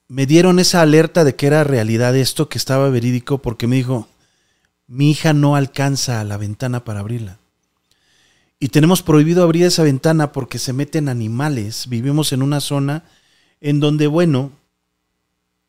me 0.06 0.26
dieron 0.26 0.60
esa 0.60 0.80
alerta 0.80 1.24
de 1.24 1.34
que 1.34 1.48
era 1.48 1.64
realidad 1.64 2.14
esto, 2.14 2.48
que 2.48 2.56
estaba 2.56 2.88
verídico, 2.88 3.38
porque 3.38 3.66
me 3.66 3.74
dijo, 3.74 4.06
mi 4.86 5.10
hija 5.10 5.32
no 5.32 5.56
alcanza 5.56 6.20
a 6.20 6.24
la 6.24 6.36
ventana 6.36 6.84
para 6.84 7.00
abrirla. 7.00 7.40
Y 8.60 8.68
tenemos 8.68 9.02
prohibido 9.02 9.42
abrir 9.42 9.64
esa 9.64 9.84
ventana 9.84 10.32
porque 10.32 10.58
se 10.58 10.72
meten 10.72 11.08
animales. 11.08 11.88
Vivimos 11.88 12.32
en 12.32 12.42
una 12.42 12.60
zona 12.60 13.04
en 13.60 13.80
donde, 13.80 14.06
bueno, 14.06 14.52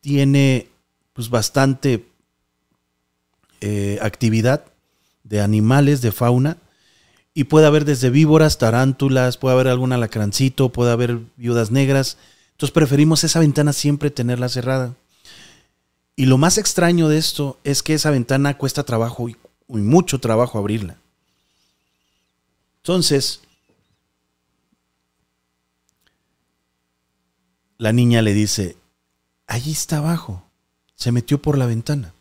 tiene 0.00 0.68
pues 1.12 1.30
bastante 1.30 2.06
eh, 3.60 3.98
actividad 4.02 4.64
de 5.22 5.40
animales, 5.40 6.00
de 6.00 6.12
fauna, 6.12 6.56
y 7.34 7.44
puede 7.44 7.66
haber 7.66 7.84
desde 7.84 8.10
víboras, 8.10 8.58
tarántulas, 8.58 9.36
puede 9.36 9.54
haber 9.54 9.68
algún 9.68 9.92
alacrancito, 9.92 10.70
puede 10.70 10.90
haber 10.90 11.20
viudas 11.36 11.70
negras. 11.70 12.16
Entonces 12.52 12.72
preferimos 12.72 13.22
esa 13.22 13.40
ventana 13.40 13.72
siempre 13.72 14.10
tenerla 14.10 14.48
cerrada. 14.48 14.94
Y 16.16 16.26
lo 16.26 16.38
más 16.38 16.58
extraño 16.58 17.08
de 17.08 17.18
esto 17.18 17.58
es 17.64 17.82
que 17.82 17.94
esa 17.94 18.10
ventana 18.10 18.58
cuesta 18.58 18.82
trabajo 18.82 19.28
y, 19.28 19.36
mucho 19.68 20.18
trabajo 20.18 20.58
abrirla. 20.58 20.96
Entonces, 22.90 23.40
la 27.78 27.92
niña 27.92 28.20
le 28.20 28.34
dice, 28.34 28.76
allí 29.46 29.70
está 29.70 29.98
abajo, 29.98 30.42
se 30.96 31.12
metió 31.12 31.40
por 31.40 31.56
la 31.56 31.66
ventana. 31.66 32.12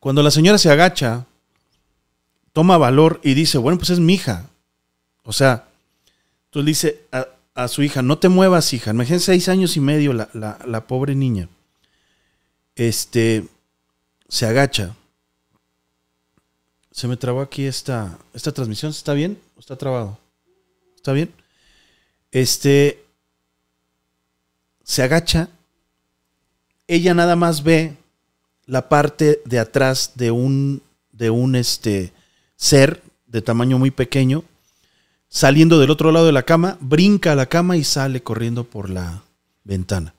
Cuando 0.00 0.20
la 0.24 0.32
señora 0.32 0.58
se 0.58 0.68
agacha, 0.68 1.26
toma 2.52 2.76
valor 2.76 3.20
y 3.22 3.34
dice, 3.34 3.56
bueno, 3.58 3.78
pues 3.78 3.90
es 3.90 4.00
mi 4.00 4.14
hija. 4.14 4.50
O 5.22 5.32
sea, 5.32 5.68
entonces 6.46 6.66
dice 6.66 7.02
a, 7.54 7.68
su 7.68 7.84
hija, 7.84 8.02
no 8.02 8.18
te 8.18 8.28
muevas, 8.28 8.72
hija. 8.72 8.90
Imagínense 8.90 9.26
seis 9.26 9.48
años 9.48 9.76
y 9.76 9.80
medio 9.80 10.12
la, 10.12 10.28
la 10.34 10.86
pobre 10.88 11.14
niña. 11.14 11.48
Este, 12.74 13.46
se 14.28 14.44
agacha 14.44 14.96
se 16.96 17.08
me 17.08 17.18
trabó 17.18 17.42
aquí 17.42 17.66
esta, 17.66 18.18
esta 18.32 18.52
transmisión. 18.52 18.90
¿Está 18.90 19.12
bien? 19.12 19.38
¿O 19.54 19.60
está 19.60 19.76
trabado? 19.76 20.18
¿Está 20.94 21.12
bien? 21.12 21.30
Este 22.32 23.04
se 24.82 25.02
agacha. 25.02 25.50
Ella 26.86 27.12
nada 27.12 27.36
más 27.36 27.62
ve 27.62 27.94
la 28.64 28.88
parte 28.88 29.42
de 29.44 29.58
atrás 29.58 30.12
de 30.14 30.30
un, 30.30 30.80
de 31.12 31.28
un 31.28 31.54
este, 31.54 32.14
ser 32.56 33.02
de 33.26 33.42
tamaño 33.42 33.78
muy 33.78 33.90
pequeño 33.90 34.42
saliendo 35.28 35.78
del 35.78 35.90
otro 35.90 36.12
lado 36.12 36.24
de 36.24 36.32
la 36.32 36.44
cama, 36.44 36.78
brinca 36.80 37.32
a 37.32 37.36
la 37.36 37.44
cama 37.44 37.76
y 37.76 37.84
sale 37.84 38.22
corriendo 38.22 38.64
por 38.64 38.88
la 38.88 39.22
ventana. 39.64 40.14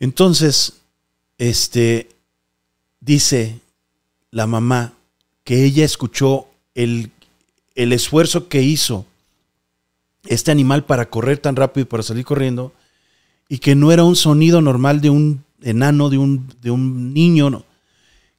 Entonces, 0.00 0.80
este 1.36 2.08
dice 3.00 3.60
la 4.34 4.48
mamá 4.48 4.94
que 5.44 5.64
ella 5.64 5.84
escuchó 5.84 6.48
el, 6.74 7.12
el 7.76 7.92
esfuerzo 7.92 8.48
que 8.48 8.62
hizo 8.62 9.06
este 10.26 10.50
animal 10.50 10.84
para 10.84 11.08
correr 11.08 11.38
tan 11.38 11.54
rápido 11.54 11.82
y 11.82 11.88
para 11.88 12.02
salir 12.02 12.24
corriendo, 12.24 12.72
y 13.48 13.58
que 13.58 13.76
no 13.76 13.92
era 13.92 14.02
un 14.02 14.16
sonido 14.16 14.60
normal 14.60 15.00
de 15.00 15.10
un 15.10 15.44
enano, 15.62 16.10
de 16.10 16.18
un, 16.18 16.52
de 16.60 16.72
un 16.72 17.14
niño, 17.14 17.48
no, 17.48 17.64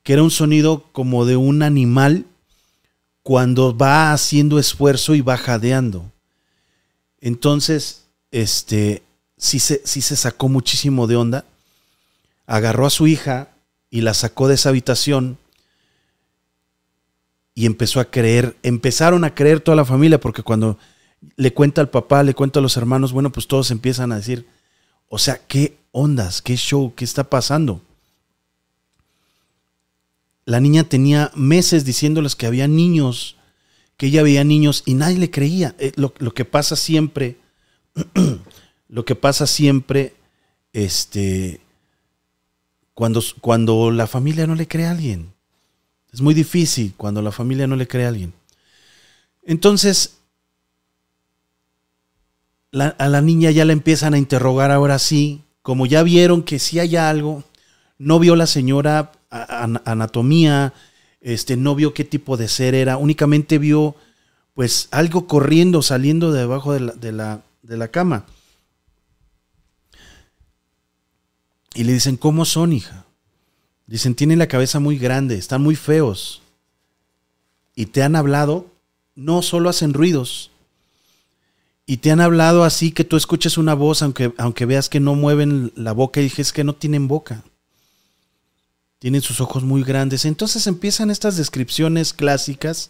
que 0.03 0.11
era 0.11 0.21
un 0.21 0.31
sonido 0.31 0.83
como 0.91 1.25
de 1.25 1.37
un 1.37 1.63
animal 1.63 2.25
cuando 3.23 3.75
va 3.75 4.11
haciendo 4.11 4.59
esfuerzo 4.59 5.15
y 5.15 5.21
va 5.21 5.37
jadeando. 5.37 6.11
Entonces, 7.21 8.03
este, 8.31 9.01
sí 9.37 9.59
se, 9.59 9.81
sí 9.85 10.01
se 10.01 10.17
sacó 10.17 10.49
muchísimo 10.49 11.07
de 11.07 11.15
onda, 11.15 11.45
agarró 12.47 12.85
a 12.85 12.89
su 12.89 13.07
hija 13.07 13.47
y 13.89 14.01
la 14.01 14.13
sacó 14.13 14.49
de 14.49 14.55
esa 14.55 14.69
habitación 14.69 15.37
y 17.55 17.65
empezó 17.65 18.01
a 18.01 18.05
creer, 18.05 18.57
empezaron 18.61 19.23
a 19.23 19.33
creer 19.33 19.61
toda 19.61 19.77
la 19.77 19.85
familia, 19.85 20.19
porque 20.19 20.43
cuando 20.43 20.77
le 21.37 21.53
cuenta 21.53 21.79
al 21.79 21.89
papá, 21.89 22.21
le 22.21 22.35
cuenta 22.35 22.59
a 22.59 22.61
los 22.61 22.75
hermanos, 22.75 23.13
bueno, 23.13 23.31
pues 23.31 23.47
todos 23.47 23.71
empiezan 23.71 24.11
a 24.11 24.17
decir, 24.17 24.45
o 25.07 25.17
sea, 25.17 25.39
¿qué 25.47 25.77
ondas? 25.91 26.41
¿Qué 26.41 26.57
show? 26.57 26.93
¿Qué 26.93 27.05
está 27.05 27.23
pasando? 27.29 27.81
La 30.43 30.59
niña 30.59 30.83
tenía 30.83 31.31
meses 31.33 31.85
diciéndoles 31.85 32.35
que 32.35 32.45
había 32.45 32.67
niños, 32.67 33.37
que 33.95 34.07
ella 34.07 34.21
veía 34.21 34.43
niños 34.43 34.83
y 34.85 34.93
nadie 34.93 35.17
le 35.17 35.31
creía. 35.31 35.75
Eh, 35.79 35.93
lo, 35.95 36.13
lo 36.17 36.33
que 36.33 36.43
pasa 36.43 36.75
siempre, 36.75 37.37
lo 38.89 39.05
que 39.05 39.15
pasa 39.15 39.47
siempre, 39.47 40.13
este, 40.73 41.61
cuando, 42.93 43.23
cuando 43.39 43.91
la 43.91 44.07
familia 44.07 44.45
no 44.45 44.55
le 44.55 44.67
cree 44.67 44.87
a 44.87 44.91
alguien. 44.91 45.34
Es 46.15 46.21
muy 46.21 46.33
difícil 46.33 46.93
cuando 46.95 47.21
la 47.21 47.33
familia 47.33 47.67
no 47.67 47.75
le 47.75 47.89
cree 47.89 48.05
a 48.05 48.07
alguien. 48.07 48.31
Entonces, 49.43 50.15
a 52.71 53.09
la 53.09 53.19
niña 53.19 53.51
ya 53.51 53.65
la 53.65 53.73
empiezan 53.73 54.13
a 54.13 54.17
interrogar 54.17 54.71
ahora 54.71 54.97
sí, 54.97 55.41
como 55.61 55.85
ya 55.85 56.03
vieron 56.03 56.43
que 56.43 56.57
sí 56.57 56.79
hay 56.79 56.95
algo, 56.95 57.43
no 57.97 58.17
vio 58.19 58.37
la 58.37 58.47
señora 58.47 59.11
anatomía, 59.29 60.71
este, 61.19 61.57
no 61.57 61.75
vio 61.75 61.93
qué 61.93 62.05
tipo 62.05 62.37
de 62.37 62.47
ser 62.47 62.75
era, 62.75 62.95
únicamente 62.95 63.57
vio 63.57 63.97
pues 64.53 64.87
algo 64.91 65.27
corriendo, 65.27 65.81
saliendo 65.81 66.31
de 66.31 66.39
debajo 66.39 66.71
de 66.71 66.79
la, 66.79 66.93
de 66.93 67.11
la, 67.11 67.41
de 67.61 67.75
la 67.75 67.89
cama. 67.89 68.25
Y 71.73 71.83
le 71.83 71.91
dicen, 71.91 72.15
¿cómo 72.15 72.45
son, 72.45 72.71
hija? 72.71 73.04
Dicen, 73.87 74.15
tienen 74.15 74.39
la 74.39 74.47
cabeza 74.47 74.79
muy 74.79 74.97
grande, 74.97 75.35
están 75.35 75.61
muy 75.61 75.75
feos. 75.75 76.41
Y 77.75 77.87
te 77.87 78.01
han 78.01 78.15
hablado, 78.15 78.71
no 79.15 79.41
solo 79.41 79.69
hacen 79.69 79.93
ruidos. 79.93 80.51
Y 81.85 81.97
te 81.97 82.09
han 82.09 82.19
hablado 82.19 82.63
así 82.63 82.91
que 82.91 83.03
tú 83.03 83.15
escuches 83.15 83.57
una 83.57 83.75
voz, 83.75 84.01
aunque, 84.01 84.33
aunque 84.37 84.65
veas 84.65 84.89
que 84.89 84.99
no 84.99 85.13
mueven 85.13 85.71
la 85.75 85.91
boca 85.91 86.19
y 86.19 86.23
dices 86.23 86.51
que 86.51 86.63
no 86.63 86.73
tienen 86.73 87.07
boca. 87.07 87.43
Tienen 88.97 89.21
sus 89.21 89.39
ojos 89.39 89.63
muy 89.63 89.83
grandes. 89.83 90.25
Entonces 90.25 90.65
empiezan 90.65 91.11
estas 91.11 91.37
descripciones 91.37 92.13
clásicas 92.13 92.89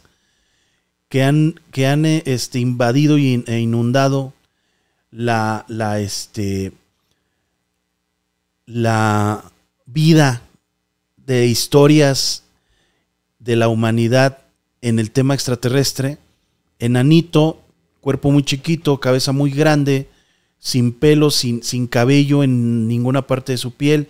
que 1.09 1.23
han, 1.23 1.59
que 1.71 1.87
han 1.87 2.05
eh, 2.05 2.23
este, 2.25 2.59
invadido 2.59 3.17
e 3.17 3.59
inundado 3.59 4.33
la, 5.11 5.65
la, 5.67 5.99
este, 5.99 6.71
la 8.65 9.43
vida 9.85 10.44
de 11.25 11.47
historias 11.47 12.43
de 13.39 13.55
la 13.55 13.67
humanidad 13.67 14.39
en 14.81 14.99
el 14.99 15.11
tema 15.11 15.33
extraterrestre. 15.33 16.17
Enanito, 16.79 17.61
cuerpo 18.01 18.31
muy 18.31 18.43
chiquito, 18.43 18.99
cabeza 18.99 19.31
muy 19.31 19.51
grande, 19.51 20.09
sin 20.59 20.93
pelo, 20.93 21.31
sin, 21.31 21.63
sin 21.63 21.87
cabello 21.87 22.43
en 22.43 22.87
ninguna 22.87 23.25
parte 23.27 23.53
de 23.53 23.57
su 23.57 23.73
piel, 23.73 24.09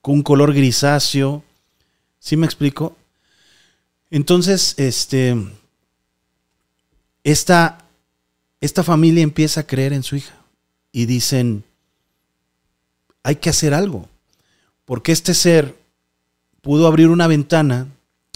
con 0.00 0.16
un 0.16 0.22
color 0.22 0.54
grisáceo. 0.54 1.44
¿Sí 2.18 2.36
me 2.36 2.46
explico? 2.46 2.96
Entonces, 4.10 4.74
este, 4.76 5.36
esta, 7.22 7.86
esta 8.60 8.82
familia 8.82 9.22
empieza 9.22 9.60
a 9.60 9.66
creer 9.66 9.92
en 9.92 10.02
su 10.02 10.16
hija 10.16 10.36
y 10.92 11.06
dicen, 11.06 11.64
hay 13.22 13.36
que 13.36 13.50
hacer 13.50 13.74
algo, 13.74 14.08
porque 14.84 15.12
este 15.12 15.34
ser 15.34 15.83
pudo 16.64 16.86
abrir 16.86 17.08
una 17.10 17.26
ventana, 17.26 17.88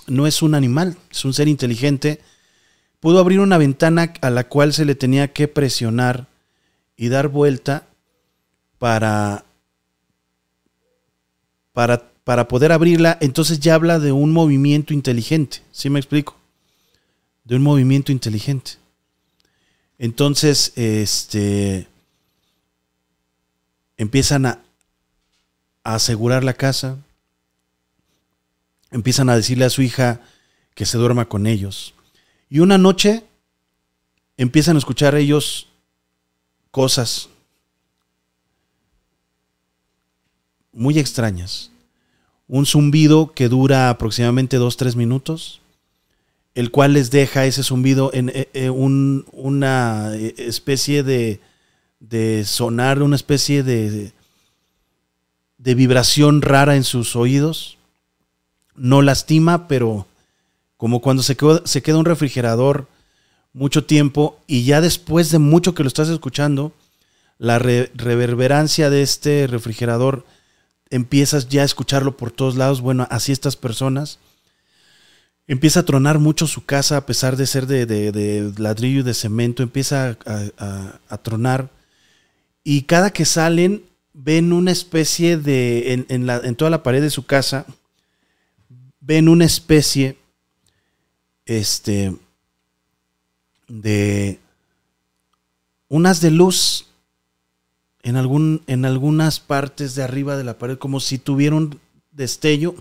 no 0.06 0.26
es 0.26 0.42
un 0.42 0.54
animal, 0.54 0.98
es 1.10 1.24
un 1.24 1.32
ser 1.32 1.48
inteligente, 1.48 2.20
pudo 3.00 3.20
abrir 3.20 3.40
una 3.40 3.56
ventana 3.56 4.12
a 4.20 4.28
la 4.28 4.46
cual 4.48 4.74
se 4.74 4.84
le 4.84 4.94
tenía 4.94 5.32
que 5.32 5.48
presionar 5.48 6.26
y 6.94 7.08
dar 7.08 7.28
vuelta 7.28 7.88
para, 8.78 9.46
para, 11.72 12.10
para 12.22 12.48
poder 12.48 12.70
abrirla, 12.70 13.16
entonces 13.22 13.60
ya 13.60 13.74
habla 13.74 13.98
de 13.98 14.12
un 14.12 14.30
movimiento 14.30 14.92
inteligente, 14.92 15.62
¿sí 15.72 15.88
me 15.88 15.98
explico? 15.98 16.36
De 17.44 17.56
un 17.56 17.62
movimiento 17.62 18.12
inteligente. 18.12 18.72
Entonces, 19.98 20.72
este, 20.76 21.88
empiezan 23.96 24.44
a, 24.44 24.60
a 25.82 25.94
asegurar 25.94 26.44
la 26.44 26.52
casa, 26.52 26.98
empiezan 28.90 29.28
a 29.30 29.36
decirle 29.36 29.64
a 29.64 29.70
su 29.70 29.82
hija 29.82 30.20
que 30.74 30.86
se 30.86 30.98
duerma 30.98 31.26
con 31.28 31.46
ellos. 31.46 31.94
Y 32.50 32.60
una 32.60 32.78
noche 32.78 33.24
empiezan 34.36 34.76
a 34.76 34.78
escuchar 34.78 35.14
ellos 35.14 35.68
cosas 36.70 37.28
muy 40.72 40.98
extrañas. 40.98 41.70
Un 42.46 42.64
zumbido 42.66 43.32
que 43.32 43.48
dura 43.48 43.90
aproximadamente 43.90 44.56
dos, 44.56 44.76
tres 44.76 44.96
minutos. 44.96 45.60
el 46.54 46.72
cual 46.72 46.94
les 46.94 47.12
deja 47.12 47.46
ese 47.46 47.62
zumbido 47.62 48.10
en 48.12 48.30
eh, 48.30 48.48
eh, 48.52 48.68
un- 48.70 49.24
una 49.30 50.10
eh, 50.16 50.34
especie 50.38 51.04
de, 51.04 51.40
de 52.00 52.44
sonar, 52.44 53.00
una 53.00 53.14
especie 53.14 53.62
de, 53.62 54.10
de 55.58 55.74
vibración 55.76 56.42
rara 56.42 56.74
en 56.74 56.82
sus 56.82 57.14
oídos. 57.14 57.77
No 58.78 59.02
lastima, 59.02 59.68
pero 59.68 60.06
como 60.76 61.00
cuando 61.00 61.22
se 61.22 61.36
queda, 61.36 61.98
un 61.98 62.04
refrigerador 62.04 62.86
mucho 63.52 63.84
tiempo 63.84 64.38
y 64.46 64.64
ya 64.64 64.80
después 64.80 65.30
de 65.30 65.38
mucho 65.38 65.74
que 65.74 65.82
lo 65.82 65.88
estás 65.88 66.08
escuchando, 66.08 66.72
la 67.38 67.58
re- 67.58 67.90
reverberancia 67.94 68.88
de 68.90 69.02
este 69.02 69.46
refrigerador 69.48 70.24
empiezas 70.90 71.48
ya 71.48 71.62
a 71.62 71.64
escucharlo 71.64 72.16
por 72.16 72.30
todos 72.30 72.56
lados. 72.56 72.80
Bueno, 72.80 73.06
así 73.10 73.32
estas 73.32 73.56
personas. 73.56 74.18
Empieza 75.46 75.80
a 75.80 75.84
tronar 75.84 76.18
mucho 76.18 76.46
su 76.46 76.64
casa 76.64 76.98
a 76.98 77.06
pesar 77.06 77.36
de 77.36 77.46
ser 77.46 77.66
de, 77.66 78.52
ladrillo 78.58 79.00
y 79.00 79.02
de 79.02 79.14
cemento. 79.14 79.62
Empieza 79.62 80.16
a, 80.26 81.18
tronar. 81.18 81.70
Y 82.62 82.82
cada 82.82 83.10
que 83.10 83.24
salen 83.24 83.82
ven 84.12 84.52
una 84.52 84.70
especie 84.72 85.38
de... 85.38 86.04
En 86.08 86.26
la- 86.26 86.42
en 86.44 86.54
toda 86.54 86.70
la 86.70 86.82
pared 86.82 87.00
de 87.02 87.10
su 87.10 87.24
casa 87.26 87.66
ven 89.08 89.30
una 89.30 89.46
especie 89.46 90.18
este 91.46 92.14
de 93.66 94.38
unas 95.88 96.20
de 96.20 96.30
luz 96.30 96.88
en, 98.02 98.16
algún, 98.16 98.62
en 98.66 98.84
algunas 98.84 99.40
partes 99.40 99.94
de 99.94 100.02
arriba 100.02 100.36
de 100.36 100.44
la 100.44 100.58
pared, 100.58 100.76
como 100.76 101.00
si 101.00 101.16
tuviera 101.16 101.56
un 101.56 101.80
destello. 102.12 102.74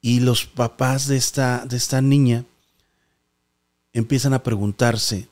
Y 0.00 0.20
los 0.20 0.46
papás 0.46 1.06
de 1.06 1.18
esta, 1.18 1.66
de 1.66 1.76
esta 1.76 2.00
niña 2.00 2.46
empiezan 3.92 4.32
a 4.32 4.42
preguntarse 4.42 5.28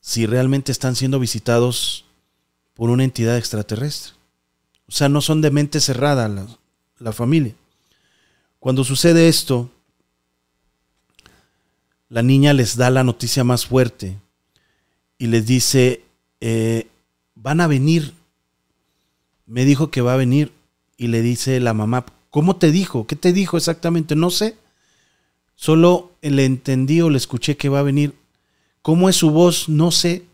si 0.00 0.24
realmente 0.24 0.70
están 0.70 0.94
siendo 0.94 1.18
visitados 1.18 2.04
por 2.74 2.90
una 2.90 3.02
entidad 3.02 3.36
extraterrestre. 3.36 4.12
O 4.86 4.92
sea, 4.92 5.08
no 5.08 5.20
son 5.20 5.40
de 5.40 5.50
mente 5.50 5.80
cerrada 5.80 6.28
la, 7.00 7.12
familia. 7.12 7.54
Cuando 8.58 8.84
sucede 8.84 9.28
esto, 9.28 9.70
la 12.08 12.22
niña 12.22 12.52
les 12.52 12.76
da 12.76 12.90
la 12.90 13.04
noticia 13.04 13.44
más 13.44 13.66
fuerte 13.66 14.16
y 15.18 15.26
les 15.26 15.46
dice, 15.46 16.02
eh, 16.40 16.86
van 17.34 17.60
a 17.60 17.66
venir. 17.66 18.14
Me 19.46 19.64
dijo 19.64 19.90
que 19.90 20.00
va 20.00 20.14
a 20.14 20.18
venir. 20.18 20.52
Y 20.96 21.08
le 21.08 21.22
dice 21.22 21.60
la 21.60 21.72
mamá, 21.72 22.04
¿cómo 22.30 22.56
te 22.56 22.70
dijo? 22.70 23.06
¿Qué 23.06 23.16
te 23.16 23.32
dijo 23.32 23.56
exactamente? 23.56 24.14
No 24.16 24.30
sé. 24.30 24.56
Solo 25.54 26.12
le 26.20 26.44
entendí 26.44 27.00
o 27.00 27.10
le 27.10 27.16
escuché 27.18 27.56
que 27.56 27.68
va 27.68 27.80
a 27.80 27.84
venir. 27.84 28.14
¿Cómo 28.82 29.08
es 29.08 29.16
su 29.16 29.30
voz? 29.30 29.68
No 29.68 29.90
sé. 29.90 30.24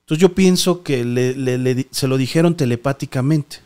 Entonces 0.00 0.20
yo 0.20 0.34
pienso 0.34 0.82
que 0.82 1.04
le- 1.04 1.86
se 1.90 2.08
lo 2.08 2.16
dijeron 2.16 2.56
telepáticamente. 2.56 3.60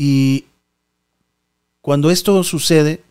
Y 0.00 0.44
cuando 1.80 2.12
esto 2.12 2.44
sucede, 2.44 3.02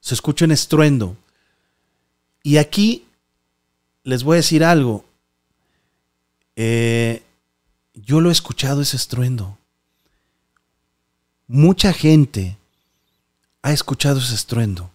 se 0.00 0.14
escucha 0.14 0.44
un 0.44 0.50
estruendo. 0.50 1.16
Y 2.42 2.56
aquí 2.56 3.04
les 4.02 4.24
voy 4.24 4.34
a 4.34 4.42
decir 4.42 4.64
algo. 4.64 5.04
Eh, 6.56 7.22
yo 7.94 8.20
lo 8.20 8.30
he 8.30 8.32
escuchado 8.32 8.82
ese 8.82 8.96
estruendo. 8.96 9.56
Mucha 11.46 11.92
gente 11.92 12.58
ha 13.62 13.72
escuchado 13.72 14.18
ese 14.18 14.34
estruendo. 14.34 14.90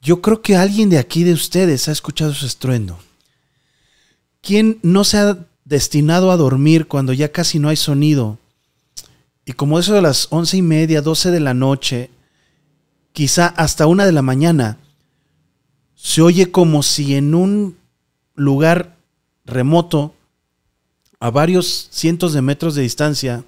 Yo 0.00 0.20
creo 0.20 0.42
que 0.42 0.56
alguien 0.56 0.90
de 0.90 0.98
aquí 0.98 1.22
de 1.22 1.32
ustedes 1.32 1.88
ha 1.88 1.92
escuchado 1.92 2.32
ese 2.32 2.46
estruendo. 2.46 2.98
¿Quién 4.40 4.80
no 4.82 5.04
se 5.04 5.18
ha 5.18 5.46
destinado 5.64 6.32
a 6.32 6.36
dormir 6.36 6.88
cuando 6.88 7.12
ya 7.12 7.30
casi 7.30 7.60
no 7.60 7.68
hay 7.68 7.76
sonido? 7.76 8.40
Y 9.48 9.52
como 9.52 9.78
eso 9.78 9.94
de 9.94 10.02
las 10.02 10.26
once 10.30 10.56
y 10.56 10.62
media, 10.62 11.00
doce 11.00 11.30
de 11.30 11.38
la 11.38 11.54
noche, 11.54 12.10
quizá 13.12 13.46
hasta 13.46 13.86
una 13.86 14.04
de 14.04 14.10
la 14.10 14.20
mañana, 14.20 14.76
se 15.94 16.20
oye 16.20 16.50
como 16.50 16.82
si 16.82 17.14
en 17.14 17.32
un 17.32 17.78
lugar 18.34 18.96
remoto, 19.44 20.14
a 21.20 21.30
varios 21.30 21.88
cientos 21.92 22.32
de 22.32 22.42
metros 22.42 22.74
de 22.74 22.82
distancia, 22.82 23.44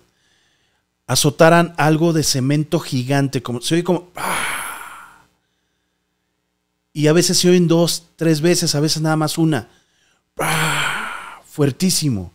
azotaran 1.08 1.74
algo 1.76 2.12
de 2.12 2.22
cemento 2.22 2.78
gigante, 2.78 3.42
como 3.42 3.60
se 3.60 3.74
oye 3.74 3.84
como 3.84 4.08
¡ah! 4.14 5.26
y 6.92 7.08
a 7.08 7.12
veces 7.12 7.38
se 7.38 7.50
oyen 7.50 7.66
dos, 7.66 8.04
tres 8.14 8.40
veces, 8.40 8.76
a 8.76 8.80
veces 8.80 9.02
nada 9.02 9.16
más 9.16 9.36
una, 9.36 9.68
¡ah! 10.38 11.42
fuertísimo, 11.44 12.32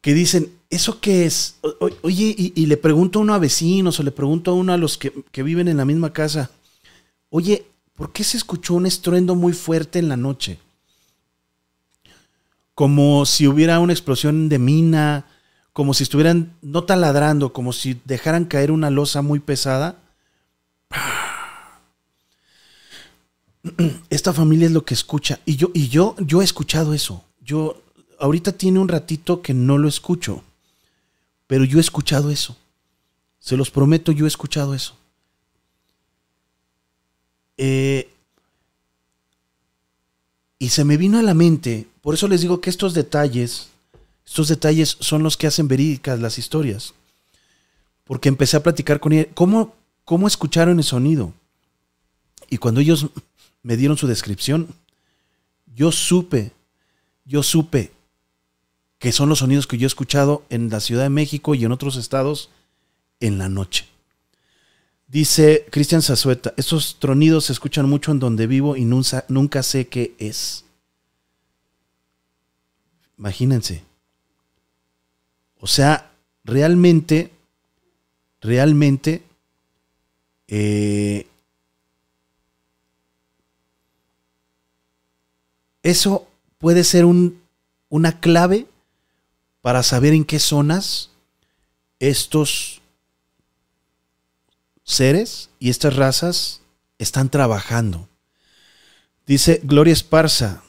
que 0.00 0.14
dicen, 0.14 0.59
¿eso 0.70 1.00
qué 1.00 1.26
es? 1.26 1.56
Oye, 2.02 2.34
y, 2.38 2.52
y 2.54 2.66
le 2.66 2.76
pregunto 2.76 3.18
a 3.18 3.22
uno 3.22 3.34
a 3.34 3.38
vecinos 3.38 3.98
o 3.98 4.02
le 4.02 4.12
pregunto 4.12 4.52
a 4.52 4.54
uno 4.54 4.72
a 4.72 4.78
los 4.78 4.96
que, 4.96 5.12
que 5.32 5.42
viven 5.42 5.68
en 5.68 5.76
la 5.76 5.84
misma 5.84 6.12
casa, 6.12 6.50
oye, 7.28 7.66
¿por 7.96 8.12
qué 8.12 8.24
se 8.24 8.36
escuchó 8.36 8.74
un 8.74 8.86
estruendo 8.86 9.34
muy 9.34 9.52
fuerte 9.52 9.98
en 9.98 10.08
la 10.08 10.16
noche? 10.16 10.58
Como 12.74 13.26
si 13.26 13.46
hubiera 13.46 13.80
una 13.80 13.92
explosión 13.92 14.48
de 14.48 14.58
mina, 14.58 15.26
como 15.72 15.92
si 15.92 16.04
estuvieran 16.04 16.52
no 16.62 16.84
taladrando, 16.84 17.52
como 17.52 17.72
si 17.72 18.00
dejaran 18.04 18.44
caer 18.44 18.70
una 18.70 18.90
losa 18.90 19.22
muy 19.22 19.40
pesada. 19.40 19.96
Esta 24.10 24.32
familia 24.32 24.66
es 24.66 24.72
lo 24.72 24.84
que 24.84 24.94
escucha. 24.94 25.40
Y 25.44 25.56
yo, 25.56 25.70
y 25.74 25.88
yo, 25.88 26.14
yo 26.18 26.40
he 26.40 26.44
escuchado 26.44 26.94
eso. 26.94 27.24
Yo, 27.42 27.82
ahorita 28.18 28.52
tiene 28.52 28.78
un 28.78 28.88
ratito 28.88 29.42
que 29.42 29.52
no 29.52 29.78
lo 29.78 29.88
escucho. 29.88 30.42
Pero 31.50 31.64
yo 31.64 31.78
he 31.78 31.80
escuchado 31.80 32.30
eso. 32.30 32.56
Se 33.40 33.56
los 33.56 33.72
prometo, 33.72 34.12
yo 34.12 34.24
he 34.24 34.28
escuchado 34.28 34.72
eso. 34.72 34.96
Eh, 37.56 38.08
y 40.60 40.68
se 40.68 40.84
me 40.84 40.96
vino 40.96 41.18
a 41.18 41.22
la 41.22 41.34
mente, 41.34 41.88
por 42.02 42.14
eso 42.14 42.28
les 42.28 42.42
digo 42.42 42.60
que 42.60 42.70
estos 42.70 42.94
detalles, 42.94 43.70
estos 44.24 44.46
detalles 44.46 44.96
son 45.00 45.24
los 45.24 45.36
que 45.36 45.48
hacen 45.48 45.66
verídicas 45.66 46.20
las 46.20 46.38
historias. 46.38 46.94
Porque 48.04 48.28
empecé 48.28 48.56
a 48.56 48.62
platicar 48.62 49.00
con 49.00 49.12
ella, 49.12 49.26
¿cómo, 49.34 49.74
cómo 50.04 50.28
escucharon 50.28 50.78
el 50.78 50.84
sonido? 50.84 51.34
Y 52.48 52.58
cuando 52.58 52.80
ellos 52.80 53.08
me 53.64 53.76
dieron 53.76 53.96
su 53.96 54.06
descripción, 54.06 54.68
yo 55.74 55.90
supe, 55.90 56.52
yo 57.24 57.42
supe 57.42 57.90
que 59.00 59.12
son 59.12 59.30
los 59.30 59.38
sonidos 59.38 59.66
que 59.66 59.78
yo 59.78 59.86
he 59.86 59.88
escuchado 59.88 60.44
en 60.50 60.68
la 60.68 60.78
Ciudad 60.78 61.04
de 61.04 61.08
México 61.08 61.54
y 61.54 61.64
en 61.64 61.72
otros 61.72 61.96
estados 61.96 62.50
en 63.18 63.38
la 63.38 63.48
noche. 63.48 63.86
Dice 65.08 65.66
Cristian 65.70 66.02
Zazueta, 66.02 66.52
estos 66.58 67.00
tronidos 67.00 67.46
se 67.46 67.54
escuchan 67.54 67.88
mucho 67.88 68.12
en 68.12 68.20
donde 68.20 68.46
vivo 68.46 68.76
y 68.76 68.84
nunca, 68.84 69.24
nunca 69.28 69.62
sé 69.62 69.88
qué 69.88 70.14
es. 70.18 70.66
Imagínense. 73.18 73.82
O 75.58 75.66
sea, 75.66 76.12
realmente, 76.44 77.32
realmente, 78.42 79.22
eh, 80.46 81.26
eso 85.82 86.28
puede 86.58 86.84
ser 86.84 87.06
un, 87.06 87.40
una 87.88 88.20
clave 88.20 88.66
para 89.60 89.82
saber 89.82 90.14
en 90.14 90.24
qué 90.24 90.38
zonas 90.38 91.10
estos 91.98 92.80
seres 94.84 95.50
y 95.58 95.70
estas 95.70 95.96
razas 95.96 96.62
están 96.98 97.30
trabajando. 97.30 98.08
Dice 99.26 99.60
Gloria 99.62 99.92
Esparza, 99.92 100.62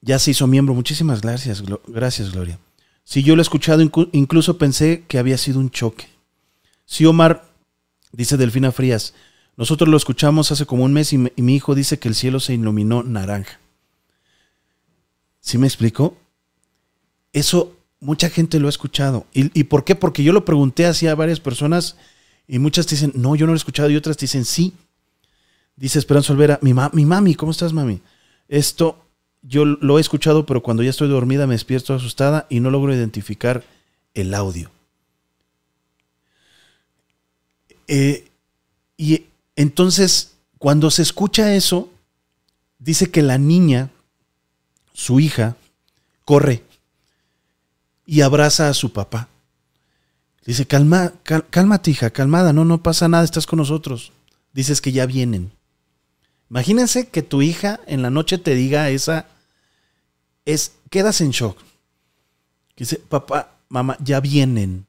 ya 0.00 0.18
se 0.18 0.30
hizo 0.30 0.46
miembro. 0.46 0.74
Muchísimas 0.74 1.22
gracias, 1.22 1.62
gracias 1.86 2.32
Gloria. 2.32 2.58
Si 3.02 3.22
yo 3.22 3.34
lo 3.34 3.40
he 3.40 3.44
escuchado, 3.44 3.82
incluso 4.12 4.58
pensé 4.58 5.04
que 5.08 5.18
había 5.18 5.38
sido 5.38 5.58
un 5.58 5.70
choque. 5.70 6.08
Si 6.84 7.04
Omar, 7.06 7.48
dice 8.12 8.36
Delfina 8.36 8.72
Frías, 8.72 9.14
nosotros 9.56 9.88
lo 9.88 9.96
escuchamos 9.96 10.52
hace 10.52 10.66
como 10.66 10.84
un 10.84 10.92
mes 10.92 11.12
y, 11.12 11.32
y 11.34 11.42
mi 11.42 11.56
hijo 11.56 11.74
dice 11.74 11.98
que 11.98 12.08
el 12.08 12.14
cielo 12.14 12.40
se 12.40 12.54
iluminó 12.54 13.02
naranja. 13.02 13.58
¿Sí 15.40 15.58
me 15.58 15.66
explico? 15.66 16.16
Eso 17.32 17.75
mucha 18.00 18.30
gente 18.30 18.60
lo 18.60 18.66
ha 18.66 18.70
escuchado. 18.70 19.26
¿Y, 19.32 19.64
por 19.64 19.84
qué? 19.84 19.94
Porque 19.94 20.22
yo 20.22 20.32
lo 20.32 20.44
pregunté 20.44 20.86
así 20.86 21.06
a 21.06 21.14
varias 21.14 21.40
personas 21.40 21.96
y 22.46 22.58
muchas 22.58 22.86
te 22.86 22.94
dicen, 22.94 23.12
no, 23.14 23.34
yo 23.34 23.46
no 23.46 23.52
lo 23.52 23.56
he 23.56 23.58
escuchado 23.58 23.90
y 23.90 23.96
otras 23.96 24.16
te 24.16 24.24
dicen, 24.24 24.44
sí. 24.44 24.74
Dice 25.76 25.98
Esperanza 25.98 26.32
Olvera, 26.32 26.58
mi, 26.62 26.72
ma- 26.72 26.90
mi 26.92 27.04
mami, 27.04 27.34
¿cómo 27.34 27.52
estás, 27.52 27.72
mami? 27.72 28.00
Esto 28.48 28.98
yo 29.42 29.64
lo 29.64 29.98
he 29.98 30.00
escuchado, 30.00 30.46
pero 30.46 30.62
cuando 30.62 30.82
ya 30.82 30.90
estoy 30.90 31.08
dormida 31.08 31.46
me 31.46 31.54
despierto 31.54 31.94
asustada 31.94 32.46
y 32.48 32.60
no 32.60 32.70
logro 32.70 32.94
identificar 32.94 33.64
el 34.14 34.34
audio. 34.34 34.70
Eh, 37.88 38.28
y 38.96 39.26
entonces, 39.54 40.36
cuando 40.58 40.90
se 40.90 41.02
escucha 41.02 41.54
eso, 41.54 41.90
dice 42.78 43.10
que 43.10 43.22
la 43.22 43.38
niña, 43.38 43.90
su 44.92 45.20
hija, 45.20 45.56
corre 46.24 46.62
y 48.06 48.20
abraza 48.20 48.68
a 48.68 48.74
su 48.74 48.92
papá. 48.92 49.28
Dice, 50.46 50.64
calma, 50.66 51.12
cálmate 51.50 51.90
hija, 51.90 52.10
calmada, 52.10 52.52
no, 52.52 52.64
no 52.64 52.80
pasa 52.80 53.08
nada, 53.08 53.24
estás 53.24 53.46
con 53.46 53.58
nosotros. 53.58 54.12
Dices 54.52 54.80
que 54.80 54.92
ya 54.92 55.04
vienen. 55.04 55.50
Imagínense 56.48 57.08
que 57.08 57.22
tu 57.22 57.42
hija 57.42 57.80
en 57.88 58.02
la 58.02 58.10
noche 58.10 58.38
te 58.38 58.54
diga 58.54 58.88
esa, 58.90 59.26
es, 60.44 60.76
quedas 60.88 61.20
en 61.20 61.32
shock. 61.32 61.58
Dice, 62.76 62.96
papá, 63.08 63.56
mamá, 63.68 63.96
ya 64.00 64.20
vienen. 64.20 64.86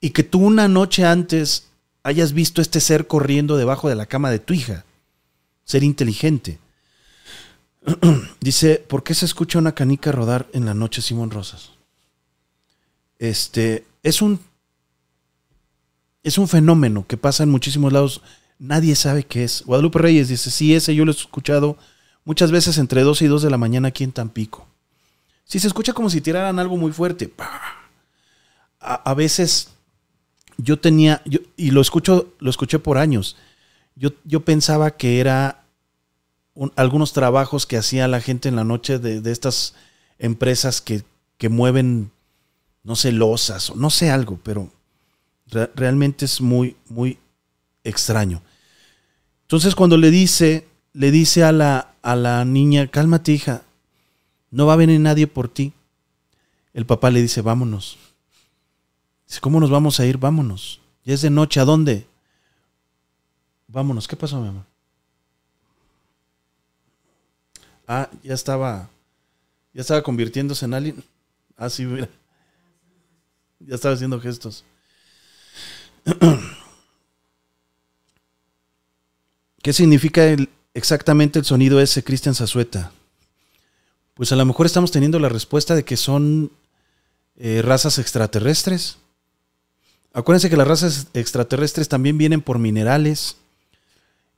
Y 0.00 0.10
que 0.10 0.22
tú 0.22 0.40
una 0.40 0.66
noche 0.66 1.04
antes 1.04 1.66
hayas 2.02 2.32
visto 2.32 2.62
este 2.62 2.80
ser 2.80 3.06
corriendo 3.06 3.58
debajo 3.58 3.90
de 3.90 3.96
la 3.96 4.06
cama 4.06 4.30
de 4.30 4.38
tu 4.38 4.54
hija. 4.54 4.86
Ser 5.64 5.82
inteligente. 5.82 6.58
Dice, 8.40 8.76
¿por 8.76 9.02
qué 9.02 9.12
se 9.12 9.26
escucha 9.26 9.58
una 9.58 9.74
canica 9.74 10.10
rodar 10.10 10.46
en 10.54 10.64
la 10.64 10.72
noche, 10.72 11.02
Simón 11.02 11.30
Rosas? 11.30 11.75
Este, 13.18 13.84
es 14.02 14.22
un, 14.22 14.40
es 16.22 16.38
un 16.38 16.48
fenómeno 16.48 17.06
que 17.06 17.16
pasa 17.16 17.42
en 17.42 17.50
muchísimos 17.50 17.92
lados. 17.92 18.22
Nadie 18.58 18.94
sabe 18.96 19.24
qué 19.24 19.44
es. 19.44 19.62
Guadalupe 19.64 19.98
Reyes 19.98 20.28
dice, 20.28 20.50
sí, 20.50 20.74
ese 20.74 20.94
yo 20.94 21.04
lo 21.04 21.12
he 21.12 21.14
escuchado 21.14 21.76
muchas 22.24 22.50
veces 22.50 22.78
entre 22.78 23.02
2 23.02 23.22
y 23.22 23.26
2 23.26 23.42
de 23.42 23.50
la 23.50 23.58
mañana 23.58 23.88
aquí 23.88 24.04
en 24.04 24.12
Tampico. 24.12 24.66
Si 25.44 25.60
se 25.60 25.68
escucha 25.68 25.92
como 25.92 26.10
si 26.10 26.20
tiraran 26.20 26.58
algo 26.58 26.76
muy 26.76 26.92
fuerte. 26.92 27.32
A, 28.80 29.14
veces 29.14 29.70
yo 30.58 30.78
tenía, 30.78 31.22
yo, 31.24 31.40
y 31.56 31.70
lo 31.70 31.80
escucho, 31.80 32.34
lo 32.38 32.50
escuché 32.50 32.78
por 32.78 32.98
años. 32.98 33.36
Yo, 33.94 34.10
yo 34.24 34.44
pensaba 34.44 34.90
que 34.92 35.20
era 35.20 35.64
algunos 36.74 37.12
trabajos 37.12 37.66
que 37.66 37.76
hacía 37.76 38.08
la 38.08 38.20
gente 38.20 38.48
en 38.48 38.56
la 38.56 38.64
noche 38.64 38.98
de, 38.98 39.30
estas 39.30 39.74
empresas 40.18 40.80
que, 40.80 41.02
que, 41.38 41.48
mueven, 41.48 42.10
no 42.86 42.94
sé, 42.94 43.10
losas 43.10 43.70
o 43.70 43.74
no 43.74 43.90
sé 43.90 44.10
algo, 44.10 44.38
pero 44.44 44.70
realmente 45.74 46.24
es 46.24 46.40
muy, 46.40 46.76
muy 46.88 47.18
extraño. 47.82 48.42
Entonces 49.42 49.74
cuando 49.74 49.96
le 49.96 50.12
dice, 50.12 50.68
le 50.92 51.10
dice 51.10 51.42
a 51.42 51.50
la, 51.50 51.94
a 52.02 52.14
la 52.14 52.44
niña, 52.44 52.86
cálmate 52.86 53.32
hija, 53.32 53.62
no 54.52 54.66
va 54.66 54.74
a 54.74 54.76
venir 54.76 55.00
nadie 55.00 55.26
por 55.26 55.48
ti. 55.48 55.72
El 56.74 56.86
papá 56.86 57.10
le 57.10 57.20
dice, 57.20 57.42
vámonos. 57.42 57.98
Dice, 59.26 59.40
¿cómo 59.40 59.58
nos 59.58 59.70
vamos 59.70 59.98
a 59.98 60.06
ir? 60.06 60.16
Vámonos. 60.16 60.80
Ya 61.04 61.14
es 61.14 61.22
de 61.22 61.30
noche, 61.30 61.58
¿a 61.58 61.64
dónde? 61.64 62.06
Vámonos. 63.66 64.06
¿Qué 64.06 64.14
pasó, 64.14 64.38
mi 64.38 64.46
mamá? 64.46 64.66
Ah, 67.88 68.08
ya 68.22 68.34
estaba. 68.34 68.88
Ya 69.74 69.80
estaba 69.80 70.02
convirtiéndose 70.02 70.64
en 70.64 70.74
alguien. 70.74 71.04
Ah, 71.56 71.68
sí, 71.68 71.84
mira. 71.84 72.08
Ya 73.60 73.74
estaba 73.74 73.94
haciendo 73.94 74.20
gestos. 74.20 74.64
¿Qué 79.62 79.72
significa 79.72 80.22
exactamente 80.74 81.38
el 81.38 81.44
sonido 81.44 81.80
ese, 81.80 82.04
Cristian 82.04 82.34
Zazueta? 82.34 82.92
Pues 84.14 84.30
a 84.32 84.36
lo 84.36 84.44
mejor 84.44 84.66
estamos 84.66 84.92
teniendo 84.92 85.18
la 85.18 85.28
respuesta 85.28 85.74
de 85.74 85.84
que 85.84 85.96
son 85.96 86.52
eh, 87.36 87.62
razas 87.62 87.98
extraterrestres. 87.98 88.98
Acuérdense 90.12 90.48
que 90.48 90.56
las 90.56 90.68
razas 90.68 91.08
extraterrestres 91.12 91.88
también 91.88 92.16
vienen 92.16 92.40
por 92.40 92.58
minerales. 92.58 93.36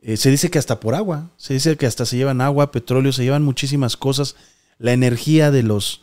Eh, 0.01 0.17
se 0.17 0.31
dice 0.31 0.51
que 0.51 0.59
hasta 0.59 0.81
por 0.81 0.95
agua. 0.95 1.31
Se 1.37 1.55
dice 1.55 1.77
que 1.77 1.87
hasta 1.87 2.07
se 2.07 2.17
llevan 2.17 2.41
agua, 2.41 2.73
petróleo, 2.73 3.13
se 3.13 3.25
llevan 3.25 3.45
muchísimas 3.45 3.97
cosas. 3.97 4.35
La 4.79 4.93
energía 4.93 5.51
de 5.51 5.63
los, 5.63 6.03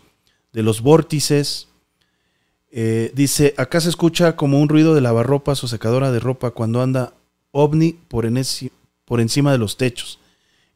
de 0.54 0.64
los 0.64 0.82
vórtices. 0.82 1.68
Eh, 2.78 3.14
dice, 3.16 3.54
acá 3.58 3.80
se 3.80 3.88
escucha 3.88 4.36
como 4.36 4.60
un 4.60 4.68
ruido 4.68 4.94
de 4.96 5.00
lavarropas 5.00 5.64
o 5.64 5.68
secadora 5.70 6.12
de 6.12 6.20
ropa 6.20 6.52
cuando 6.52 6.82
anda 6.82 7.14
ovni 7.52 7.94
por, 7.94 8.30
por 9.06 9.22
encima 9.22 9.54
de 9.54 9.58
los 9.58 9.78
techos. 9.78 10.20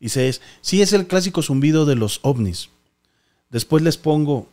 Se 0.06 0.30
es, 0.30 0.42
sí 0.62 0.82
es 0.82 0.94
el 0.94 1.08
clásico 1.08 1.42
zumbido 1.42 1.86
de 1.86 1.96
los 1.96 2.22
ovnis. 2.24 2.70
Después 3.50 3.84
les 3.84 3.98
pongo 3.98 4.48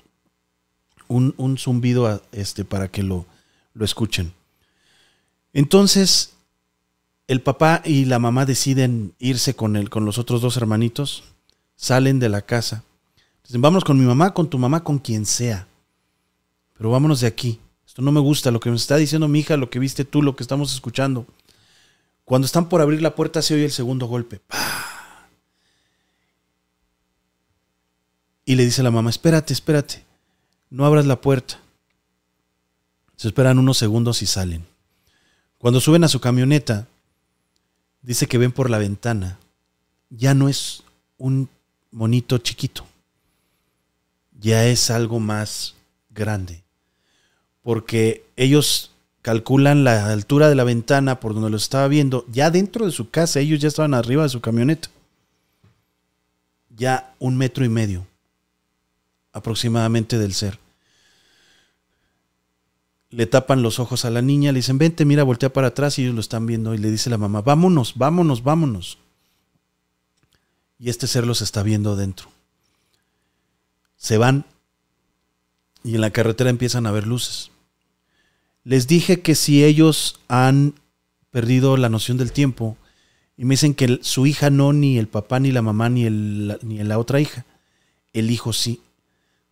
un, 1.07 1.35
un 1.37 1.57
zumbido 1.57 2.21
este, 2.33 2.65
para 2.65 2.89
que 2.89 3.05
lo, 3.05 3.27
lo 3.75 3.85
escuchen. 3.85 4.33
Entonces, 5.53 6.33
el 7.29 7.43
papá 7.43 7.81
y 7.85 8.07
la 8.07 8.19
mamá 8.19 8.45
deciden 8.45 9.15
irse 9.21 9.55
con, 9.55 9.77
él, 9.77 9.89
con 9.89 10.05
los 10.05 10.19
otros 10.19 10.41
dos 10.41 10.57
hermanitos, 10.57 11.23
salen 11.77 12.19
de 12.19 12.29
la 12.29 12.43
casa. 12.43 12.83
Dicen, 13.45 13.63
vámonos 13.63 13.85
con 13.85 14.01
mi 14.01 14.05
mamá, 14.05 14.35
con 14.35 14.51
tu 14.51 14.59
mamá, 14.59 14.83
con 14.83 14.99
quien 14.99 15.27
sea. 15.27 15.69
Pero 16.77 16.91
vámonos 16.91 17.21
de 17.21 17.27
aquí. 17.27 17.61
Esto 17.87 18.03
no 18.03 18.13
me 18.13 18.21
gusta, 18.21 18.51
lo 18.51 18.61
que 18.61 18.71
me 18.71 18.77
está 18.77 18.97
diciendo 18.97 19.29
mi 19.29 19.41
hija, 19.41 19.57
lo 19.57 19.71
que 19.71 19.79
viste 19.79 20.05
tú, 20.05 20.23
lo 20.23 20.37
que 20.37 20.43
estamos 20.43 20.75
escuchando. 20.75 21.27
Cuando 22.25 22.45
están 22.47 22.69
por 22.69 22.81
abrir 22.81 23.01
la 23.01 23.15
puerta 23.15 23.41
se 23.41 23.55
oye 23.55 23.65
el 23.65 23.73
segundo 23.73 24.07
golpe. 24.07 24.41
Y 28.45 28.55
le 28.55 28.65
dice 28.65 28.81
a 28.81 28.85
la 28.85 28.91
mamá, 28.91 29.11
espérate, 29.11 29.53
espérate, 29.53 30.05
no 30.71 30.85
abras 30.85 31.07
la 31.07 31.21
puerta. 31.21 31.59
Se 33.17 33.29
esperan 33.29 33.59
unos 33.59 33.79
segundos 33.79 34.23
y 34.23 34.27
salen. 34.27 34.67
Cuando 35.59 35.81
suben 35.81 36.05
a 36.05 36.09
su 36.09 36.21
camioneta, 36.21 36.87
dice 38.03 38.27
que 38.27 38.39
ven 38.39 38.53
por 38.53 38.71
la 38.71 38.79
ventana. 38.79 39.39
Ya 40.11 40.35
no 40.35 40.49
es 40.49 40.83
un 41.19 41.49
monito 41.91 42.39
chiquito. 42.39 42.87
Ya 44.39 44.67
es 44.67 44.91
algo 44.91 45.19
más 45.19 45.75
grande. 46.11 46.66
Porque 47.67 48.25
ellos 48.37 48.93
calculan 49.23 49.83
la 49.83 50.13
altura 50.13 50.49
de 50.49 50.55
la 50.55 50.63
ventana 50.63 51.19
por 51.19 51.35
donde 51.35 51.51
lo 51.51 51.57
estaba 51.57 51.89
viendo. 51.89 52.25
Ya 52.31 52.53
dentro 52.53 52.87
de 52.87 52.93
su 52.93 53.11
casa, 53.11 53.41
ellos 53.41 53.59
ya 53.59 53.67
estaban 53.67 53.93
arriba 53.93 54.23
de 54.23 54.29
su 54.29 54.41
camioneta. 54.41 54.89
Ya 56.77 57.13
un 57.19 57.37
metro 57.37 57.65
y 57.65 57.69
medio 57.69 58.07
aproximadamente 59.33 60.17
del 60.17 60.33
ser. 60.33 60.61
Le 63.11 63.27
tapan 63.27 63.63
los 63.63 63.81
ojos 63.81 64.05
a 64.05 64.11
la 64.11 64.23
niña, 64.23 64.53
le 64.53 64.61
dicen, 64.61 64.79
vente, 64.79 65.05
mira, 65.05 65.25
voltea 65.25 65.53
para 65.53 65.67
atrás 65.67 65.99
y 65.99 66.03
ellos 66.03 66.15
lo 66.15 66.21
están 66.21 66.47
viendo 66.47 66.73
y 66.73 66.79
le 66.79 66.93
dice 66.93 67.11
la 67.11 67.19
mamá, 67.19 67.41
vámonos, 67.41 67.95
vámonos, 67.97 68.45
vámonos. 68.45 68.99
Y 70.79 70.89
este 70.89 71.09
ser 71.09 71.27
los 71.27 71.43
está 71.43 71.65
viendo 71.65 71.97
dentro. 71.97 72.29
Se 73.97 74.19
van 74.19 74.45
y 75.83 75.97
en 75.97 76.01
la 76.01 76.13
carretera 76.13 76.49
empiezan 76.49 76.87
a 76.87 76.93
ver 76.93 77.09
luces. 77.09 77.51
Les 78.67 78.89
dije 78.89 79.21
que 79.21 79.37
si 79.37 79.63
ellos 79.63 80.19
han 80.27 80.75
perdido 81.31 81.77
la 81.77 81.89
noción 81.89 82.17
del 82.17 82.33
tiempo 82.33 82.77
y 83.37 83.45
me 83.45 83.53
dicen 83.53 83.75
que 83.75 84.01
su 84.03 84.27
hija 84.27 84.51
no, 84.51 84.73
ni 84.73 84.99
el 84.99 85.07
papá, 85.07 85.39
ni 85.39 85.53
la 85.53 85.63
mamá, 85.63 85.89
ni, 85.89 86.05
el, 86.05 86.59
ni 86.63 86.83
la 86.83 86.99
otra 86.99 87.21
hija, 87.21 87.47
el 88.13 88.29
hijo 88.29 88.53
sí. 88.53 88.81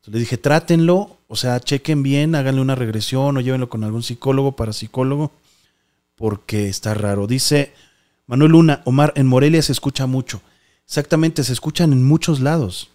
Le 0.07 0.19
dije, 0.19 0.37
trátenlo, 0.37 1.17
o 1.29 1.37
sea, 1.37 1.61
chequen 1.61 2.03
bien, 2.03 2.35
háganle 2.35 2.61
una 2.61 2.75
regresión 2.75 3.37
o 3.37 3.41
llévenlo 3.41 3.69
con 3.69 3.85
algún 3.85 4.03
psicólogo, 4.03 4.57
parapsicólogo, 4.57 5.31
porque 6.17 6.69
está 6.69 6.93
raro. 6.95 7.29
Dice 7.29 7.73
Manuel 8.27 8.51
Luna, 8.51 8.83
Omar, 8.85 9.13
en 9.15 9.29
Morelia 9.29 9.63
se 9.63 9.71
escucha 9.71 10.09
mucho. 10.09 10.43
Exactamente, 10.87 11.45
se 11.45 11.53
escuchan 11.53 11.93
en 11.93 12.03
muchos 12.03 12.41
lados. 12.41 12.91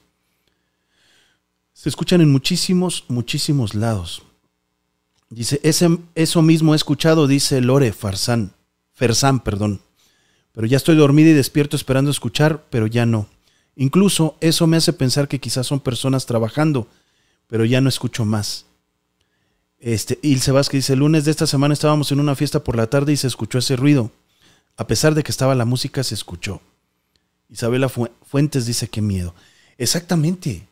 Se 1.72 1.88
escuchan 1.88 2.20
en 2.20 2.30
muchísimos, 2.30 3.06
muchísimos 3.08 3.74
lados. 3.74 4.24
Dice, 5.30 5.60
ese, 5.64 5.98
eso 6.16 6.42
mismo 6.42 6.74
he 6.74 6.76
escuchado, 6.76 7.28
dice 7.28 7.62
Lore 7.62 7.94
Farsán, 7.94 8.54
Fersán, 8.94 9.40
perdón. 9.42 9.82
Pero 10.52 10.66
ya 10.66 10.78
estoy 10.78 10.96
dormida 10.96 11.30
y 11.30 11.34
despierto 11.34 11.76
esperando 11.76 12.12
escuchar, 12.12 12.66
pero 12.70 12.88
ya 12.88 13.06
no. 13.06 13.28
Incluso 13.76 14.36
eso 14.42 14.68
me 14.68 14.78
hace 14.78 14.92
pensar 14.92 15.28
que 15.28 15.40
quizás 15.40 15.68
son 15.68 15.80
personas 15.80 16.26
trabajando 16.26 16.88
pero 17.50 17.66
ya 17.66 17.82
no 17.82 17.90
escucho 17.90 18.24
más. 18.24 18.68
Este, 19.80 20.20
Ilse 20.22 20.52
Vázquez 20.52 20.80
dice, 20.80 20.94
el 20.94 21.00
lunes 21.00 21.26
de 21.26 21.32
esta 21.32 21.48
semana 21.48 21.74
estábamos 21.74 22.12
en 22.12 22.20
una 22.20 22.36
fiesta 22.36 22.64
por 22.64 22.78
la 22.78 22.88
tarde 22.88 23.12
y 23.12 23.18
se 23.18 23.28
escuchó 23.28 23.58
ese 23.58 23.76
ruido. 23.76 24.12
A 24.78 24.86
pesar 24.86 25.16
de 25.16 25.24
que 25.24 25.32
estaba 25.32 25.56
la 25.56 25.66
música, 25.66 26.04
se 26.04 26.14
escuchó. 26.14 26.62
Isabela 27.50 27.90
Fuentes 27.90 28.68
dice, 28.68 28.88
qué 28.88 29.02
miedo. 29.02 29.34
Exactamente. 29.80 30.68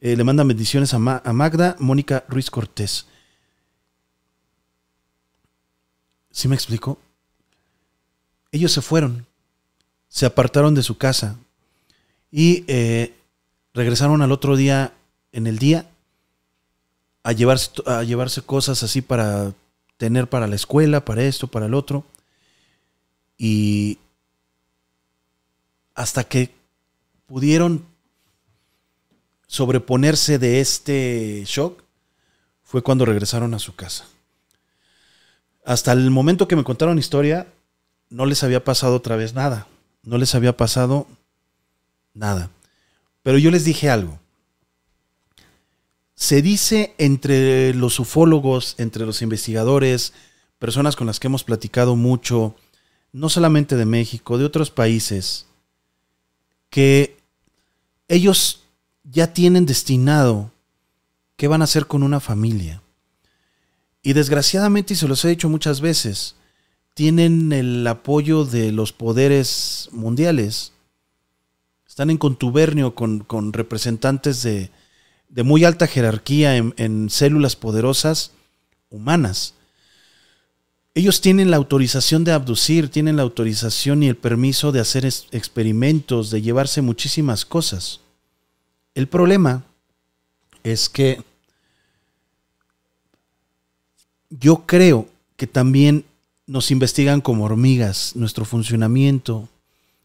Eh, 0.00 0.16
le 0.16 0.24
manda 0.24 0.42
bendiciones 0.42 0.92
a, 0.92 0.96
a 0.96 1.32
Magda, 1.32 1.76
Mónica 1.78 2.24
Ruiz 2.28 2.50
Cortés. 2.50 3.06
¿Sí 6.30 6.48
me 6.48 6.54
explico? 6.54 6.98
Ellos 8.52 8.72
se 8.72 8.80
fueron, 8.80 9.26
se 10.08 10.26
apartaron 10.26 10.74
de 10.74 10.82
su 10.82 10.96
casa 10.96 11.36
y 12.30 12.64
eh, 12.66 13.14
regresaron 13.74 14.22
al 14.22 14.32
otro 14.32 14.56
día 14.56 14.92
en 15.32 15.46
el 15.46 15.58
día 15.58 15.88
a 17.22 17.32
llevarse, 17.32 17.70
a 17.86 18.02
llevarse 18.04 18.42
cosas 18.42 18.82
así 18.82 19.02
para 19.02 19.52
tener 19.96 20.28
para 20.28 20.46
la 20.46 20.56
escuela, 20.56 21.04
para 21.04 21.22
esto, 21.24 21.48
para 21.48 21.66
el 21.66 21.74
otro. 21.74 22.04
Y 23.36 23.98
hasta 25.94 26.24
que 26.24 26.54
pudieron 27.26 27.84
sobreponerse 29.46 30.38
de 30.38 30.60
este 30.60 31.42
shock, 31.46 31.82
fue 32.62 32.82
cuando 32.82 33.04
regresaron 33.04 33.54
a 33.54 33.58
su 33.58 33.74
casa. 33.74 34.06
Hasta 35.68 35.92
el 35.92 36.10
momento 36.10 36.48
que 36.48 36.56
me 36.56 36.64
contaron 36.64 36.98
historia, 36.98 37.46
no 38.08 38.24
les 38.24 38.42
había 38.42 38.64
pasado 38.64 38.96
otra 38.96 39.16
vez 39.16 39.34
nada. 39.34 39.66
No 40.02 40.16
les 40.16 40.34
había 40.34 40.56
pasado 40.56 41.06
nada. 42.14 42.48
Pero 43.22 43.36
yo 43.36 43.50
les 43.50 43.66
dije 43.66 43.90
algo. 43.90 44.18
Se 46.14 46.40
dice 46.40 46.94
entre 46.96 47.74
los 47.74 48.00
ufólogos, 48.00 48.76
entre 48.78 49.04
los 49.04 49.20
investigadores, 49.20 50.14
personas 50.58 50.96
con 50.96 51.06
las 51.06 51.20
que 51.20 51.26
hemos 51.26 51.44
platicado 51.44 51.96
mucho, 51.96 52.56
no 53.12 53.28
solamente 53.28 53.76
de 53.76 53.84
México, 53.84 54.38
de 54.38 54.46
otros 54.46 54.70
países, 54.70 55.44
que 56.70 57.18
ellos 58.08 58.62
ya 59.04 59.34
tienen 59.34 59.66
destinado 59.66 60.50
qué 61.36 61.46
van 61.46 61.60
a 61.60 61.64
hacer 61.64 61.86
con 61.86 62.02
una 62.02 62.20
familia. 62.20 62.80
Y 64.02 64.12
desgraciadamente, 64.12 64.94
y 64.94 64.96
se 64.96 65.08
los 65.08 65.24
he 65.24 65.28
dicho 65.28 65.48
muchas 65.48 65.80
veces, 65.80 66.36
tienen 66.94 67.52
el 67.52 67.86
apoyo 67.86 68.44
de 68.44 68.72
los 68.72 68.92
poderes 68.92 69.88
mundiales. 69.92 70.72
Están 71.86 72.10
en 72.10 72.18
contubernio 72.18 72.94
con, 72.94 73.52
representantes 73.52 74.42
de, 74.42 74.70
muy 75.44 75.64
alta 75.64 75.86
jerarquía 75.86 76.56
en, 76.56 76.74
en 76.76 77.10
células 77.10 77.56
poderosas 77.56 78.32
humanas. 78.90 79.54
Ellos 80.94 81.20
tienen 81.20 81.50
la 81.52 81.56
autorización 81.56 82.24
de 82.24 82.32
abducir, 82.32 82.88
tienen 82.88 83.16
la 83.16 83.22
autorización 83.22 84.02
y 84.02 84.08
el 84.08 84.16
permiso 84.16 84.72
de 84.72 84.80
hacer 84.80 85.04
experimentos, 85.04 86.30
de 86.30 86.42
llevarse 86.42 86.82
muchísimas 86.82 87.44
cosas. 87.44 88.00
El 88.94 89.06
problema 89.06 89.64
es 90.64 90.88
que 90.88 91.22
yo 94.30 94.66
creo 94.66 95.08
que 95.36 95.46
también 95.46 96.04
nos 96.46 96.70
investigan 96.70 97.20
como 97.20 97.44
hormigas 97.44 98.16
nuestro 98.16 98.44
funcionamiento, 98.44 99.48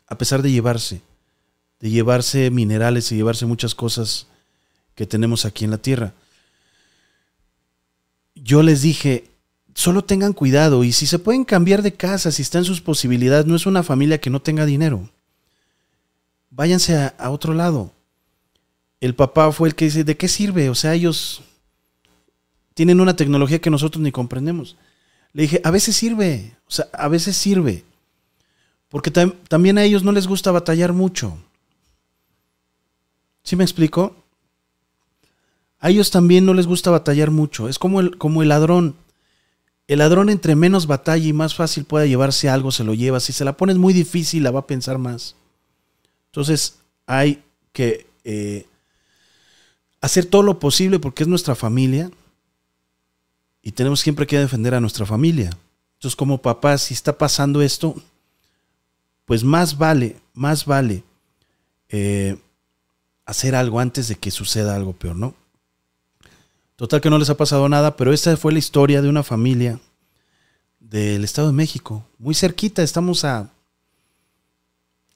a 0.07 0.17
pesar 0.17 0.41
de 0.41 0.51
llevarse, 0.51 1.01
de 1.79 1.89
llevarse 1.89 2.49
minerales 2.51 3.11
y 3.11 3.15
llevarse 3.15 3.45
muchas 3.45 3.75
cosas 3.75 4.27
que 4.95 5.07
tenemos 5.07 5.45
aquí 5.45 5.65
en 5.65 5.71
la 5.71 5.77
Tierra. 5.77 6.13
Yo 8.35 8.61
les 8.61 8.81
dije, 8.81 9.29
solo 9.73 10.03
tengan 10.03 10.33
cuidado 10.33 10.83
y 10.83 10.91
si 10.91 11.07
se 11.07 11.19
pueden 11.19 11.45
cambiar 11.45 11.81
de 11.81 11.93
casa, 11.93 12.31
si 12.31 12.41
está 12.41 12.57
en 12.57 12.65
sus 12.65 12.81
posibilidades, 12.81 13.45
no 13.45 13.55
es 13.55 13.65
una 13.65 13.83
familia 13.83 14.19
que 14.19 14.29
no 14.29 14.41
tenga 14.41 14.65
dinero. 14.65 15.09
Váyanse 16.49 16.95
a, 16.95 17.07
a 17.17 17.29
otro 17.31 17.53
lado. 17.53 17.91
El 18.99 19.15
papá 19.15 19.51
fue 19.51 19.69
el 19.69 19.75
que 19.75 19.85
dice, 19.85 20.03
¿de 20.03 20.17
qué 20.17 20.27
sirve? 20.27 20.69
O 20.69 20.75
sea, 20.75 20.93
ellos 20.93 21.41
tienen 22.73 22.99
una 22.99 23.15
tecnología 23.15 23.59
que 23.59 23.69
nosotros 23.69 24.01
ni 24.01 24.11
comprendemos. 24.11 24.77
Le 25.33 25.43
dije, 25.43 25.61
a 25.63 25.71
veces 25.71 25.95
sirve, 25.95 26.55
o 26.67 26.71
sea, 26.71 26.87
a 26.93 27.07
veces 27.07 27.35
sirve. 27.35 27.83
Porque 28.89 29.09
también 29.11 29.77
a 29.77 29.83
ellos 29.83 30.03
no 30.03 30.11
les 30.11 30.27
gusta 30.27 30.51
batallar 30.51 30.93
mucho. 30.93 31.37
¿Sí 33.43 33.55
me 33.55 33.63
explico? 33.63 34.15
A 35.79 35.89
ellos 35.89 36.11
también 36.11 36.45
no 36.45 36.53
les 36.53 36.67
gusta 36.67 36.91
batallar 36.91 37.31
mucho. 37.31 37.67
Es 37.67 37.79
como 37.79 37.99
el, 37.99 38.17
como 38.17 38.43
el 38.43 38.49
ladrón. 38.49 38.95
El 39.87 39.99
ladrón 39.99 40.29
entre 40.29 40.55
menos 40.55 40.87
batalla 40.87 41.27
y 41.27 41.33
más 41.33 41.55
fácil 41.55 41.83
pueda 41.83 42.05
llevarse 42.05 42.49
algo, 42.49 42.71
se 42.71 42.83
lo 42.83 42.93
lleva. 42.93 43.19
Si 43.19 43.33
se 43.33 43.43
la 43.43 43.57
pones 43.57 43.77
muy 43.77 43.93
difícil, 43.93 44.43
la 44.43 44.51
va 44.51 44.61
a 44.61 44.67
pensar 44.67 44.97
más. 44.97 45.35
Entonces 46.27 46.79
hay 47.05 47.43
que 47.73 48.07
eh, 48.23 48.65
hacer 49.99 50.25
todo 50.25 50.43
lo 50.43 50.59
posible 50.59 50.99
porque 50.99 51.23
es 51.23 51.27
nuestra 51.27 51.55
familia 51.55 52.11
y 53.63 53.71
tenemos 53.71 54.01
siempre 54.01 54.27
que 54.27 54.37
defender 54.37 54.75
a 54.75 54.81
nuestra 54.81 55.05
familia. 55.05 55.49
Entonces, 55.95 56.17
como 56.17 56.41
papá, 56.41 56.77
si 56.77 56.93
está 56.93 57.17
pasando 57.17 57.61
esto, 57.61 57.95
pues 59.25 59.43
más 59.43 59.77
vale, 59.77 60.17
más 60.33 60.65
vale 60.65 61.03
eh, 61.87 62.37
hacer 63.25 63.55
algo 63.55 63.79
antes 63.79 64.09
de 64.09 64.15
que 64.15 64.29
suceda 64.29 64.75
algo 64.75 64.91
peor, 64.91 65.15
¿no? 65.15 65.33
Total 66.75 66.99
que 66.99 67.09
no 67.09 67.17
les 67.17 67.29
ha 67.29 67.37
pasado 67.37 67.69
nada, 67.69 67.95
pero 67.95 68.11
esta 68.11 68.35
fue 68.35 68.51
la 68.51 68.59
historia 68.59 69.01
de 69.01 69.07
una 69.07 69.23
familia 69.23 69.79
del 70.81 71.23
Estado 71.23 71.47
de 71.47 71.53
México, 71.53 72.05
muy 72.19 72.35
cerquita, 72.35 72.83
estamos 72.83 73.23
a... 73.23 73.49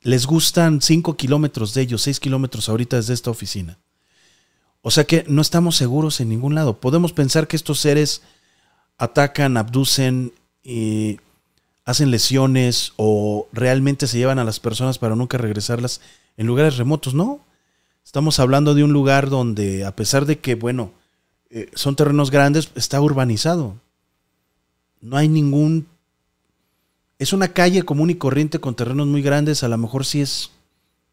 Les 0.01 0.25
gustan 0.25 0.81
5 0.81 1.17
kilómetros 1.17 1.73
de 1.73 1.81
ellos, 1.81 2.03
6 2.03 2.21
kilómetros 2.21 2.69
ahorita 2.69 2.95
desde 2.95 3.13
esta 3.13 3.31
oficina. 3.31 3.77
O 4.81 4.91
sea 4.91 5.03
que 5.03 5.25
no 5.27 5.41
estamos 5.41 5.75
seguros 5.75 6.21
en 6.21 6.29
ningún 6.29 6.55
lado. 6.55 6.79
Podemos 6.79 7.11
pensar 7.11 7.47
que 7.47 7.57
estos 7.57 7.79
seres 7.79 8.21
atacan, 8.97 9.57
abducen 9.57 10.33
hacen 11.87 12.11
lesiones 12.11 12.91
o 12.97 13.47
realmente 13.53 14.07
se 14.07 14.17
llevan 14.17 14.39
a 14.39 14.43
las 14.43 14.59
personas 14.59 14.97
para 14.97 15.15
nunca 15.15 15.37
regresarlas 15.37 16.01
en 16.35 16.45
lugares 16.45 16.75
remotos. 16.75 17.13
No, 17.13 17.39
estamos 18.03 18.41
hablando 18.41 18.75
de 18.75 18.83
un 18.83 18.91
lugar 18.91 19.29
donde 19.29 19.85
a 19.85 19.95
pesar 19.95 20.25
de 20.25 20.37
que, 20.37 20.55
bueno, 20.55 20.91
eh, 21.49 21.71
son 21.75 21.95
terrenos 21.95 22.29
grandes, 22.29 22.71
está 22.75 22.99
urbanizado. 22.99 23.75
No 24.99 25.15
hay 25.15 25.29
ningún... 25.29 25.87
Es 27.19 27.31
una 27.31 27.53
calle 27.53 27.83
común 27.83 28.09
y 28.09 28.15
corriente 28.15 28.59
con 28.59 28.75
terrenos 28.75 29.07
muy 29.07 29.21
grandes, 29.21 29.63
a 29.63 29.69
lo 29.69 29.77
mejor 29.77 30.05
sí 30.05 30.19
es 30.19 30.51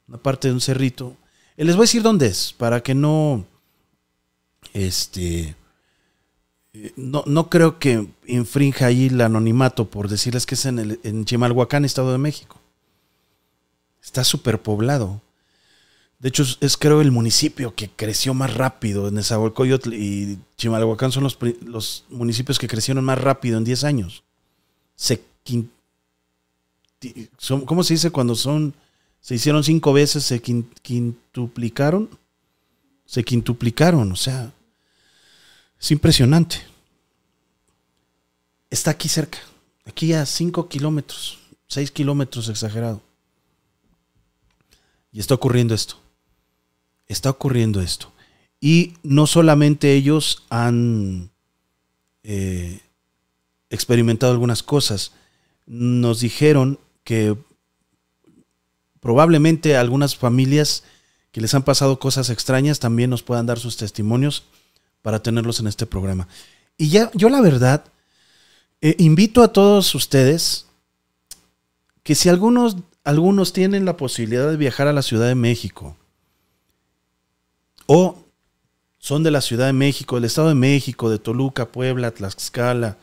una 0.08 0.18
parte 0.18 0.48
de 0.48 0.54
un 0.54 0.60
cerrito. 0.60 1.16
Eh, 1.56 1.64
les 1.64 1.76
voy 1.76 1.84
a 1.84 1.88
decir 1.88 2.02
dónde 2.02 2.26
es, 2.26 2.52
para 2.52 2.82
que 2.82 2.96
no... 2.96 3.46
Este 4.72 5.54
no, 6.96 7.22
no 7.26 7.48
creo 7.48 7.78
que 7.78 8.08
infrinja 8.26 8.86
ahí 8.86 9.06
el 9.06 9.20
anonimato 9.20 9.88
por 9.88 10.08
decirles 10.08 10.46
que 10.46 10.56
es 10.56 10.66
en, 10.66 10.78
el, 10.78 11.24
Chimalhuacán, 11.24 11.84
Estado 11.84 12.12
de 12.12 12.18
México. 12.18 12.60
Está 14.02 14.24
superpoblado. 14.24 15.22
De 16.18 16.28
hecho, 16.28 16.44
es 16.60 16.76
creo 16.76 17.00
el 17.00 17.12
municipio 17.12 17.74
que 17.74 17.90
creció 17.90 18.34
más 18.34 18.54
rápido. 18.54 19.08
en 19.08 19.14
Nezahualcóyotl 19.14 19.92
y 19.94 20.38
Chimalhuacán 20.56 21.12
son 21.12 21.24
los, 21.24 21.38
los, 21.64 22.04
municipios 22.10 22.58
que 22.58 22.68
crecieron 22.68 23.04
más 23.04 23.18
rápido 23.18 23.58
en 23.58 23.64
10 23.64 23.84
años. 23.84 24.24
Se 24.96 25.22
son, 27.38 27.66
¿Cómo 27.66 27.84
se 27.84 27.94
dice 27.94 28.10
cuando 28.10 28.34
son 28.34 28.74
se 29.20 29.34
hicieron 29.34 29.64
cinco 29.64 29.92
veces, 29.92 30.24
se 30.24 30.40
quintuplicaron? 30.40 32.10
Se 33.06 33.24
quintuplicaron, 33.24 34.12
o 34.12 34.16
sea, 34.16 34.52
es 35.80 35.90
impresionante. 35.90 36.56
Está 38.70 38.92
aquí 38.92 39.08
cerca, 39.08 39.38
aquí 39.84 40.12
a 40.12 40.26
5 40.26 40.68
kilómetros, 40.68 41.38
6 41.68 41.90
kilómetros 41.90 42.48
exagerado. 42.48 43.02
Y 45.12 45.20
está 45.20 45.34
ocurriendo 45.34 45.74
esto. 45.74 45.96
Está 47.06 47.30
ocurriendo 47.30 47.80
esto. 47.80 48.12
Y 48.60 48.94
no 49.02 49.26
solamente 49.26 49.92
ellos 49.92 50.42
han 50.48 51.30
eh, 52.22 52.80
experimentado 53.70 54.32
algunas 54.32 54.62
cosas, 54.62 55.12
nos 55.66 56.20
dijeron 56.20 56.80
que 57.04 57.36
probablemente 59.00 59.76
algunas 59.76 60.16
familias 60.16 60.82
que 61.30 61.40
les 61.40 61.54
han 61.54 61.62
pasado 61.62 61.98
cosas 61.98 62.30
extrañas 62.30 62.80
también 62.80 63.10
nos 63.10 63.22
puedan 63.22 63.46
dar 63.46 63.58
sus 63.58 63.76
testimonios 63.76 64.44
para 65.04 65.22
tenerlos 65.22 65.60
en 65.60 65.66
este 65.66 65.84
programa. 65.84 66.26
Y 66.78 66.88
ya, 66.88 67.10
yo 67.12 67.28
la 67.28 67.42
verdad, 67.42 67.84
eh, 68.80 68.96
invito 68.98 69.42
a 69.42 69.52
todos 69.52 69.94
ustedes 69.94 70.64
que 72.02 72.14
si 72.14 72.30
algunos, 72.30 72.78
algunos 73.04 73.52
tienen 73.52 73.84
la 73.84 73.98
posibilidad 73.98 74.48
de 74.48 74.56
viajar 74.56 74.88
a 74.88 74.94
la 74.94 75.02
Ciudad 75.02 75.26
de 75.26 75.34
México 75.34 75.94
o 77.84 78.16
son 78.96 79.22
de 79.22 79.30
la 79.30 79.42
Ciudad 79.42 79.66
de 79.66 79.74
México, 79.74 80.14
del 80.14 80.24
Estado 80.24 80.48
de 80.48 80.54
México, 80.54 81.10
de 81.10 81.18
Toluca, 81.18 81.66
Puebla, 81.66 82.10
Tlaxcala, 82.10 82.96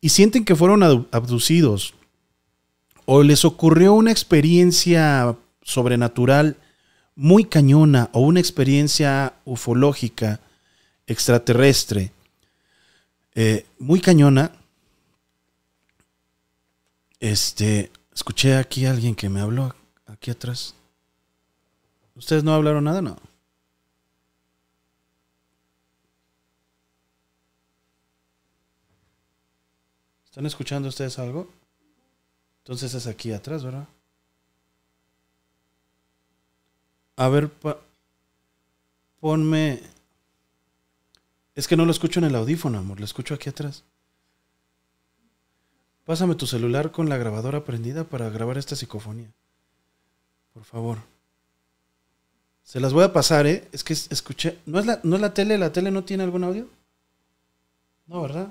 y 0.00 0.10
sienten 0.10 0.44
que 0.44 0.54
fueron 0.54 0.84
abducidos 1.10 1.94
o 3.04 3.24
les 3.24 3.44
ocurrió 3.44 3.94
una 3.94 4.12
experiencia 4.12 5.36
sobrenatural 5.62 6.56
muy 7.16 7.46
cañona 7.46 8.10
o 8.12 8.20
una 8.20 8.40
experiencia 8.40 9.34
ufológica 9.44 10.40
extraterrestre 11.06 12.12
eh, 13.38 13.66
muy 13.78 14.00
cañona. 14.00 14.50
Este, 17.20 17.92
escuché 18.14 18.56
aquí 18.56 18.86
a 18.86 18.90
alguien 18.90 19.14
que 19.14 19.28
me 19.28 19.40
habló 19.40 19.74
aquí 20.06 20.30
atrás. 20.30 20.74
¿Ustedes 22.14 22.44
no 22.44 22.54
hablaron 22.54 22.84
nada? 22.84 23.02
No. 23.02 23.18
¿Están 30.24 30.46
escuchando 30.46 30.88
ustedes 30.88 31.18
algo? 31.18 31.50
Entonces 32.58 32.94
es 32.94 33.06
aquí 33.06 33.32
atrás, 33.32 33.62
¿verdad? 33.62 33.86
A 37.16 37.28
ver, 37.28 37.50
ponme... 39.20 39.82
Es 41.54 41.66
que 41.66 41.76
no 41.76 41.86
lo 41.86 41.90
escucho 41.90 42.20
en 42.20 42.26
el 42.26 42.34
audífono, 42.34 42.78
amor, 42.78 42.98
lo 42.98 43.06
escucho 43.06 43.34
aquí 43.34 43.48
atrás. 43.48 43.82
Pásame 46.04 46.34
tu 46.34 46.46
celular 46.46 46.92
con 46.92 47.08
la 47.08 47.16
grabadora 47.16 47.64
prendida 47.64 48.04
para 48.04 48.28
grabar 48.28 48.58
esta 48.58 48.76
psicofonía. 48.76 49.32
Por 50.52 50.64
favor. 50.64 50.98
Se 52.62 52.78
las 52.78 52.92
voy 52.92 53.04
a 53.04 53.12
pasar, 53.12 53.46
¿eh? 53.46 53.66
Es 53.72 53.82
que 53.82 53.94
escuché. 53.94 54.58
¿No 54.66 54.78
es, 54.78 54.86
la, 54.86 55.00
¿No 55.02 55.16
es 55.16 55.22
la 55.22 55.32
tele? 55.32 55.56
¿La 55.56 55.72
tele 55.72 55.90
no 55.90 56.04
tiene 56.04 56.24
algún 56.24 56.44
audio? 56.44 56.68
No, 58.06 58.22
¿verdad? 58.22 58.50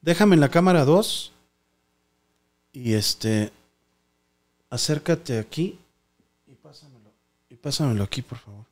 Déjame 0.00 0.36
en 0.36 0.40
la 0.40 0.50
cámara 0.50 0.84
2. 0.84 1.32
Y 2.72 2.94
este. 2.94 3.52
Acércate 4.70 5.38
aquí. 5.38 5.78
Pásamelo. 7.60 8.04
Aquí, 8.04 8.22
por 8.22 8.38
favor. 8.38 8.64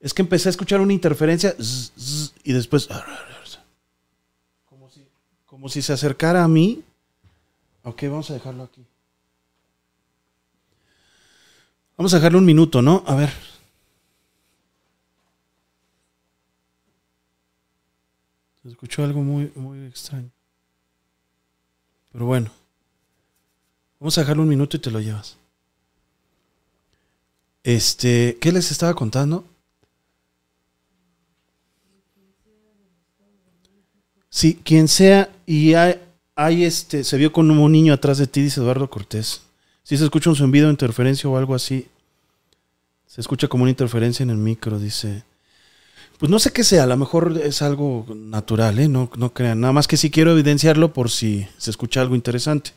Es 0.00 0.14
que 0.14 0.22
empecé 0.22 0.48
a 0.48 0.50
escuchar 0.50 0.80
una 0.80 0.92
interferencia. 0.92 1.54
y 2.44 2.52
después. 2.52 2.88
Como 4.68 4.90
si, 4.90 5.06
como 5.46 5.68
si 5.68 5.82
se 5.82 5.92
acercara 5.92 6.42
a 6.42 6.48
mí. 6.48 6.82
Ok, 7.82 8.02
vamos 8.04 8.30
a 8.30 8.34
dejarlo 8.34 8.64
aquí. 8.64 8.84
Vamos 11.96 12.14
a 12.14 12.16
dejarle 12.16 12.38
un 12.38 12.46
minuto, 12.46 12.80
¿no? 12.80 13.04
A 13.06 13.14
ver. 13.14 13.30
Se 18.62 18.68
escuchó 18.68 19.04
algo 19.04 19.20
muy, 19.22 19.52
muy 19.54 19.86
extraño. 19.86 20.30
Pero 22.12 22.26
bueno. 22.26 22.50
Vamos 23.98 24.16
a 24.16 24.22
dejarle 24.22 24.42
un 24.42 24.48
minuto 24.48 24.78
y 24.78 24.80
te 24.80 24.90
lo 24.90 25.00
llevas. 25.00 25.39
Este, 27.62 28.38
¿qué 28.40 28.52
les 28.52 28.70
estaba 28.70 28.94
contando? 28.94 29.44
Sí, 34.30 34.58
quien 34.64 34.86
sea, 34.88 35.28
y 35.44 35.74
hay, 35.74 36.64
este, 36.64 37.02
se 37.04 37.16
vio 37.16 37.32
con 37.32 37.50
un 37.50 37.72
niño 37.72 37.92
atrás 37.92 38.18
de 38.18 38.28
ti, 38.28 38.42
dice 38.42 38.60
Eduardo 38.60 38.88
Cortés. 38.88 39.42
Si 39.82 39.96
se 39.96 40.04
escucha 40.04 40.30
un 40.30 40.36
zumbido, 40.36 40.70
interferencia 40.70 41.28
o 41.28 41.36
algo 41.36 41.54
así, 41.54 41.88
se 43.06 43.20
escucha 43.20 43.48
como 43.48 43.64
una 43.64 43.70
interferencia 43.70 44.22
en 44.22 44.30
el 44.30 44.36
micro, 44.36 44.78
dice. 44.78 45.24
Pues 46.18 46.30
no 46.30 46.38
sé 46.38 46.52
qué 46.52 46.62
sea, 46.62 46.84
a 46.84 46.86
lo 46.86 46.96
mejor 46.96 47.40
es 47.42 47.60
algo 47.60 48.06
natural, 48.14 48.78
¿eh? 48.78 48.88
No, 48.88 49.10
no 49.16 49.32
crean. 49.32 49.60
Nada 49.60 49.72
más 49.72 49.88
que 49.88 49.96
sí 49.96 50.10
quiero 50.10 50.32
evidenciarlo 50.32 50.92
por 50.92 51.10
si 51.10 51.48
se 51.58 51.70
escucha 51.70 52.00
algo 52.00 52.14
interesante. 52.14 52.72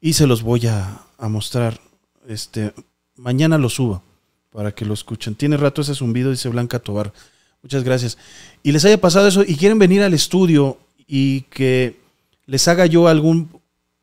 Y 0.00 0.12
se 0.14 0.26
los 0.26 0.42
voy 0.42 0.66
a, 0.66 1.06
mostrar. 1.20 1.80
Este, 2.26 2.74
mañana 3.16 3.58
lo 3.58 3.68
subo 3.68 4.02
para 4.50 4.72
que 4.72 4.84
lo 4.84 4.94
escuchen. 4.94 5.34
Tiene 5.34 5.56
rato 5.56 5.82
ese 5.82 5.94
zumbido, 5.94 6.30
dice 6.30 6.48
Blanca 6.48 6.78
Tobar. 6.78 7.12
Muchas 7.62 7.84
gracias. 7.84 8.18
Y 8.62 8.72
les 8.72 8.84
haya 8.84 9.00
pasado 9.00 9.28
eso 9.28 9.42
y 9.46 9.56
quieren 9.56 9.78
venir 9.78 10.02
al 10.02 10.14
estudio 10.14 10.78
y 11.06 11.42
que 11.42 12.00
les 12.46 12.66
haga 12.68 12.86
yo 12.86 13.08
algún 13.08 13.60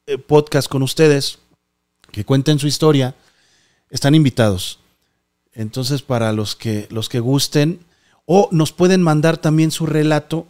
eh, 0.08 0.18
podcast 0.18 0.70
con 0.70 0.82
ustedes, 0.82 1.40
que 2.12 2.26
cuenten 2.26 2.58
su 2.58 2.68
historia, 2.68 3.16
están 3.90 4.16
invitados. 4.16 4.80
Entonces, 5.54 6.02
para 6.02 6.32
los 6.32 6.56
que, 6.56 6.88
los 6.90 7.10
que 7.10 7.20
gusten, 7.20 7.80
o 8.26 8.48
nos 8.52 8.72
pueden 8.72 9.02
mandar 9.02 9.38
también 9.38 9.72
su 9.72 9.86
relato, 9.86 10.48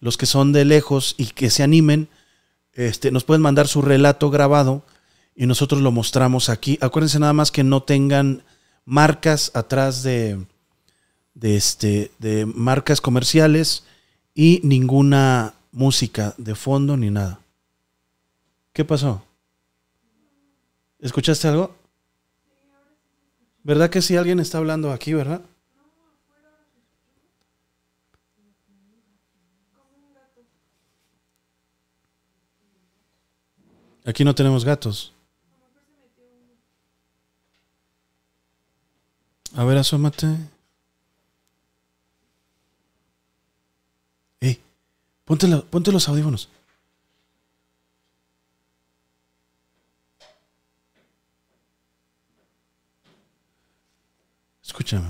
los 0.00 0.16
que 0.16 0.26
son 0.26 0.52
de 0.52 0.64
lejos 0.64 1.14
y 1.18 1.26
que 1.26 1.50
se 1.50 1.62
animen, 1.62 2.08
este, 2.72 3.10
nos 3.10 3.24
pueden 3.24 3.42
mandar 3.42 3.68
su 3.68 3.82
relato 3.82 4.30
grabado 4.30 4.82
y 5.40 5.46
nosotros 5.46 5.80
lo 5.80 5.90
mostramos 5.90 6.50
aquí. 6.50 6.76
Acuérdense 6.82 7.18
nada 7.18 7.32
más 7.32 7.50
que 7.50 7.64
no 7.64 7.82
tengan 7.82 8.42
marcas 8.84 9.50
atrás 9.54 10.02
de, 10.02 10.44
de, 11.32 11.56
este, 11.56 12.10
de 12.18 12.44
marcas 12.44 13.00
comerciales 13.00 13.84
y 14.34 14.60
ninguna 14.64 15.54
música 15.72 16.34
de 16.36 16.54
fondo 16.54 16.94
ni 16.98 17.08
nada. 17.08 17.40
¿Qué 18.74 18.84
pasó? 18.84 19.24
¿Escuchaste 20.98 21.48
algo? 21.48 21.74
¿Verdad 23.62 23.88
que 23.88 24.02
sí 24.02 24.18
alguien 24.18 24.40
está 24.40 24.58
hablando 24.58 24.92
aquí, 24.92 25.14
verdad? 25.14 25.40
Aquí 34.04 34.22
no 34.22 34.34
tenemos 34.34 34.66
gatos. 34.66 35.14
A 39.56 39.64
ver, 39.64 39.78
asómate. 39.78 40.26
Ey, 44.40 44.60
ponte, 45.24 45.46
ponte 45.70 45.92
los 45.92 46.08
audífonos. 46.08 46.48
Escúchame. 54.62 55.08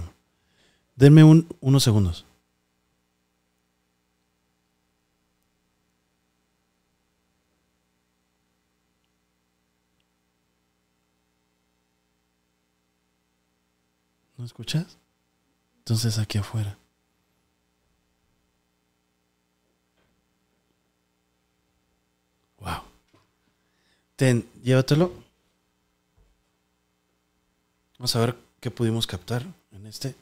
Denme 0.96 1.22
un, 1.22 1.46
unos 1.60 1.82
segundos. 1.82 2.24
¿No 14.40 14.46
escuchas? 14.46 14.96
Entonces 15.80 16.16
aquí 16.16 16.38
afuera. 16.38 16.78
Wow. 22.58 22.80
Ten, 24.16 24.48
llévatelo. 24.62 25.12
Vamos 27.98 28.16
a 28.16 28.20
ver 28.20 28.36
¿Qué 28.60 28.70
pudimos 28.70 29.06
captar 29.06 29.44
en 29.72 29.86
este? 29.86 30.14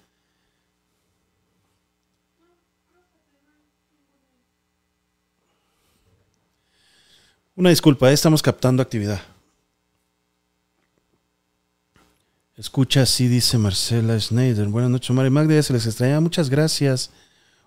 Una 7.54 7.70
disculpa, 7.70 8.10
estamos 8.10 8.42
captando 8.42 8.82
actividad. 8.82 9.37
Escucha, 12.58 13.02
así 13.02 13.28
dice 13.28 13.56
Marcela 13.56 14.18
Schneider. 14.18 14.66
Buenas 14.66 14.90
noches, 14.90 15.08
Omar 15.10 15.26
y 15.26 15.30
Magda, 15.30 15.62
se 15.62 15.72
les 15.72 15.86
extraña. 15.86 16.18
Muchas 16.18 16.50
gracias. 16.50 17.12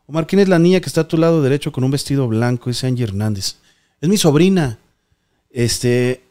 Omar, 0.05 0.27
¿quién 0.27 0.41
es 0.41 0.49
la 0.49 0.59
niña 0.59 0.81
que 0.81 0.87
está 0.87 1.01
a 1.01 1.07
tu 1.07 1.15
lado 1.15 1.41
derecho 1.41 1.71
con 1.71 1.85
un 1.85 1.91
vestido 1.91 2.27
blanco? 2.27 2.69
Dice 2.69 2.87
Angie 2.87 3.05
Hernández. 3.05 3.55
Es 4.01 4.09
mi 4.09 4.17
sobrina. 4.17 4.79
Este. 5.49 6.23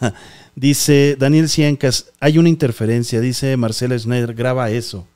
Dice 0.56 1.14
Daniel 1.16 1.48
Ciencas, 1.48 2.06
hay 2.18 2.36
una 2.36 2.48
interferencia, 2.48 3.20
dice 3.20 3.56
Marcela 3.56 3.96
Schneider, 3.96 4.34
graba 4.34 4.68
eso. 4.70 5.06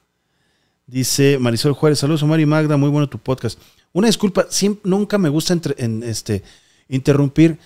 Dice 0.86 1.36
Marisol 1.40 1.72
Juárez, 1.72 1.98
saludos 1.98 2.22
Omar 2.22 2.38
y 2.38 2.46
Magda, 2.46 2.76
muy 2.76 2.90
bueno 2.90 3.08
tu 3.08 3.18
podcast. 3.18 3.58
Una 3.92 4.06
disculpa, 4.06 4.46
nunca 4.84 5.18
me 5.18 5.28
gusta 5.28 5.58
en 5.78 6.04
este, 6.04 6.44
interrumpir, 6.88 7.58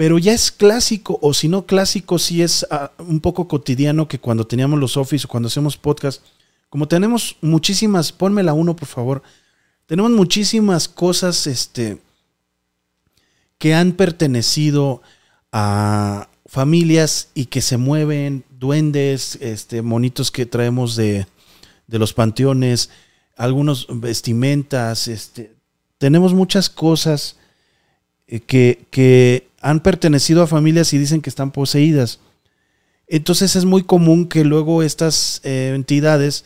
pero 0.00 0.16
ya 0.16 0.32
es 0.32 0.50
clásico, 0.50 1.18
o 1.20 1.34
si 1.34 1.46
no 1.46 1.66
clásico, 1.66 2.18
sí 2.18 2.40
es 2.40 2.66
ah, 2.70 2.90
un 2.96 3.20
poco 3.20 3.46
cotidiano 3.46 4.08
que 4.08 4.18
cuando 4.18 4.46
teníamos 4.46 4.80
los 4.80 4.96
office 4.96 5.26
o 5.26 5.28
cuando 5.28 5.48
hacemos 5.48 5.76
podcast, 5.76 6.22
como 6.70 6.88
tenemos 6.88 7.36
muchísimas, 7.42 8.10
ponmela 8.10 8.54
uno 8.54 8.74
por 8.74 8.88
favor, 8.88 9.22
tenemos 9.84 10.10
muchísimas 10.12 10.88
cosas 10.88 11.46
este, 11.46 11.98
que 13.58 13.74
han 13.74 13.92
pertenecido 13.92 15.02
a, 15.52 16.30
familias 16.46 17.28
y 17.34 17.44
que 17.44 17.60
se 17.60 17.76
mueven, 17.76 18.44
duendes, 18.48 19.36
este, 19.42 19.82
monitos 19.82 20.30
que 20.30 20.46
traemos 20.46 20.96
de, 20.96 21.26
los 21.88 22.14
panteones, 22.14 22.88
algunos 23.36 23.86
vestimentas, 23.90 25.08
este, 25.08 25.52
tenemos 25.98 26.32
muchas 26.32 26.70
cosas 26.70 27.36
eh, 28.26 28.40
que, 28.40 28.86
que, 28.90 29.49
han 29.60 29.80
pertenecido 29.80 30.42
a 30.42 30.46
familias 30.46 30.92
y 30.92 30.98
dicen 30.98 31.20
que 31.20 31.30
están 31.30 31.50
poseídas. 31.50 32.20
Entonces 33.06 33.56
es 33.56 33.64
muy 33.64 33.82
común 33.82 34.26
que 34.28 34.44
luego 34.44 34.82
estas 34.82 35.40
eh, 35.44 35.72
entidades 35.74 36.44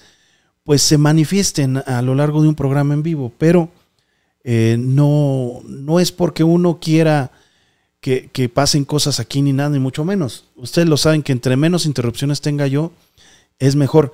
pues 0.65 0.83
se 0.83 0.99
manifiesten 0.99 1.77
a 1.87 2.01
lo 2.03 2.15
largo 2.15 2.43
de 2.43 2.49
un 2.49 2.55
programa 2.55 2.95
en 2.95 3.03
vivo, 3.03 3.33
pero 3.39 3.69
eh, 4.45 4.77
no, 4.79 5.61
no 5.67 6.01
es 6.01 6.11
porque 6.11 6.43
uno 6.43 6.81
quiera 6.81 7.31
que, 8.01 8.51
pasen 8.53 8.85
cosas 8.85 9.19
aquí 9.19 9.41
ni 9.41 9.55
nada, 9.55 9.71
ni 9.71 9.79
mucho 9.79 10.05
menos. 10.05 10.45
Ustedes 10.57 10.87
lo 10.87 10.99
saben 10.99 11.23
que 11.23 11.33
entre 11.33 11.57
menos 11.57 11.87
interrupciones 11.87 12.43
tenga 12.43 12.67
yo, 12.67 12.93
es 13.59 13.77
mejor. 13.77 14.13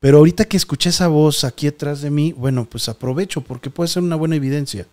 Pero 0.00 0.18
ahorita 0.18 0.46
que 0.46 0.56
escuché 0.56 0.90
esa 0.90 1.06
voz 1.06 1.44
aquí 1.44 1.68
atrás 1.68 2.00
de 2.00 2.10
mí, 2.10 2.32
bueno, 2.32 2.64
pues 2.68 2.88
aprovecho 2.88 3.40
porque 3.40 3.70
puede 3.70 3.88
ser 3.88 4.02
una 4.02 4.16
buena 4.16 4.34
evidencia. 4.34 4.86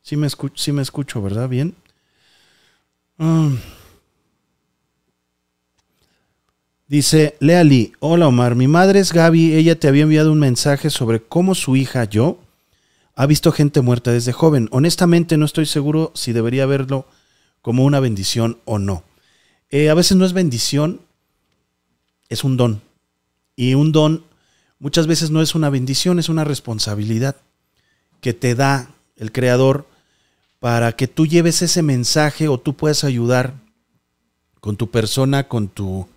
Sí 0.00 0.16
me, 0.16 0.26
escucho, 0.26 0.54
sí 0.56 0.72
me 0.72 0.80
escucho, 0.80 1.20
¿verdad? 1.20 1.48
Bien. 1.48 1.74
Mm. 3.16 3.54
Dice 6.88 7.36
Leali, 7.40 7.92
hola 8.00 8.28
Omar, 8.28 8.56
mi 8.56 8.68
madre 8.68 9.00
es 9.00 9.12
Gaby, 9.12 9.54
ella 9.54 9.78
te 9.78 9.88
había 9.88 10.02
enviado 10.02 10.32
un 10.32 10.38
mensaje 10.38 10.90
sobre 10.90 11.22
cómo 11.22 11.54
su 11.54 11.76
hija, 11.76 12.04
yo, 12.04 12.38
ha 13.14 13.26
visto 13.26 13.52
gente 13.52 13.80
muerta 13.80 14.10
desde 14.10 14.32
joven. 14.32 14.68
Honestamente 14.72 15.36
no 15.36 15.46
estoy 15.46 15.66
seguro 15.66 16.12
si 16.14 16.32
debería 16.32 16.66
verlo 16.66 17.06
como 17.62 17.84
una 17.84 18.00
bendición 18.00 18.58
o 18.64 18.78
no. 18.78 19.04
Eh, 19.70 19.88
a 19.88 19.94
veces 19.94 20.16
no 20.16 20.24
es 20.24 20.32
bendición, 20.32 21.00
es 22.28 22.44
un 22.44 22.56
don. 22.56 22.82
Y 23.56 23.74
un 23.74 23.92
don 23.92 24.24
muchas 24.78 25.06
veces 25.06 25.30
no 25.30 25.40
es 25.40 25.54
una 25.54 25.70
bendición, 25.70 26.18
es 26.18 26.28
una 26.28 26.44
responsabilidad 26.44 27.36
que 28.20 28.34
te 28.34 28.54
da 28.54 28.90
el 29.16 29.32
Creador 29.32 29.86
para 30.64 30.92
que 30.92 31.06
tú 31.06 31.26
lleves 31.26 31.60
ese 31.60 31.82
mensaje 31.82 32.48
o 32.48 32.58
tú 32.58 32.74
puedas 32.74 33.04
ayudar 33.04 33.52
con 34.60 34.76
tu 34.76 34.90
persona, 34.90 35.46
con 35.46 35.68
tu 35.68 36.08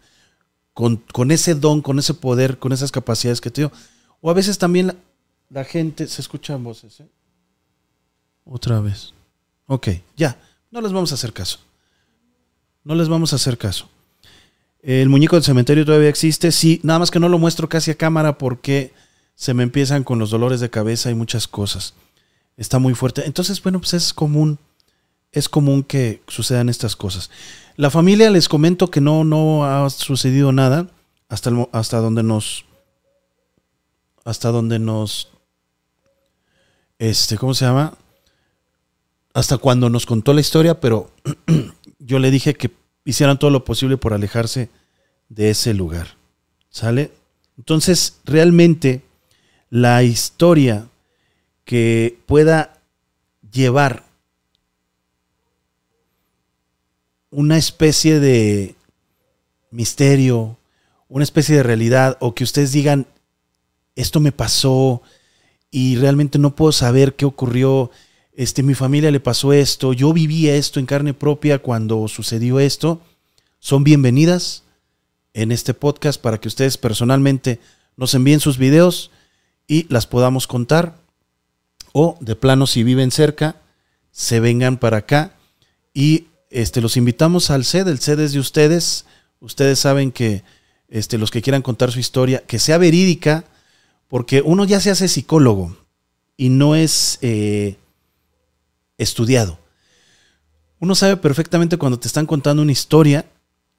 con, 0.74 1.32
ese 1.32 1.53
don, 1.53 1.82
con 1.82 1.99
ese 1.99 2.14
poder, 2.14 2.57
con 2.57 2.72
esas 2.72 2.94
capacidades 2.94 3.41
que 3.41 3.52
te 3.52 3.60
dio. 3.60 3.74
O 4.22 4.30
a 4.30 4.34
veces 4.34 4.57
también 4.57 4.95
la, 5.49 5.65
gente, 5.65 6.07
se 6.07 6.22
escuchan 6.22 6.64
voces, 6.64 7.02
¿eh? 7.02 7.10
Otra 8.45 8.80
vez. 8.80 9.14
Ok, 9.65 9.90
ya, 10.15 10.40
no 10.72 10.80
les 10.80 10.94
vamos 10.94 11.11
a 11.11 11.15
hacer 11.15 11.34
caso. 11.34 11.60
No 12.86 12.95
les 12.95 13.10
vamos 13.10 13.34
a 13.34 13.36
hacer 13.36 13.57
caso. 13.57 13.90
El 14.82 15.10
muñeco 15.10 15.36
del 15.36 15.44
cementerio 15.44 15.84
todavía 15.84 16.07
existe, 16.07 16.53
sí, 16.53 16.80
nada 16.84 16.99
más 16.99 17.11
que 17.11 17.19
no 17.19 17.28
lo 17.28 17.38
muestro 17.38 17.68
casi 17.68 17.91
a 17.91 17.95
cámara 17.95 18.38
porque 18.38 18.94
se 19.36 19.53
me 19.53 19.64
empiezan 19.64 20.06
con 20.06 20.19
los 20.19 20.30
dolores 20.30 20.61
de 20.61 20.69
cabeza 20.69 21.11
y 21.11 21.15
muchas 21.15 21.49
cosas. 21.49 21.95
Está 22.58 22.80
muy 22.80 22.96
fuerte. 22.96 23.26
Entonces, 23.26 23.62
bueno, 23.62 23.80
pues 23.80 23.94
es 23.94 24.14
común, 24.14 24.58
es 25.32 25.48
común 25.48 25.84
que 25.84 26.22
sucedan 26.28 26.70
estas 26.70 26.96
cosas. 26.96 27.30
La 27.76 27.92
familia 27.92 28.32
les 28.32 28.50
comento 28.50 28.90
que 28.90 29.00
no, 29.00 29.24
no 29.24 29.64
ha 29.64 29.88
sucedido 29.92 30.52
nada 30.52 30.90
hasta, 31.30 31.52
hasta 31.72 31.98
donde 32.00 32.24
nos, 32.24 32.66
hasta 34.26 34.50
donde 34.50 34.80
nos, 34.80 35.30
este, 36.98 37.38
¿cómo 37.38 37.54
se 37.54 37.66
llama? 37.66 37.96
Hasta 39.36 39.60
cuando 39.60 39.92
nos 39.92 40.08
contó 40.08 40.34
la 40.34 40.42
historia, 40.42 40.80
pero 40.80 41.12
yo 42.00 42.18
le 42.18 42.32
dije 42.32 42.56
que 42.56 42.72
hicieran 43.06 43.38
todo 43.38 43.52
lo 43.52 43.64
posible 43.64 43.98
por 43.98 44.14
alejarse 44.14 44.70
de 45.30 45.52
ese 45.52 45.76
lugar. 45.76 46.18
¿Sale? 46.72 47.12
Entonces, 47.58 48.20
realmente, 48.26 49.04
la 49.70 50.02
historia 50.02 50.88
que 51.68 52.18
pueda 52.26 52.81
llevar 53.52 54.06
una 57.30 57.57
especie 57.57 58.22
de 58.22 58.76
misterio, 59.69 60.57
una 61.10 61.26
especie 61.26 61.57
de 61.57 61.64
realidad, 61.64 62.15
o 62.22 62.34
que 62.34 62.45
ustedes 62.45 62.72
digan, 62.72 63.06
esto 63.98 64.22
me 64.22 64.31
pasó 64.31 65.02
y 65.69 65.98
realmente 65.98 66.39
no 66.39 66.56
puedo 66.56 66.72
saber 66.72 67.15
qué 67.18 67.26
ocurrió, 67.26 67.91
este, 68.31 68.64
mi 68.64 68.73
familia 68.73 69.11
le 69.11 69.19
pasó 69.19 69.52
esto, 69.52 69.91
yo 69.91 70.14
viví 70.14 70.48
esto 70.48 70.80
en 70.80 70.85
carne 70.85 71.14
propia 71.14 71.60
cuando 71.60 72.07
sucedió 72.07 72.61
esto, 72.61 73.02
son 73.60 73.84
bienvenidas 73.84 74.64
en 75.34 75.52
este 75.52 75.73
podcast 75.73 76.22
para 76.22 76.39
que 76.39 76.48
ustedes 76.48 76.77
personalmente 76.77 77.60
nos 77.98 78.14
envíen 78.14 78.39
sus 78.39 78.57
videos 78.57 79.11
y 79.68 79.85
las 79.89 80.07
podamos 80.07 80.48
contar, 80.48 81.06
o 81.94 82.18
de 82.20 82.36
plano 82.36 82.68
si 82.68 82.84
viven 82.84 83.12
cerca, 83.12 83.56
se 84.12 84.40
vengan 84.40 84.78
para 84.78 84.98
acá 84.98 85.36
y 85.94 86.28
este, 86.50 86.82
los 86.82 86.98
invitamos 86.98 87.50
al 87.50 87.66
CED, 87.66 87.88
el 87.88 88.00
CED 88.00 88.20
es 88.20 88.34
de 88.34 88.40
ustedes. 88.40 89.06
Ustedes 89.40 89.80
saben 89.80 90.12
que 90.12 90.44
este, 90.90 91.18
los 91.18 91.32
que 91.32 91.42
quieran 91.42 91.62
contar 91.62 91.92
su 91.92 92.00
historia, 92.00 92.44
que 92.46 92.60
sea 92.60 92.78
verídica, 92.78 93.44
porque 94.08 94.42
uno 94.42 94.66
ya 94.66 94.80
se 94.80 94.90
hace 94.90 95.08
psicólogo 95.08 95.76
y 96.38 96.50
no 96.50 96.76
es 96.76 97.20
eh, 97.22 97.78
estudiado. 98.98 99.60
Uno 100.80 100.96
sabe 100.96 101.18
perfectamente 101.18 101.78
cuando 101.78 102.00
te 102.00 102.08
están 102.08 102.26
contando 102.26 102.62
una 102.62 102.72
historia 102.72 103.26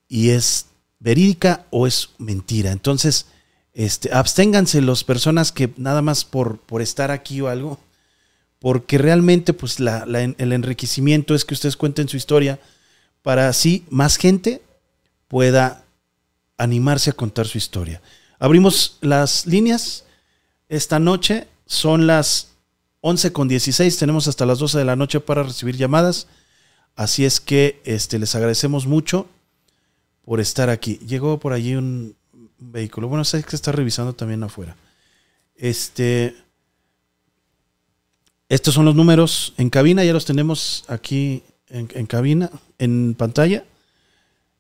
y 0.09 0.31
es 0.31 0.67
verídica 0.99 1.67
o 1.71 1.87
es 1.87 2.11
mentira. 2.19 2.73
Entonces, 2.73 3.27
este, 3.73 4.13
absténganse 4.13 4.83
las 4.83 5.05
personas 5.05 5.53
que 5.53 5.73
nada 5.77 6.03
más 6.03 6.25
por, 6.25 6.59
por 6.59 6.83
estar 6.83 7.11
aquí 7.11 7.41
o 7.41 7.49
algo, 7.49 7.79
porque 8.59 8.99
realmente 8.99 9.53
pues 9.53 9.79
el 9.79 10.53
enriquecimiento 10.53 11.35
es 11.35 11.45
que 11.45 11.55
ustedes 11.55 11.77
cuenten 11.77 12.09
su 12.09 12.17
historia 12.17 12.59
para 13.23 13.49
así 13.49 13.85
más 13.91 14.17
gente 14.17 14.63
pueda 15.29 15.85
animarse 16.57 17.11
a 17.11 17.13
contar 17.13 17.47
su 17.47 17.59
historia. 17.59 18.03
Abrimos 18.39 18.99
las 19.01 19.47
líneas 19.47 20.05
esta 20.69 20.99
noche, 20.99 21.47
son 21.67 22.07
las 22.07 22.53
11 23.01 23.33
con 23.33 23.49
16, 23.49 23.97
tenemos 23.97 24.27
hasta 24.29 24.47
las 24.47 24.59
12 24.59 24.79
de 24.79 24.85
la 24.85 24.97
noche 24.97 25.21
para 25.21 25.43
recibir 25.43 25.77
llamadas, 25.77 26.27
así 26.97 27.25
es 27.25 27.41
que 27.41 27.81
este, 27.85 28.19
les 28.19 28.35
agradecemos 28.35 28.87
mucho 28.87 29.29
por 30.25 30.41
estar 30.41 30.69
aquí. 30.69 30.99
Llegó 31.07 31.39
por 31.39 31.53
allí 31.53 31.75
un, 31.75 32.17
vehículo, 32.61 33.07
bueno, 33.07 33.25
sé 33.25 33.43
que 33.45 33.55
está 33.55 33.71
revisando 33.71 34.15
también 34.15 34.43
afuera. 34.43 34.77
Este... 35.55 36.35
Estos 38.49 38.73
son 38.75 38.87
los 38.87 38.95
números 38.95 39.53
en 39.59 39.69
cabina, 39.69 40.05
ya 40.05 40.15
los 40.15 40.25
tenemos 40.25 40.85
aquí 40.89 41.43
en, 41.69 42.07
cabina, 42.07 42.51
en 42.79 43.15
pantalla. 43.15 43.65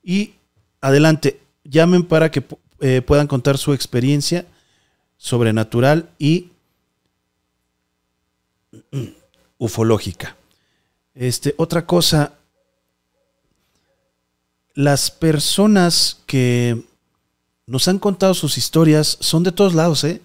Y 0.02 0.35
adelante, 0.82 1.40
llamen 1.65 2.05
para 2.05 2.31
que 2.31 2.44
eh, 2.81 3.01
puedan 3.01 3.27
contar 3.27 3.56
su 3.56 3.73
experiencia 3.73 4.47
sobrenatural 5.16 6.10
y 6.19 6.51
ufológica. 9.59 10.36
Este, 11.15 11.55
otra 11.56 11.86
cosa, 11.86 12.35
las 14.74 15.10
personas 15.10 16.20
que 16.27 16.85
nos 17.66 17.89
han 17.89 17.98
contado 17.98 18.35
sus 18.35 18.59
historias 18.59 19.16
son 19.20 19.44
de 19.44 19.52
todos 19.52 19.74
lados, 19.74 20.05
¿eh? 20.05 20.20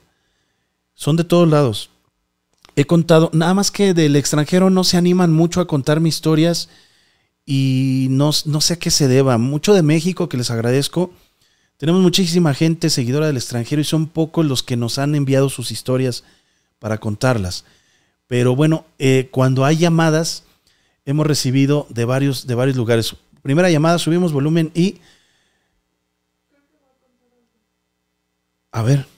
Son 0.95 1.15
de 1.15 1.23
todos 1.23 1.47
lados 1.49 1.89
he 2.75 2.85
contado, 2.85 3.29
nada 3.33 3.53
más 3.53 3.71
que 3.71 3.93
del 3.93 4.15
extranjero 4.15 4.69
no 4.69 4.83
se 4.83 4.97
animan 4.97 5.31
mucho 5.31 5.61
a 5.61 5.67
contar 5.67 5.99
mis 5.99 6.15
historias 6.15 6.69
y 7.45 8.07
no, 8.09 8.31
no 8.45 8.61
sé 8.61 8.73
a 8.73 8.79
qué 8.79 8.91
se 8.91 9.07
deba. 9.07 9.37
Mucho 9.37 9.73
de 9.73 9.83
México, 9.83 10.29
que 10.29 10.37
les 10.37 10.51
agradezco. 10.51 11.11
Tenemos 11.77 12.01
muchísima 12.01 12.53
gente 12.53 12.89
seguidora 12.89 13.27
del 13.27 13.37
extranjero 13.37 13.81
y 13.81 13.85
son 13.85 14.07
pocos 14.07 14.45
los 14.45 14.63
que 14.63 14.77
nos 14.77 14.97
han 14.97 15.15
enviado 15.15 15.49
sus 15.49 15.71
historias 15.71 16.23
para 16.79 16.97
contarlas. 16.99 17.65
Pero 18.27 18.55
bueno, 18.55 18.85
eh, 18.99 19.27
cuando 19.31 19.65
hay 19.65 19.77
llamadas, 19.77 20.43
hemos 21.05 21.27
recibido 21.27 21.87
de 21.89 22.05
varios, 22.05 22.47
de 22.47 22.55
varios 22.55 22.77
lugares. 22.77 23.15
Primera 23.41 23.69
llamada, 23.69 23.99
subimos 23.99 24.31
volumen 24.31 24.71
y... 24.73 24.99
A 28.71 28.81
ver. 28.81 29.12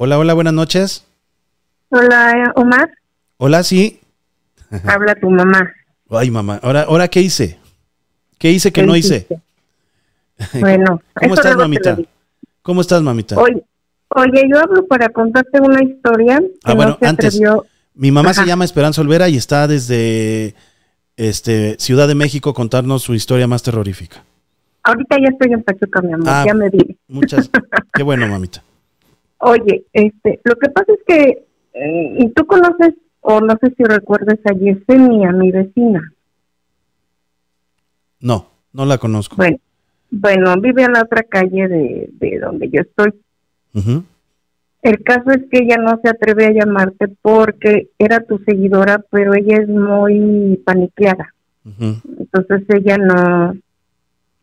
Hola, 0.00 0.16
hola, 0.16 0.32
buenas 0.32 0.54
noches. 0.54 1.04
Hola, 1.88 2.52
Omar. 2.54 2.88
Hola, 3.36 3.64
sí. 3.64 3.98
Habla 4.86 5.16
tu 5.16 5.28
mamá. 5.28 5.72
Ay, 6.08 6.30
mamá. 6.30 6.60
Ahora, 6.62 6.82
ahora 6.82 7.08
¿qué 7.08 7.20
hice? 7.20 7.58
¿Qué 8.38 8.52
hice 8.52 8.70
que 8.72 8.84
no 8.84 8.94
hice? 8.94 9.26
Bueno, 10.60 11.02
¿cómo 11.14 11.34
estás, 11.34 11.56
mamita? 11.56 11.98
¿Cómo 12.62 12.80
estás, 12.80 13.02
mamita? 13.02 13.36
Oye, 13.40 13.60
oye, 14.10 14.44
yo 14.48 14.60
hablo 14.60 14.86
para 14.86 15.08
contarte 15.08 15.60
una 15.60 15.82
historia. 15.82 16.40
ah, 16.62 16.74
bueno, 16.74 16.96
antes. 17.00 17.40
Mi 17.92 18.12
mamá 18.12 18.32
se 18.32 18.46
llama 18.46 18.64
Esperanza 18.64 19.00
Olvera 19.00 19.28
y 19.28 19.36
está 19.36 19.66
desde 19.66 20.54
este 21.16 21.74
Ciudad 21.80 22.06
de 22.06 22.14
México 22.14 22.54
contarnos 22.54 23.02
su 23.02 23.14
historia 23.14 23.48
más 23.48 23.64
terrorífica. 23.64 24.22
Ahorita 24.84 25.16
ya 25.18 25.28
estoy 25.30 25.52
en 25.54 25.64
Pachuca, 25.64 26.02
mi 26.02 26.12
amor, 26.12 26.28
ah, 26.28 26.44
ya 26.46 26.54
me 26.54 26.70
di. 26.70 26.96
Muchas. 27.08 27.50
Qué 27.92 28.04
bueno, 28.04 28.28
mamita. 28.28 28.62
Oye, 29.40 29.84
este, 29.92 30.40
lo 30.44 30.56
que 30.56 30.68
pasa 30.70 30.92
es 30.92 31.00
que 31.06 31.48
eh, 31.74 32.16
y 32.18 32.28
tú 32.30 32.44
conoces 32.46 32.94
o 33.20 33.40
no 33.40 33.54
sé 33.60 33.72
si 33.76 33.84
recuerdas 33.84 34.38
a 34.44 34.52
Yesenia, 34.52 35.32
mi 35.32 35.50
vecina. 35.50 36.12
No, 38.20 38.48
no 38.72 38.84
la 38.84 38.98
conozco. 38.98 39.36
Bueno, 39.36 39.58
bueno 40.10 40.56
vive 40.60 40.82
en 40.82 40.92
la 40.92 41.02
otra 41.02 41.22
calle 41.22 41.68
de, 41.68 42.10
de 42.12 42.38
donde 42.38 42.68
yo 42.70 42.80
estoy. 42.80 43.12
El 44.82 45.02
caso 45.02 45.30
es 45.30 45.42
que 45.50 45.58
ella 45.58 45.76
no 45.76 46.00
se 46.02 46.08
atreve 46.08 46.46
a 46.46 46.52
llamarte 46.52 47.08
porque 47.22 47.90
era 47.98 48.20
tu 48.20 48.38
seguidora, 48.38 49.04
pero 49.10 49.34
ella 49.34 49.58
es 49.58 49.68
muy 49.68 50.60
paniqueada. 50.64 51.34
Entonces 52.18 52.62
ella 52.70 52.96
no, 52.96 53.54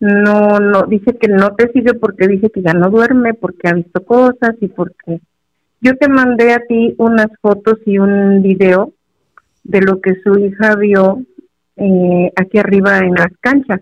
no, 0.06 0.60
no, 0.60 0.84
dice 0.84 1.18
que 1.18 1.28
no 1.28 1.56
te 1.56 1.72
sigue 1.72 1.94
porque 1.94 2.28
dice 2.28 2.50
que 2.50 2.62
ya 2.62 2.74
no 2.74 2.90
duerme, 2.90 3.34
porque 3.34 3.68
ha 3.68 3.74
visto 3.74 4.04
cosas 4.04 4.56
y 4.62 4.68
porque 4.68 5.20
yo 5.82 5.96
te 5.98 6.08
mandé 6.08 6.54
a 6.54 6.60
ti 6.60 6.96
unas 6.98 7.28
fotos 7.42 7.80
y 7.86 7.98
un 7.98 8.42
video 8.42 8.94
de 9.64 9.82
lo 9.82 10.00
que 10.02 10.16
su 10.24 10.38
hija 10.40 10.76
vio 10.76 11.22
eh, 11.76 12.32
aquí 12.36 12.58
arriba 12.58 13.00
en 13.00 13.14
las 13.14 13.32
canchas. 13.40 13.82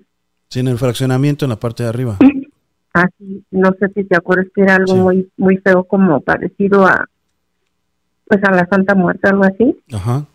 Sí, 0.49 0.59
en 0.59 0.67
el 0.67 0.77
fraccionamiento 0.77 1.45
en 1.45 1.49
la 1.49 1.59
parte 1.59 1.83
de 1.83 1.89
arriba. 1.89 2.17
Así, 2.93 3.43
no 3.51 3.71
sé 3.79 3.89
si 3.95 4.03
te 4.03 4.15
acuerdas 4.15 4.47
que 4.53 4.61
era 4.61 4.75
algo 4.75 4.95
muy 4.95 5.29
muy 5.35 5.57
feo 5.57 5.83
como 5.83 6.21
parecido 6.21 6.85
a 6.85 7.07
pues 8.25 8.43
a 8.43 8.51
la 8.51 8.67
Santa 8.67 8.95
Muerte, 8.95 9.29
algo 9.29 9.43
así. 9.43 9.75
Ajá. 9.91 10.25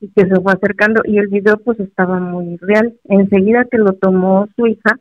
Y 0.00 0.08
que 0.08 0.26
se 0.26 0.40
fue 0.40 0.52
acercando 0.52 1.02
y 1.04 1.18
el 1.18 1.28
video 1.28 1.58
pues 1.58 1.78
estaba 1.80 2.18
muy 2.18 2.56
real. 2.58 2.94
Enseguida 3.04 3.66
que 3.70 3.78
lo 3.78 3.92
tomó 3.92 4.48
su 4.56 4.66
hija, 4.66 4.98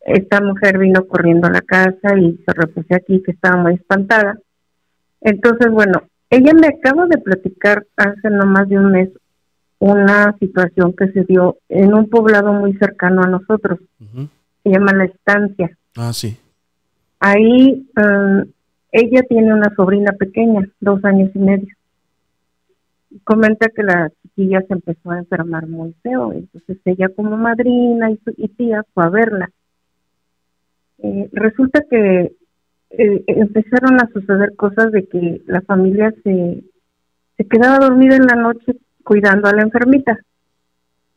esta 0.00 0.40
mujer 0.40 0.78
vino 0.78 1.04
corriendo 1.06 1.48
a 1.48 1.52
la 1.52 1.60
casa 1.60 2.16
y 2.18 2.38
se 2.44 2.52
repuso 2.52 2.94
aquí 2.94 3.22
que 3.22 3.32
estaba 3.32 3.56
muy 3.62 3.74
espantada. 3.74 4.38
Entonces, 5.20 5.70
bueno, 5.70 6.02
ella 6.30 6.52
me 6.54 6.68
acaba 6.68 7.06
de 7.06 7.18
platicar 7.18 7.86
hace 7.96 8.30
no 8.30 8.46
más 8.46 8.68
de 8.68 8.78
un 8.78 8.92
mes 8.92 9.10
una 9.80 10.36
situación 10.38 10.92
que 10.92 11.08
se 11.12 11.24
dio 11.24 11.58
en 11.68 11.94
un 11.94 12.08
poblado 12.08 12.52
muy 12.52 12.74
cercano 12.74 13.22
a 13.22 13.28
nosotros. 13.28 13.78
Se 14.62 14.70
llama 14.70 14.92
La 14.92 15.04
Estancia. 15.04 15.76
Ah, 15.96 16.12
sí. 16.12 16.36
Ahí 17.20 17.88
um, 17.96 18.44
ella 18.92 19.22
tiene 19.28 19.52
una 19.52 19.74
sobrina 19.74 20.12
pequeña, 20.12 20.68
dos 20.80 21.04
años 21.04 21.30
y 21.34 21.38
medio. 21.38 21.74
Comenta 23.24 23.68
que 23.68 23.82
la 23.82 24.10
chiquilla 24.22 24.62
se 24.66 24.74
empezó 24.74 25.10
a 25.10 25.18
enfermar 25.18 25.66
muy 25.66 25.94
feo, 26.02 26.32
entonces 26.32 26.78
ella 26.84 27.08
como 27.14 27.36
madrina 27.36 28.10
y, 28.10 28.18
su, 28.24 28.32
tía 28.56 28.84
fue 28.94 29.04
a 29.04 29.08
verla. 29.08 29.50
Eh, 30.98 31.28
resulta 31.32 31.82
que 31.88 32.32
eh, 32.90 33.24
empezaron 33.26 34.00
a 34.00 34.08
suceder 34.12 34.56
cosas 34.56 34.90
de 34.92 35.06
que 35.06 35.42
la 35.46 35.60
familia 35.62 36.12
se, 36.24 36.64
se 37.36 37.44
quedaba 37.44 37.86
dormida 37.86 38.16
en 38.16 38.26
la 38.26 38.36
noche 38.36 38.76
cuidando 39.04 39.48
a 39.48 39.54
la 39.54 39.62
enfermita. 39.62 40.18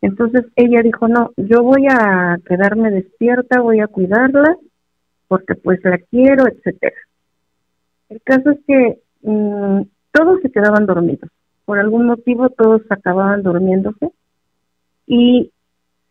Entonces 0.01 0.45
ella 0.55 0.81
dijo, 0.81 1.07
no, 1.07 1.31
yo 1.37 1.61
voy 1.61 1.87
a 1.89 2.37
quedarme 2.47 2.91
despierta, 2.91 3.61
voy 3.61 3.79
a 3.79 3.87
cuidarla, 3.87 4.57
porque 5.27 5.55
pues 5.55 5.79
la 5.83 5.97
quiero, 5.97 6.47
etcétera. 6.47 6.95
El 8.09 8.21
caso 8.23 8.51
es 8.51 8.59
que 8.67 8.99
mm, 9.21 9.81
todos 10.11 10.41
se 10.41 10.51
quedaban 10.51 10.85
dormidos. 10.85 11.29
Por 11.65 11.79
algún 11.79 12.07
motivo 12.07 12.49
todos 12.49 12.81
acababan 12.89 13.43
durmiéndose. 13.43 14.11
Y 15.05 15.51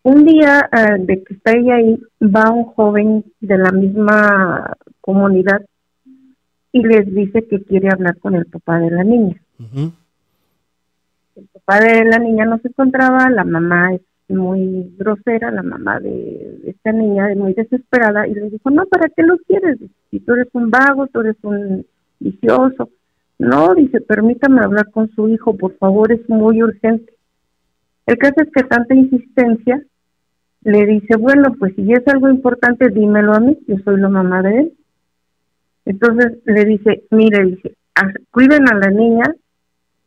un 0.02 0.24
día 0.24 0.68
eh, 0.72 0.96
de 0.98 1.22
que 1.22 1.34
está 1.34 1.52
ella 1.52 1.76
ahí, 1.76 2.00
va 2.22 2.50
un 2.50 2.64
joven 2.64 3.24
de 3.40 3.58
la 3.58 3.70
misma 3.70 4.76
comunidad 5.00 5.62
y 6.72 6.82
les 6.82 7.12
dice 7.14 7.46
que 7.46 7.62
quiere 7.62 7.88
hablar 7.90 8.18
con 8.18 8.34
el 8.34 8.46
papá 8.46 8.78
de 8.78 8.90
la 8.90 9.04
niña. 9.04 9.40
El 11.36 11.48
papá 11.52 11.80
de 11.80 12.04
la 12.04 12.18
niña 12.18 12.44
no 12.44 12.58
se 12.58 12.68
encontraba, 12.68 13.28
la 13.30 13.44
mamá 13.44 13.94
es 13.94 14.00
muy 14.28 14.94
grosera, 14.96 15.50
la 15.50 15.62
mamá 15.62 16.00
de, 16.00 16.62
esta 16.66 16.92
niña 16.92 17.30
es 17.30 17.36
muy 17.36 17.52
desesperada 17.52 18.26
y 18.26 18.34
le 18.34 18.50
dijo, 18.50 18.70
no, 18.70 18.86
¿para 18.86 19.08
qué 19.08 19.22
lo 19.22 19.36
quieres? 19.38 19.78
Si 20.10 20.20
tú 20.20 20.32
eres 20.32 20.48
un 20.52 20.70
vago, 20.70 21.08
tú 21.08 21.20
eres 21.20 21.36
un 21.42 21.84
vicioso. 22.20 22.90
No, 23.38 23.74
dice, 23.74 24.00
permítame 24.00 24.62
hablar 24.62 24.90
con 24.90 25.10
su 25.10 25.28
hijo, 25.28 25.56
por 25.56 25.76
favor, 25.78 26.12
es 26.12 26.28
muy 26.28 26.62
urgente. 26.62 27.12
El 28.06 28.18
caso 28.18 28.34
es 28.38 28.50
que 28.52 28.64
tanta 28.64 28.94
insistencia 28.94 29.82
le 30.62 30.86
dice, 30.86 31.16
bueno, 31.16 31.54
pues 31.58 31.74
si 31.74 31.92
es 31.92 32.06
algo 32.06 32.28
importante, 32.28 32.90
dímelo 32.90 33.34
a 33.34 33.40
mí, 33.40 33.58
yo 33.66 33.76
soy 33.84 33.98
la 33.98 34.08
mamá 34.08 34.42
de 34.42 34.58
él. 34.58 34.72
Entonces 35.86 36.38
le 36.44 36.64
dice, 36.64 37.04
mire, 37.10 37.44
dice, 37.44 37.74
cuiden 38.30 38.68
a 38.68 38.74
la 38.74 38.90
niña 38.90 39.24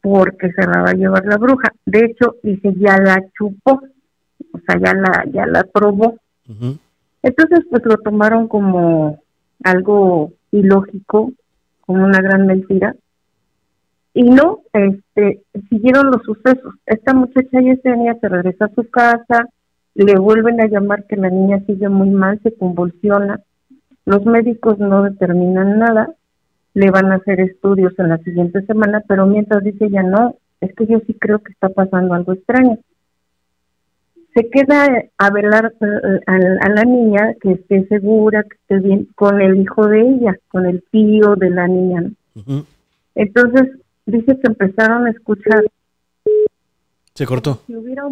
porque 0.02 0.52
se 0.52 0.62
la 0.62 0.82
va 0.82 0.92
a 0.92 0.96
llevar 0.96 1.26
la 1.26 1.38
bruja. 1.38 1.72
De 1.86 2.06
hecho, 2.06 2.36
dice, 2.44 2.74
ya 2.78 2.98
la 3.00 3.24
chupó, 3.38 3.82
o 4.52 4.60
sea, 4.68 4.80
ya 4.80 4.94
la, 4.94 5.26
ya 5.32 5.46
la 5.48 5.64
probó. 5.64 6.18
Entonces, 7.24 7.60
pues 7.70 7.84
lo 7.86 7.98
tomaron 7.98 8.48
como 8.48 9.24
algo 9.64 10.34
ilógico, 10.52 11.32
como 11.82 12.04
una 12.04 12.20
gran 12.22 12.46
mentira. 12.46 12.96
Y 14.14 14.24
no, 14.30 14.62
este, 14.74 15.42
siguieron 15.70 16.12
los 16.12 16.22
sucesos. 16.24 16.76
Esta 16.86 17.14
muchacha 17.14 17.62
y 17.62 17.72
ese 17.72 17.96
niña 17.96 18.16
se 18.22 18.30
regresa 18.30 18.66
a 18.66 18.76
su 18.76 18.88
casa, 18.90 19.48
le 19.96 20.18
vuelven 20.18 20.60
a 20.62 20.68
llamar 20.68 21.06
que 21.06 21.16
la 21.16 21.30
niña 21.30 21.64
sigue 21.66 21.90
muy 21.90 22.10
mal, 22.10 22.40
se 22.42 22.54
convulsiona. 22.56 23.42
Los 24.06 24.26
médicos 24.26 24.80
no 24.80 25.04
determinan 25.04 25.80
nada, 25.80 26.14
le 26.74 26.92
van 26.92 27.12
a 27.12 27.16
hacer 27.16 27.40
estudios 27.40 27.94
en 28.00 28.10
la 28.10 28.18
siguiente 28.20 28.66
semana, 28.66 29.04
pero 29.08 29.26
mientras 29.26 29.64
dice 29.64 29.90
ya 29.90 30.04
no, 30.04 30.36
es 30.62 30.74
que 30.76 30.88
yo 30.88 31.00
sí 31.06 31.14
creo 31.14 31.40
que 31.40 31.52
está 31.52 31.70
pasando 31.70 32.14
algo 32.14 32.34
extraño. 32.34 32.80
Se 34.34 34.50
queda 34.50 34.88
a 35.20 35.30
velar 35.30 35.74
eh, 35.80 36.20
a, 36.26 36.70
la 36.70 36.84
niña 36.84 37.36
que 37.40 37.52
esté 37.52 37.88
segura, 37.88 38.42
que 38.44 38.56
esté 38.56 38.80
bien, 38.80 39.08
con 39.14 39.40
el 39.42 39.62
hijo 39.62 39.88
de 39.88 40.02
ella, 40.02 40.36
con 40.48 40.66
el 40.66 40.84
tío 40.92 41.36
de 41.36 41.52
la 41.52 41.68
niña. 41.68 42.12
Entonces, 43.14 43.70
dice 44.08 44.40
que 44.40 44.48
empezaron 44.48 45.06
a 45.06 45.12
escuchar. 45.12 45.64
Se 47.14 47.28
cortó. 47.28 47.62
Si 47.68 47.76
hubiera 47.76 48.08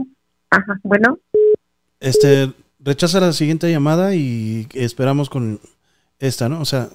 Ajá, 0.51 0.79
bueno. 0.83 1.17
Este, 2.01 2.51
rechaza 2.79 3.19
la 3.19 3.31
siguiente 3.31 3.71
llamada 3.71 4.15
y 4.15 4.67
esperamos 4.73 5.29
con 5.29 5.61
esta, 6.19 6.49
¿no? 6.49 6.59
O 6.59 6.65
sea, 6.65 6.89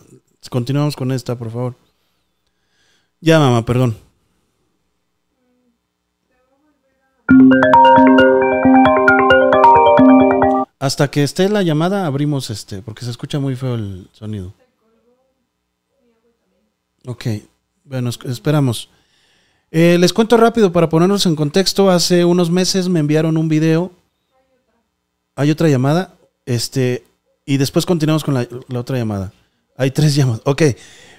continuamos 0.50 0.96
con 0.96 1.12
esta, 1.12 1.38
por 1.38 1.50
favor. 1.50 1.76
Ya, 3.20 3.38
mamá, 3.38 3.64
perdón. 3.64 3.96
Hasta 10.80 11.08
que 11.08 11.22
esté 11.22 11.48
la 11.48 11.62
llamada 11.62 12.06
abrimos 12.06 12.50
este, 12.50 12.82
porque 12.82 13.04
se 13.04 13.12
escucha 13.12 13.38
muy 13.38 13.54
feo 13.54 13.76
el 13.76 14.08
sonido. 14.12 14.54
Ok, 17.06 17.26
bueno, 17.84 18.10
esperamos. 18.10 18.90
Eh, 19.70 19.98
les 20.00 20.12
cuento 20.12 20.36
rápido 20.36 20.72
para 20.72 20.88
ponernos 20.88 21.26
en 21.26 21.36
contexto. 21.36 21.90
Hace 21.90 22.24
unos 22.24 22.50
meses 22.50 22.88
me 22.88 22.98
enviaron 22.98 23.36
un 23.36 23.48
video 23.48 23.92
hay 25.36 25.50
otra 25.50 25.68
llamada. 25.68 26.14
Este, 26.46 27.04
y 27.44 27.58
después 27.58 27.86
continuamos 27.86 28.24
con 28.24 28.34
la, 28.34 28.46
otra 28.74 28.98
llamada. 28.98 29.32
Hay 29.76 29.92
tres 29.92 30.14
llamadas. 30.16 30.40
Ok. 30.44 30.62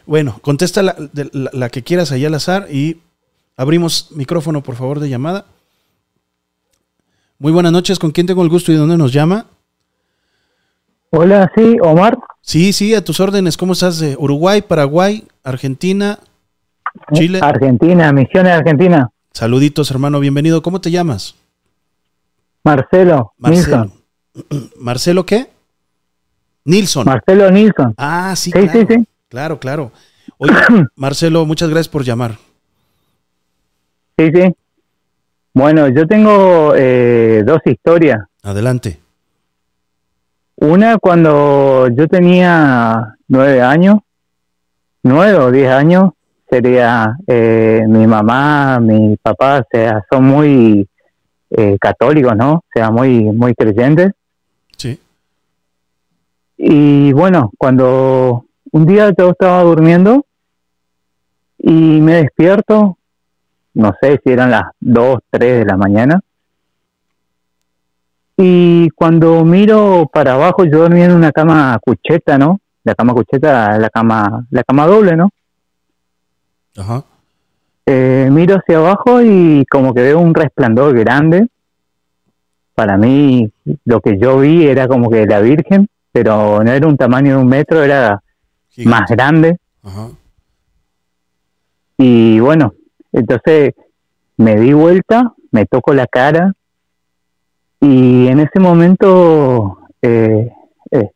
Bueno, 0.06 0.40
contesta 0.42 0.82
la, 0.84 1.70
que 1.70 1.84
quieras 1.84 2.12
ahí 2.12 2.26
al 2.26 2.34
azar 2.34 2.68
y 2.72 3.02
abrimos 3.56 4.10
micrófono, 4.12 4.64
por 4.64 4.76
favor, 4.76 5.00
de 5.00 5.10
llamada. 5.10 5.46
Muy 7.40 7.52
buenas 7.52 7.72
noches. 7.72 8.00
¿Con 8.00 8.12
quién 8.12 8.26
tengo 8.26 8.42
el 8.42 8.50
gusto 8.50 8.72
y 8.72 8.76
dónde 8.76 8.98
nos 8.98 9.14
llama? 9.14 9.46
Hola, 11.12 11.52
sí, 11.56 11.78
Omar. 11.82 12.18
Sí, 12.42 12.74
sí, 12.74 12.96
a 12.96 13.04
tus 13.04 13.20
órdenes. 13.20 13.58
¿Cómo 13.58 13.74
estás? 13.74 14.00
De 14.00 14.16
Uruguay, 14.18 14.62
Paraguay, 14.62 15.26
Argentina, 15.44 16.20
Chile. 17.14 17.40
Argentina, 17.42 18.12
Misiones 18.12 18.54
Argentina. 18.54 19.10
Saluditos, 19.34 19.92
hermano. 19.92 20.20
Bienvenido. 20.20 20.62
¿Cómo 20.62 20.82
te 20.82 20.90
llamas? 20.90 21.36
Marcelo. 22.64 23.34
Marcelo. 23.38 23.97
¿Marcelo 24.80 25.26
qué? 25.26 25.48
Nilsson. 26.66 27.06
Marcelo 27.06 27.50
Nilsson. 27.50 27.94
Ah, 27.98 28.36
sí, 28.36 28.52
claro. 28.52 28.72
Sí, 28.72 28.86
sí. 28.90 29.08
Claro, 29.30 29.60
claro. 29.60 29.92
Oye, 30.38 30.54
Marcelo, 30.96 31.46
muchas 31.46 31.70
gracias 31.70 31.90
por 31.90 32.04
llamar. 32.04 32.38
Sí, 34.18 34.32
sí. 34.34 34.54
Bueno, 35.54 35.88
yo 35.88 36.06
tengo 36.08 36.74
eh, 36.76 37.44
dos 37.46 37.60
historias. 37.66 38.20
Adelante. 38.44 39.00
Una 40.58 40.98
cuando 40.98 41.88
yo 41.90 42.08
tenía 42.08 43.16
nueve 43.28 43.62
años, 43.62 43.98
nueve 45.04 45.38
o 45.38 45.52
diez 45.52 45.70
años, 45.70 46.12
sería 46.50 47.16
eh, 47.28 47.84
mi 47.88 48.08
mamá, 48.08 48.80
mi 48.80 49.16
papá, 49.18 49.60
o 49.60 49.64
sea, 49.72 50.04
son 50.12 50.26
muy 50.26 50.88
eh, 51.52 51.78
católicos, 51.80 52.36
¿no? 52.36 52.54
O 52.54 52.64
sea, 52.74 52.92
muy, 52.92 53.24
muy 53.24 53.54
creyentes. 53.54 54.12
Y 56.58 57.14
bueno, 57.14 57.52
cuando 57.58 58.46
un 58.72 58.86
día 58.86 59.14
yo 59.18 59.30
estaba 59.30 59.64
durmiendo 59.64 60.26
y 61.58 62.02
me 62.02 62.16
despierto, 62.16 62.98
no 63.76 63.94
sé 64.02 64.20
si 64.24 64.32
eran 64.32 64.52
las 64.52 64.64
2, 64.80 65.20
3 65.30 65.60
de 65.60 65.66
la 65.66 65.78
mañana, 65.78 66.20
y 68.38 68.92
cuando 68.92 69.44
miro 69.44 70.08
para 70.14 70.34
abajo, 70.34 70.64
yo 70.64 70.82
dormía 70.82 71.06
en 71.06 71.14
una 71.14 71.32
cama 71.32 71.80
cucheta, 71.82 72.38
¿no? 72.38 72.62
La 72.84 72.94
cama 72.94 73.14
cucheta, 73.14 73.80
la 73.80 73.90
cama, 73.90 74.46
la 74.52 74.64
cama 74.64 74.86
doble, 74.86 75.16
¿no? 75.16 75.32
Ajá. 76.78 77.04
Eh, 77.88 78.30
miro 78.32 78.58
hacia 78.58 78.78
abajo 78.78 79.22
y 79.24 79.66
como 79.66 79.92
que 79.94 80.02
veo 80.04 80.20
un 80.20 80.36
resplandor 80.36 80.96
grande. 80.96 81.48
Para 82.76 82.96
mí, 82.96 83.50
lo 83.86 84.02
que 84.02 84.20
yo 84.20 84.38
vi 84.38 84.68
era 84.68 84.88
como 84.88 85.10
que 85.10 85.26
la 85.26 85.40
Virgen, 85.40 85.88
pero 86.18 86.64
no 86.64 86.72
era 86.72 86.88
un 86.88 86.98
tamaño 86.98 87.36
de 87.36 87.44
un 87.44 87.48
metro, 87.48 87.84
era 87.84 88.20
más 88.86 89.08
grande. 89.08 89.58
Y 91.96 92.40
bueno, 92.40 92.74
entonces 93.12 93.76
me 94.36 94.56
di 94.56 94.74
vuelta, 94.74 95.36
me 95.52 95.68
toco 95.68 95.94
la 95.94 96.08
cara 96.08 96.54
y 97.80 98.26
en 98.26 98.40
ese 98.40 98.60
momento 98.60 99.78
eh, 100.02 100.52
eh, 100.90 101.12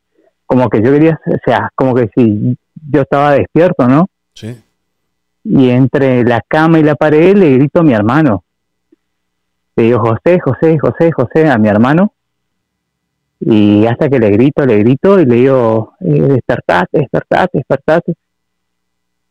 como 0.46 0.70
que 0.70 0.84
yo 0.84 0.92
quería, 0.92 1.20
o 1.26 1.38
sea, 1.44 1.72
como 1.74 1.96
que 1.96 2.08
si 2.16 2.56
yo 2.88 3.02
estaba 3.02 3.32
despierto, 3.32 3.88
¿no? 3.88 4.08
Sí. 4.36 4.56
Y 5.44 5.70
entre 5.72 6.24
la 6.24 6.42
cama 6.48 6.78
y 6.78 6.84
la 6.84 6.94
pared 6.94 7.36
le 7.36 7.56
grito 7.56 7.80
a 7.80 7.84
mi 7.84 7.94
hermano. 7.94 8.44
Le 9.76 9.84
digo, 9.84 10.00
José, 10.00 10.40
José, 10.40 10.78
José, 10.78 11.12
José, 11.12 11.50
a 11.50 11.58
mi 11.58 11.70
hermano. 11.70 12.14
Y 13.44 13.88
hasta 13.88 14.08
que 14.08 14.20
le 14.20 14.30
grito, 14.30 14.64
le 14.66 14.78
grito 14.78 15.20
y 15.20 15.26
le 15.26 15.36
digo, 15.36 15.94
eh, 16.00 16.22
despertate, 16.22 17.00
despertate, 17.00 17.58
despertate. 17.58 18.14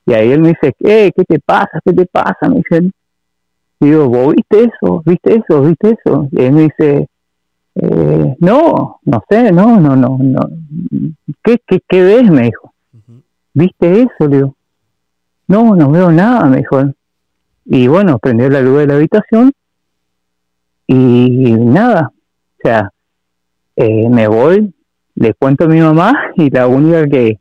Y 0.05 0.13
ahí 0.13 0.33
él 0.33 0.41
me 0.41 0.49
dice, 0.49 0.75
¿qué? 0.77 1.13
¿Qué 1.15 1.25
te 1.25 1.39
pasa? 1.39 1.81
¿Qué 1.85 1.93
te 1.93 2.07
pasa? 2.07 2.49
Me 2.49 2.57
dice, 2.57 2.91
digo, 3.79 4.09
¿vos 4.09 4.35
viste 4.35 4.65
eso? 4.65 5.03
¿Viste 5.07 5.37
eso? 5.37 5.63
¿Viste 5.63 5.97
eso? 5.97 6.29
Y 6.33 6.43
él 6.43 6.53
me 6.53 6.63
dice, 6.63 7.09
eh, 7.77 8.37
no, 8.41 8.99
no 9.05 9.23
sé, 9.29 9.53
no, 9.53 9.79
no, 9.79 9.95
no, 9.95 10.19
no. 10.21 10.49
¿Qué, 11.45 11.59
qué, 11.65 11.81
qué 11.89 12.03
ves? 12.03 12.29
Me 12.29 12.43
dijo. 12.43 12.75
¿Viste 13.55 14.03
eso? 14.03 14.29
Le 14.29 14.39
digo, 14.39 14.57
no, 15.47 15.77
no 15.77 15.89
veo 15.93 16.11
nada, 16.11 16.47
me 16.47 16.57
dijo. 16.59 16.83
Y 17.65 17.87
bueno, 17.87 18.19
prendió 18.19 18.51
la 18.51 18.61
luz 18.61 18.79
de 18.79 18.87
la 18.89 18.95
habitación 18.95 19.53
y 20.89 21.53
nada, 21.53 22.11
o 22.13 22.61
sea, 22.61 22.91
eh, 23.77 24.09
me 24.09 24.29
voy, 24.29 24.73
le 25.15 25.35
cuento 25.35 25.65
a 25.65 25.69
mi 25.69 25.81
mamá 25.81 26.13
y 26.37 26.51
la 26.51 26.67
única 26.67 27.07
que, 27.09 27.39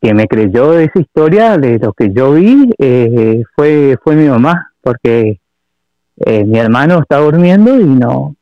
que 0.00 0.14
me 0.14 0.26
creyó 0.26 0.72
de 0.72 0.84
esa 0.84 1.00
historia, 1.00 1.58
de 1.58 1.78
lo 1.78 1.92
que 1.92 2.12
yo 2.12 2.32
vi, 2.32 2.70
eh, 2.78 3.42
fue, 3.54 3.96
fue 4.02 4.16
mi 4.16 4.28
mamá, 4.28 4.72
porque 4.80 5.40
eh, 6.16 6.44
mi 6.44 6.58
hermano 6.58 7.00
estaba 7.00 7.24
durmiendo 7.24 7.78
y 7.78 7.84
no, 7.84 8.34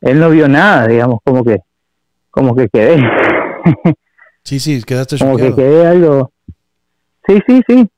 él 0.00 0.20
no 0.20 0.30
vio 0.30 0.48
nada, 0.48 0.86
digamos, 0.86 1.20
como 1.24 1.44
que, 1.44 1.60
como 2.30 2.54
que 2.54 2.68
quedé. 2.68 3.02
sí, 4.44 4.60
sí, 4.60 4.82
quedaste 4.82 5.18
Como 5.18 5.36
que 5.36 5.54
quedé 5.54 5.86
algo, 5.86 6.32
sí, 7.26 7.40
sí, 7.46 7.62
sí, 7.66 7.88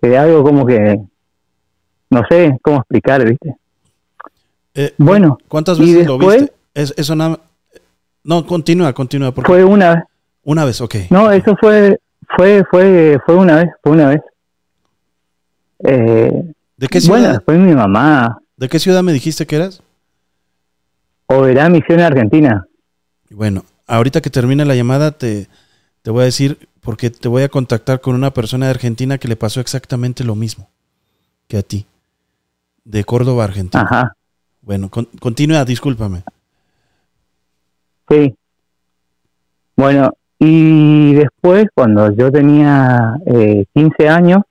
quedé 0.00 0.18
algo 0.18 0.42
como 0.42 0.66
que, 0.66 1.00
no 2.10 2.22
sé 2.28 2.58
cómo 2.62 2.78
explicar, 2.78 3.24
¿viste? 3.24 3.56
Eh, 4.74 4.94
bueno, 4.96 5.38
¿cuántas 5.48 5.78
veces 5.78 6.06
lo 6.06 6.18
viste? 6.18 6.52
eso 6.74 7.14
nada. 7.14 7.38
No, 8.24 8.46
continúa, 8.46 8.92
continúa. 8.92 9.32
Fue 9.32 9.64
una 9.64 9.94
vez. 9.94 10.04
Una 10.44 10.64
vez, 10.64 10.80
ok. 10.80 10.94
No, 11.10 11.30
eso 11.30 11.56
fue, 11.60 11.98
fue, 12.36 12.64
fue, 12.70 13.18
fue 13.24 13.34
una 13.34 13.56
vez, 13.56 13.70
fue 13.82 13.92
una 13.92 14.08
vez. 14.08 14.20
Eh, 15.84 16.52
¿De 16.76 16.88
qué 16.88 17.00
ciudad? 17.00 17.20
Bueno, 17.20 17.42
fue 17.44 17.58
mi 17.58 17.74
mamá. 17.74 18.38
¿De 18.56 18.68
qué 18.68 18.78
ciudad 18.78 19.02
me 19.02 19.12
dijiste 19.12 19.46
que 19.46 19.56
eras? 19.56 19.82
Oberá 21.26 21.68
Misión 21.68 22.00
Argentina. 22.00 22.66
Bueno, 23.30 23.64
ahorita 23.86 24.20
que 24.20 24.30
termine 24.30 24.64
la 24.64 24.74
llamada 24.74 25.12
te, 25.12 25.48
te 26.02 26.10
voy 26.10 26.22
a 26.22 26.26
decir, 26.26 26.68
porque 26.80 27.10
te 27.10 27.28
voy 27.28 27.42
a 27.42 27.48
contactar 27.48 28.00
con 28.00 28.14
una 28.14 28.32
persona 28.32 28.66
de 28.66 28.70
Argentina 28.70 29.18
que 29.18 29.28
le 29.28 29.36
pasó 29.36 29.60
exactamente 29.60 30.24
lo 30.24 30.34
mismo 30.34 30.68
que 31.48 31.58
a 31.58 31.62
ti, 31.62 31.86
de 32.84 33.04
Córdoba, 33.04 33.44
Argentina. 33.44 33.84
Ajá. 33.84 34.16
Bueno, 34.62 34.90
continúa, 35.20 35.64
discúlpame. 35.64 36.22
Sí. 38.12 38.34
Bueno, 39.74 40.12
y 40.38 41.14
después, 41.14 41.66
cuando 41.74 42.12
yo 42.12 42.30
tenía 42.30 43.16
eh, 43.24 43.64
15 43.72 44.08
años, 44.08 44.42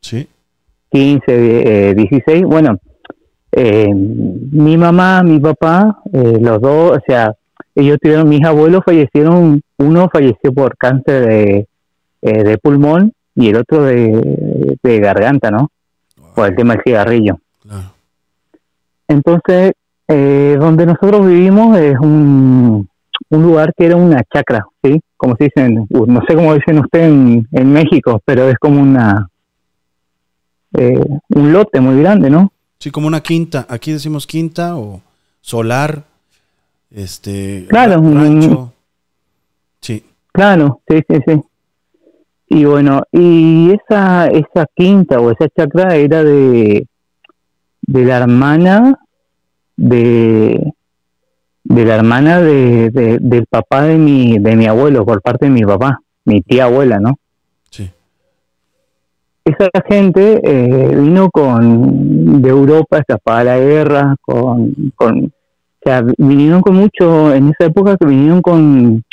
¿Sí? 0.00 0.28
15, 0.90 1.94
16, 1.94 2.22
eh, 2.26 2.44
bueno, 2.44 2.78
eh, 3.50 3.92
mi 3.92 4.76
mamá, 4.76 5.24
mi 5.24 5.40
papá, 5.40 5.98
eh, 6.12 6.38
los 6.40 6.60
dos, 6.60 6.98
o 6.98 7.00
sea, 7.04 7.34
ellos 7.74 7.98
tuvieron, 8.00 8.28
mis 8.28 8.44
abuelos 8.44 8.82
fallecieron, 8.84 9.62
uno 9.78 10.08
falleció 10.12 10.52
por 10.52 10.76
cáncer 10.76 11.26
de, 11.26 11.68
de 12.22 12.58
pulmón 12.58 13.12
y 13.34 13.48
el 13.48 13.56
otro 13.56 13.82
de, 13.82 14.76
de 14.82 15.00
garganta, 15.00 15.50
¿no? 15.50 15.70
Por 16.34 16.48
el 16.48 16.56
tema 16.56 16.74
del 16.74 16.82
cigarrillo. 16.84 17.38
Claro. 17.62 17.92
Entonces, 19.08 19.72
eh, 20.10 20.56
donde 20.58 20.86
nosotros 20.86 21.26
vivimos 21.26 21.76
es 21.76 21.98
un, 21.98 22.88
un, 23.30 23.42
lugar 23.42 23.72
que 23.76 23.86
era 23.86 23.96
una 23.96 24.22
chacra, 24.32 24.66
¿sí? 24.82 25.00
Como 25.16 25.36
se 25.36 25.44
dicen, 25.44 25.86
no 25.90 26.22
sé 26.26 26.34
cómo 26.34 26.54
dicen 26.54 26.78
ustedes 26.78 27.08
en, 27.08 27.48
en 27.52 27.72
México, 27.72 28.20
pero 28.24 28.48
es 28.48 28.56
como 28.58 28.80
una 28.80 29.28
eh, 30.74 31.02
un 31.30 31.52
lote 31.52 31.80
muy 31.80 32.00
grande, 32.00 32.30
¿no? 32.30 32.52
Sí, 32.78 32.90
como 32.90 33.06
una 33.06 33.22
quinta. 33.22 33.66
Aquí 33.68 33.92
decimos 33.92 34.26
quinta 34.26 34.76
o 34.76 35.00
solar, 35.40 36.04
este, 36.90 37.66
claro, 37.68 38.02
rancho. 38.02 38.72
Sí. 39.80 40.04
Claro, 40.32 40.80
sí, 40.88 41.00
sí, 41.08 41.16
sí. 41.26 41.40
Y 42.50 42.64
bueno, 42.64 43.02
y 43.12 43.72
esa 43.72 44.28
esa 44.28 44.66
quinta 44.74 45.20
o 45.20 45.30
esa 45.30 45.48
chacra 45.48 45.96
era 45.96 46.22
de 46.22 46.86
de 47.82 48.04
la 48.04 48.18
hermana 48.18 48.98
de 49.76 50.72
de 51.68 51.84
la 51.84 51.96
hermana 51.96 52.40
de, 52.40 53.18
del 53.20 53.46
papá 53.46 53.82
de 53.82 53.96
mi 53.98 54.38
de 54.38 54.56
mi 54.56 54.66
abuelo 54.66 55.04
por 55.04 55.20
parte 55.20 55.46
de 55.46 55.50
mi 55.50 55.62
papá 55.62 56.00
mi 56.24 56.40
tía 56.40 56.64
abuela 56.64 56.98
no 56.98 57.18
sí. 57.70 57.90
Esa 59.44 59.68
gente 59.86 60.40
eh, 60.42 60.96
vino 60.96 61.30
con 61.30 62.40
de 62.40 62.48
Europa 62.48 62.98
escapada 62.98 63.40
a 63.40 63.44
la 63.44 63.58
guerra 63.58 64.16
con 64.22 64.74
con 64.96 65.24
o 65.26 65.30
sea 65.82 66.02
vinieron 66.16 66.62
con 66.62 66.74
mucho 66.74 67.34
en 67.34 67.50
esa 67.50 67.66
época 67.66 67.96
que 67.98 68.06
vinieron 68.06 68.40
con 68.40 69.04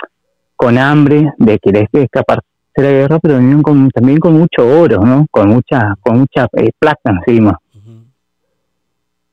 con 0.56 0.78
hambre 0.78 1.34
de 1.38 1.60
querer 1.60 1.90
escapar 1.92 2.42
de 2.74 2.84
la 2.84 2.90
guerra 2.90 3.20
pero 3.20 3.38
vinieron 3.38 3.64
con, 3.64 3.90
también 3.92 4.20
con 4.20 4.34
mucho 4.34 4.66
oro 4.66 5.06
no 5.06 5.26
con 5.30 5.50
mucha 5.50 5.96
con 6.00 6.20
mucha 6.20 6.48
eh, 6.54 6.72
plata 6.80 7.12
encima. 7.12 7.60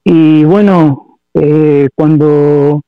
Y 0.05 0.43
bueno, 0.43 1.19
eh, 1.35 1.89
cuando 1.95 2.83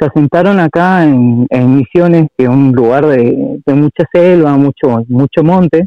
se 0.00 0.06
asentaron 0.06 0.58
acá 0.58 1.04
en, 1.04 1.76
Misiones, 1.76 2.28
que 2.36 2.44
es 2.44 2.48
un 2.48 2.72
lugar 2.72 3.06
de, 3.06 3.60
mucha 3.66 4.04
selva, 4.10 4.56
mucho, 4.56 5.04
mucho 5.08 5.44
monte, 5.44 5.86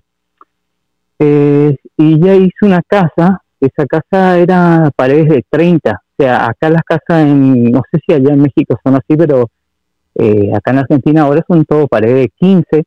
eh, 1.17 1.75
y 1.97 2.19
ya 2.19 2.35
hizo 2.35 2.65
una 2.67 2.81
casa, 2.87 3.41
esa 3.59 3.85
casa 3.87 4.37
era 4.37 4.91
paredes 4.95 5.29
de 5.29 5.43
30, 5.49 5.91
o 5.91 5.95
sea, 6.15 6.45
acá 6.45 6.69
las 6.69 6.83
casas, 6.83 7.23
en, 7.23 7.71
no 7.71 7.81
sé 7.91 7.99
si 8.05 8.13
allá 8.13 8.33
en 8.33 8.41
México 8.43 8.77
son 8.83 8.95
así, 8.95 9.17
pero 9.17 9.49
eh, 10.15 10.51
acá 10.55 10.71
en 10.71 10.77
Argentina 10.77 11.23
ahora 11.23 11.43
son 11.47 11.65
todo 11.65 11.87
paredes 11.87 12.27
de 12.27 12.29
15, 12.37 12.83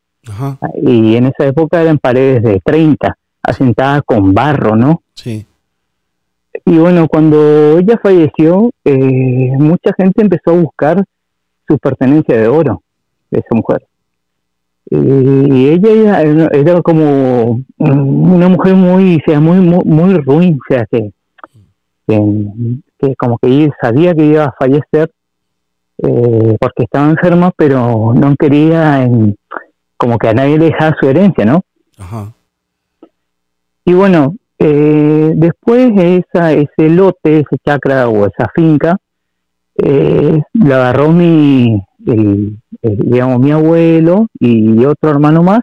y 0.82 1.16
en 1.16 1.26
esa 1.26 1.46
época 1.46 1.82
eran 1.82 1.98
paredes 1.98 2.42
de 2.44 2.60
30, 2.64 3.16
asentadas 3.42 4.02
con 4.06 4.32
barro, 4.32 4.76
¿no? 4.76 5.02
Sí. 5.14 5.44
Y 6.64 6.78
bueno, 6.78 7.08
cuando 7.08 7.78
ella 7.78 7.98
falleció, 8.00 8.70
eh, 8.84 9.52
mucha 9.58 9.92
gente 9.96 10.22
empezó 10.22 10.50
a 10.50 10.60
buscar 10.60 11.04
su 11.66 11.78
pertenencia 11.78 12.36
de 12.36 12.48
oro 12.48 12.82
de 13.30 13.40
esa 13.40 13.54
mujer. 13.54 13.86
Y 14.88 15.68
ella 15.68 16.22
era, 16.22 16.80
como 16.82 17.60
una 17.78 18.48
mujer 18.48 18.74
muy, 18.74 19.20
sea, 19.26 19.40
muy, 19.40 19.58
muy, 19.58 20.14
ruin, 20.18 20.54
o 20.54 20.72
sea, 20.72 20.86
que, 20.86 21.10
que, 22.06 23.16
como 23.16 23.36
que 23.38 23.68
sabía 23.80 24.14
que 24.14 24.24
iba 24.24 24.44
a 24.44 24.54
fallecer 24.56 25.10
eh, 25.98 26.56
porque 26.60 26.84
estaba 26.84 27.10
enferma, 27.10 27.50
pero 27.56 28.14
no 28.14 28.36
quería 28.36 29.02
en, 29.02 29.36
como 29.96 30.18
que 30.18 30.28
a 30.28 30.34
nadie 30.34 30.58
le 30.58 30.66
dejaba 30.66 30.96
su 31.00 31.08
herencia, 31.08 31.44
¿no? 31.44 31.62
Ajá. 31.98 32.32
Y 33.84 33.92
bueno, 33.92 34.34
eh, 34.58 35.32
después 35.34 35.92
esa, 35.96 36.52
ese 36.52 36.88
lote, 36.90 37.40
ese 37.40 37.56
chacra 37.64 38.08
o 38.08 38.26
esa 38.26 38.50
finca, 38.54 38.98
eh, 39.78 40.42
la 40.54 40.76
agarró 40.76 41.12
mi, 41.12 41.82
digamos, 42.82 43.40
mi 43.40 43.52
abuelo 43.52 44.26
y 44.38 44.84
otro 44.84 45.10
hermano 45.10 45.42
más 45.42 45.60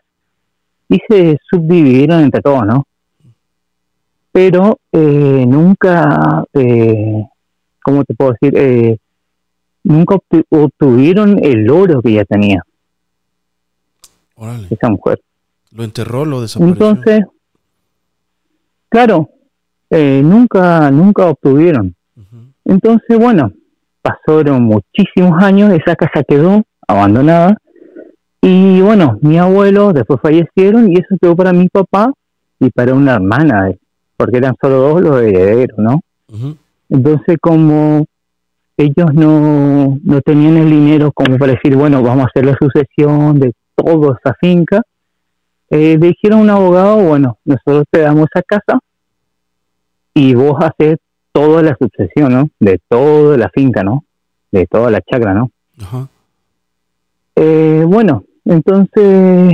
y 0.90 1.00
se 1.08 1.38
subdividieron 1.50 2.22
entre 2.22 2.42
todos, 2.42 2.66
¿no? 2.66 2.86
Pero 4.32 4.80
eh, 4.92 5.46
nunca, 5.48 6.44
eh, 6.54 7.24
¿cómo 7.84 8.04
te 8.04 8.16
puedo 8.16 8.32
decir? 8.40 8.58
Eh, 8.58 8.98
nunca 9.84 10.18
obtuvieron 10.50 11.44
el 11.44 11.70
oro 11.70 12.02
que 12.02 12.10
ella 12.10 12.26
tenía. 12.26 12.62
Esa 14.70 14.90
mujer. 14.90 15.22
Lo 15.72 15.84
enterró, 15.84 16.26
lo 16.26 16.42
desapareció. 16.42 16.90
Entonces, 16.90 17.26
Claro, 18.94 19.28
eh, 19.90 20.22
nunca, 20.24 20.92
nunca 20.92 21.26
obtuvieron. 21.26 21.96
Entonces, 22.64 23.18
bueno, 23.18 23.52
pasaron 24.04 24.64
muchísimos 24.64 25.42
años, 25.42 25.74
esa 25.74 25.96
casa 25.96 26.24
quedó 26.24 26.64
abandonada. 26.88 27.58
Y 28.42 28.82
bueno, 28.82 29.18
mi 29.22 29.38
abuelo 29.40 29.94
después 29.94 30.20
fallecieron 30.22 30.92
y 30.92 30.96
eso 30.96 31.16
quedó 31.20 31.36
para 31.36 31.54
mi 31.54 31.70
papá 31.70 32.12
y 32.60 32.70
para 32.70 32.94
una 32.94 33.14
hermana, 33.16 33.72
porque 34.18 34.38
eran 34.38 34.56
solo 34.62 34.76
dos 34.80 35.02
los 35.02 35.22
herederos, 35.22 35.80
¿no? 35.80 36.02
Entonces, 36.90 37.38
como 37.42 38.06
ellos 38.78 39.14
no, 39.14 39.98
no 40.04 40.22
tenían 40.22 40.58
el 40.58 40.70
dinero 40.70 41.12
como 41.14 41.38
para 41.38 41.54
decir, 41.54 41.76
bueno, 41.76 42.04
vamos 42.04 42.26
a 42.26 42.28
hacer 42.28 42.46
la 42.46 42.58
sucesión 42.60 43.40
de 43.40 43.54
toda 43.76 44.18
esa 44.20 44.36
finca, 44.40 44.82
eh, 45.70 45.98
dijeron 45.98 46.40
a 46.40 46.42
un 46.44 46.50
abogado, 46.50 46.98
bueno, 46.98 47.38
nosotros 47.46 47.86
te 47.90 48.02
damos 48.02 48.28
esa 48.34 48.44
casa 48.44 48.80
y 50.14 50.36
vos 50.36 50.56
haces 50.62 50.98
toda 51.34 51.62
la 51.64 51.76
sucesión, 51.78 52.32
¿no? 52.32 52.50
De 52.60 52.80
toda 52.88 53.38
la 53.38 53.50
finca, 53.50 53.84
¿no? 53.84 54.06
De 54.52 54.66
toda 54.68 54.90
la 54.90 55.02
chacra, 55.02 55.34
¿no? 55.34 55.52
Eh, 57.36 57.84
bueno, 57.86 58.24
entonces 58.46 59.54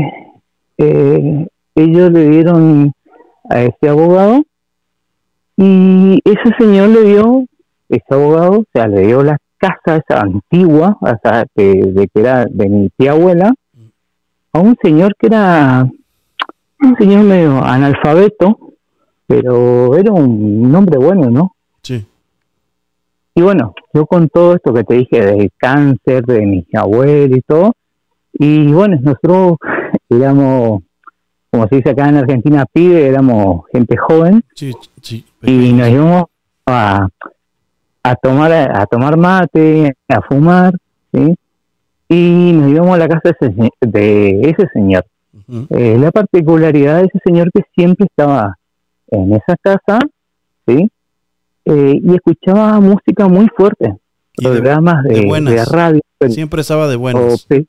eh, 0.77 1.47
ellos 1.76 2.11
le 2.11 2.30
dieron 2.30 2.91
a 3.49 3.61
ese 3.61 3.89
abogado 3.89 4.43
y 5.56 6.22
ese 6.26 6.53
señor 6.60 6.89
le 6.89 7.03
dio, 7.03 7.45
ese 7.88 8.06
abogado, 8.10 8.60
o 8.60 8.65
sea, 8.73 8.88
le 8.88 9.07
dio 9.07 9.23
la 9.23 9.38
casa 9.57 9.97
esa 9.97 10.22
antigua, 10.22 10.97
o 10.99 11.07
sea, 11.23 11.45
que, 11.56 11.85
de 11.85 12.07
que 12.07 12.19
era 12.19 12.45
de 12.45 12.69
mi 12.69 12.89
tía 12.97 13.11
abuela, 13.11 13.53
a 14.51 14.60
un 14.60 14.76
señor 14.81 15.15
que 15.18 15.27
era 15.27 15.89
un 16.81 16.95
señor 16.97 17.23
medio 17.23 17.64
analfabeto, 17.64 18.57
pero 19.27 19.95
era 19.95 20.11
un 20.11 20.73
hombre 20.76 20.97
bueno, 20.97 21.30
¿no? 21.30 21.53
Y 23.39 23.41
bueno, 23.41 23.73
yo 23.93 24.05
con 24.05 24.27
todo 24.27 24.55
esto 24.55 24.73
que 24.73 24.83
te 24.83 24.95
dije 24.95 25.25
del 25.25 25.49
cáncer, 25.55 26.25
de 26.25 26.45
mi 26.45 26.67
abuelo 26.73 27.37
y 27.37 27.41
todo, 27.41 27.71
y 28.33 28.69
bueno, 28.69 28.97
nosotros 29.01 29.55
éramos, 30.09 30.81
como 31.49 31.65
se 31.69 31.77
dice 31.77 31.91
acá 31.91 32.09
en 32.09 32.17
Argentina, 32.17 32.65
pibe, 32.65 33.07
éramos 33.07 33.61
gente 33.71 33.95
joven, 33.95 34.43
sí, 34.55 34.73
sí, 35.01 35.25
y 35.43 35.71
nos 35.71 35.87
íbamos 35.87 36.23
a, 36.65 37.07
a 38.03 38.15
tomar 38.17 38.51
a 38.51 38.85
tomar 38.87 39.15
mate, 39.15 39.95
a 40.09 40.21
fumar, 40.21 40.73
¿sí? 41.13 41.33
y 42.09 42.51
nos 42.51 42.71
íbamos 42.71 42.93
a 42.95 42.97
la 42.97 43.07
casa 43.07 43.21
de 43.39 43.47
ese, 43.47 43.87
de 43.87 44.49
ese 44.49 44.67
señor. 44.73 45.05
Eh, 45.69 45.97
la 45.97 46.11
particularidad 46.11 46.97
de 46.97 47.05
ese 47.05 47.19
señor 47.23 47.49
que 47.53 47.61
siempre 47.73 48.05
estaba 48.05 48.57
en 49.07 49.33
esa 49.33 49.55
casa, 49.63 49.99
¿sí? 50.67 50.89
Eh, 51.71 52.01
y 52.03 52.15
escuchaba 52.15 52.79
música 52.79 53.27
muy 53.27 53.47
fuerte, 53.55 53.95
programas 54.35 55.03
de, 55.03 55.21
de, 55.21 55.65
radio. 55.65 56.01
siempre 56.27 56.61
estaba 56.61 56.87
de 56.87 56.95
buenas. 56.95 57.45
sí. 57.47 57.67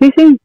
sí, 0.00 0.38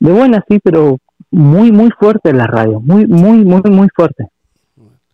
de 0.00 0.12
buenas, 0.12 0.42
sí, 0.48 0.58
pero 0.64 0.96
muy, 1.30 1.70
muy 1.70 1.90
fuerte 1.90 2.32
la 2.32 2.46
radio, 2.46 2.80
muy, 2.80 3.06
muy, 3.06 3.44
muy, 3.44 3.60
muy 3.70 3.88
fuerte. 3.94 4.28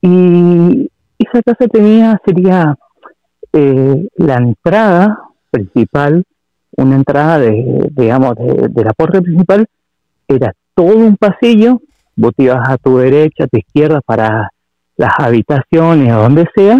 Y 0.00 0.88
esa 1.18 1.42
casa 1.42 1.66
tenía, 1.66 2.20
sería 2.24 2.76
eh, 3.52 4.08
la 4.16 4.36
entrada 4.36 5.18
principal, 5.50 6.22
una 6.76 6.94
entrada 6.94 7.40
de, 7.40 7.90
digamos, 7.96 8.36
de, 8.36 8.68
de 8.68 8.84
la 8.84 8.92
puerta 8.92 9.20
principal, 9.20 9.66
era 10.28 10.52
todo 10.74 10.94
un 10.94 11.16
pasillo, 11.16 11.82
vos 12.14 12.32
te 12.36 12.44
ibas 12.44 12.68
a 12.68 12.78
tu 12.78 12.98
derecha, 12.98 13.42
a 13.42 13.48
tu 13.48 13.58
izquierda 13.58 14.00
para 14.02 14.50
las 14.96 15.12
habitaciones 15.18 16.12
o 16.12 16.22
donde 16.22 16.46
sea, 16.54 16.78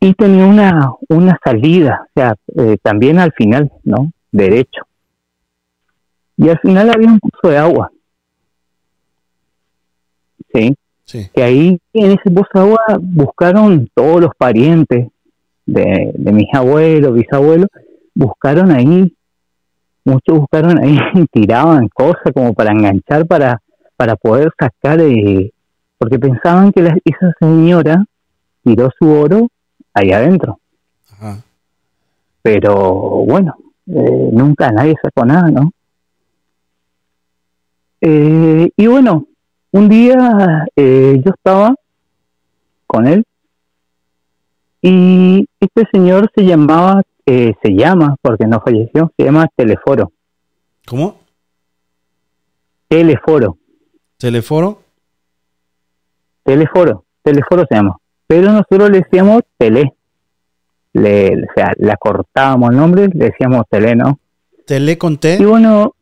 y 0.00 0.14
tenía 0.14 0.46
una, 0.46 0.92
una 1.08 1.38
salida, 1.44 2.06
o 2.06 2.10
sea, 2.14 2.34
eh, 2.56 2.78
también 2.82 3.18
al 3.18 3.32
final, 3.32 3.70
¿no? 3.84 4.10
Derecho. 4.32 4.82
Y 6.36 6.48
al 6.48 6.58
final 6.60 6.90
había 6.90 7.08
un 7.08 7.20
pozo 7.20 7.48
de 7.52 7.58
agua. 7.58 7.92
¿Sí? 10.52 10.74
Sí. 11.04 11.30
Que 11.34 11.42
ahí 11.42 11.80
en 11.92 12.10
ese 12.12 12.30
pozo 12.30 12.48
de 12.54 12.60
agua 12.60 12.80
buscaron 13.00 13.88
todos 13.94 14.22
los 14.22 14.30
parientes 14.36 15.08
de, 15.66 16.12
de 16.14 16.32
mis 16.32 16.48
abuelos, 16.54 17.12
bisabuelos, 17.12 17.68
buscaron 18.14 18.70
ahí 18.70 19.14
muchos 20.04 20.38
buscaron 20.38 20.78
ahí, 20.78 20.96
tiraban 21.32 21.88
cosas 21.88 22.32
como 22.34 22.54
para 22.54 22.72
enganchar 22.72 23.26
para, 23.26 23.60
para 23.96 24.16
poder 24.16 24.50
sacar, 24.58 25.00
eh, 25.00 25.52
porque 25.98 26.18
pensaban 26.18 26.72
que 26.72 26.80
esa 26.80 27.32
señora 27.38 28.04
tiró 28.64 28.90
su 28.98 29.08
oro 29.08 29.48
ahí 29.94 30.12
adentro. 30.12 30.58
Pero 32.42 32.74
bueno, 33.26 33.54
eh, 33.86 34.30
nunca 34.32 34.72
nadie 34.72 34.94
sacó 35.02 35.24
nada, 35.24 35.50
¿no? 35.50 35.72
Eh, 38.00 38.70
y 38.74 38.86
bueno, 38.86 39.26
un 39.72 39.88
día 39.88 40.66
yo 40.76 41.32
estaba 41.36 41.74
con 42.86 43.06
él 43.06 43.24
y 44.80 45.46
este 45.60 45.86
señor 45.92 46.30
se 46.34 46.42
llamaba 46.44 47.02
eh, 47.32 47.54
se 47.62 47.70
llama, 47.70 48.16
porque 48.22 48.46
no 48.46 48.60
falleció, 48.60 49.12
se 49.16 49.24
llama 49.24 49.46
Teleforo. 49.54 50.10
¿Cómo? 50.84 51.20
Teleforo. 52.88 53.56
¿Teleforo? 54.16 54.82
Teleforo, 56.42 57.04
Teleforo 57.22 57.64
se 57.68 57.76
llama. 57.76 57.96
Pero 58.30 58.52
nosotros 58.52 58.90
le 58.90 59.00
decíamos 59.00 59.42
Tele. 59.58 59.92
Le, 60.92 61.34
o 61.34 61.46
sea, 61.52 61.72
la 61.78 61.96
cortábamos 61.96 62.70
el 62.70 62.76
nombre, 62.76 63.08
le 63.12 63.24
decíamos 63.24 63.64
Tele, 63.68 63.96
¿no? 63.96 64.20
¿Tele 64.66 64.96
con 64.96 65.18
T? 65.18 65.38
Y 65.40 65.44
bueno, 65.44 65.96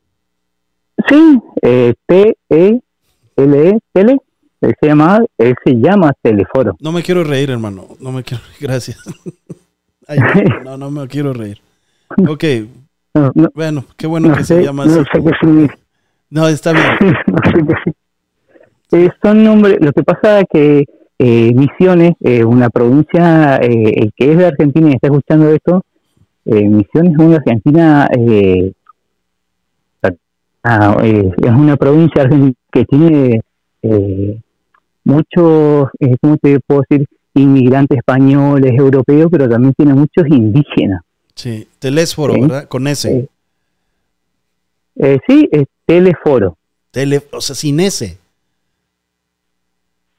sí, 1.08 1.40
eh, 1.62 1.94
T-E-L-E, 2.04 3.78
Tele. 3.94 4.18
Él 4.60 4.74
se 4.78 4.88
llama, 4.88 5.24
él 5.38 5.54
se 5.64 5.72
llama 5.72 6.12
Teleforo. 6.20 6.76
No 6.80 6.92
me 6.92 7.02
quiero 7.02 7.24
reír, 7.24 7.48
hermano. 7.48 7.86
No 7.98 8.12
me 8.12 8.22
quiero. 8.22 8.42
Gracias 8.60 8.98
no, 10.64 10.76
no 10.76 10.90
me 10.90 11.08
quiero 11.08 11.32
reír. 11.32 11.62
Ok. 12.28 12.44
bueno, 13.54 13.86
qué 13.96 14.06
bueno 14.06 14.36
que 14.36 14.44
se 14.44 14.62
llama 14.62 14.84
así. 14.84 14.98
No, 16.28 16.46
está 16.46 16.72
bien. 16.72 17.16
eh, 18.92 19.08
son 19.22 19.42
nombres, 19.42 19.78
lo 19.80 19.94
que 19.94 20.02
pasa 20.02 20.40
es 20.40 20.44
que 20.52 20.84
eh, 21.18 21.52
Misiones, 21.54 22.12
eh, 22.20 22.44
una 22.44 22.70
provincia, 22.70 23.56
eh, 23.56 23.92
el 23.96 24.12
que 24.16 24.32
es 24.32 24.38
de 24.38 24.46
Argentina 24.46 24.88
y 24.88 24.94
está 24.94 25.08
escuchando 25.08 25.50
esto, 25.50 25.84
Misiones 26.44 27.12
es 27.12 27.18
una 27.18 27.36
Argentina, 27.36 28.08
ah, 30.62 30.96
es 31.02 31.50
una 31.50 31.76
provincia 31.76 32.22
argentina 32.22 32.54
que 32.72 32.84
tiene 32.86 33.42
muchos, 35.04 35.88
¿cómo 36.22 36.36
te 36.38 36.58
puedo 36.60 36.82
decir? 36.88 37.06
inmigrantes 37.38 37.98
españoles, 37.98 38.72
europeos, 38.76 39.28
pero 39.30 39.48
también 39.48 39.74
tiene 39.74 39.94
muchos 39.94 40.26
indígenas. 40.28 41.02
Sí, 41.34 41.68
telésforo, 41.78 42.34
¿verdad? 42.34 42.68
Con 42.68 42.86
S. 42.86 43.08
Eh, 43.08 43.28
eh, 44.96 45.18
sí, 45.26 45.48
es 45.52 45.66
teleforo. 45.86 46.56
Tele, 46.90 47.22
o 47.32 47.40
sea, 47.40 47.54
sin 47.54 47.80
S. 47.80 48.18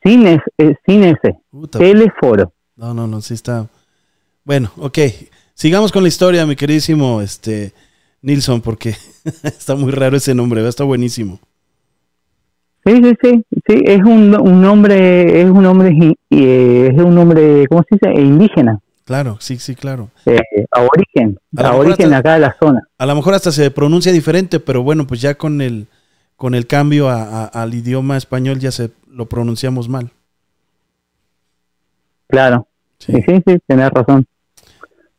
Sin 0.04 0.28
S, 0.28 0.42
eh, 0.58 0.76
sin 0.86 1.04
S. 1.04 1.20
teleforo. 1.72 2.54
No, 2.76 2.94
no, 2.94 3.08
no, 3.08 3.22
sí 3.22 3.34
está. 3.34 3.68
Bueno, 4.44 4.72
ok. 4.78 4.98
Sigamos 5.54 5.92
con 5.92 6.04
la 6.04 6.10
historia, 6.10 6.46
mi 6.46 6.56
queridísimo 6.56 7.22
este, 7.22 7.74
Nilsson, 8.22 8.62
porque 8.62 8.96
está 9.44 9.76
muy 9.76 9.92
raro 9.92 10.18
ese 10.18 10.34
nombre, 10.34 10.66
está 10.68 10.86
buenísimo. 10.86 11.40
Sí, 12.86 12.96
sí, 13.04 13.14
sí, 13.22 13.44
sí, 13.68 13.84
es 13.86 14.00
un, 14.00 14.36
un 14.40 14.62
nombre, 14.62 15.42
es 15.42 15.50
un 15.50 15.62
nombre, 15.62 16.16
es 16.30 16.98
un 16.98 17.14
nombre, 17.14 17.68
¿cómo 17.68 17.84
se 17.90 17.96
dice? 17.96 18.22
Indígena. 18.22 18.80
Claro, 19.04 19.38
sí, 19.40 19.58
sí, 19.58 19.76
claro. 19.76 20.10
Eh, 20.26 20.40
aborigen, 20.72 21.40
aborigen 21.58 22.14
acá 22.14 22.36
de 22.36 22.42
la 22.42 22.56
zona. 22.60 22.88
A 22.98 23.06
lo 23.06 23.16
mejor 23.16 23.34
hasta 23.34 23.52
se 23.52 23.72
pronuncia 23.72 24.12
diferente, 24.12 24.60
pero 24.60 24.84
bueno, 24.84 25.08
pues 25.08 25.20
ya 25.20 25.36
con 25.36 25.62
el, 25.62 25.88
con 26.36 26.56
el 26.56 26.68
cambio 26.68 27.10
al 27.10 27.74
idioma 27.74 28.18
español 28.18 28.60
ya 28.60 28.72
se 28.72 28.92
lo 29.10 29.26
pronunciamos 29.26 29.90
mal. 29.90 30.11
Claro, 32.27 32.68
sí, 32.98 33.14
sí, 33.27 33.44
sí, 33.45 33.57
tenés 33.65 33.90
razón. 33.90 34.26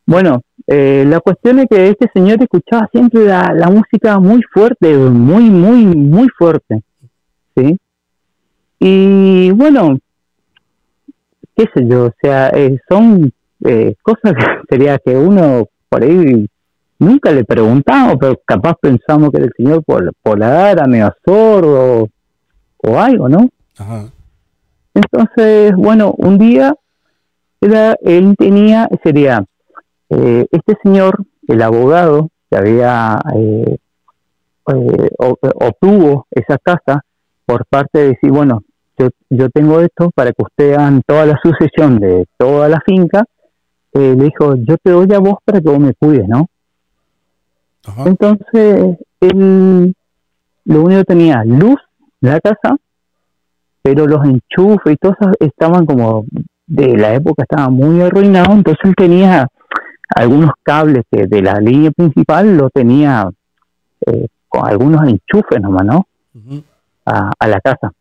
Bueno, 0.07 0.43
eh, 0.67 1.05
la 1.07 1.21
cuestión 1.21 1.59
es 1.59 1.67
que 1.69 1.89
este 1.89 2.09
señor 2.13 2.43
escuchaba 2.43 2.89
siempre 2.93 3.25
la, 3.25 3.53
la 3.55 3.69
música 3.69 4.19
muy 4.19 4.41
fuerte, 4.53 4.97
muy, 4.97 5.51
muy, 5.51 5.85
muy 5.85 6.29
fuerte. 6.37 6.83
¿sí? 7.57 7.79
Y 8.79 9.51
bueno, 9.51 9.99
qué 11.55 11.65
sé 11.75 11.87
yo, 11.87 12.07
o 12.07 12.15
sea, 12.23 12.49
eh, 12.51 12.79
son 12.89 13.31
eh, 13.65 13.95
cosas 14.03 14.33
que 14.33 14.45
sería 14.71 14.99
que 14.99 15.15
uno 15.15 15.67
por 15.89 16.03
ahí 16.03 16.47
nunca 16.99 17.31
le 17.31 17.45
preguntamos, 17.45 18.17
pero 18.19 18.41
capaz 18.45 18.77
pensamos 18.81 19.31
que 19.31 19.39
el 19.39 19.53
señor 19.57 19.85
por, 19.85 20.13
por 20.23 20.39
la 20.39 20.49
edad 20.49 20.73
era 20.73 20.87
medio 20.87 21.15
sordo 21.25 22.09
o, 22.79 22.99
algo, 22.99 23.29
¿no? 23.29 23.51
Entonces, 24.95 25.75
bueno, 25.77 26.15
un 26.17 26.39
día 26.39 26.75
era, 27.61 27.97
él 28.03 28.35
tenía, 28.39 28.89
sería, 29.03 29.45
eh, 30.11 30.47
este 30.51 30.77
señor, 30.83 31.25
el 31.47 31.63
abogado 31.63 32.29
que 32.51 32.57
había 32.57 33.21
eh, 33.35 33.79
obtuvo 34.65 36.27
esa 36.31 36.59
casa, 36.59 37.05
por 37.47 37.67
parte 37.67 37.99
de 37.99 38.09
decir, 38.09 38.31
bueno, 38.31 38.63
yo, 38.99 39.09
yo 39.31 39.51
tengo 39.51 39.81
esto 39.81 40.11
para 40.15 40.33
que 40.33 40.43
ustedes 40.43 40.79
hagan 40.79 41.03
toda 41.07 41.27
la 41.27 41.39
sucesión 41.43 41.99
de 41.99 42.27
toda 42.37 42.69
la 42.69 42.81
finca 42.85 43.25
eh, 43.93 44.15
le 44.17 44.25
dijo, 44.25 44.55
yo 44.57 44.77
te 44.79 44.91
doy 44.91 45.13
a 45.13 45.19
vos 45.19 45.39
para 45.45 45.61
que 45.61 45.69
vos 45.69 45.81
me 45.81 45.95
cuides, 45.95 46.29
¿no? 46.29 46.47
Entonces, 48.05 48.99
él 49.21 49.95
lo 50.65 50.83
único 50.83 51.01
que 51.01 51.05
tenía 51.05 51.43
luz 51.45 51.81
la 52.21 52.39
casa, 52.41 52.77
pero 53.83 54.07
los 54.07 54.25
enchufes 54.25 54.95
y 54.95 54.97
todo 54.97 55.17
eso 55.19 55.33
estaban 55.41 55.87
como 55.87 56.25
de 56.67 56.97
la 56.97 57.15
época, 57.15 57.43
estaban 57.43 57.75
muy 57.75 58.01
arruinados, 58.01 58.57
entonces 58.57 58.81
él 58.85 58.95
tenía 58.97 59.49
algunos 60.15 60.51
cables 60.63 61.05
que 61.11 61.27
de 61.27 61.43
la 61.43 61.61
línea 61.61 61.91
principal 61.91 62.57
lo 62.57 62.71
tenía 62.71 63.29
eh, 64.07 64.29
con 64.49 64.67
algunos 64.67 65.03
enchufes 65.09 65.61
nomás, 65.61 65.85
¿no? 65.85 66.07
a, 67.07 67.49
la 67.49 67.61
casa. 67.61 67.93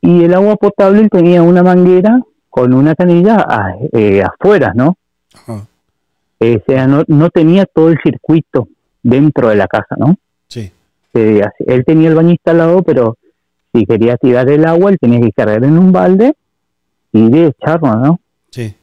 Y 0.00 0.24
el 0.24 0.34
agua 0.34 0.56
potable 0.56 1.08
tenía 1.08 1.42
una 1.42 1.62
manguera 1.62 2.20
con 2.50 2.74
una 2.74 2.94
canilla 2.94 3.46
eh, 3.92 4.22
afuera, 4.22 4.72
¿no? 4.74 4.96
Eh, 6.40 6.60
o 6.60 6.64
sea, 6.66 6.86
no, 6.86 7.02
no 7.06 7.30
tenía 7.30 7.66
todo 7.66 7.88
el 7.90 7.98
circuito 8.02 8.68
dentro 9.02 9.48
de 9.48 9.56
la 9.56 9.66
casa, 9.66 9.96
¿no? 9.96 10.16
Sí. 10.48 10.72
él 11.14 11.84
tenía 11.86 12.08
el 12.08 12.14
baño 12.14 12.30
instalado, 12.30 12.82
pero 12.82 13.16
si 13.76 13.84
quería 13.84 14.16
tirar 14.16 14.48
el 14.48 14.64
agua, 14.64 14.90
él 14.90 14.98
tenía 14.98 15.20
que 15.20 15.32
cargar 15.32 15.64
en 15.64 15.76
un 15.76 15.92
balde 15.92 16.34
y 17.12 17.28
de 17.30 17.46
echarlo, 17.48 17.94
¿no? 17.96 18.20
Sí. 18.50 18.74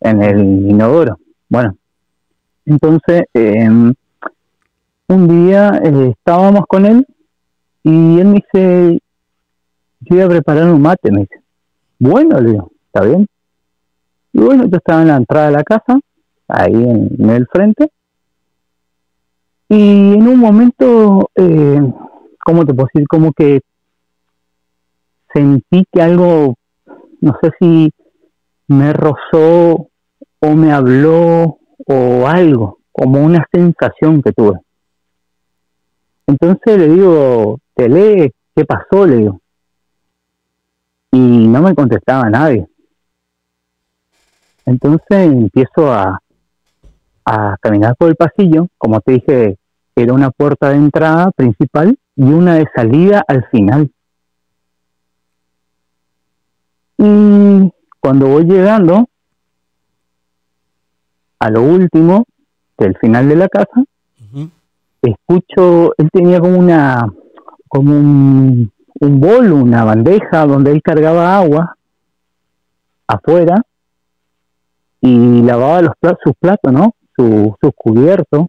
En 0.00 0.22
el 0.22 0.40
inodoro. 0.70 1.18
Bueno, 1.48 1.76
entonces, 2.64 3.22
em, 3.32 3.94
un 5.08 5.28
día 5.28 5.80
eh, 5.84 6.10
estábamos 6.10 6.66
con 6.66 6.86
él 6.86 7.06
y 7.84 8.18
él 8.18 8.26
me 8.26 8.34
dice, 8.34 9.00
yo 10.00 10.16
voy 10.16 10.24
a 10.24 10.28
preparar 10.28 10.72
un 10.72 10.82
mate, 10.82 11.12
me 11.12 11.20
dice. 11.20 11.40
Bueno, 11.98 12.40
le 12.40 12.50
digo, 12.50 12.70
¿está 12.86 13.02
bien? 13.02 13.26
Y 14.32 14.40
bueno, 14.40 14.66
yo 14.66 14.76
estaba 14.76 15.02
en 15.02 15.08
la 15.08 15.16
entrada 15.16 15.46
de 15.46 15.52
la 15.52 15.62
casa, 15.62 16.00
ahí 16.48 16.74
en, 16.74 17.30
el 17.30 17.46
frente, 17.46 17.90
y 19.68 20.14
en 20.14 20.28
un 20.28 20.38
momento, 20.38 21.30
eh, 21.36 21.80
¿cómo 22.44 22.64
te 22.66 22.74
puedo 22.74 22.88
decir? 22.92 23.06
Como 23.08 23.32
que 23.32 23.60
sentí 25.32 25.84
que 25.92 26.02
algo, 26.02 26.54
no 27.20 27.36
sé 27.42 27.50
si 27.58 27.90
me 28.68 28.92
rozó 28.92 29.88
o 30.40 30.54
me 30.54 30.72
habló 30.72 31.58
o 31.86 32.26
algo, 32.26 32.78
como 32.92 33.24
una 33.24 33.46
sensación 33.52 34.22
que 34.22 34.32
tuve. 34.32 34.58
Entonces 36.26 36.78
le 36.78 36.88
digo, 36.88 37.60
Tele, 37.74 38.32
¿qué 38.54 38.64
pasó? 38.64 39.06
Le 39.06 39.16
digo. 39.16 39.40
Y 41.12 41.46
no 41.46 41.62
me 41.62 41.74
contestaba 41.74 42.28
nadie. 42.28 42.66
Entonces 44.64 45.06
empiezo 45.08 45.92
a, 45.92 46.20
a 47.24 47.56
caminar 47.60 47.94
por 47.96 48.08
el 48.08 48.16
pasillo, 48.16 48.66
como 48.76 49.00
te 49.00 49.12
dije, 49.12 49.58
era 49.94 50.12
una 50.12 50.30
puerta 50.30 50.70
de 50.70 50.76
entrada 50.76 51.30
principal 51.30 51.96
y 52.16 52.22
una 52.22 52.56
de 52.56 52.68
salida 52.74 53.24
al 53.26 53.46
final. 53.48 53.90
Y 56.98 57.72
cuando 58.00 58.28
voy 58.28 58.44
llegando 58.44 59.08
a 61.38 61.50
lo 61.50 61.62
último 61.62 62.24
del 62.78 62.96
final 62.98 63.28
de 63.28 63.36
la 63.36 63.48
casa, 63.48 63.82
escucho, 65.02 65.92
él 65.98 66.08
tenía 66.10 66.40
como 66.40 66.58
una, 66.58 67.12
como 67.68 67.92
un, 67.92 68.72
un 69.00 69.20
bol, 69.20 69.52
una 69.52 69.84
bandeja 69.84 70.46
donde 70.46 70.72
él 70.72 70.82
cargaba 70.82 71.36
agua 71.36 71.76
afuera 73.06 73.62
y 75.00 75.42
lavaba 75.42 75.82
los 75.82 75.94
platos, 76.00 76.20
sus 76.24 76.34
platos, 76.36 76.72
¿no? 76.72 76.94
Sus 77.16 77.54
su 77.60 77.72
cubiertos. 77.72 78.46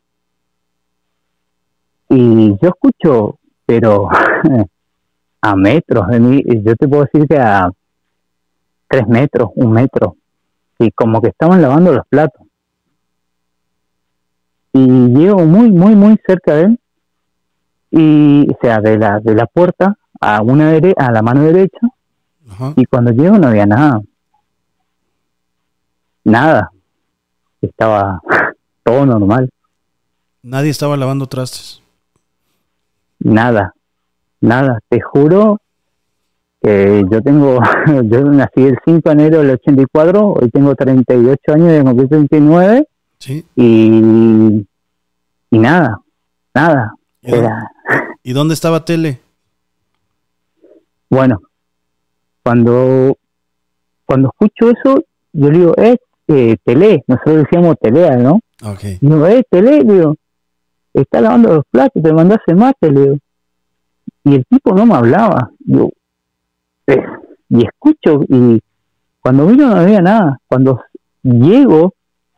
Y 2.10 2.58
yo 2.62 2.70
escucho, 2.70 3.38
pero 3.66 4.10
a 5.42 5.56
metros 5.56 6.08
de 6.08 6.20
mí, 6.20 6.44
yo 6.64 6.76
te 6.76 6.88
puedo 6.88 7.04
decir 7.04 7.28
que 7.28 7.38
a 7.38 7.70
tres 8.88 9.08
metros, 9.08 9.50
un 9.56 9.72
metro, 9.72 10.16
y 10.80 10.92
como 10.92 11.22
que 11.22 11.30
estaban 11.30 11.62
lavando 11.62 11.94
los 11.94 12.06
platos 12.08 12.48
y 14.78 15.08
llego 15.10 15.46
muy, 15.46 15.72
muy, 15.72 15.96
muy 15.96 16.18
cerca 16.26 16.56
de 16.56 16.64
él, 16.64 16.80
y, 17.90 18.48
o 18.52 18.58
sea, 18.62 18.80
de 18.80 18.98
la, 18.98 19.20
de 19.20 19.34
la 19.34 19.48
puerta 19.48 19.98
a, 20.20 20.42
una 20.42 20.72
dere 20.72 20.94
a 20.98 21.12
la 21.12 21.22
mano 21.22 21.44
derecha, 21.44 21.80
y 22.76 22.86
cuando 22.86 23.12
llego 23.12 23.38
no 23.38 23.48
había 23.48 23.66
nada. 23.66 24.02
Nada. 26.24 26.72
Estaba 27.62 28.22
todo 28.84 29.06
normal. 29.06 29.50
Nadie 30.44 30.70
estaba 30.70 30.96
lavando 30.96 31.28
trastes. 31.28 31.82
Nada, 33.20 33.74
nada. 34.40 34.80
Te 34.90 35.02
juro 35.02 35.60
que 36.62 37.06
yo 37.10 37.22
tengo, 37.22 37.60
yo 38.06 38.24
nací 38.26 38.64
el 38.64 38.78
5 38.84 39.02
de 39.10 39.12
enero 39.12 39.40
del 39.40 39.52
84, 39.52 40.34
hoy 40.34 40.50
tengo 40.50 40.76
38 40.76 41.54
años, 41.54 41.96
de 41.96 42.08
39 42.08 42.88
Sí. 43.20 43.46
Y, 43.56 44.68
y 45.50 45.60
nada, 45.60 46.00
nada. 46.54 46.94
¿Y, 48.24 48.32
dónde, 48.34 48.54
estaba 48.54 48.86
Tele? 48.86 49.20
Bueno, 51.10 51.42
cuando, 52.44 53.18
cuando 54.06 54.30
escucho 54.30 54.70
eso, 54.72 55.04
yo 55.34 55.52
le 55.52 55.58
digo, 55.58 55.74
eh, 55.78 55.98
eh 56.28 56.58
Tele, 56.64 57.04
nosotros 57.08 57.38
decíamos 57.38 57.76
Telea, 57.82 58.18
¿no? 58.18 58.40
Okay. 58.64 58.98
digo, 59.02 59.26
eh, 59.28 59.44
Tele, 59.50 59.84
digo, 59.84 60.16
está 60.94 61.22
lavando 61.22 61.54
los 61.56 61.66
platos, 61.70 62.02
te 62.02 62.14
mandaste 62.14 62.54
mate, 62.54 62.92
le 62.92 63.02
digo. 63.02 63.18
Y 64.24 64.36
el 64.36 64.46
tipo 64.46 64.74
no 64.74 64.86
me 64.86 64.96
hablaba. 64.96 65.52
Yo, 65.60 65.90
eh, 66.88 67.04
y 67.50 67.66
escucho, 67.66 68.22
y 68.28 68.62
cuando 69.22 69.48
vino 69.48 69.68
no 69.68 69.76
había 69.76 70.02
nada. 70.02 70.40
Cuando 70.48 70.82
llego, 71.22 71.94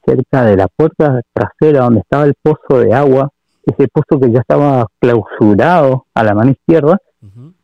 cerca 0.05 0.43
de 0.43 0.57
la 0.57 0.67
puerta 0.67 1.21
trasera 1.33 1.83
donde 1.83 1.99
estaba 1.99 2.25
el 2.25 2.33
pozo 2.41 2.79
de 2.79 2.93
agua, 2.93 3.29
ese 3.65 3.87
pozo 3.87 4.19
que 4.19 4.31
ya 4.31 4.39
estaba 4.39 4.87
clausurado 4.99 6.05
a 6.13 6.23
la 6.23 6.33
mano 6.33 6.51
izquierda, 6.51 6.97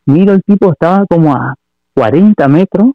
miro 0.04 0.32
el 0.32 0.42
tipo 0.42 0.70
estaba 0.70 1.04
como 1.06 1.34
a 1.34 1.56
40 1.94 2.46
metros 2.48 2.92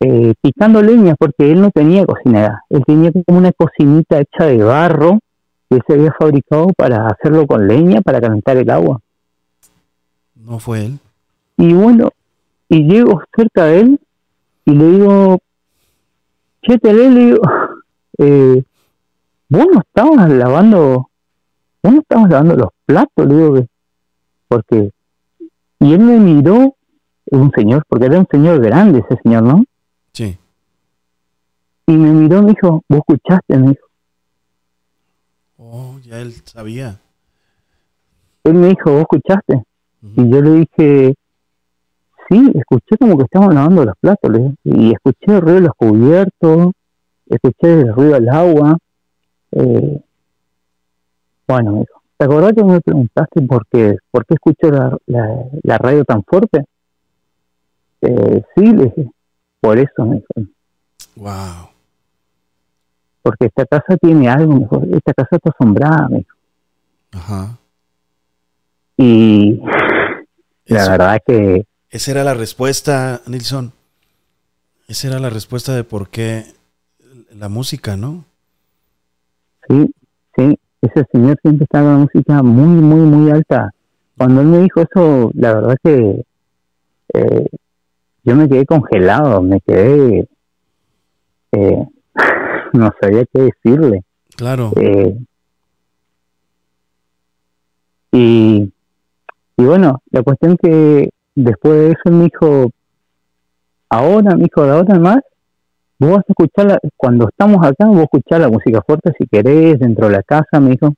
eh, 0.00 0.34
picando 0.40 0.82
leña 0.82 1.14
porque 1.16 1.52
él 1.52 1.60
no 1.60 1.70
tenía 1.70 2.06
cocinera, 2.06 2.64
él 2.70 2.82
tenía 2.86 3.12
como 3.12 3.38
una 3.38 3.52
cocinita 3.52 4.18
hecha 4.18 4.46
de 4.46 4.62
barro 4.64 5.18
que 5.68 5.80
se 5.86 5.92
había 5.92 6.12
fabricado 6.18 6.68
para 6.76 7.06
hacerlo 7.06 7.46
con 7.46 7.68
leña 7.68 8.00
para 8.00 8.20
calentar 8.20 8.56
el 8.56 8.70
agua. 8.70 9.00
No 10.34 10.58
fue 10.58 10.86
él. 10.86 10.98
Y 11.56 11.72
bueno, 11.72 12.10
y 12.72 12.84
llego 12.84 13.22
cerca 13.36 13.66
de 13.66 13.80
él 13.80 14.00
y 14.64 14.70
le 14.70 14.90
digo, 14.92 15.38
che, 16.62 16.78
te 16.78 16.92
le 16.94 17.10
digo, 17.10 17.40
eh, 18.18 18.64
vos 19.50 19.66
no 19.70 19.80
estabas 19.80 20.30
lavando, 20.30 21.10
vos 21.82 21.92
no 21.92 22.00
estabas 22.00 22.30
lavando 22.30 22.56
los 22.56 22.70
platos, 22.86 23.26
le 23.26 23.34
digo 23.34 23.54
que, 23.54 23.66
porque, 24.48 24.90
y 25.80 25.92
él 25.92 26.00
me 26.00 26.18
miró, 26.18 26.74
un 27.30 27.50
señor, 27.52 27.84
porque 27.86 28.06
era 28.06 28.18
un 28.18 28.26
señor 28.30 28.60
grande 28.62 29.00
ese 29.00 29.20
señor, 29.22 29.42
¿no? 29.42 29.64
Sí. 30.14 30.38
Y 31.86 31.92
me 31.92 32.10
miró 32.10 32.38
y 32.38 32.42
me 32.42 32.50
dijo, 32.52 32.82
vos 32.88 33.00
escuchaste, 33.00 33.58
me 33.58 33.68
dijo. 33.68 33.86
Oh, 35.58 35.98
ya 36.00 36.20
él 36.20 36.32
sabía. 36.44 37.00
Él 38.44 38.54
me 38.54 38.68
dijo, 38.68 38.92
vos 38.92 39.02
escuchaste. 39.02 39.62
Y 40.16 40.28
yo 40.28 40.42
le 40.42 40.50
dije, 40.60 41.14
sí, 42.32 42.52
escuché 42.54 42.96
como 42.98 43.16
que 43.16 43.24
estaban 43.24 43.54
lavando 43.54 43.84
los 43.84 43.96
platos, 44.00 44.30
y 44.64 44.92
escuché 44.92 45.26
el 45.26 45.40
ruido 45.40 45.54
de 45.56 45.60
los 45.66 45.74
cubiertos, 45.74 46.72
escuché 47.26 47.80
el 47.80 47.94
ruido 47.94 48.14
del 48.14 48.28
agua. 48.28 48.78
Eh, 49.52 50.00
bueno, 51.46 51.72
dijo, 51.72 52.02
¿te 52.16 52.24
acordás 52.24 52.54
que 52.54 52.64
me 52.64 52.80
preguntaste 52.80 53.42
por 53.42 53.66
qué, 53.66 53.96
por 54.10 54.24
qué 54.24 54.34
escucho 54.34 54.70
la, 54.70 54.98
la, 55.62 55.78
radio 55.78 56.04
tan 56.04 56.22
fuerte? 56.24 56.64
Eh, 58.00 58.42
sí, 58.56 58.72
le 58.72 58.84
dije, 58.84 59.10
por 59.60 59.78
eso 59.78 60.06
me 60.06 60.16
dijo. 60.16 60.48
Wow. 61.16 61.68
Porque 63.22 63.46
esta 63.46 63.66
casa 63.66 63.96
tiene 63.98 64.28
algo 64.28 64.54
mejor, 64.58 64.88
esta 64.90 65.12
casa 65.12 65.36
está 65.36 65.50
asombrada, 65.50 66.08
me 66.08 66.18
dijo. 66.18 66.36
Ajá. 67.12 67.58
Y 68.96 69.60
la 70.66 70.88
verdad 70.88 71.18
que... 71.26 71.66
Esa 71.92 72.12
era 72.12 72.24
la 72.24 72.32
respuesta, 72.32 73.20
Nilsson. 73.26 73.70
Esa 74.88 75.08
era 75.08 75.18
la 75.18 75.28
respuesta 75.28 75.76
de 75.76 75.84
por 75.84 76.08
qué 76.08 76.46
la 77.36 77.50
música, 77.50 77.98
¿no? 77.98 78.24
Sí, 79.68 79.94
sí, 80.34 80.58
ese 80.80 81.04
señor 81.12 81.38
siempre 81.42 81.64
estaba 81.64 81.92
la 81.92 81.98
música 81.98 82.42
muy, 82.42 82.80
muy, 82.80 83.00
muy 83.00 83.30
alta. 83.30 83.74
Cuando 84.16 84.40
él 84.40 84.46
me 84.46 84.58
dijo 84.60 84.80
eso, 84.80 85.32
la 85.34 85.52
verdad 85.52 85.76
que 85.84 86.24
eh, 87.12 87.48
yo 88.24 88.36
me 88.36 88.48
quedé 88.48 88.64
congelado, 88.64 89.42
me 89.42 89.60
quedé... 89.60 90.26
Eh, 91.52 91.86
no 92.72 92.90
sabía 93.02 93.26
qué 93.26 93.52
decirle. 93.52 94.02
Claro. 94.34 94.72
Eh, 94.76 95.14
y, 98.12 98.72
y 99.58 99.62
bueno, 99.62 100.00
la 100.10 100.22
cuestión 100.22 100.56
que 100.56 101.10
después 101.34 101.74
de 101.74 101.90
eso 101.90 102.16
me 102.16 102.24
dijo, 102.24 102.70
ahora, 103.88 104.36
me 104.36 104.44
dijo, 104.44 104.64
de 104.64 104.70
ahora 104.70 104.98
más, 104.98 105.20
vos 105.98 106.10
vas 106.10 106.18
a 106.20 106.24
escuchar, 106.28 106.80
cuando 106.96 107.28
estamos 107.28 107.64
acá, 107.64 107.86
vos 107.86 108.02
escuchar 108.02 108.40
la 108.40 108.48
música 108.48 108.82
fuerte 108.86 109.12
si 109.18 109.26
querés, 109.26 109.78
dentro 109.78 110.08
de 110.08 110.16
la 110.16 110.22
casa, 110.22 110.60
me 110.60 110.70
dijo. 110.70 110.94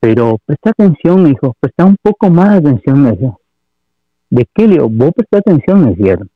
Pero 0.00 0.38
presta 0.44 0.70
atención, 0.70 1.22
me 1.22 1.30
dijo, 1.30 1.54
presta 1.60 1.84
un 1.84 1.96
poco 2.02 2.28
más 2.28 2.50
de 2.50 2.56
atención, 2.56 3.02
me 3.02 3.12
dijo. 3.12 3.40
¿De 4.30 4.46
qué, 4.52 4.66
le 4.66 4.74
digo? 4.74 4.88
Vos 4.88 5.12
presta 5.14 5.38
atención, 5.38 5.84
me 5.84 5.94
dijeron. 5.94 6.28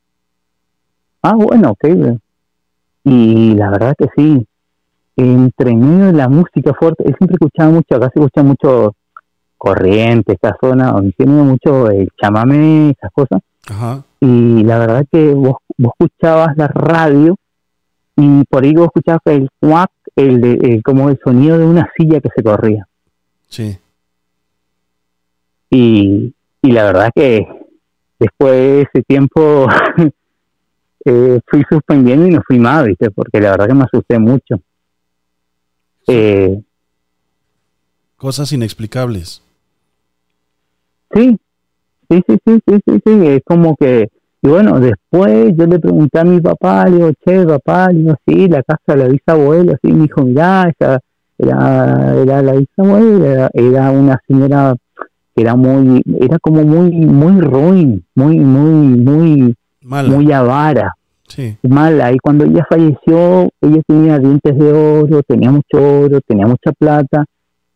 Ah, 1.23 1.35
bueno, 1.35 1.71
ok. 1.71 2.19
Y 3.05 3.55
la 3.55 3.71
verdad 3.71 3.95
que 3.97 4.07
sí, 4.17 4.47
entre 5.17 5.75
medio 5.75 6.07
de 6.07 6.13
la 6.13 6.29
música 6.29 6.75
fuerte, 6.75 7.05
él 7.07 7.15
siempre 7.19 7.35
escuchaba 7.35 7.71
mucho, 7.71 7.95
acá 7.95 8.11
se 8.13 8.21
escucha 8.21 8.43
mucho 8.43 8.96
corriente, 9.67 10.35
esta 10.35 10.57
zona, 10.61 10.93
donde 10.93 11.13
tiene 11.13 11.33
mucho 11.33 11.91
el 11.91 12.09
chamamé, 12.21 12.91
esas 12.91 13.11
cosas. 13.13 13.43
Y 14.21 14.63
la 14.63 14.79
verdad 14.79 15.05
que 15.11 15.35
vos, 15.35 15.57
vos 15.77 15.93
escuchabas 15.99 16.57
la 16.57 16.69
radio 16.69 17.37
y 18.17 18.45
por 18.45 18.63
ahí 18.63 18.73
vos 18.75 18.87
escuchabas 18.87 19.23
el 19.25 19.49
cuac, 19.59 19.91
el, 20.15 20.45
el, 20.45 20.83
como 20.85 21.11
el 21.11 21.19
sonido 21.23 21.59
de 21.59 21.67
una 21.67 21.91
silla 21.97 22.21
que 22.21 22.29
se 22.35 22.43
corría. 22.45 22.87
Sí. 23.49 23.77
Y, 25.71 26.33
y 26.63 26.71
la 26.71 26.85
verdad 26.85 27.11
que 27.13 27.45
después 28.21 28.53
de 28.53 28.83
ese 28.83 29.03
tiempo 29.03 29.67
eh, 31.05 31.41
fui 31.45 31.65
suspendiendo 31.69 32.27
y 32.29 32.31
no 32.31 32.43
fui 32.47 32.61
más, 32.61 32.85
¿viste? 32.85 33.11
Porque 33.11 33.41
la 33.41 33.51
verdad 33.51 33.67
que 33.67 33.75
me 33.75 33.85
asusté 33.85 34.19
mucho. 34.21 34.61
Eh, 36.07 36.63
Cosas 38.17 38.53
inexplicables. 38.53 39.43
Sí, 41.13 41.39
sí, 42.09 42.23
sí, 42.27 42.39
sí, 42.45 42.61
sí, 42.67 42.81
sí, 42.87 43.03
sí, 43.05 43.27
es 43.27 43.43
como 43.45 43.77
que, 43.77 44.09
y 44.43 44.49
bueno, 44.49 44.81
después 44.81 45.57
yo 45.57 45.67
le 45.67 45.79
pregunté 45.79 46.19
a 46.19 46.25
mi 46.25 46.41
papá, 46.41 46.87
le 46.89 46.97
digo, 46.97 47.11
che, 47.25 47.45
papá, 47.45 47.89
le 47.93 47.99
digo, 48.01 48.15
sí, 48.27 48.49
la 48.49 48.63
casa 48.63 48.95
de 48.95 48.97
la 48.97 49.09
bisabuela, 49.09 49.79
sí, 49.83 49.93
me 49.93 50.03
dijo, 50.03 50.23
mirá, 50.23 50.69
esa, 50.69 51.01
era, 51.39 52.15
era 52.23 52.43
la 52.43 52.53
bisabuela, 52.53 53.27
era, 53.27 53.51
era 53.53 53.91
una 53.91 54.21
señora 54.27 54.75
que 55.35 55.43
era 55.43 55.55
muy, 55.55 56.03
era 56.19 56.39
como 56.39 56.65
muy, 56.65 56.91
muy 56.91 57.41
ruin, 57.43 58.05
muy, 58.15 58.41
muy, 58.41 58.97
muy, 58.99 59.55
muy 59.83 60.33
avara. 60.33 60.95
Sí. 61.29 61.57
Mala. 61.63 62.13
Y 62.13 62.19
cuando 62.19 62.45
ella 62.45 62.65
falleció, 62.69 63.51
ella 63.61 63.83
tenía 63.87 64.19
dientes 64.19 64.57
de 64.57 64.73
oro, 64.73 65.23
tenía 65.25 65.51
mucho 65.51 65.77
oro, 65.77 66.21
tenía 66.23 66.47
mucha 66.47 66.73
plata, 66.73 67.25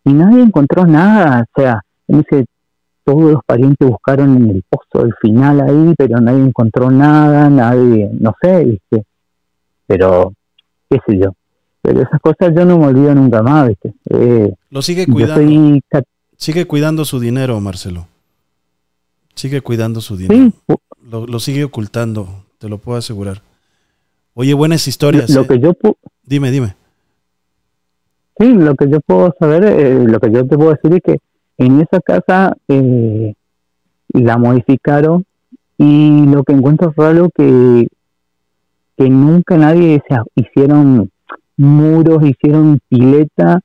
y 0.05 0.13
nadie 0.13 0.43
encontró 0.43 0.87
nada. 0.87 1.45
O 1.55 1.61
sea, 1.61 1.83
dice, 2.07 2.47
todos 3.05 3.33
los 3.33 3.45
parientes 3.45 3.89
buscaron 3.89 4.37
en 4.37 4.51
el 4.51 4.63
pozo 4.69 5.05
del 5.05 5.15
final 5.21 5.61
ahí, 5.61 5.95
pero 5.97 6.21
nadie 6.21 6.43
encontró 6.43 6.91
nada, 6.91 7.49
nadie, 7.51 8.11
no 8.13 8.35
sé, 8.41 8.65
¿viste? 8.65 9.05
Pero, 9.87 10.33
qué 10.89 10.99
sé 11.07 11.19
yo. 11.19 11.33
Pero 11.83 12.03
esas 12.03 12.21
cosas 12.21 12.55
yo 12.55 12.65
no 12.65 12.79
me 12.79 12.87
olvido 12.87 13.15
nunca 13.15 13.43
más, 13.43 13.69
¿viste? 13.69 13.95
Eh, 14.11 14.53
Lo 14.71 14.83
sigue 14.83 15.07
cuidando. 15.07 15.81
Sigue 16.37 16.67
cuidando 16.67 17.05
su 17.05 17.21
dinero, 17.21 17.61
Marcelo. 17.61 18.07
Sigue 19.35 19.61
cuidando 19.61 20.01
su 20.01 20.17
dinero. 20.17 20.53
Lo, 21.03 21.41
sigue 21.41 21.65
ocultando, 21.65 22.45
te 22.59 22.69
lo 22.69 22.79
puedo 22.79 22.99
asegurar. 22.99 23.43
Oye, 24.35 24.55
buenas 24.55 24.87
historias. 24.87 25.31
Lo, 25.31 25.47
que 25.47 25.59
yo 25.59 25.75
dime, 26.23 26.51
dime. 26.51 26.77
Sí, 28.39 28.53
lo 28.53 28.75
que 28.75 28.89
yo 28.89 29.01
puedo 29.01 29.35
saber, 29.39 29.65
eh, 29.65 30.05
lo 30.07 30.19
que 30.21 30.31
yo 30.31 30.47
te 30.47 30.57
puedo 30.57 30.71
decir 30.71 30.95
es 30.95 31.03
que 31.03 31.19
en 31.61 31.81
esa 31.81 32.01
casa 32.01 32.57
eh, 32.69 33.35
la 34.09 34.37
modificaron 34.39 35.25
y 35.79 36.27
lo 36.27 36.43
que 36.43 36.53
encuentro 36.53 36.93
raro 36.97 37.31
que 37.35 37.87
que 38.97 39.09
nunca 39.09 39.57
nadie 39.57 40.03
se 40.07 40.17
hicieron 40.35 41.11
muros, 41.57 42.23
hicieron 42.23 42.81
pileta 42.87 43.61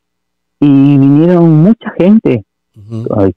y 0.61 0.97
vinieron 0.97 1.61
mucha 1.61 1.91
gente 1.97 2.45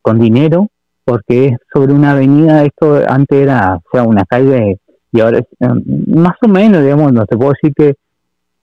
con 0.00 0.20
dinero 0.20 0.68
porque 1.04 1.46
es 1.46 1.56
sobre 1.72 1.94
una 1.94 2.12
avenida, 2.12 2.64
esto 2.64 3.00
antes 3.08 3.40
era 3.40 3.76
o 3.76 3.82
sea, 3.90 4.04
una 4.04 4.24
calle 4.26 4.78
y 5.10 5.20
ahora 5.20 5.38
es 5.38 5.46
em, 5.58 5.82
más 6.06 6.36
o 6.42 6.48
menos, 6.48 6.82
digamos, 6.82 7.12
no 7.12 7.26
te 7.26 7.36
puedo 7.36 7.52
decir 7.52 7.72
que, 7.74 7.94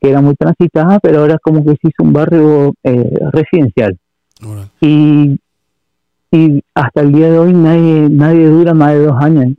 era 0.01 0.21
muy 0.21 0.35
transitada, 0.35 0.99
pero 0.99 1.21
ahora 1.21 1.39
como 1.41 1.63
que 1.63 1.71
se 1.71 1.87
hizo 1.87 2.03
un 2.03 2.13
barrio 2.13 2.75
eh, 2.83 3.11
residencial. 3.31 3.97
Y 4.79 5.39
y 6.35 6.63
hasta 6.73 7.01
el 7.01 7.11
día 7.11 7.31
de 7.31 7.39
hoy 7.39 7.53
nadie, 7.53 8.09
nadie 8.09 8.47
dura 8.47 8.73
más 8.73 8.93
de 8.93 9.05
dos 9.05 9.15
años. 9.21 9.53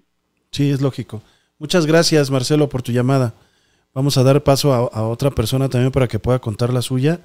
Sí, 0.51 0.71
es 0.71 0.81
lógico. 0.81 1.23
Muchas 1.59 1.87
gracias, 1.87 2.31
Marcelo, 2.31 2.69
por 2.69 2.83
tu 2.83 2.93
llamada. 2.93 3.35
Vamos 3.95 4.19
a 4.19 4.23
dar 4.23 4.43
paso 4.43 4.73
a, 4.75 5.09
otra 5.09 5.31
persona 5.31 5.69
también 5.69 5.91
para 5.91 6.07
que 6.07 6.19
pueda 6.19 6.39
contar 6.39 6.73
la 6.73 6.83
suya. 6.83 7.21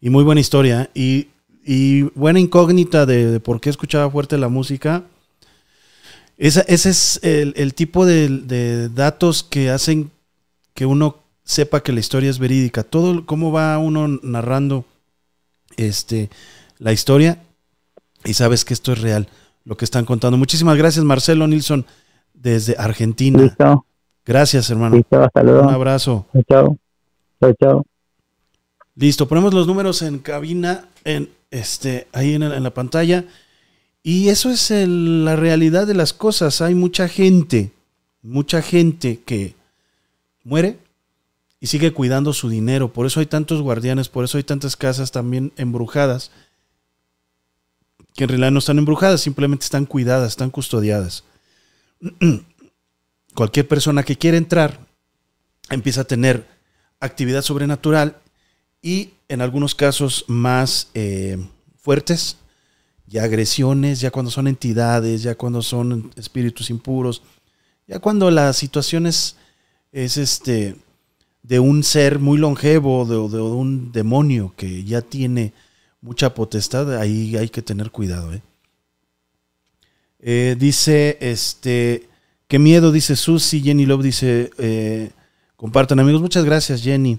Y 0.00 0.10
muy 0.10 0.22
buena 0.22 0.40
historia. 0.40 0.90
Y, 0.94 1.28
y 1.64 2.02
buena 2.14 2.38
incógnita 2.38 3.06
de, 3.06 3.40
por 3.40 3.60
qué 3.60 3.70
escuchaba 3.70 4.10
fuerte 4.10 4.38
la 4.38 4.48
música. 4.48 5.02
ese 6.36 6.64
es 6.68 7.20
el, 7.22 7.74
tipo 7.74 8.06
de, 8.06 8.28
de, 8.28 8.88
datos 8.90 9.42
que 9.42 9.70
hacen 9.70 10.10
que 10.72 10.86
uno 10.86 11.18
sepa 11.42 11.82
que 11.82 11.92
la 11.92 12.00
historia 12.00 12.30
es 12.30 12.38
verídica. 12.38 12.84
Todo 12.84 13.26
cómo 13.26 13.50
va 13.50 13.78
uno 13.78 14.20
narrando 14.22 14.84
este, 15.76 16.30
la 16.78 16.92
historia 16.92 17.38
y 18.24 18.34
sabes 18.34 18.64
que 18.64 18.74
esto 18.74 18.92
es 18.92 19.00
real, 19.00 19.28
lo 19.64 19.76
que 19.76 19.84
están 19.84 20.04
contando. 20.04 20.36
Muchísimas 20.36 20.76
gracias, 20.76 21.04
Marcelo 21.04 21.46
Nilsson, 21.46 21.86
desde 22.32 22.76
Argentina. 22.78 23.42
Listo. 23.42 23.86
Gracias, 24.24 24.70
hermano. 24.70 24.96
Listo, 24.96 25.28
luego. 25.42 25.62
Un 25.62 25.74
abrazo. 25.74 26.26
Chao. 26.48 26.78
Chao, 27.40 27.54
chao. 27.60 27.86
Listo, 28.96 29.28
ponemos 29.28 29.52
los 29.52 29.66
números 29.66 30.02
en 30.02 30.18
cabina, 30.18 30.86
en 31.04 31.28
este, 31.50 32.06
ahí 32.12 32.34
en, 32.34 32.62
la 32.62 32.74
pantalla. 32.74 33.24
Y 34.02 34.28
eso 34.28 34.50
es 34.50 34.70
la 34.70 35.36
realidad 35.36 35.86
de 35.86 35.94
las 35.94 36.12
cosas. 36.12 36.60
Hay 36.60 36.74
mucha 36.74 37.08
gente, 37.08 37.72
mucha 38.22 38.62
gente 38.62 39.20
que 39.24 39.54
muere 40.44 40.78
y 41.60 41.66
sigue 41.66 41.92
cuidando 41.92 42.32
su 42.32 42.48
dinero. 42.48 42.92
Por 42.92 43.06
eso 43.06 43.20
hay 43.20 43.26
tantos 43.26 43.62
guardianes, 43.62 44.08
por 44.08 44.24
eso 44.24 44.38
hay 44.38 44.44
tantas 44.44 44.76
casas 44.76 45.10
también 45.10 45.52
embrujadas 45.56 46.30
que 48.14 48.24
en 48.24 48.28
realidad 48.28 48.52
no 48.52 48.60
están 48.60 48.78
embrujadas, 48.78 49.20
simplemente 49.20 49.64
están 49.64 49.86
cuidadas, 49.86 50.30
están 50.32 50.50
custodiadas. 50.50 51.24
Cualquier 53.34 53.66
persona 53.66 54.04
que 54.04 54.16
quiera 54.16 54.36
entrar 54.36 54.78
empieza 55.70 56.02
a 56.02 56.04
tener 56.04 56.46
actividad 57.00 57.42
sobrenatural 57.42 58.18
y 58.80 59.14
en 59.28 59.40
algunos 59.40 59.74
casos 59.74 60.24
más 60.28 60.88
eh, 60.94 61.38
fuertes, 61.76 62.36
ya 63.06 63.24
agresiones, 63.24 64.00
ya 64.00 64.10
cuando 64.10 64.30
son 64.30 64.46
entidades, 64.46 65.22
ya 65.22 65.34
cuando 65.34 65.62
son 65.62 66.12
espíritus 66.16 66.70
impuros, 66.70 67.22
ya 67.88 67.98
cuando 67.98 68.30
la 68.30 68.52
situación 68.52 69.06
es, 69.06 69.36
este, 69.92 70.76
de 71.42 71.58
un 71.58 71.82
ser 71.82 72.18
muy 72.18 72.38
longevo, 72.38 73.04
de 73.04 73.40
un 73.40 73.92
demonio 73.92 74.54
que 74.56 74.84
ya 74.84 75.02
tiene 75.02 75.52
mucha 76.04 76.34
potestad, 76.34 76.98
ahí 76.98 77.34
hay 77.34 77.48
que 77.48 77.62
tener 77.62 77.90
cuidado. 77.90 78.34
¿eh? 78.34 78.42
Eh, 80.20 80.54
dice, 80.58 81.16
este, 81.20 82.06
qué 82.46 82.58
miedo, 82.58 82.92
dice 82.92 83.16
Susi, 83.16 83.62
Jenny 83.62 83.86
Love 83.86 84.02
dice, 84.02 84.50
eh, 84.58 85.10
compartan 85.56 85.98
amigos, 86.00 86.20
muchas 86.20 86.44
gracias 86.44 86.82
Jenny. 86.82 87.18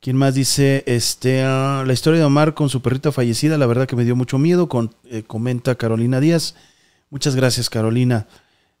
¿Quién 0.00 0.16
más 0.16 0.34
dice, 0.34 0.84
este, 0.86 1.42
ah, 1.42 1.82
la 1.84 1.92
historia 1.92 2.20
de 2.20 2.24
Omar 2.24 2.54
con 2.54 2.68
su 2.68 2.80
perrita 2.80 3.10
fallecida, 3.10 3.58
la 3.58 3.66
verdad 3.66 3.88
que 3.88 3.96
me 3.96 4.04
dio 4.04 4.14
mucho 4.14 4.38
miedo, 4.38 4.68
con, 4.68 4.94
comenta 5.26 5.74
Carolina 5.74 6.20
Díaz. 6.20 6.54
Muchas 7.10 7.34
gracias 7.34 7.68
Carolina. 7.68 8.28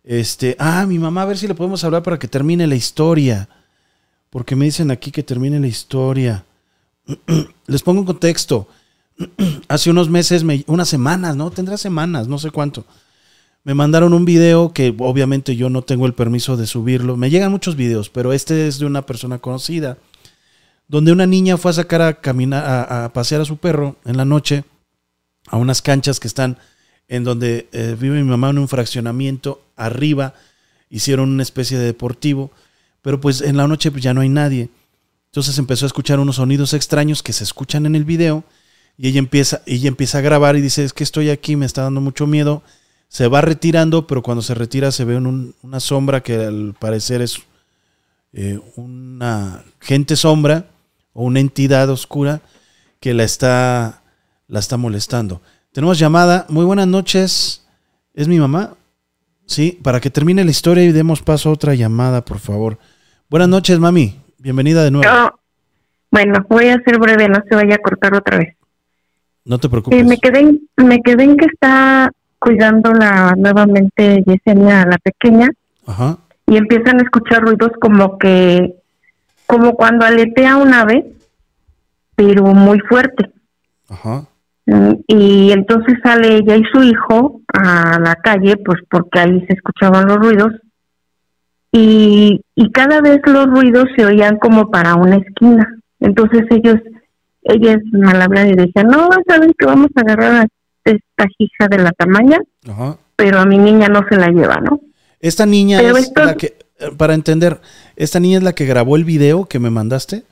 Este, 0.04 0.54
ah, 0.60 0.86
mi 0.86 1.00
mamá, 1.00 1.22
a 1.22 1.26
ver 1.26 1.38
si 1.38 1.48
le 1.48 1.54
podemos 1.54 1.82
hablar 1.82 2.04
para 2.04 2.18
que 2.18 2.28
termine 2.28 2.68
la 2.68 2.76
historia. 2.76 3.48
Porque 4.30 4.56
me 4.56 4.66
dicen 4.66 4.90
aquí 4.92 5.10
que 5.10 5.22
termine 5.24 5.58
la 5.60 5.66
historia. 5.66 6.44
Les 7.66 7.82
pongo 7.82 8.00
un 8.00 8.06
contexto. 8.06 8.68
hace 9.68 9.90
unos 9.90 10.08
meses, 10.08 10.44
unas 10.66 10.88
semanas, 10.88 11.36
¿no? 11.36 11.50
Tendrá 11.50 11.76
semanas, 11.76 12.28
no 12.28 12.38
sé 12.38 12.50
cuánto. 12.50 12.84
Me 13.64 13.74
mandaron 13.74 14.12
un 14.12 14.24
video 14.24 14.72
que 14.72 14.94
obviamente 14.98 15.54
yo 15.54 15.70
no 15.70 15.82
tengo 15.82 16.06
el 16.06 16.14
permiso 16.14 16.56
de 16.56 16.66
subirlo. 16.66 17.16
Me 17.16 17.30
llegan 17.30 17.52
muchos 17.52 17.76
videos, 17.76 18.10
pero 18.10 18.32
este 18.32 18.66
es 18.66 18.78
de 18.78 18.86
una 18.86 19.06
persona 19.06 19.38
conocida, 19.38 19.98
donde 20.88 21.12
una 21.12 21.26
niña 21.26 21.56
fue 21.56 21.70
a 21.70 21.74
sacar 21.74 22.02
a 22.02 22.20
caminar, 22.20 22.64
a, 22.66 23.12
pasear 23.12 23.40
a 23.40 23.44
su 23.44 23.58
perro 23.58 23.96
en 24.04 24.16
la 24.16 24.24
noche 24.24 24.64
a 25.46 25.56
unas 25.56 25.80
canchas 25.80 26.18
que 26.18 26.28
están 26.28 26.58
en 27.08 27.24
donde 27.24 27.68
eh, 27.72 27.96
vive 27.98 28.22
mi 28.22 28.28
mamá 28.28 28.50
en 28.50 28.58
un 28.58 28.68
fraccionamiento 28.68 29.62
arriba. 29.76 30.34
Hicieron 30.90 31.30
una 31.30 31.42
especie 31.42 31.78
de 31.78 31.84
deportivo, 31.84 32.50
pero 33.00 33.20
pues 33.20 33.40
en 33.40 33.56
la 33.56 33.68
noche 33.68 33.90
pues 33.90 34.02
ya 34.02 34.12
no 34.12 34.22
hay 34.22 34.28
nadie. 34.28 34.70
Entonces 35.26 35.56
empezó 35.58 35.86
a 35.86 35.88
escuchar 35.88 36.18
unos 36.18 36.36
sonidos 36.36 36.74
extraños 36.74 37.22
que 37.22 37.32
se 37.32 37.44
escuchan 37.44 37.86
en 37.86 37.94
el 37.94 38.04
video 38.04 38.44
y 38.96 39.08
ella 39.08 39.18
empieza, 39.18 39.62
ella 39.66 39.88
empieza 39.88 40.18
a 40.18 40.22
grabar 40.22 40.56
y 40.56 40.60
dice, 40.60 40.84
es 40.84 40.92
que 40.92 41.04
estoy 41.04 41.30
aquí, 41.30 41.56
me 41.56 41.66
está 41.66 41.82
dando 41.82 42.00
mucho 42.00 42.26
miedo. 42.26 42.62
Se 43.08 43.28
va 43.28 43.40
retirando, 43.40 44.06
pero 44.06 44.22
cuando 44.22 44.42
se 44.42 44.54
retira 44.54 44.90
se 44.90 45.04
ve 45.04 45.16
una 45.16 45.80
sombra 45.80 46.22
que 46.22 46.36
al 46.36 46.74
parecer 46.78 47.20
es 47.20 47.42
eh, 48.32 48.58
una 48.76 49.64
gente 49.80 50.16
sombra 50.16 50.66
o 51.12 51.24
una 51.24 51.40
entidad 51.40 51.90
oscura 51.90 52.40
que 53.00 53.12
la 53.12 53.24
está, 53.24 54.02
la 54.48 54.60
está 54.60 54.76
molestando. 54.76 55.42
Tenemos 55.72 55.98
llamada. 55.98 56.46
Muy 56.48 56.64
buenas 56.64 56.86
noches. 56.86 57.66
¿Es 58.14 58.28
mi 58.28 58.38
mamá? 58.38 58.74
Sí, 59.46 59.78
para 59.82 60.00
que 60.00 60.10
termine 60.10 60.44
la 60.44 60.50
historia 60.50 60.84
y 60.84 60.92
demos 60.92 61.22
paso 61.22 61.50
a 61.50 61.52
otra 61.52 61.74
llamada, 61.74 62.24
por 62.24 62.38
favor. 62.38 62.78
Buenas 63.28 63.48
noches, 63.48 63.78
mami. 63.78 64.18
Bienvenida 64.38 64.84
de 64.84 64.90
nuevo. 64.90 65.38
bueno, 66.10 66.44
voy 66.48 66.68
a 66.68 66.80
ser 66.82 66.98
breve, 66.98 67.28
no 67.28 67.42
se 67.48 67.54
vaya 67.54 67.74
a 67.74 67.78
cortar 67.78 68.14
otra 68.14 68.38
vez. 68.38 68.56
No 69.44 69.58
te 69.58 69.68
preocupes. 69.68 70.04
Me, 70.04 70.18
quedé, 70.18 70.58
me 70.76 71.00
quedé 71.00 71.24
en 71.24 71.36
que 71.36 71.46
está 71.46 72.10
cuidando 72.38 72.92
la, 72.92 73.34
nuevamente 73.36 74.22
Yesenia, 74.26 74.84
la 74.86 74.98
pequeña. 74.98 75.48
Ajá. 75.86 76.18
Y 76.46 76.56
empiezan 76.56 77.00
a 77.00 77.04
escuchar 77.04 77.42
ruidos 77.42 77.70
como 77.80 78.18
que, 78.18 78.74
como 79.46 79.74
cuando 79.74 80.04
aletea 80.04 80.56
una 80.56 80.84
vez, 80.84 81.04
pero 82.14 82.44
muy 82.44 82.78
fuerte. 82.80 83.30
Ajá. 83.88 84.26
Y 85.06 85.50
entonces 85.50 85.98
sale 86.02 86.36
ella 86.36 86.56
y 86.56 86.62
su 86.72 86.82
hijo 86.82 87.40
a 87.52 87.98
la 87.98 88.14
calle, 88.16 88.56
pues 88.64 88.78
porque 88.88 89.18
ahí 89.18 89.44
se 89.46 89.54
escuchaban 89.54 90.06
los 90.06 90.18
ruidos. 90.18 90.52
Y, 91.72 92.42
y 92.54 92.70
cada 92.70 93.00
vez 93.00 93.20
los 93.24 93.46
ruidos 93.46 93.86
se 93.96 94.04
oían 94.04 94.36
como 94.38 94.70
para 94.70 94.94
una 94.94 95.16
esquina. 95.16 95.78
Entonces 96.00 96.42
ellos, 96.50 96.76
ella 97.42 97.74
es 97.74 97.82
malhabla 97.92 98.46
y 98.48 98.54
decía, 98.54 98.84
no, 98.84 99.08
saben 99.26 99.52
que 99.58 99.66
vamos 99.66 99.88
a 99.96 100.00
agarrar 100.00 100.32
a 100.42 100.46
esta 100.84 101.26
hija 101.38 101.68
de 101.68 101.78
la 101.78 101.92
tamaña, 101.92 102.38
pero 103.16 103.38
a 103.38 103.46
mi 103.46 103.58
niña 103.58 103.88
no 103.88 104.02
se 104.08 104.16
la 104.16 104.28
lleva, 104.28 104.56
¿no? 104.56 104.80
Esta 105.20 105.46
niña 105.46 105.80
es 105.80 106.12
la 106.16 106.34
que, 106.34 106.56
eh, 106.78 106.90
para 106.96 107.14
entender, 107.14 107.60
¿esta 107.96 108.18
niña 108.18 108.38
es 108.38 108.44
la 108.44 108.54
que 108.54 108.66
grabó 108.66 108.96
el 108.96 109.04
video 109.04 109.46
que 109.46 109.58
me 109.58 109.70
mandaste? 109.70 110.24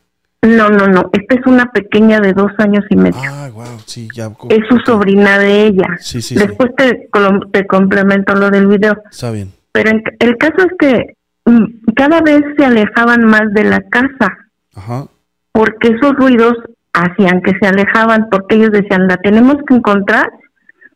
No, 0.43 0.70
no, 0.70 0.87
no. 0.89 1.11
Esta 1.12 1.35
es 1.35 1.47
una 1.47 1.70
pequeña 1.70 2.19
de 2.20 2.32
dos 2.32 2.51
años 2.59 2.85
y 2.89 2.97
medio. 2.97 3.20
Ah, 3.23 3.51
wow, 3.53 3.78
sí, 3.85 4.09
ya. 4.15 4.32
Es 4.49 4.61
su 4.69 4.78
sobrina 4.87 5.39
de 5.39 5.66
ella. 5.66 5.87
Sí, 6.01 6.23
sí. 6.23 6.35
Después 6.35 6.70
Te, 6.77 7.09
te 7.53 7.66
complemento 7.66 8.35
lo 8.35 8.51
del 8.51 8.66
video. 8.66 8.97
Está 9.11 9.31
bien. 9.31 9.53
Pero 9.73 9.91
el 10.19 10.37
caso 10.39 10.57
es 10.59 10.73
que 10.78 11.15
mm, 11.45 11.93
cada 11.95 12.23
vez 12.23 12.43
se 12.57 12.65
alejaban 12.65 13.24
más 13.24 13.53
de 13.53 13.65
la 13.65 13.82
casa. 13.82 14.49
Ajá. 14.74 15.07
Porque 15.53 15.89
esos 15.89 16.15
ruidos 16.16 16.55
hacían 16.92 17.40
que 17.42 17.52
se 17.60 17.66
alejaban, 17.66 18.28
porque 18.30 18.56
ellos 18.56 18.70
decían, 18.72 19.06
la 19.06 19.16
tenemos 19.18 19.56
que 19.66 19.74
encontrar, 19.74 20.30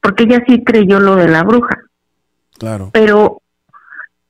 porque 0.00 0.24
ella 0.24 0.42
sí 0.46 0.62
creyó 0.64 1.00
lo 1.00 1.16
de 1.16 1.28
la 1.28 1.42
bruja. 1.42 1.78
Claro. 2.58 2.90
Pero 2.92 3.40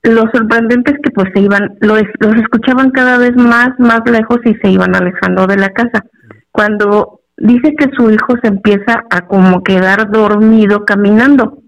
lo 0.02 0.22
sorprendente 0.32 0.92
es 0.92 0.98
que 1.02 1.10
pues 1.10 1.28
se 1.34 1.40
iban, 1.40 1.76
los, 1.80 2.02
los 2.20 2.36
escuchaban 2.36 2.90
cada 2.90 3.18
vez 3.18 3.34
más, 3.36 3.70
más 3.78 4.00
lejos 4.04 4.38
y 4.44 4.54
se 4.54 4.70
iban 4.70 4.94
alejando 4.94 5.46
de 5.46 5.56
la 5.56 5.70
casa. 5.70 6.04
Cuando 6.52 7.20
dice 7.36 7.74
que 7.76 7.88
su 7.96 8.10
hijo 8.10 8.34
se 8.42 8.48
empieza 8.48 9.04
a 9.10 9.22
como 9.22 9.62
quedar 9.62 10.10
dormido 10.10 10.84
caminando 10.84 11.58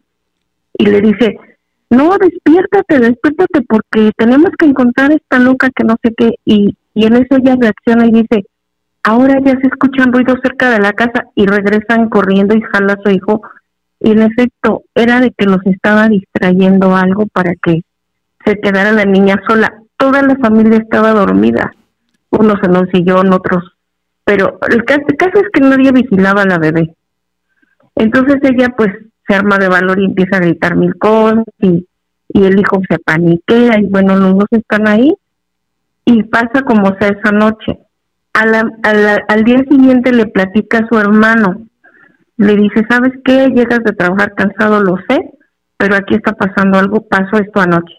y 0.75 0.87
le 0.87 1.01
dice, 1.01 1.39
no, 1.91 2.17
despiértate, 2.19 2.99
despiértate 3.01 3.63
porque 3.67 4.13
tenemos 4.17 4.51
que 4.59 4.67
encontrar 4.67 5.13
esta 5.13 5.39
loca 5.39 5.71
que 5.75 5.85
no 5.85 5.97
sé 6.03 6.13
qué 6.17 6.35
y, 6.45 6.77
y 6.95 7.07
en 7.07 7.15
eso 7.15 7.37
ella 7.37 7.57
reacciona 7.59 8.07
y 8.07 8.13
dice, 8.13 8.47
ahora 9.07 9.39
ya 9.39 9.53
se 9.53 9.69
escuchan 9.69 10.13
ruidos 10.13 10.41
cerca 10.43 10.69
de 10.69 10.81
la 10.81 10.93
casa 10.93 11.27
y 11.37 11.47
regresan 11.47 12.09
corriendo 12.09 12.57
y 12.57 12.61
jala 12.61 12.95
a 12.95 13.03
su 13.05 13.11
hijo 13.11 13.41
y 14.01 14.11
en 14.11 14.23
efecto 14.23 14.83
era 14.97 15.21
de 15.21 15.31
que 15.31 15.47
los 15.47 15.65
estaba 15.65 16.09
distrayendo 16.09 16.95
algo 16.97 17.27
para 17.29 17.53
que 17.55 17.83
se 18.45 18.61
quedara 18.61 18.91
la 18.91 19.05
niña 19.05 19.41
sola. 19.49 19.73
Toda 19.97 20.23
la 20.23 20.35
familia 20.37 20.79
estaba 20.79 21.13
dormida, 21.13 21.73
unos 22.31 22.57
en 22.65 22.77
un 22.77 22.91
sillón, 22.91 23.33
otros. 23.33 23.63
Pero 24.25 24.59
el 24.69 24.85
caso, 24.85 25.05
es 25.09 25.49
que 25.53 25.61
nadie 25.61 25.93
vigilaba 25.93 26.43
a 26.43 26.47
la 26.47 26.59
bebé. 26.59 26.93
Entonces 27.95 28.39
ella 28.43 28.75
pues 28.77 28.91
se 29.27 29.35
arma 29.37 29.57
de 29.59 29.69
valor 29.69 30.01
y 30.01 30.07
empieza 30.07 30.39
a 30.39 30.41
gritar 30.41 30.75
mil 30.75 30.97
cosas 30.99 31.45
y, 31.61 31.87
y 32.29 32.45
el 32.45 32.59
hijo 32.59 32.81
se 32.91 32.99
paniquea 32.99 33.79
y 33.79 33.87
bueno, 33.87 34.17
los 34.17 34.37
dos 34.37 34.49
están 34.51 34.89
ahí 34.89 35.15
y 36.05 36.25
pasa 36.25 36.63
como 36.67 36.97
sea 36.99 37.09
esa 37.09 37.31
noche. 37.31 37.86
Al 38.43 39.45
día 39.45 39.59
siguiente 39.69 40.13
le 40.13 40.27
platica 40.27 40.79
a 40.79 40.89
su 40.89 40.99
hermano, 40.99 41.67
le 42.37 42.57
dice, 42.57 42.85
¿sabes 42.89 43.13
qué? 43.25 43.49
Llegas 43.49 43.81
de 43.85 43.93
trabajar 43.93 44.35
cansado, 44.35 44.83
lo 44.83 44.97
sé, 45.09 45.31
pero 45.79 45.97
aquí 45.97 46.15
está 46.15 46.33
pasando 46.33 46.79
algo, 46.79 47.07
pasó 47.09 47.39
esto 47.39 47.61
anoche. 47.61 47.95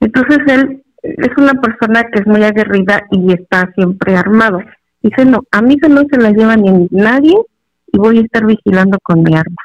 Entonces 0.00 0.38
él 0.48 0.82
es 1.02 1.30
una 1.36 1.54
persona 1.54 2.04
que 2.04 2.20
es 2.20 2.26
muy 2.26 2.42
aguerrida 2.42 3.02
y 3.10 3.32
está 3.32 3.70
siempre 3.74 4.16
armado. 4.16 4.60
Dice, 5.00 5.24
no, 5.24 5.40
a 5.50 5.62
mí 5.62 5.76
no 5.88 6.02
se 6.10 6.20
la 6.20 6.30
lleva 6.30 6.56
ni 6.56 6.86
nadie 6.90 7.34
y 7.92 7.98
voy 7.98 8.18
a 8.18 8.22
estar 8.22 8.46
vigilando 8.46 8.98
con 9.02 9.22
mi 9.22 9.34
arma. 9.34 9.62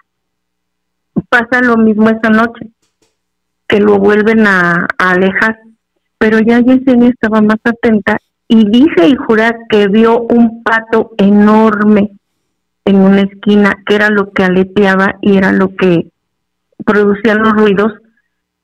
Pasa 1.29 1.61
lo 1.61 1.77
mismo 1.77 2.09
esa 2.09 2.29
noche, 2.29 2.69
que 3.67 3.79
lo 3.79 3.99
vuelven 3.99 4.47
a, 4.47 4.87
alejar, 4.97 5.59
pero 6.17 6.39
ya 6.39 6.59
Yesenia 6.59 7.09
estaba 7.09 7.41
más 7.41 7.57
atenta 7.63 8.17
y 8.47 8.69
dice 8.69 9.07
y 9.07 9.15
jura 9.15 9.55
que 9.69 9.87
vio 9.87 10.21
un 10.21 10.63
pato 10.63 11.11
enorme 11.17 12.11
en 12.85 12.95
una 12.97 13.21
esquina, 13.21 13.77
que 13.85 13.95
era 13.95 14.09
lo 14.09 14.31
que 14.31 14.43
aleteaba 14.43 15.15
y 15.21 15.37
era 15.37 15.51
lo 15.51 15.75
que 15.75 16.07
producía 16.85 17.35
los 17.35 17.51
ruidos 17.53 17.91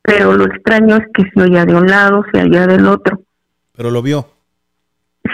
pero 0.03 0.33
lo 0.33 0.45
extraño 0.45 0.97
es 0.97 1.07
que 1.13 1.23
se 1.31 1.41
oía 1.41 1.65
de 1.65 1.73
un 1.73 1.87
lado, 1.87 2.25
se 2.31 2.43
oía 2.43 2.67
del 2.67 2.85
otro. 2.87 3.21
¿Pero 3.75 3.89
lo 3.89 4.01
vio? 4.01 4.27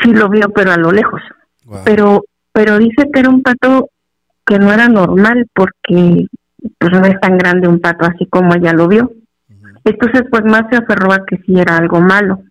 Sí, 0.01 0.13
lo 0.13 0.30
vio, 0.30 0.49
pero 0.51 0.71
a 0.71 0.77
lo 0.77 0.91
lejos. 0.91 1.21
Pero 1.84 2.23
pero 2.53 2.77
dice 2.77 3.09
que 3.11 3.19
era 3.19 3.30
un 3.30 3.41
pato 3.41 3.89
que 4.45 4.59
no 4.59 4.71
era 4.71 4.88
normal 4.88 5.47
porque 5.53 6.27
pues 6.77 6.91
no 6.91 7.05
es 7.05 7.19
tan 7.19 7.38
grande 7.38 7.67
un 7.67 7.80
pato 7.80 8.05
así 8.05 8.27
como 8.27 8.53
ella 8.53 8.73
lo 8.73 8.88
vio. 8.88 9.11
Entonces 9.84 10.23
pues 10.30 10.43
más 10.45 10.63
se 10.69 10.77
aferró 10.77 11.13
a 11.13 11.26
que 11.26 11.38
sí 11.38 11.59
era 11.59 11.77
algo 11.77 11.99
malo. 11.99 12.43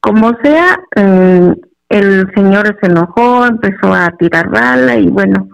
Como 0.00 0.32
sea, 0.42 0.78
eh, 0.96 1.54
el 1.90 2.32
señor 2.34 2.76
se 2.80 2.86
enojó, 2.86 3.46
empezó 3.46 3.92
a 3.92 4.10
tirar 4.18 4.48
bala 4.48 4.96
y 4.96 5.08
bueno, 5.08 5.48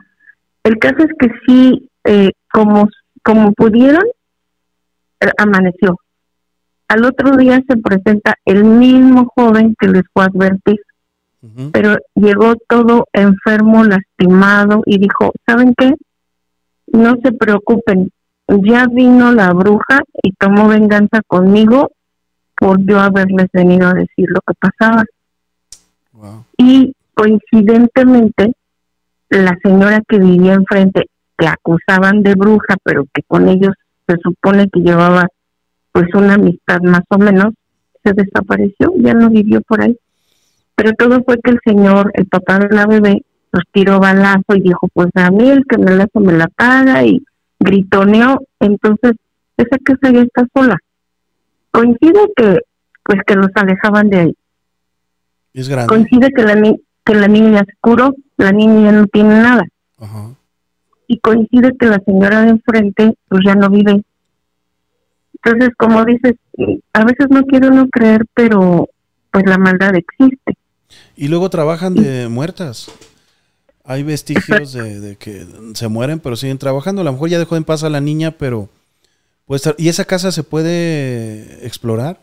el 0.62 0.78
caso 0.78 0.98
es 0.98 1.10
que 1.18 1.30
sí, 1.46 1.88
eh, 2.04 2.32
como, 2.52 2.88
como 3.22 3.52
pudieron, 3.52 4.04
amaneció. 5.38 5.98
Al 6.88 7.04
otro 7.04 7.36
día 7.36 7.60
se 7.68 7.76
presenta 7.78 8.34
el 8.44 8.64
mismo 8.64 9.32
joven 9.34 9.74
que 9.78 9.88
les 9.88 10.02
fue 10.12 10.24
a 10.24 10.26
advertir, 10.26 10.80
pero 11.72 11.96
llegó 12.14 12.54
todo 12.68 13.06
enfermo, 13.12 13.84
lastimado 13.84 14.82
y 14.84 14.98
dijo, 14.98 15.32
¿saben 15.46 15.74
qué? 15.76 15.94
No 16.92 17.14
se 17.22 17.32
preocupen, 17.32 18.10
ya 18.48 18.86
vino 18.88 19.32
la 19.32 19.52
bruja 19.52 20.00
y 20.22 20.32
tomó 20.32 20.68
venganza 20.68 21.20
conmigo 21.26 21.90
por 22.58 22.80
yo 22.84 22.98
haberles 23.00 23.48
venido 23.52 23.88
a 23.88 23.94
decir 23.94 24.28
lo 24.28 24.40
que 24.46 24.54
pasaba. 24.58 25.04
Y 26.56 26.94
coincidentemente, 27.14 28.54
la 29.28 29.56
señora 29.62 30.02
que 30.08 30.18
vivía 30.18 30.54
enfrente, 30.54 31.06
que 31.36 31.46
acusaban 31.46 32.22
de 32.22 32.34
bruja, 32.34 32.76
pero 32.82 33.04
que 33.12 33.22
con 33.26 33.48
ellos 33.48 33.74
se 34.06 34.16
supone 34.22 34.68
que 34.70 34.80
llevaba 34.80 35.26
pues 35.92 36.06
una 36.14 36.34
amistad 36.34 36.80
más 36.82 37.02
o 37.08 37.18
menos, 37.18 37.54
se 38.04 38.12
desapareció, 38.12 38.92
ya 38.98 39.14
no 39.14 39.30
vivió 39.30 39.60
por 39.62 39.82
ahí. 39.82 39.96
Pero 40.74 40.92
todo 40.92 41.22
fue 41.24 41.38
que 41.42 41.50
el 41.52 41.60
señor, 41.64 42.10
el 42.14 42.26
papá 42.26 42.58
de 42.58 42.74
la 42.74 42.86
bebé, 42.86 43.24
pues 43.50 43.64
tiró 43.72 43.98
balazo 43.98 44.54
y 44.54 44.60
dijo, 44.60 44.88
pues 44.92 45.08
a 45.14 45.30
mí 45.30 45.48
el 45.48 45.64
que 45.66 45.78
me 45.78 45.96
la 45.96 46.04
hace 46.04 46.20
me 46.20 46.32
la 46.34 46.48
paga 46.48 47.04
y 47.04 47.24
gritoneó, 47.58 48.42
entonces 48.60 49.12
esa 49.56 49.78
casa 49.82 50.12
ya 50.12 50.20
está 50.20 50.46
sola. 50.54 50.76
Coincide 51.76 52.32
que 52.36 52.60
pues 53.04 53.20
que 53.26 53.34
los 53.36 53.50
alejaban 53.54 54.10
de 54.10 54.18
ahí. 54.18 54.36
Es 55.54 55.68
grande. 55.68 55.88
Coincide 55.88 56.30
que 56.32 56.42
la, 56.42 56.74
que 57.04 57.14
la 57.14 57.28
niña 57.28 57.64
se 57.64 57.74
curó, 57.80 58.14
la 58.36 58.52
niña 58.52 58.92
no 58.92 59.06
tiene 59.06 59.40
nada. 59.40 59.64
Ajá 59.98 60.36
y 61.08 61.18
coincide 61.18 61.76
que 61.78 61.86
la 61.86 62.00
señora 62.04 62.42
de 62.42 62.50
enfrente 62.50 63.16
pues 63.28 63.42
ya 63.44 63.54
no 63.54 63.70
vive. 63.70 64.02
Entonces, 65.34 65.70
como 65.78 66.04
dices, 66.04 66.34
a 66.92 67.04
veces 67.04 67.26
no 67.30 67.44
quiero 67.44 67.70
no 67.70 67.88
creer, 67.88 68.24
pero 68.34 68.88
pues 69.30 69.44
la 69.46 69.58
maldad 69.58 69.94
existe. 69.94 70.56
Y 71.14 71.28
luego 71.28 71.50
trabajan 71.50 71.94
de 71.94 72.28
muertas. 72.28 72.90
Hay 73.84 74.02
vestigios 74.02 74.72
de, 74.72 75.16
que 75.16 75.46
se 75.74 75.88
mueren, 75.88 76.18
pero 76.18 76.34
siguen 76.34 76.58
trabajando. 76.58 77.02
A 77.02 77.04
lo 77.04 77.12
mejor 77.12 77.28
ya 77.28 77.38
dejó 77.38 77.56
en 77.56 77.64
paz 77.64 77.84
a 77.84 77.90
la 77.90 78.00
niña, 78.00 78.32
pero 78.32 78.68
puede 79.46 79.56
estar. 79.56 79.74
¿Y 79.78 79.88
esa 79.88 80.04
casa 80.04 80.30
se 80.30 80.42
puede 80.42 81.66
explorar? 81.66 82.20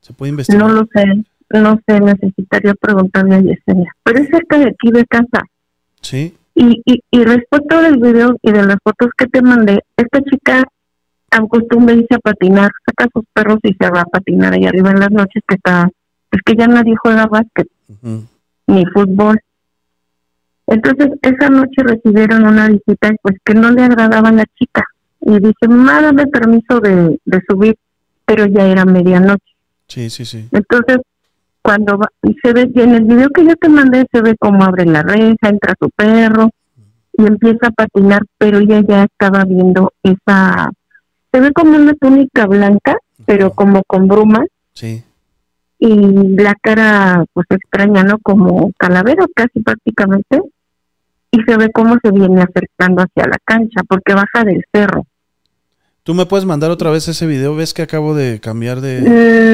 ¿Se 0.00 0.12
puede 0.12 0.30
investigar? 0.30 0.66
No 0.66 0.72
lo 0.72 0.88
sé, 0.92 1.04
no 1.50 1.80
sé, 1.86 2.00
necesitaría 2.00 2.74
preguntarle 2.74 3.36
a 3.36 3.40
Yesenia. 3.40 3.94
Pero 4.02 4.18
es 4.18 4.28
cerca 4.28 4.58
de 4.58 4.68
aquí 4.68 4.90
de 4.90 5.06
casa. 5.06 5.42
Sí. 6.00 6.36
Y, 6.54 6.82
y, 6.84 7.02
y 7.10 7.24
respecto 7.24 7.80
del 7.80 7.98
video 7.98 8.36
y 8.42 8.52
de 8.52 8.64
las 8.64 8.76
fotos 8.82 9.10
que 9.16 9.26
te 9.26 9.42
mandé, 9.42 9.82
esta 9.96 10.20
chica 10.22 10.64
acostumbra 11.30 11.94
irse 11.94 12.14
a 12.14 12.18
patinar, 12.18 12.70
saca 12.86 13.04
a 13.04 13.08
sus 13.12 13.24
perros 13.32 13.58
y 13.62 13.74
se 13.74 13.90
va 13.90 14.02
a 14.02 14.04
patinar 14.04 14.52
ahí 14.52 14.66
arriba 14.66 14.90
en 14.90 15.00
las 15.00 15.10
noches 15.10 15.42
que 15.46 15.56
está, 15.56 15.90
es 16.30 16.40
que 16.44 16.54
ya 16.56 16.66
nadie 16.66 16.94
juega 16.96 17.26
básquet 17.26 17.68
ni 18.66 18.84
fútbol. 18.86 19.40
Entonces 20.66 21.10
esa 21.22 21.48
noche 21.50 21.82
recibieron 21.82 22.46
una 22.46 22.68
visita 22.68 23.10
pues 23.20 23.36
que 23.44 23.54
no 23.54 23.70
le 23.70 23.82
agradaba 23.82 24.28
a 24.28 24.32
la 24.32 24.44
chica 24.58 24.84
y 25.26 25.38
dice, 25.38 25.68
mamá, 25.68 26.02
dame 26.02 26.26
permiso 26.26 26.80
de, 26.80 27.18
de 27.24 27.42
subir, 27.48 27.76
pero 28.24 28.46
ya 28.46 28.66
era 28.66 28.84
medianoche. 28.84 29.54
Sí, 29.88 30.10
sí, 30.10 30.24
sí. 30.24 30.48
Entonces 30.52 30.98
cuando 31.64 31.96
va, 31.96 32.08
se 32.42 32.52
ve, 32.52 32.70
y 32.74 32.80
en 32.82 32.94
el 32.94 33.04
video 33.04 33.30
que 33.30 33.42
yo 33.42 33.56
te 33.56 33.70
mandé 33.70 34.04
se 34.12 34.20
ve 34.20 34.36
cómo 34.38 34.64
abre 34.64 34.84
la 34.84 35.02
reja, 35.02 35.48
entra 35.48 35.74
su 35.80 35.88
perro 35.88 36.50
y 37.14 37.26
empieza 37.26 37.68
a 37.68 37.70
patinar, 37.70 38.22
pero 38.36 38.58
ella 38.58 38.82
ya 38.86 39.04
estaba 39.04 39.44
viendo 39.44 39.90
esa, 40.02 40.70
se 41.32 41.40
ve 41.40 41.52
como 41.52 41.76
una 41.76 41.94
túnica 41.94 42.46
blanca, 42.46 42.98
pero 43.24 43.52
como 43.52 43.82
con 43.86 44.08
bruma. 44.08 44.44
Sí. 44.74 45.02
Y 45.78 46.36
la 46.36 46.54
cara, 46.60 47.24
pues 47.32 47.46
extraña, 47.48 48.04
¿no? 48.04 48.18
Como 48.18 48.70
calavera 48.76 49.24
casi 49.34 49.60
prácticamente. 49.60 50.42
Y 51.30 51.42
se 51.42 51.56
ve 51.56 51.70
cómo 51.72 51.96
se 52.02 52.10
viene 52.10 52.42
acercando 52.42 53.02
hacia 53.02 53.26
la 53.26 53.38
cancha, 53.42 53.80
porque 53.88 54.12
baja 54.12 54.44
del 54.44 54.64
cerro. 54.72 55.06
¿Tú 56.04 56.12
me 56.12 56.26
puedes 56.26 56.44
mandar 56.44 56.70
otra 56.70 56.90
vez 56.90 57.08
ese 57.08 57.26
video? 57.26 57.56
¿Ves 57.56 57.72
que 57.72 57.80
acabo 57.80 58.14
de 58.14 58.38
cambiar 58.38 58.82
de...? 58.82 59.00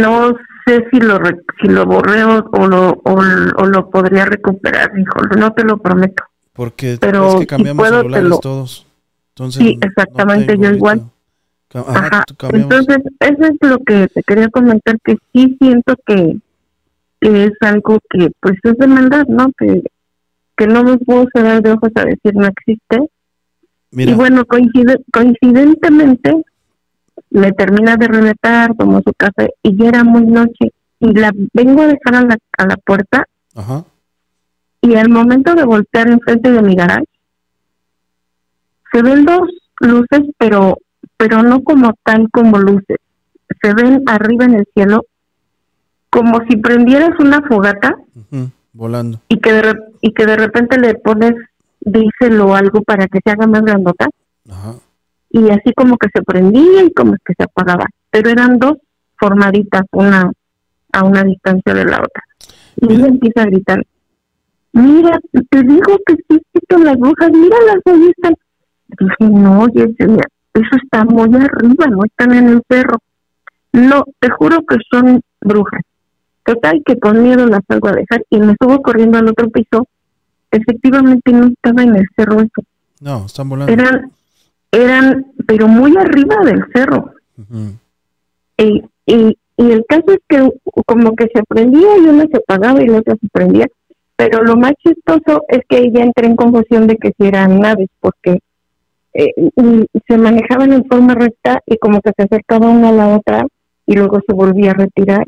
No 0.03 0.33
sé 0.67 0.85
si 0.91 0.99
lo 0.99 1.21
si 1.61 1.69
lo 1.69 1.87
borré 1.87 2.25
o, 2.25 2.67
lo, 2.67 3.01
o, 3.05 3.67
lo 3.67 3.89
podría 3.89 4.25
recuperar, 4.25 4.91
hijo. 4.99 5.21
No 5.39 5.53
te 5.53 5.63
lo 5.63 5.79
prometo. 5.79 6.25
Porque 6.53 6.99
Pero 7.01 7.39
que 7.39 7.47
cambiamos 7.47 7.89
celulares 7.89 8.41
todos. 8.41 8.85
Entonces, 9.29 9.63
sí, 9.63 9.79
exactamente, 9.81 10.59
yo 10.59 10.71
igual. 10.71 11.05
Ajá, 11.73 12.25
Entonces, 12.53 12.99
eso 13.21 13.45
es 13.45 13.57
lo 13.61 13.79
que 13.79 14.09
te 14.09 14.23
quería 14.25 14.49
comentar, 14.49 14.99
que 15.05 15.17
sí 15.33 15.57
siento 15.61 15.95
que, 16.05 16.37
es 17.21 17.53
algo 17.61 18.01
que 18.11 18.29
pues 18.41 18.59
es 18.65 18.77
de 18.77 18.87
maldad, 18.89 19.25
¿no? 19.29 19.53
Que, 19.57 19.85
que 20.57 20.67
no 20.67 20.83
me 20.83 20.99
puedo 20.99 21.27
cerrar 21.33 21.63
de 21.63 21.71
ojos 21.71 21.93
a 21.95 22.07
decir 22.07 22.35
no 22.35 22.47
existe 22.47 23.09
y 23.93 24.13
bueno, 24.15 24.45
coincide, 24.45 25.03
coincidentemente 25.13 26.43
me 27.31 27.53
termina 27.53 27.97
de 27.97 28.09
reventar, 28.09 28.75
tomó 28.77 29.01
su 29.05 29.13
café 29.15 29.51
y 29.63 29.77
ya 29.77 29.89
era 29.89 30.05
muy 30.05 30.23
noche 30.23 30.73
y 31.01 31.13
la 31.13 31.33
vengo 31.53 31.83
a 31.83 31.87
dejar 31.87 32.15
a 32.15 32.23
la, 32.23 32.39
a 32.59 32.67
la 32.67 32.77
puerta. 32.77 33.27
Y 34.83 34.95
al 34.95 35.09
momento 35.09 35.55
de 35.55 35.65
voltear 35.65 36.09
enfrente 36.09 36.51
de 36.51 36.63
mi 36.63 36.75
garage 36.75 37.05
se 38.93 39.03
ven 39.03 39.25
dos 39.25 39.49
luces 39.81 40.23
pero 40.39 40.79
pero 41.17 41.43
no 41.43 41.63
como 41.63 41.93
tal 42.03 42.29
como 42.31 42.59
luces. 42.59 42.97
Se 43.63 43.75
ven 43.75 44.03
arriba 44.07 44.47
en 44.47 44.55
el 44.55 44.67
cielo 44.75 45.05
como 46.09 46.41
si 46.49 46.57
prendieras 46.57 47.11
una 47.19 47.43
fogata. 47.43 47.97
Volando. 48.73 49.21
Y 49.29 49.39
que 49.39 49.53
de, 49.53 49.75
y 50.01 50.13
que 50.13 50.27
de 50.27 50.37
repente 50.37 50.79
le 50.79 50.95
pones 50.95 51.35
díselo 51.81 52.55
algo 52.55 52.83
para 52.83 53.07
que 53.07 53.21
se 53.25 53.31
haga 53.31 53.47
más 53.47 53.63
grandota. 53.63 54.09
Y 55.31 55.49
así 55.51 55.73
como 55.77 55.97
que 55.97 56.09
se 56.13 56.23
prendía 56.23 56.85
y 56.85 56.93
como 56.93 57.13
que 57.25 57.35
se 57.37 57.45
apagaba. 57.45 57.87
Pero 58.11 58.31
eran 58.31 58.59
dos 58.59 58.79
formaditas, 59.19 59.85
una 59.93 60.33
a 60.93 61.05
una 61.05 61.23
distancia 61.23 61.73
de 61.75 61.85
la 61.85 61.99
otra. 61.99 62.25
Y 62.77 62.95
ella 62.95 63.07
empieza 63.07 63.43
a 63.43 63.47
gritar, 63.47 63.87
mira, 64.73 65.21
te 65.51 65.63
digo 65.63 65.99
que 66.07 66.17
sí, 66.29 66.41
con 66.69 66.85
las 66.85 66.97
brujas, 66.99 67.31
míralas, 67.31 67.77
ahí 67.85 68.11
están. 68.17 68.35
Dije, 68.99 69.33
no, 69.33 69.61
oye, 69.61 69.95
eso 70.55 70.77
está 70.83 71.05
muy 71.05 71.35
arriba, 71.37 71.87
no 71.87 72.05
están 72.05 72.35
en 72.35 72.49
el 72.49 72.63
perro. 72.63 72.99
No, 73.73 74.05
te 74.19 74.31
juro 74.31 74.59
que 74.69 74.77
son 74.91 75.21
brujas. 75.41 75.83
Total, 76.45 76.83
que 76.85 76.99
con 76.99 77.23
miedo 77.23 77.47
las 77.47 77.61
salgo 77.69 77.89
a 77.89 77.93
dejar 77.93 78.25
y 78.31 78.39
me 78.41 78.57
subo 78.61 78.83
corriendo 78.83 79.19
al 79.19 79.29
otro 79.29 79.49
piso 79.51 79.87
efectivamente 80.51 81.33
no 81.33 81.47
estaba 81.49 81.83
en 81.83 81.97
el 81.97 82.07
cerro 82.17 82.41
eso. 82.41 82.63
No, 83.01 83.27
están 83.27 83.49
volando. 83.49 83.73
Eran, 83.73 84.13
eran, 84.73 85.27
pero 85.47 85.69
muy 85.69 85.97
arriba 85.97 86.37
del 86.45 86.65
cerro. 86.75 87.15
y, 88.57 88.83
y, 89.07 89.37
el 89.57 89.85
caso 89.87 90.05
es 90.09 90.21
que 90.27 90.51
como 90.87 91.15
que 91.15 91.29
se 91.35 91.43
prendía 91.47 91.99
y 91.99 92.07
uno 92.07 92.25
se 92.31 92.39
apagaba 92.39 92.83
y 92.83 92.87
la 92.87 92.99
otra 92.99 93.15
se 93.21 93.29
prendía. 93.31 93.67
Pero 94.17 94.43
lo 94.43 94.57
más 94.57 94.73
chistoso 94.83 95.45
es 95.49 95.61
que 95.69 95.79
ella 95.79 96.03
entré 96.03 96.27
en 96.27 96.37
confusión 96.37 96.87
de 96.87 96.97
que 96.97 97.13
si 97.19 97.27
eran 97.27 97.59
naves, 97.59 97.89
porque 98.01 98.39
eh, 99.13 99.33
se 100.07 100.17
manejaban 100.17 100.73
en 100.73 100.85
forma 100.85 101.15
recta 101.15 101.61
y 101.67 101.77
como 101.79 102.01
que 102.01 102.13
se 102.17 102.23
acercaba 102.23 102.69
una 102.69 102.91
a 102.91 102.93
la 102.93 103.17
otra 103.17 103.47
y 103.87 103.95
luego 103.95 104.21
se 104.27 104.33
volvía 104.33 104.71
a 104.71 104.75
retirar 104.75 105.27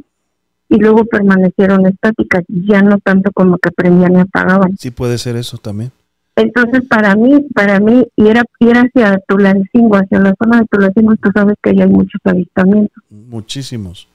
y 0.73 0.79
luego 0.79 1.05
permanecieron 1.05 1.87
estáticas, 1.87 2.45
ya 2.49 2.81
no 2.81 2.99
tanto 2.99 3.31
como 3.33 3.59
que 3.59 3.71
prendían 3.71 4.17
y 4.17 4.21
apagaban. 4.21 4.75
Sí 4.79 4.91
puede 4.91 5.19
ser 5.19 5.37
eso 5.37 5.59
también. 5.59 5.93
Entonces 6.35 6.89
para 6.89 7.15
mí, 7.15 7.47
para 7.55 7.79
mí, 7.79 8.07
y 8.17 8.29
era, 8.29 8.43
ir 8.59 8.79
hacia 8.79 9.21
Tulancingo, 9.29 9.97
hacia 9.97 10.19
la 10.19 10.35
zona 10.43 10.61
de 10.61 10.67
Tulancingo, 10.71 11.15
tú 11.17 11.31
sabes 11.35 11.57
que 11.63 11.71
ahí 11.71 11.83
hay 11.83 11.89
muchos 11.89 12.19
avistamientos. 12.25 13.05
Muchísimos. 13.11 14.09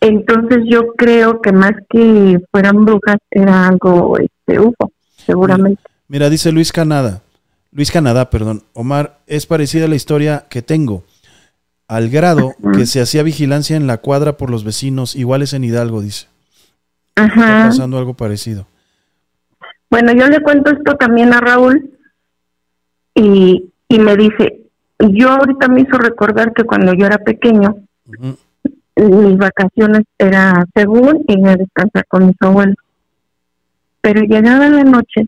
Entonces 0.00 0.64
yo 0.68 0.94
creo 0.96 1.40
que 1.40 1.52
más 1.52 1.74
que 1.88 2.40
fueran 2.50 2.84
brujas, 2.84 3.18
era 3.30 3.68
algo 3.68 4.18
este 4.18 4.58
UFO, 4.58 4.90
seguramente. 5.24 5.80
Mira, 6.08 6.28
dice 6.28 6.50
Luis 6.50 6.72
Canadá, 6.72 7.22
Luis 7.70 7.92
Canadá, 7.92 8.30
perdón, 8.30 8.64
Omar, 8.72 9.20
es 9.28 9.46
parecida 9.46 9.84
a 9.84 9.88
la 9.88 9.94
historia 9.94 10.46
que 10.50 10.60
tengo 10.60 11.04
al 11.90 12.08
grado 12.08 12.54
que 12.72 12.86
se 12.86 13.00
hacía 13.00 13.24
vigilancia 13.24 13.76
en 13.76 13.88
la 13.88 13.96
cuadra 13.98 14.36
por 14.36 14.48
los 14.48 14.62
vecinos, 14.62 15.16
iguales 15.16 15.54
en 15.54 15.64
Hidalgo, 15.64 16.00
dice. 16.00 16.28
Está 17.16 17.66
pasando 17.66 17.98
algo 17.98 18.14
parecido. 18.14 18.68
Bueno, 19.90 20.12
yo 20.12 20.28
le 20.28 20.40
cuento 20.40 20.70
esto 20.70 20.94
también 20.94 21.34
a 21.34 21.40
Raúl 21.40 21.90
y, 23.12 23.72
y 23.88 23.98
me 23.98 24.16
dice, 24.16 24.60
yo 25.00 25.30
ahorita 25.30 25.66
me 25.66 25.80
hizo 25.80 25.98
recordar 25.98 26.52
que 26.52 26.62
cuando 26.62 26.94
yo 26.94 27.06
era 27.06 27.18
pequeño, 27.18 27.74
mis 28.94 29.36
vacaciones 29.36 30.04
era 30.16 30.64
según 30.72 31.24
irme 31.26 31.50
a 31.50 31.56
descansar 31.56 32.06
con 32.06 32.28
mis 32.28 32.36
abuelos. 32.40 32.76
Pero 34.00 34.20
llegada 34.20 34.68
la 34.68 34.84
noche, 34.84 35.26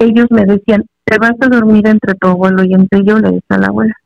ellos 0.00 0.26
me 0.30 0.46
decían, 0.46 0.84
te 1.04 1.16
vas 1.18 1.34
a 1.40 1.46
dormir 1.46 1.86
entre 1.86 2.14
tu 2.14 2.26
abuelo 2.26 2.64
y 2.64 2.74
entre 2.74 3.04
yo, 3.04 3.20
le 3.20 3.30
dice 3.30 3.46
a 3.50 3.58
la 3.58 3.68
abuela 3.68 3.96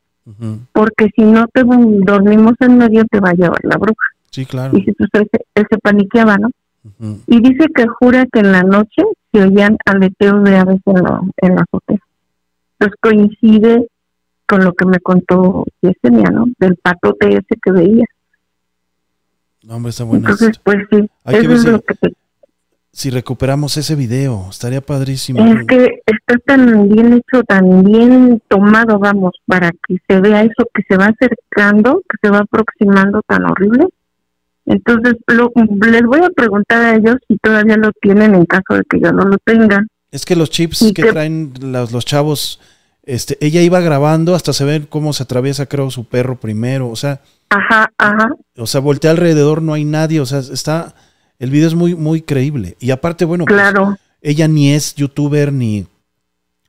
porque 0.71 1.09
si 1.15 1.23
no 1.23 1.47
te 1.47 1.63
dormimos 1.63 2.53
en 2.59 2.77
medio 2.77 3.03
te 3.05 3.19
va 3.19 3.29
a 3.29 3.33
llevar 3.33 3.59
la 3.63 3.77
bruja. 3.77 4.05
Sí, 4.29 4.45
claro. 4.45 4.77
Y 4.77 4.83
si 4.83 4.93
tú 4.93 5.05
se, 5.11 5.27
se 5.55 5.77
paniqueaba, 5.79 6.37
¿no? 6.37 6.49
Y 7.27 7.41
dice 7.41 7.65
que 7.75 7.85
jura 7.87 8.25
que 8.31 8.39
en 8.39 8.51
la 8.51 8.63
noche 8.63 9.03
se 9.31 9.43
oían 9.43 9.77
aleteos 9.85 10.43
de 10.43 10.57
aves 10.57 10.81
en 10.85 10.95
la, 10.95 11.21
en 11.37 11.55
la 11.55 11.61
azotea. 11.61 11.99
Entonces 12.79 12.99
coincide 12.99 13.87
con 14.47 14.63
lo 14.63 14.73
que 14.73 14.85
me 14.85 14.99
contó 14.99 15.65
Yesenia, 15.81 16.29
¿no? 16.31 16.45
Del 16.59 16.75
patote 16.77 17.29
ese 17.29 17.59
que 17.61 17.71
veía. 17.71 18.05
No, 19.63 19.75
hombre, 19.75 19.91
está 19.91 20.03
bueno. 20.03 20.27
Entonces, 20.27 20.59
pues 20.63 20.77
sí, 20.89 21.09
eso 21.25 21.51
es 21.51 21.65
lo 21.65 21.81
que 21.81 21.93
te 21.93 22.13
si 22.93 23.09
recuperamos 23.09 23.77
ese 23.77 23.95
video, 23.95 24.47
estaría 24.49 24.81
padrísimo. 24.81 25.45
Es 25.45 25.65
que 25.65 26.01
está 26.05 26.37
tan 26.45 26.89
bien 26.89 27.13
hecho, 27.13 27.43
tan 27.43 27.83
bien 27.83 28.41
tomado, 28.49 28.99
vamos, 28.99 29.31
para 29.45 29.71
que 29.87 29.97
se 30.07 30.19
vea 30.19 30.41
eso 30.41 30.67
que 30.73 30.83
se 30.87 30.97
va 30.97 31.07
acercando, 31.07 32.01
que 32.09 32.17
se 32.21 32.29
va 32.29 32.39
aproximando 32.39 33.21
tan 33.25 33.45
horrible. 33.45 33.87
Entonces, 34.65 35.15
les 35.27 36.03
voy 36.03 36.19
a 36.19 36.29
preguntar 36.29 36.81
a 36.83 36.95
ellos 36.95 37.15
si 37.27 37.37
todavía 37.37 37.77
lo 37.77 37.91
tienen 38.01 38.35
en 38.35 38.45
caso 38.45 38.75
de 38.75 38.83
que 38.83 38.99
yo 38.99 39.11
no 39.11 39.23
lo 39.23 39.37
tenga. 39.37 39.85
Es 40.11 40.25
que 40.25 40.35
los 40.35 40.49
chips 40.49 40.91
que, 40.93 41.03
traen 41.11 41.53
los, 41.61 41.93
los 41.93 42.05
chavos, 42.05 42.59
este, 43.03 43.37
ella 43.39 43.61
iba 43.61 43.79
grabando 43.79 44.35
hasta 44.35 44.51
se 44.51 44.65
ve 44.65 44.85
cómo 44.87 45.13
se 45.13 45.23
atraviesa, 45.23 45.65
creo, 45.65 45.89
su 45.91 46.03
perro 46.03 46.35
primero, 46.35 46.89
o 46.89 46.95
sea. 46.97 47.21
Ajá, 47.49 47.89
ajá. 47.97 48.35
O 48.57 48.67
sea, 48.67 48.81
voltea 48.81 49.11
alrededor, 49.11 49.61
no 49.61 49.73
hay 49.73 49.85
nadie, 49.85 50.19
o 50.19 50.25
sea, 50.25 50.39
está 50.39 50.93
el 51.41 51.49
video 51.49 51.67
es 51.67 51.73
muy, 51.73 51.95
muy 51.95 52.21
creíble. 52.21 52.77
Y 52.79 52.91
aparte, 52.91 53.25
bueno, 53.25 53.45
pues, 53.45 53.59
claro. 53.59 53.97
ella 54.21 54.47
ni 54.47 54.73
es 54.73 54.93
youtuber 54.93 55.51
ni. 55.51 55.87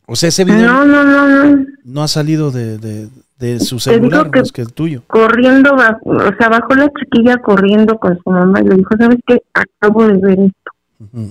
O 0.07 0.17
sea, 0.17 0.31
ese 0.31 0.47
video 0.47 0.67
no, 0.67 0.87
no, 0.87 1.05
no, 1.05 1.67
no. 1.85 2.03
ha 2.03 2.09
salido 2.09 2.51
de, 2.51 2.79
de, 2.79 3.61
su 3.61 3.79
celular 3.79 4.31
más 4.35 4.51
que 4.51 4.63
el 4.63 4.73
tuyo. 4.73 5.03
Corriendo, 5.09 5.75
o 5.75 6.37
sea, 6.39 6.49
bajó 6.49 6.75
la 6.75 6.91
chiquilla 6.99 7.37
corriendo 7.37 7.99
con 7.99 8.19
su 8.25 8.31
mamá 8.31 8.63
y 8.63 8.69
le 8.69 8.77
dijo: 8.77 8.97
¿Sabes 8.99 9.19
qué? 9.27 9.43
Acabo 9.53 10.07
de 10.07 10.17
ver 10.17 10.39
esto. 10.41 11.29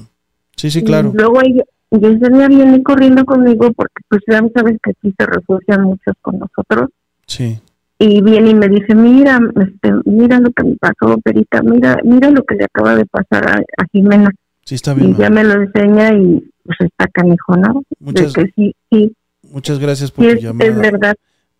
Sí, 0.55 0.69
sí, 0.69 0.83
claro. 0.83 1.11
Y 1.11 1.17
luego 1.17 1.41
ella, 1.41 1.63
ella 1.89 2.47
viene 2.47 2.83
corriendo 2.83 3.25
conmigo 3.25 3.73
porque, 3.73 4.03
pues, 4.07 4.21
ya 4.27 4.39
sabes 4.53 4.77
que 4.83 4.91
aquí 4.91 5.15
se 5.17 5.25
refugian 5.25 5.81
muchos 5.81 6.13
con 6.21 6.37
nosotros. 6.37 6.91
Sí. 7.25 7.59
Y 8.01 8.19
viene 8.19 8.49
y 8.49 8.55
me 8.55 8.67
dice, 8.67 8.95
mira, 8.95 9.39
este, 9.61 9.93
mira 10.05 10.39
lo 10.39 10.51
que 10.51 10.63
me 10.63 10.75
pasó, 10.77 11.19
Perita, 11.19 11.61
mira, 11.61 11.99
mira 12.03 12.31
lo 12.31 12.43
que 12.43 12.55
le 12.55 12.65
acaba 12.65 12.95
de 12.95 13.05
pasar 13.05 13.47
a, 13.47 13.85
Jimena. 13.91 14.31
Sí, 14.65 14.73
está 14.73 14.95
bien. 14.95 15.11
Y 15.11 15.15
ya 15.17 15.29
me 15.29 15.43
lo 15.43 15.53
enseña 15.53 16.11
y 16.13 16.43
pues 16.65 16.79
está 16.81 17.07
canijo, 17.09 17.55
¿no? 17.57 17.83
Muchas, 17.99 18.33
sí, 18.55 18.75
sí. 18.89 19.15
muchas 19.51 19.77
gracias 19.77 20.09
por 20.09 20.25
tu 20.25 20.35
llamada. 20.35 20.67
Es 20.67 20.75
verdad. 20.75 21.15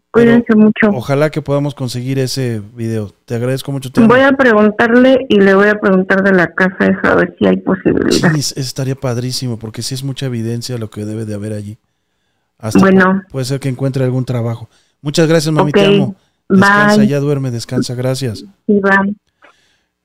Cuídense 0.10 0.56
mucho. 0.56 0.90
Ojalá 0.90 1.30
que 1.30 1.44
podamos 1.44 1.76
conseguir 1.76 2.18
ese 2.18 2.60
video. 2.76 3.12
Te 3.26 3.36
agradezco 3.36 3.72
mucho. 3.72 3.90
voy 4.08 4.22
a 4.22 4.32
preguntarle 4.32 5.28
y 5.30 5.40
le 5.40 5.54
voy 5.54 5.68
a 5.68 5.80
preguntar 5.80 6.24
de 6.24 6.34
la 6.34 6.54
casa 6.54 6.88
esa 6.88 7.12
a 7.12 7.16
ver 7.16 7.36
si 7.38 7.46
hay 7.46 7.58
posibilidad. 7.58 8.34
Sí, 8.34 8.60
estaría 8.60 8.96
padrísimo 8.96 9.60
porque 9.60 9.84
sí 9.84 9.94
es 9.94 10.04
mucha 10.04 10.26
evidencia 10.26 10.80
lo 10.80 10.90
que 10.90 11.06
debe 11.06 11.26
de 11.26 11.36
haber 11.36 11.54
allí. 11.54 11.78
Hasta 12.58 12.80
bueno. 12.80 13.22
Puede 13.30 13.46
ser 13.46 13.60
que 13.60 13.70
encuentre 13.70 14.04
algún 14.04 14.26
trabajo. 14.26 14.70
Muchas 15.02 15.28
gracias, 15.28 15.54
mami, 15.54 15.72
te 15.72 15.86
amo. 15.86 16.16
Descansa, 16.52 17.04
ya 17.04 17.20
duerme, 17.20 17.52
descansa, 17.52 17.96
gracias. 17.96 18.40
Sí, 18.40 18.46
bye. 18.68 19.16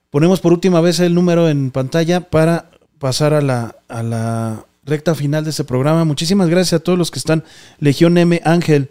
Ponemos 0.09 0.39
por 0.39 0.53
última 0.53 0.81
vez 0.81 0.99
el 0.99 1.13
número 1.13 1.49
en 1.49 1.71
pantalla 1.71 2.21
para 2.21 2.71
pasar 2.97 3.33
a 3.33 3.41
la, 3.41 3.75
a 3.87 4.03
la 4.03 4.65
recta 4.85 5.13
final 5.15 5.43
de 5.43 5.49
este 5.49 5.63
programa. 5.63 6.05
Muchísimas 6.05 6.49
gracias 6.49 6.79
a 6.79 6.83
todos 6.83 6.97
los 6.97 7.11
que 7.11 7.19
están. 7.19 7.43
Legión 7.79 8.17
M, 8.17 8.41
Ángel. 8.45 8.89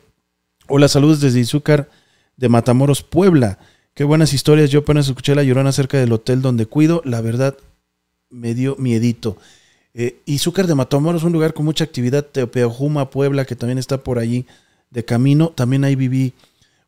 Hola, 0.69 0.89
saludos 0.89 1.21
desde 1.21 1.41
Izúcar 1.41 1.89
de 2.37 2.49
Matamoros, 2.49 3.03
Puebla. 3.03 3.59
Qué 3.95 4.05
buenas 4.05 4.35
historias. 4.35 4.71
Yo 4.71 4.81
apenas 4.81 5.09
escuché 5.09 5.35
la 5.35 5.43
llorona 5.43 5.71
acerca 5.71 5.99
del 5.99 6.13
hotel 6.13 6.43
donde 6.43 6.67
cuido. 6.67 7.01
La 7.05 7.23
verdad, 7.23 7.57
me 8.29 8.55
dio 8.55 8.77
miedito. 8.79 9.39
Eh, 9.95 10.21
Izúcar 10.27 10.67
de 10.67 10.75
Matamoros, 10.75 11.25
un 11.25 11.33
lugar 11.33 11.55
con 11.55 11.65
mucha 11.65 11.85
actividad. 11.85 12.27
Teopeojuma, 12.27 13.09
Puebla, 13.11 13.47
que 13.47 13.57
también 13.57 13.79
está 13.79 14.05
por 14.05 14.19
allí 14.19 14.47
de 14.91 15.05
camino. 15.05 15.49
También 15.49 15.85
ahí 15.85 15.97
viví 15.97 16.35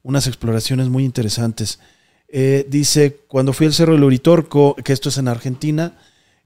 unas 0.02 0.26
exploraciones 0.26 0.88
muy 0.88 1.04
interesantes. 1.04 1.80
Eh, 2.28 2.66
dice, 2.68 3.16
cuando 3.26 3.52
fui 3.52 3.66
al 3.66 3.72
Cerro 3.72 3.94
del 3.94 4.04
Uritorco, 4.04 4.74
que 4.84 4.92
esto 4.92 5.08
es 5.08 5.18
en 5.18 5.28
Argentina, 5.28 5.94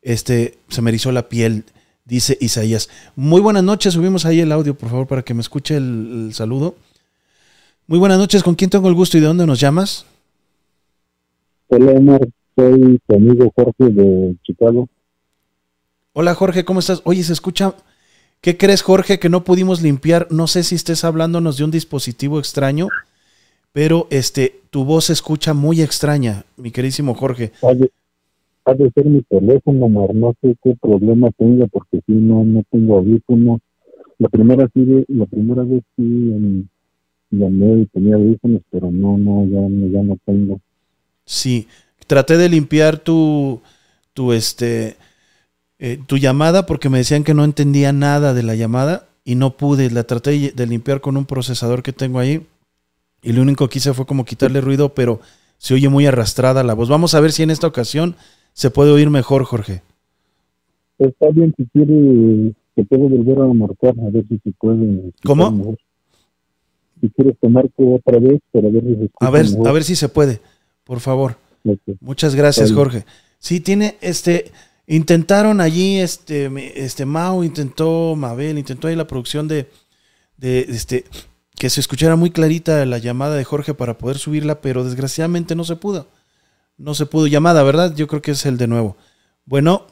este, 0.00 0.58
se 0.68 0.80
me 0.80 0.90
erizó 0.90 1.10
la 1.12 1.28
piel, 1.28 1.64
dice 2.04 2.38
Isaías. 2.40 2.88
Muy 3.16 3.40
buenas 3.40 3.64
noches, 3.64 3.94
subimos 3.94 4.24
ahí 4.24 4.40
el 4.40 4.52
audio, 4.52 4.74
por 4.76 4.90
favor, 4.90 5.06
para 5.06 5.22
que 5.22 5.34
me 5.34 5.40
escuche 5.40 5.76
el, 5.76 6.30
saludo. 6.32 6.76
Muy 7.88 7.98
buenas 7.98 8.18
noches, 8.18 8.42
¿con 8.42 8.54
quién 8.54 8.70
tengo 8.70 8.88
el 8.88 8.94
gusto 8.94 9.18
y 9.18 9.20
de 9.20 9.26
dónde 9.26 9.46
nos 9.46 9.58
llamas? 9.58 10.06
Hola, 11.68 11.92
Omar, 11.92 12.28
soy 12.54 13.00
tu 13.06 13.16
amigo 13.16 13.52
Jorge 13.54 13.92
de 13.92 14.36
Chicago. 14.44 14.88
Hola, 16.12 16.34
Jorge, 16.34 16.64
¿cómo 16.64 16.80
estás? 16.80 17.00
Oye, 17.04 17.22
se 17.22 17.32
escucha... 17.32 17.74
¿Qué 18.40 18.56
crees, 18.56 18.82
Jorge, 18.82 19.20
que 19.20 19.28
no 19.28 19.44
pudimos 19.44 19.82
limpiar? 19.82 20.26
No 20.30 20.48
sé 20.48 20.64
si 20.64 20.74
estés 20.74 21.04
hablándonos 21.04 21.58
de 21.58 21.64
un 21.64 21.70
dispositivo 21.70 22.40
extraño 22.40 22.88
pero 23.73 24.07
este, 24.11 24.61
tu 24.70 24.85
voz 24.85 25.07
se 25.07 25.15
escucha 25.15 25.55
muy 25.55 25.81
extraña, 25.81 26.44
mi 26.57 26.70
queridísimo 26.70 27.15
Jorge. 27.15 27.53
Ha 28.65 28.74
de, 28.74 28.90
ser 28.93 29.07
mi 29.07 29.23
teléfono, 29.23 29.89
no 29.89 30.35
sé 30.40 30.55
qué 30.62 30.77
problema 30.81 31.31
tenga, 31.36 31.66
porque 31.66 32.01
si 32.07 32.12
no, 32.12 32.44
no 32.44 32.62
tengo 32.70 32.99
audífonos. 32.99 33.61
La 34.19 34.28
primera, 34.28 34.69
sí, 34.73 35.05
la 35.09 35.27
primera 35.27 35.65
vez 35.65 35.82
sí 35.97 36.03
en, 36.03 36.69
llamé 37.31 37.81
y 37.81 37.86
tenía 37.86 38.15
audífonos, 38.15 38.62
pero 38.70 38.93
no, 38.93 39.19
no, 39.19 39.44
ya, 39.47 39.61
ya 39.90 40.03
no 40.03 40.16
tengo. 40.24 40.61
Sí, 41.24 41.66
traté 42.07 42.36
de 42.36 42.49
limpiar 42.49 42.99
tu, 42.99 43.62
tu, 44.12 44.32
este, 44.32 44.97
eh, 45.81 45.99
tu 46.07 46.19
llamada 46.19 46.66
porque 46.66 46.89
me 46.89 46.99
decían 46.99 47.24
que 47.24 47.35
no 47.35 47.44
entendía 47.44 47.93
nada 47.93 48.32
de 48.32 48.44
la 48.44 48.55
llamada 48.55 49.09
y 49.24 49.35
no 49.35 49.57
pude. 49.57 49.90
La 49.90 50.05
traté 50.05 50.53
de 50.53 50.66
limpiar 50.66 51.01
con 51.01 51.16
un 51.16 51.27
procesador 51.27 51.82
que 51.82 51.93
tengo 51.93 52.20
ahí 52.20 52.47
y 53.23 53.32
lo 53.32 53.43
único 53.43 53.69
que 53.69 53.78
hice 53.78 53.94
fue 53.94 54.07
como 54.07 54.24
quitarle 54.24 54.61
ruido, 54.61 54.94
pero 54.94 55.20
se 55.59 55.74
oye 55.74 55.89
muy 55.89 56.07
arrastrada 56.07 56.65
la 56.65 56.74
voz. 56.74 56.89
Vamos 56.89 57.15
a 57.15 57.20
ver 57.20 57.32
si 57.32 57.43
en 57.43 57.51
esta 57.51 57.69
ocasión 57.69 58.16
se 58.53 58.70
puede 58.70 58.90
oír 58.90 59.11
mejor, 59.11 59.44
Jorge. 59.44 59.82
Está 60.99 61.28
bien, 61.31 61.55
si 61.57 61.66
quiere, 61.66 62.53
te 62.74 62.85
puedo 62.85 63.09
volver 63.09 63.39
a 63.39 63.53
marcar, 63.53 63.94
a 64.01 64.11
ver 64.11 64.24
si 64.28 64.39
se 64.39 64.53
puede. 64.59 65.12
¿Cómo? 65.24 65.77
Si 67.01 67.09
quieres 67.11 67.36
te 67.40 67.49
marco 67.49 67.97
otra 67.97 68.19
vez 68.19 68.40
para 68.53 68.69
ver 68.69 68.82
si 68.82 68.94
se 68.94 69.11
A 69.20 69.31
ver, 69.31 69.47
a 69.66 69.73
ver 69.73 69.85
si 69.85 69.97
se 69.97 70.09
puede, 70.09 70.40
por 70.85 71.01
favor. 71.01 71.36
Muchas 72.01 72.35
gracias, 72.35 72.73
Jorge. 72.73 73.05
Sí, 73.39 73.61
tiene, 73.61 73.97
este, 74.01 74.51
intentaron 74.86 75.61
allí, 75.61 75.99
este, 75.99 76.51
este, 76.77 77.07
Mao 77.07 77.44
intentó, 77.44 78.15
Mabel, 78.16 78.59
intentó 78.59 78.89
ahí 78.89 78.97
la 78.97 79.07
producción 79.07 79.49
de, 79.49 79.69
de, 80.36 80.61
este, 80.61 81.05
que 81.56 81.70
se 81.70 81.80
escuchara 81.80 82.16
muy 82.16 82.30
clarita 82.30 82.84
la 82.86 82.98
llamada 82.98 83.36
de 83.36 83.44
Jorge 83.44 83.74
para 83.74 83.98
poder 83.98 84.18
subirla, 84.18 84.60
pero 84.60 84.84
desgraciadamente 84.84 85.54
no 85.54 85.64
se 85.64 85.76
pudo. 85.76 86.08
No 86.78 86.94
se 86.94 87.06
pudo 87.06 87.26
llamada, 87.26 87.62
¿verdad? 87.62 87.94
Yo 87.94 88.06
creo 88.08 88.22
que 88.22 88.32
es 88.32 88.46
el 88.46 88.56
de 88.56 88.66
nuevo. 88.66 88.96
Bueno. 89.44 89.86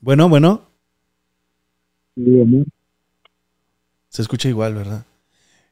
Bueno, 0.00 0.28
bueno. 0.28 0.62
Se 4.08 4.22
escucha 4.22 4.48
igual, 4.48 4.74
¿verdad? 4.74 5.04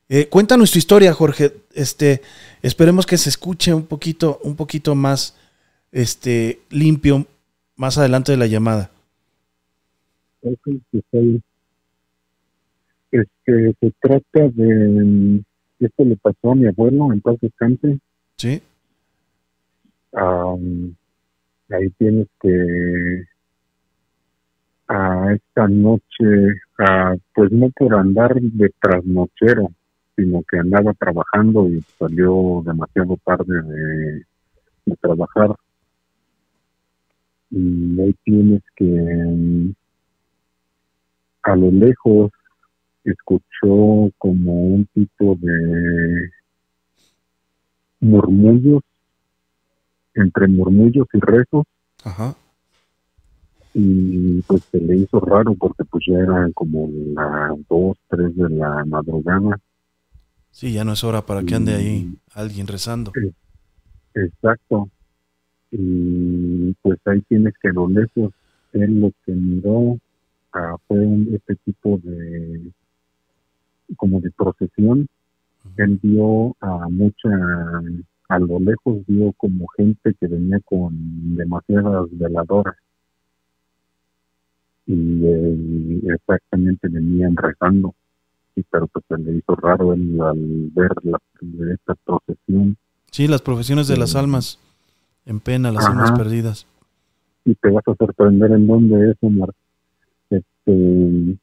Eh, 0.08 0.28
cuéntanos 0.28 0.70
tu 0.70 0.78
historia, 0.78 1.14
Jorge. 1.14 1.62
Este, 1.72 2.22
esperemos 2.62 3.06
que 3.06 3.16
se 3.16 3.28
escuche 3.28 3.72
un 3.72 3.86
poquito, 3.86 4.40
un 4.42 4.56
poquito 4.56 4.94
más, 4.94 5.34
este, 5.92 6.60
limpio 6.70 7.26
más 7.76 7.96
adelante 7.98 8.32
de 8.32 8.38
la 8.38 8.46
llamada 8.46 8.90
este, 13.10 13.74
se 13.80 13.92
trata 14.00 14.48
de 14.48 15.42
esto 15.80 16.04
le 16.04 16.16
pasó 16.16 16.52
a 16.52 16.54
mi 16.54 16.66
abuelo 16.66 17.12
en 17.12 17.20
paz 17.20 17.36
descanse. 17.40 17.98
Sí. 18.36 18.62
Ahí 20.12 21.88
tienes 21.98 22.26
que 22.40 23.24
a 24.88 25.32
esta 25.34 25.68
noche 25.68 26.60
pues 27.34 27.52
no 27.52 27.70
por 27.70 27.94
andar 27.94 28.34
de 28.40 28.70
trasnochero 28.80 29.70
sino 30.16 30.42
que 30.50 30.58
andaba 30.58 30.92
trabajando 30.94 31.68
y 31.68 31.80
salió 31.98 32.62
demasiado 32.66 33.16
tarde 33.24 33.62
de, 33.62 34.24
de 34.86 34.96
trabajar. 35.00 35.54
Y 37.50 38.00
ahí 38.00 38.14
tienes 38.24 38.62
que 38.76 39.72
a 41.42 41.56
lo 41.56 41.70
lejos 41.70 42.30
escuchó 43.04 44.10
como 44.18 44.52
un 44.52 44.86
tipo 44.94 45.36
de 45.40 46.30
murmullos, 48.00 48.82
entre 50.14 50.48
murmullos 50.48 51.06
y 51.12 51.20
rezos. 51.20 51.64
Ajá. 52.04 52.34
Y 53.72 54.42
pues 54.42 54.64
se 54.64 54.80
le 54.80 54.96
hizo 54.96 55.20
raro 55.20 55.54
porque 55.54 55.84
pues 55.84 56.04
ya 56.06 56.18
eran 56.18 56.52
como 56.52 56.88
las 57.14 57.52
dos, 57.68 57.96
tres 58.08 58.34
de 58.36 58.48
la 58.50 58.84
madrugada. 58.84 59.60
Sí, 60.50 60.72
ya 60.72 60.84
no 60.84 60.92
es 60.92 61.04
hora 61.04 61.22
para 61.22 61.44
que 61.44 61.54
ande 61.54 61.74
ahí 61.74 62.18
alguien 62.34 62.66
rezando. 62.66 63.12
Exacto. 64.14 64.90
Y 65.70 66.74
pues 66.82 66.98
ahí 67.04 67.20
tienes 67.22 67.54
que 67.62 67.68
a 67.68 67.72
lo 67.72 67.88
lejos 67.88 68.32
él 68.72 69.00
lo 69.00 69.12
que 69.24 69.32
miró 69.32 69.98
fue 70.86 70.98
este 71.34 71.56
tipo 71.64 71.98
de 72.02 72.70
como 73.96 74.20
de 74.20 74.30
procesión. 74.30 75.08
Él 75.76 75.98
vio 76.02 76.56
a 76.60 76.88
mucha 76.88 77.28
a 78.28 78.38
lo 78.38 78.60
lejos 78.60 78.98
vio 79.06 79.32
como 79.32 79.66
gente 79.76 80.14
que 80.20 80.26
venía 80.28 80.60
con 80.60 81.36
demasiadas 81.36 82.06
veladoras. 82.12 82.76
Y 84.86 86.08
exactamente 86.08 86.88
venían 86.88 87.36
rezando. 87.36 87.94
Y 88.56 88.62
pero 88.62 88.86
pues 88.88 89.04
se 89.08 89.18
le 89.18 89.36
hizo 89.36 89.54
raro 89.56 89.94
él 89.94 90.20
al 90.20 90.70
ver 90.74 90.92
la, 91.02 91.18
esta 91.72 91.94
procesión. 92.04 92.76
Sí 93.10 93.26
las 93.26 93.42
profesiones 93.42 93.88
de 93.88 93.96
las 93.96 94.14
almas 94.14 94.58
en 95.26 95.40
pena 95.40 95.72
las 95.72 95.86
almas 95.86 96.12
perdidas. 96.12 96.66
Y 97.44 97.54
te 97.54 97.70
vas 97.70 97.86
a 97.86 97.94
sorprender 97.94 98.52
en 98.52 98.66
dónde 98.66 99.10
es 99.10 99.16
Omar 99.20 99.50
este, 100.66 101.38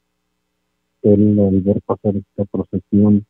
él 1.03 1.39
al 1.39 1.61
ver 1.61 1.81
pasar 1.81 2.15
esta 2.15 2.45
procesión 2.45 3.25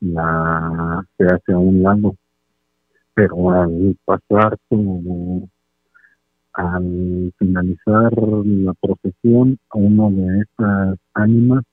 la, 0.00 1.06
se 1.16 1.24
hace 1.24 1.52
a 1.52 1.58
un 1.58 1.82
lado 1.82 2.16
pero 3.14 3.50
al 3.50 3.96
pasar 4.04 4.58
como 4.68 5.48
al 6.52 7.32
finalizar 7.38 8.12
la 8.16 8.74
procesión 8.74 9.58
a 9.70 9.78
uno 9.78 10.10
de 10.10 10.40
esas 10.40 10.98
ánimas 11.14 11.64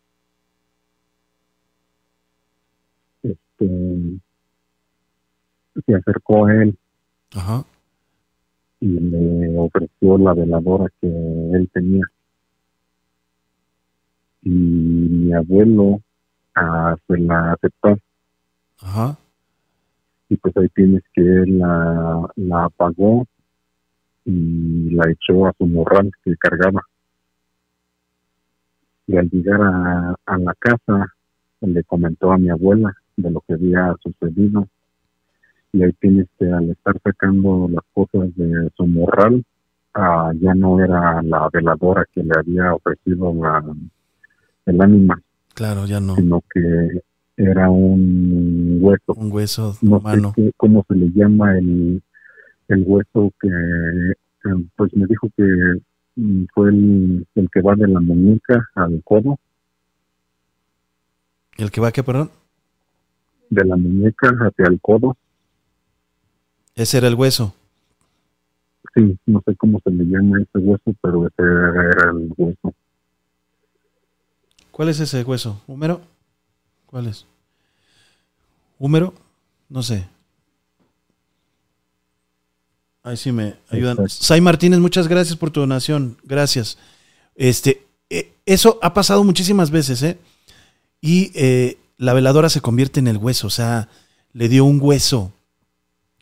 este 3.22 4.20
se 5.86 5.96
acercó 5.96 6.48
a 6.48 6.54
él. 6.54 6.78
Ajá 7.34 7.66
y 8.82 8.88
le 8.88 9.58
ofreció 9.58 10.18
la 10.18 10.34
veladora 10.34 10.92
que 11.00 11.08
él 11.08 11.70
tenía. 11.72 12.04
y 14.44 14.50
mi 14.50 15.34
abuelo 15.34 16.02
ah, 16.56 16.96
se 17.08 17.18
la 17.18 17.54
aceptó. 17.54 17.98
Ajá. 18.82 19.18
Y 20.30 20.38
pues 20.38 20.56
ahí 20.58 20.68
tienes 20.70 21.04
que 21.14 21.22
él 21.22 21.60
la, 21.60 22.28
la 22.36 22.66
apagó 22.66 23.26
y 24.26 24.90
la 24.92 25.10
echó 25.12 25.46
a 25.46 25.54
su 25.58 25.66
morral 25.68 26.12
que 26.24 26.36
cargaba. 26.38 26.82
Y 29.08 29.18
al 29.18 29.30
llegar 29.30 29.62
a, 29.62 30.16
a 30.26 30.38
la 30.38 30.54
casa, 30.56 31.14
le 31.62 31.84
comentó 31.84 32.32
a 32.32 32.38
mi 32.38 32.50
abuela 32.50 32.94
de 33.18 33.30
lo 33.30 33.42
que 33.42 33.54
había 33.54 33.94
sucedido. 34.02 34.68
Y 35.74 35.84
ahí 35.84 35.92
tienes 36.00 36.28
que 36.38 36.52
al 36.52 36.70
estar 36.70 37.00
sacando 37.04 37.70
las 37.72 37.84
cosas 37.94 38.36
de 38.36 38.70
su 38.76 38.86
morral, 38.88 39.44
ah, 39.94 40.32
ya 40.40 40.54
no 40.54 40.84
era 40.84 41.22
la 41.22 41.50
veladora 41.52 42.06
que 42.14 42.24
le 42.24 42.32
había 42.38 42.74
ofrecido 42.74 43.34
la, 43.34 43.64
el 44.66 44.82
ánima. 44.82 45.22
Claro, 45.54 45.86
ya 45.86 46.00
no. 46.00 46.16
Sino 46.16 46.42
que 46.54 47.02
era 47.38 47.70
un 47.70 48.80
hueso. 48.82 49.14
Un 49.16 49.32
hueso 49.32 49.78
no 49.82 49.98
humano. 49.98 50.34
sé 50.36 50.44
qué- 50.44 50.52
cómo 50.58 50.86
se 50.88 50.96
le 50.96 51.10
llama 51.12 51.58
el, 51.58 52.02
el 52.68 52.84
hueso 52.86 53.32
que, 53.40 53.50
pues 54.76 54.94
me 54.96 55.06
dijo 55.08 55.30
que 55.38 55.44
mm, 56.18 56.44
fue 56.54 56.70
el, 56.70 57.26
el 57.36 57.50
que 57.50 57.62
va 57.62 57.76
de 57.76 57.88
la 57.88 58.00
muñeca 58.02 58.68
al 58.76 59.02
codo, 59.06 59.40
¿El 61.58 61.70
que 61.72 61.82
va 61.82 61.92
que, 61.92 62.04
perdón? 62.04 62.32
de 63.50 63.66
la 63.66 63.76
muñeca 63.76 64.30
hacia 64.30 64.66
el 64.68 64.80
codo. 64.82 65.18
Ese 66.76 66.98
era 66.98 67.08
el 67.08 67.16
hueso. 67.16 67.54
Sí, 68.94 69.18
no 69.26 69.42
sé 69.46 69.56
cómo 69.56 69.80
se 69.84 69.92
le 69.92 70.04
llama 70.06 70.40
ese 70.42 70.58
hueso, 70.58 70.94
pero 71.02 71.28
ese 71.28 71.42
era, 71.42 72.12
el 72.12 72.34
hueso. 72.38 72.74
¿Cuál 74.72 74.90
es 74.90 75.00
ese 75.00 75.24
hueso? 75.24 75.62
¿Húmero? 75.68 76.02
¿Cuál 76.86 77.08
es? 77.08 77.26
¿Húmero? 78.80 79.14
No 79.70 79.84
sé. 79.84 80.08
Ahí 83.04 83.18
sí 83.18 83.32
me 83.32 83.56
ayudan. 83.70 83.98
Exacto. 84.00 84.24
Sai 84.26 84.42
Martínez, 84.42 84.80
muchas 84.80 85.08
gracias 85.08 85.38
por 85.38 85.52
tu 85.52 85.62
donación. 85.62 86.18
Gracias. 86.24 86.78
Este, 87.36 87.86
eh, 88.10 88.34
eso 88.46 88.78
ha 88.82 88.94
pasado 88.94 89.24
muchísimas 89.24 89.72
veces, 89.72 90.04
¿eh? 90.04 90.20
Y 91.00 91.32
eh, 91.34 91.78
la 91.98 92.14
veladora 92.14 92.50
se 92.50 92.62
convierte 92.62 93.00
en 93.00 93.08
el 93.08 93.18
hueso, 93.18 93.48
o 93.48 93.52
sea, 93.52 93.90
le 94.34 94.50
dio 94.50 94.66
un 94.66 94.80
hueso, 94.82 95.32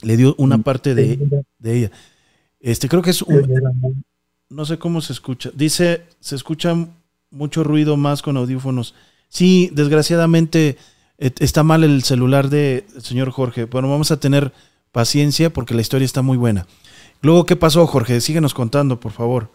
le 0.01 0.17
dio 0.17 0.35
una 0.37 0.57
parte 0.59 0.95
de, 0.95 1.43
de 1.59 1.77
ella. 1.77 1.91
Este, 2.59 2.89
creo 2.89 3.01
que 3.01 3.11
es 3.11 3.21
un, 3.21 4.03
no 4.49 4.65
sé 4.65 4.77
cómo 4.77 5.01
se 5.01 5.13
escucha. 5.13 5.51
Dice, 5.53 6.03
se 6.19 6.35
escucha 6.35 6.75
mucho 7.31 7.63
ruido 7.63 7.97
más 7.97 8.21
con 8.21 8.37
audífonos. 8.37 8.95
Sí, 9.27 9.69
desgraciadamente 9.73 10.77
eh, 11.17 11.31
está 11.39 11.63
mal 11.63 11.83
el 11.83 12.03
celular 12.03 12.49
del 12.49 12.83
señor 12.97 13.29
Jorge. 13.31 13.65
Bueno, 13.65 13.89
vamos 13.89 14.11
a 14.11 14.19
tener 14.19 14.51
paciencia 14.91 15.51
porque 15.51 15.75
la 15.75 15.81
historia 15.81 16.05
está 16.05 16.21
muy 16.21 16.37
buena. 16.37 16.65
Luego, 17.21 17.45
¿qué 17.45 17.55
pasó, 17.55 17.85
Jorge? 17.85 18.21
Síguenos 18.21 18.53
contando, 18.53 18.99
por 18.99 19.11
favor. 19.11 19.49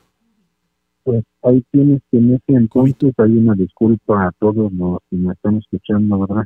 Pues 1.03 1.25
ahí 1.43 1.63
tienes 1.71 2.01
que 2.11 2.19
en 2.19 2.35
ese 2.35 2.57
entonces 2.57 3.13
hay 3.19 3.37
una 3.37 3.55
disculpa 3.55 4.27
a 4.27 4.33
todos 4.39 4.73
los 4.73 4.99
que 5.11 5.17
me 5.17 5.33
están 5.33 5.57
escuchando, 5.57 6.19
¿verdad? 6.21 6.45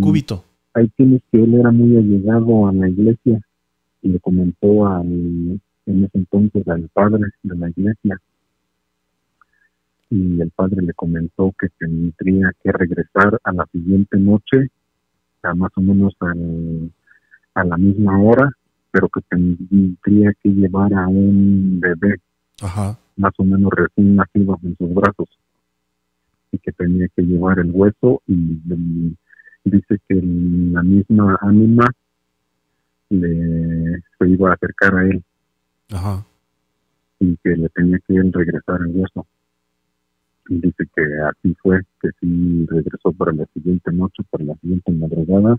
Cúbito. 0.00 0.44
Ahí 0.78 0.88
tienes 0.96 1.22
que 1.30 1.42
él 1.42 1.54
era 1.54 1.70
muy 1.70 1.96
allegado 1.96 2.66
a 2.68 2.72
la 2.72 2.88
iglesia 2.88 3.40
y 4.02 4.08
le 4.08 4.20
comentó 4.20 4.86
al, 4.86 5.06
en 5.86 6.04
ese 6.04 6.18
entonces 6.18 6.66
al 6.68 6.88
padre 6.92 7.24
de 7.42 7.56
la 7.56 7.70
iglesia. 7.70 8.20
Y 10.10 10.40
el 10.40 10.50
padre 10.50 10.82
le 10.82 10.94
comentó 10.94 11.52
que 11.60 11.68
tendría 11.78 12.52
que 12.62 12.72
regresar 12.72 13.38
a 13.44 13.52
la 13.52 13.66
siguiente 13.72 14.18
noche 14.18 14.68
a 15.42 15.54
más 15.54 15.70
o 15.76 15.80
menos 15.82 16.14
al- 16.20 16.90
a 17.54 17.64
la 17.64 17.76
misma 17.76 18.20
hora 18.20 18.50
pero 18.90 19.08
que 19.10 19.20
tendría 19.28 20.32
que 20.42 20.48
llevar 20.48 20.92
a 20.94 21.06
un 21.08 21.78
bebé. 21.80 22.16
Ajá. 22.60 22.98
más 23.16 23.32
o 23.38 23.44
menos 23.44 23.70
recién 23.72 24.16
nacido 24.16 24.58
en 24.64 24.76
sus 24.76 24.94
brazos. 24.94 25.28
Y 26.52 26.58
que 26.58 26.72
tenía 26.72 27.06
que 27.14 27.22
llevar 27.22 27.58
el 27.58 27.70
hueso 27.72 28.22
y, 28.26 28.32
y 28.34 29.16
dice 29.64 29.98
que 30.08 30.14
la 30.14 30.82
misma 30.82 31.36
ánima 31.40 31.84
le 33.10 34.02
se 34.18 34.28
iba 34.28 34.50
a 34.50 34.54
acercar 34.54 34.94
a 34.94 35.04
él. 35.04 35.22
Ajá. 35.90 36.24
y 37.20 37.34
que 37.38 37.56
le 37.56 37.68
tenía 37.70 37.98
que 38.06 38.14
él 38.14 38.32
regresar 38.32 38.80
el 38.82 38.94
hueso. 38.94 39.26
Y 40.48 40.60
dice 40.60 40.84
que 40.94 41.02
así 41.28 41.54
fue 41.62 41.80
que 42.00 42.10
sí 42.20 42.66
regresó 42.66 43.12
para 43.12 43.32
la 43.32 43.46
siguiente 43.54 43.90
noche 43.92 44.22
para 44.30 44.44
la 44.44 44.54
siguiente 44.56 44.92
madrugada. 44.92 45.56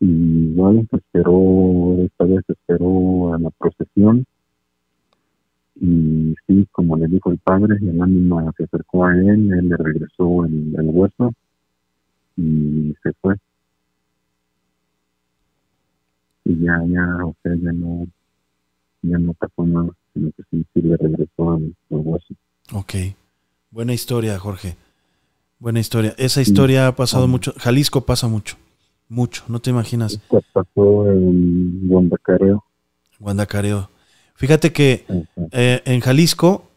Y 0.00 0.06
igual 0.52 0.88
esperó 0.90 1.96
esta 2.02 2.24
vez 2.24 2.42
esperó 2.48 3.34
a 3.34 3.38
la 3.38 3.50
procesión. 3.50 4.24
Y 5.76 6.34
sí, 6.46 6.66
como 6.72 6.96
le 6.96 7.06
dijo 7.06 7.30
el 7.30 7.38
padre, 7.38 7.76
el 7.80 8.00
ánima 8.00 8.52
se 8.56 8.64
acercó 8.64 9.04
a 9.04 9.14
él, 9.14 9.52
él 9.52 9.68
le 9.68 9.76
regresó 9.76 10.44
el, 10.46 10.74
el 10.76 10.86
hueso 10.88 11.32
y 12.40 12.94
se 13.02 13.12
fue. 13.20 13.34
Y 16.44 16.64
ya, 16.64 16.82
ya, 16.86 17.24
o 17.24 17.34
sea, 17.42 17.54
ya 17.54 17.72
no, 17.72 18.06
ya 19.02 19.18
no 19.18 19.32
pasó 19.34 19.66
nada, 19.66 19.90
sino 20.14 20.30
que 20.32 20.42
sí, 20.50 20.64
sí 20.72 20.82
le 20.82 20.96
regresó 20.96 21.56
el, 21.56 21.74
el 21.90 21.98
hueso. 21.98 22.34
Ok. 22.72 22.94
Buena 23.70 23.92
historia, 23.92 24.38
Jorge. 24.38 24.76
Buena 25.58 25.80
historia. 25.80 26.14
Esa 26.16 26.40
historia 26.40 26.86
ha 26.86 26.96
pasado 26.96 27.28
mucho. 27.28 27.52
Jalisco 27.58 28.00
pasa 28.06 28.26
mucho. 28.26 28.56
Mucho. 29.08 29.44
No 29.48 29.60
te 29.60 29.70
imaginas. 29.70 30.14
Esto 30.14 30.42
pasó 30.52 31.10
en 31.10 31.86
Guandacareo. 31.88 32.64
Guandacareo. 33.18 33.90
Fíjate 34.34 34.72
que 34.72 35.04
eh, 35.52 35.82
en 35.84 36.00
Jalisco 36.00 36.70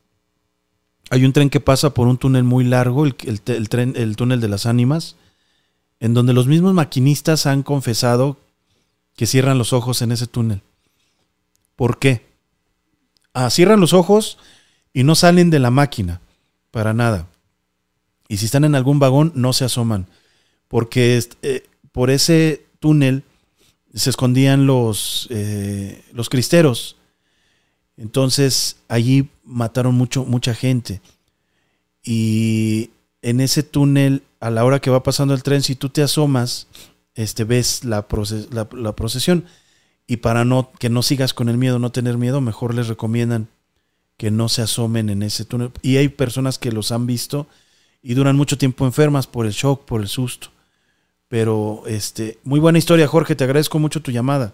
hay 1.10 1.23
un 1.23 1.31
tren 1.31 1.49
que 1.49 1.61
pasa 1.61 1.94
por 1.94 2.07
un 2.07 2.18
túnel 2.18 2.44
muy 2.44 2.65
largo, 2.65 3.06
el, 3.06 3.15
el 3.26 3.40
el 3.45 3.69
tren, 3.69 3.94
el 3.95 4.15
túnel 4.18 4.41
de 4.41 4.49
las 4.49 4.65
ánimas, 4.65 5.15
en 6.04 6.14
donde 6.14 6.34
los 6.34 6.48
mismos 6.48 6.74
maquinistas 6.74 7.46
han 7.46 7.64
confesado 7.64 8.36
que 9.16 9.26
cierran 9.26 9.58
los 9.58 9.72
ojos 9.72 10.02
en 10.02 10.12
ese 10.12 10.28
túnel. 10.28 10.62
¿Por 11.78 11.98
qué? 11.98 12.26
Ah, 13.32 13.50
cierran 13.50 13.80
los 13.80 13.94
ojos 13.94 14.38
y 14.92 15.06
no 15.06 15.16
salen 15.16 15.50
de 15.50 15.60
la 15.60 15.72
máquina, 15.72 16.20
para 16.72 16.94
nada. 16.94 17.30
Y 18.28 18.36
si 18.36 18.48
están 18.48 18.66
en 18.66 18.76
algún 18.76 19.00
vagón, 19.00 19.32
no 19.34 19.54
se 19.54 19.64
asoman, 19.64 20.08
porque 20.68 21.24
eh, 21.42 21.70
por 21.94 22.10
ese 22.10 22.66
túnel 22.82 23.24
se 23.94 24.10
escondían 24.10 24.68
los, 24.68 25.30
eh, 25.30 26.04
los 26.12 26.28
cristeros. 26.28 26.98
Entonces 27.96 28.76
allí 28.90 29.30
mataron 29.46 29.96
mucho, 29.96 30.26
mucha 30.26 30.54
gente. 30.54 31.00
Y 32.04 32.90
en 33.24 33.41
ese 33.41 33.64
túnel, 33.64 34.22
a 34.40 34.52
la 34.52 34.64
hora 34.64 34.80
que 34.80 34.91
va 34.91 35.02
pasando 35.02 35.34
el 35.34 35.41
tren, 35.41 35.64
si 35.64 35.76
tú 35.76 35.90
te 35.90 36.04
asomas, 36.04 36.68
este, 37.16 37.44
ves 37.44 37.84
la, 37.84 38.08
proce- 38.08 38.48
la, 38.52 38.68
la 38.72 38.95
procesión. 38.95 39.45
Y 40.06 40.18
para 40.18 40.45
no, 40.45 40.72
que 40.80 40.90
no 40.90 41.02
sigas 41.02 41.34
con 41.34 41.50
el 41.50 41.58
miedo, 41.58 41.80
no 41.80 41.91
tener 41.91 42.18
miedo, 42.18 42.41
mejor 42.41 42.76
les 42.76 42.88
recomiendan 42.88 43.48
que 44.18 44.30
no 44.32 44.50
se 44.50 44.62
asomen 44.62 45.10
en 45.10 45.24
ese 45.24 45.45
túnel. 45.45 45.72
Y 45.82 45.98
hay 45.98 46.10
personas 46.10 46.60
que 46.60 46.72
los 46.72 46.91
han 46.91 47.08
visto 47.08 47.48
y 48.02 48.14
duran 48.14 48.36
mucho 48.36 48.58
tiempo 48.58 48.86
enfermas 48.86 49.26
por 49.28 49.45
el 49.45 49.54
shock, 49.54 49.86
por 49.86 50.02
el 50.02 50.08
susto. 50.10 50.50
Pero, 51.30 51.84
este, 51.88 52.38
muy 52.44 52.60
buena 52.60 52.78
historia, 52.78 53.08
Jorge. 53.08 53.36
Te 53.36 53.45
agradezco 53.45 53.80
mucho 53.80 54.02
tu 54.02 54.12
llamada. 54.12 54.54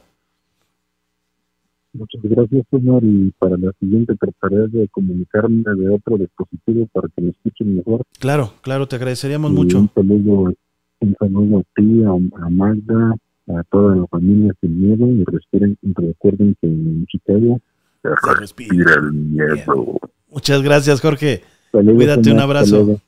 Muchas 2.00 2.22
gracias, 2.24 2.66
señor, 2.72 3.04
y 3.04 3.34
para 3.38 3.58
la 3.58 3.74
siguiente 3.78 4.16
trataré 4.16 4.70
de 4.70 4.88
comunicarme 4.88 5.64
de 5.76 5.90
otro 5.90 6.18
dispositivo 6.18 6.88
para 6.94 7.10
que 7.10 7.22
me 7.22 7.32
escuchen 7.32 7.76
mejor. 7.76 8.04
Claro, 8.20 8.54
claro, 8.62 8.88
te 8.88 8.96
agradeceríamos 8.96 9.52
Y 9.52 9.54
mucho. 9.54 9.80
Un 9.82 9.92
saludo, 9.94 10.54
un 11.02 11.16
saludo 11.20 11.60
a 11.60 11.64
ti, 11.76 12.04
a, 12.06 12.46
a 12.46 12.50
Magda, 12.50 13.16
a 13.50 13.64
toda 13.70 13.98
la 13.98 14.08
familia 14.08 14.54
sin 14.62 14.82
miedo 14.82 15.08
y 15.08 15.26
respiren, 15.26 15.78
recuerden 15.84 16.56
que 16.62 16.68
en 16.68 17.06
Chicago 17.08 17.60
se 18.02 18.34
respira. 18.40 18.94
el 18.94 19.12
miedo. 19.12 20.00
Muchas 20.32 20.62
gracias, 20.62 21.02
Jorge. 21.02 21.44
Saludos, 21.74 21.96
Cuídate, 21.96 22.24
señor, 22.24 22.38
un 22.38 22.44
abrazo. 22.44 23.02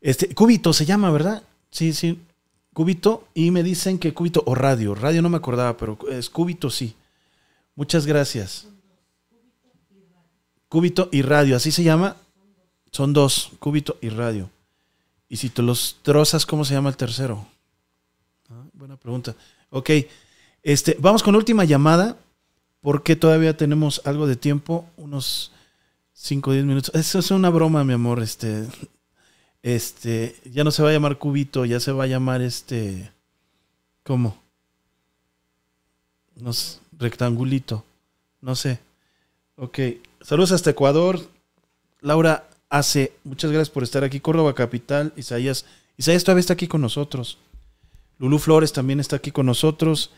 Este, 0.00 0.34
Cúbito 0.34 0.72
se 0.72 0.86
llama, 0.86 1.10
¿verdad? 1.10 1.42
Sí, 1.70 1.92
sí. 1.92 2.18
Cúbito. 2.72 3.24
Y 3.34 3.50
me 3.50 3.62
dicen 3.62 3.98
que 3.98 4.14
Cúbito 4.14 4.42
o 4.46 4.54
Radio. 4.54 4.94
Radio 4.94 5.20
no 5.20 5.28
me 5.28 5.36
acordaba, 5.36 5.76
pero 5.76 5.98
es 6.10 6.30
Cúbito 6.30 6.70
sí. 6.70 6.94
Muchas 7.74 8.06
gracias. 8.06 8.66
Cúbito 10.68 11.08
y 11.10 11.22
Radio, 11.22 11.56
así 11.56 11.72
se 11.72 11.82
llama. 11.82 12.16
Son 12.92 13.12
dos, 13.12 13.50
Cúbito 13.58 13.98
y 14.00 14.08
Radio. 14.08 14.50
Y 15.28 15.36
si 15.36 15.48
te 15.48 15.62
los 15.62 15.98
trozas, 16.02 16.46
¿cómo 16.46 16.64
se 16.64 16.74
llama 16.74 16.90
el 16.90 16.96
tercero? 16.96 17.46
Ah, 18.48 18.64
buena 18.72 18.96
pregunta. 18.96 19.34
Ok. 19.70 19.90
Este, 20.62 20.96
vamos 21.00 21.22
con 21.22 21.32
la 21.32 21.38
última 21.38 21.64
llamada, 21.64 22.16
porque 22.80 23.16
todavía 23.16 23.56
tenemos 23.56 24.02
algo 24.04 24.26
de 24.26 24.36
tiempo, 24.36 24.88
unos 24.96 25.52
5 26.12 26.50
o 26.50 26.52
10 26.52 26.64
minutos. 26.66 26.94
Eso 26.94 27.18
es 27.18 27.30
una 27.30 27.50
broma, 27.50 27.84
mi 27.84 27.92
amor. 27.92 28.20
Este, 28.20 28.66
este, 29.62 30.36
ya 30.44 30.64
no 30.64 30.70
se 30.70 30.82
va 30.82 30.90
a 30.90 30.92
llamar 30.92 31.18
cubito, 31.18 31.64
ya 31.64 31.80
se 31.80 31.92
va 31.92 32.04
a 32.04 32.08
llamar 32.08 32.42
este, 32.42 33.10
¿cómo? 34.02 34.40
No 36.36 36.52
sé, 36.52 36.78
rectangulito. 37.00 37.84
No 38.40 38.54
sé. 38.54 38.78
Ok. 39.56 39.78
Saludos 40.20 40.52
hasta 40.52 40.70
Ecuador. 40.70 41.20
Laura 42.00 42.48
hace, 42.68 43.12
muchas 43.24 43.50
gracias 43.50 43.70
por 43.70 43.82
estar 43.82 44.04
aquí. 44.04 44.20
Córdoba 44.20 44.54
Capital, 44.54 45.12
Isaías. 45.16 45.64
Isaías 45.96 46.24
todavía 46.24 46.40
está 46.40 46.52
aquí 46.52 46.68
con 46.68 46.80
nosotros. 46.80 47.38
Lulú 48.18 48.38
Flores 48.38 48.72
también 48.72 49.00
está 49.00 49.16
aquí 49.16 49.32
con 49.32 49.46
nosotros. 49.46 50.10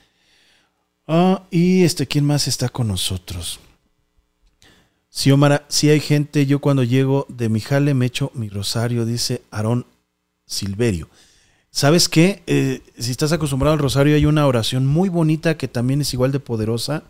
Ah, 1.06 1.44
y 1.50 1.82
este, 1.82 2.06
¿quién 2.06 2.24
más 2.24 2.46
está 2.46 2.68
con 2.68 2.88
nosotros? 2.88 3.58
Sí, 5.08 5.30
Omar, 5.30 5.64
sí 5.68 5.90
hay 5.90 6.00
gente, 6.00 6.46
yo 6.46 6.60
cuando 6.60 6.84
llego 6.84 7.26
de 7.28 7.48
mi 7.48 7.60
jale 7.60 7.92
me 7.92 8.06
echo 8.06 8.30
mi 8.34 8.48
rosario, 8.48 9.04
dice 9.04 9.42
Aarón 9.50 9.84
Silverio. 10.46 11.08
¿Sabes 11.74 12.10
qué? 12.10 12.42
Eh, 12.46 12.80
si 12.98 13.10
estás 13.10 13.32
acostumbrado 13.32 13.72
al 13.72 13.78
rosario, 13.78 14.14
hay 14.14 14.26
una 14.26 14.46
oración 14.46 14.86
muy 14.86 15.08
bonita 15.08 15.56
que 15.56 15.68
también 15.68 16.02
es 16.02 16.12
igual 16.12 16.30
de 16.30 16.38
poderosa. 16.38 17.02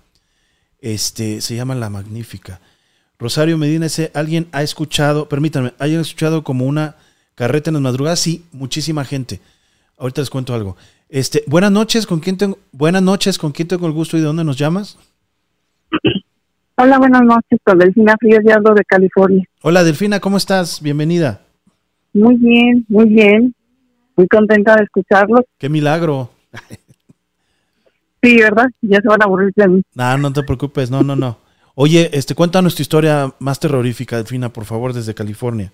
Este, 0.80 1.40
se 1.40 1.56
llama 1.56 1.74
La 1.74 1.90
Magnífica. 1.90 2.60
Rosario 3.18 3.58
Medina 3.58 3.86
dice, 3.86 4.12
¿alguien 4.14 4.46
ha 4.52 4.62
escuchado, 4.62 5.28
permítanme, 5.28 5.72
¿hayan 5.80 6.00
escuchado 6.00 6.44
como 6.44 6.64
una 6.64 6.94
carreta 7.34 7.70
en 7.70 7.74
las 7.74 7.82
madrugadas? 7.82 8.20
Sí, 8.20 8.44
muchísima 8.52 9.04
gente. 9.04 9.40
Ahorita 9.98 10.20
les 10.20 10.30
cuento 10.30 10.54
algo. 10.54 10.76
Este, 11.08 11.42
buenas 11.48 11.72
noches, 11.72 12.06
¿con 12.06 12.20
quién 12.20 12.36
tengo, 12.36 12.58
buenas 12.70 13.02
noches, 13.02 13.38
¿con 13.38 13.50
quién 13.50 13.66
tengo 13.66 13.88
el 13.88 13.92
gusto 13.92 14.16
y 14.16 14.20
de 14.20 14.26
dónde 14.26 14.44
nos 14.44 14.58
llamas? 14.58 14.96
Hola, 16.76 16.98
buenas 16.98 17.22
noches, 17.22 17.58
con 17.64 17.78
Delfina 17.78 18.14
Frías 18.18 18.44
de 18.44 18.52
de 18.52 18.84
California. 18.84 19.44
Hola, 19.62 19.82
Delfina, 19.82 20.20
¿cómo 20.20 20.36
estás? 20.36 20.80
Bienvenida. 20.80 21.40
Muy 22.12 22.36
bien, 22.36 22.86
muy 22.88 23.08
bien. 23.08 23.54
Muy 24.16 24.28
contenta 24.28 24.76
de 24.76 24.84
escucharlos. 24.84 25.42
Qué 25.58 25.68
milagro. 25.68 26.30
sí, 28.22 28.36
¿verdad? 28.38 28.66
Ya 28.82 29.00
se 29.00 29.08
van 29.08 29.22
a 29.22 29.24
aburrir 29.24 29.52
de 29.56 29.68
mí. 29.68 29.82
No, 29.94 30.18
no 30.18 30.32
te 30.32 30.42
preocupes, 30.42 30.90
no, 30.90 31.02
no, 31.02 31.16
no. 31.16 31.38
Oye, 31.74 32.10
este, 32.12 32.34
cuéntanos 32.34 32.74
tu 32.74 32.82
historia 32.82 33.32
más 33.38 33.58
terrorífica, 33.58 34.16
Delfina, 34.16 34.52
por 34.52 34.64
favor, 34.64 34.92
desde 34.92 35.14
California. 35.14 35.72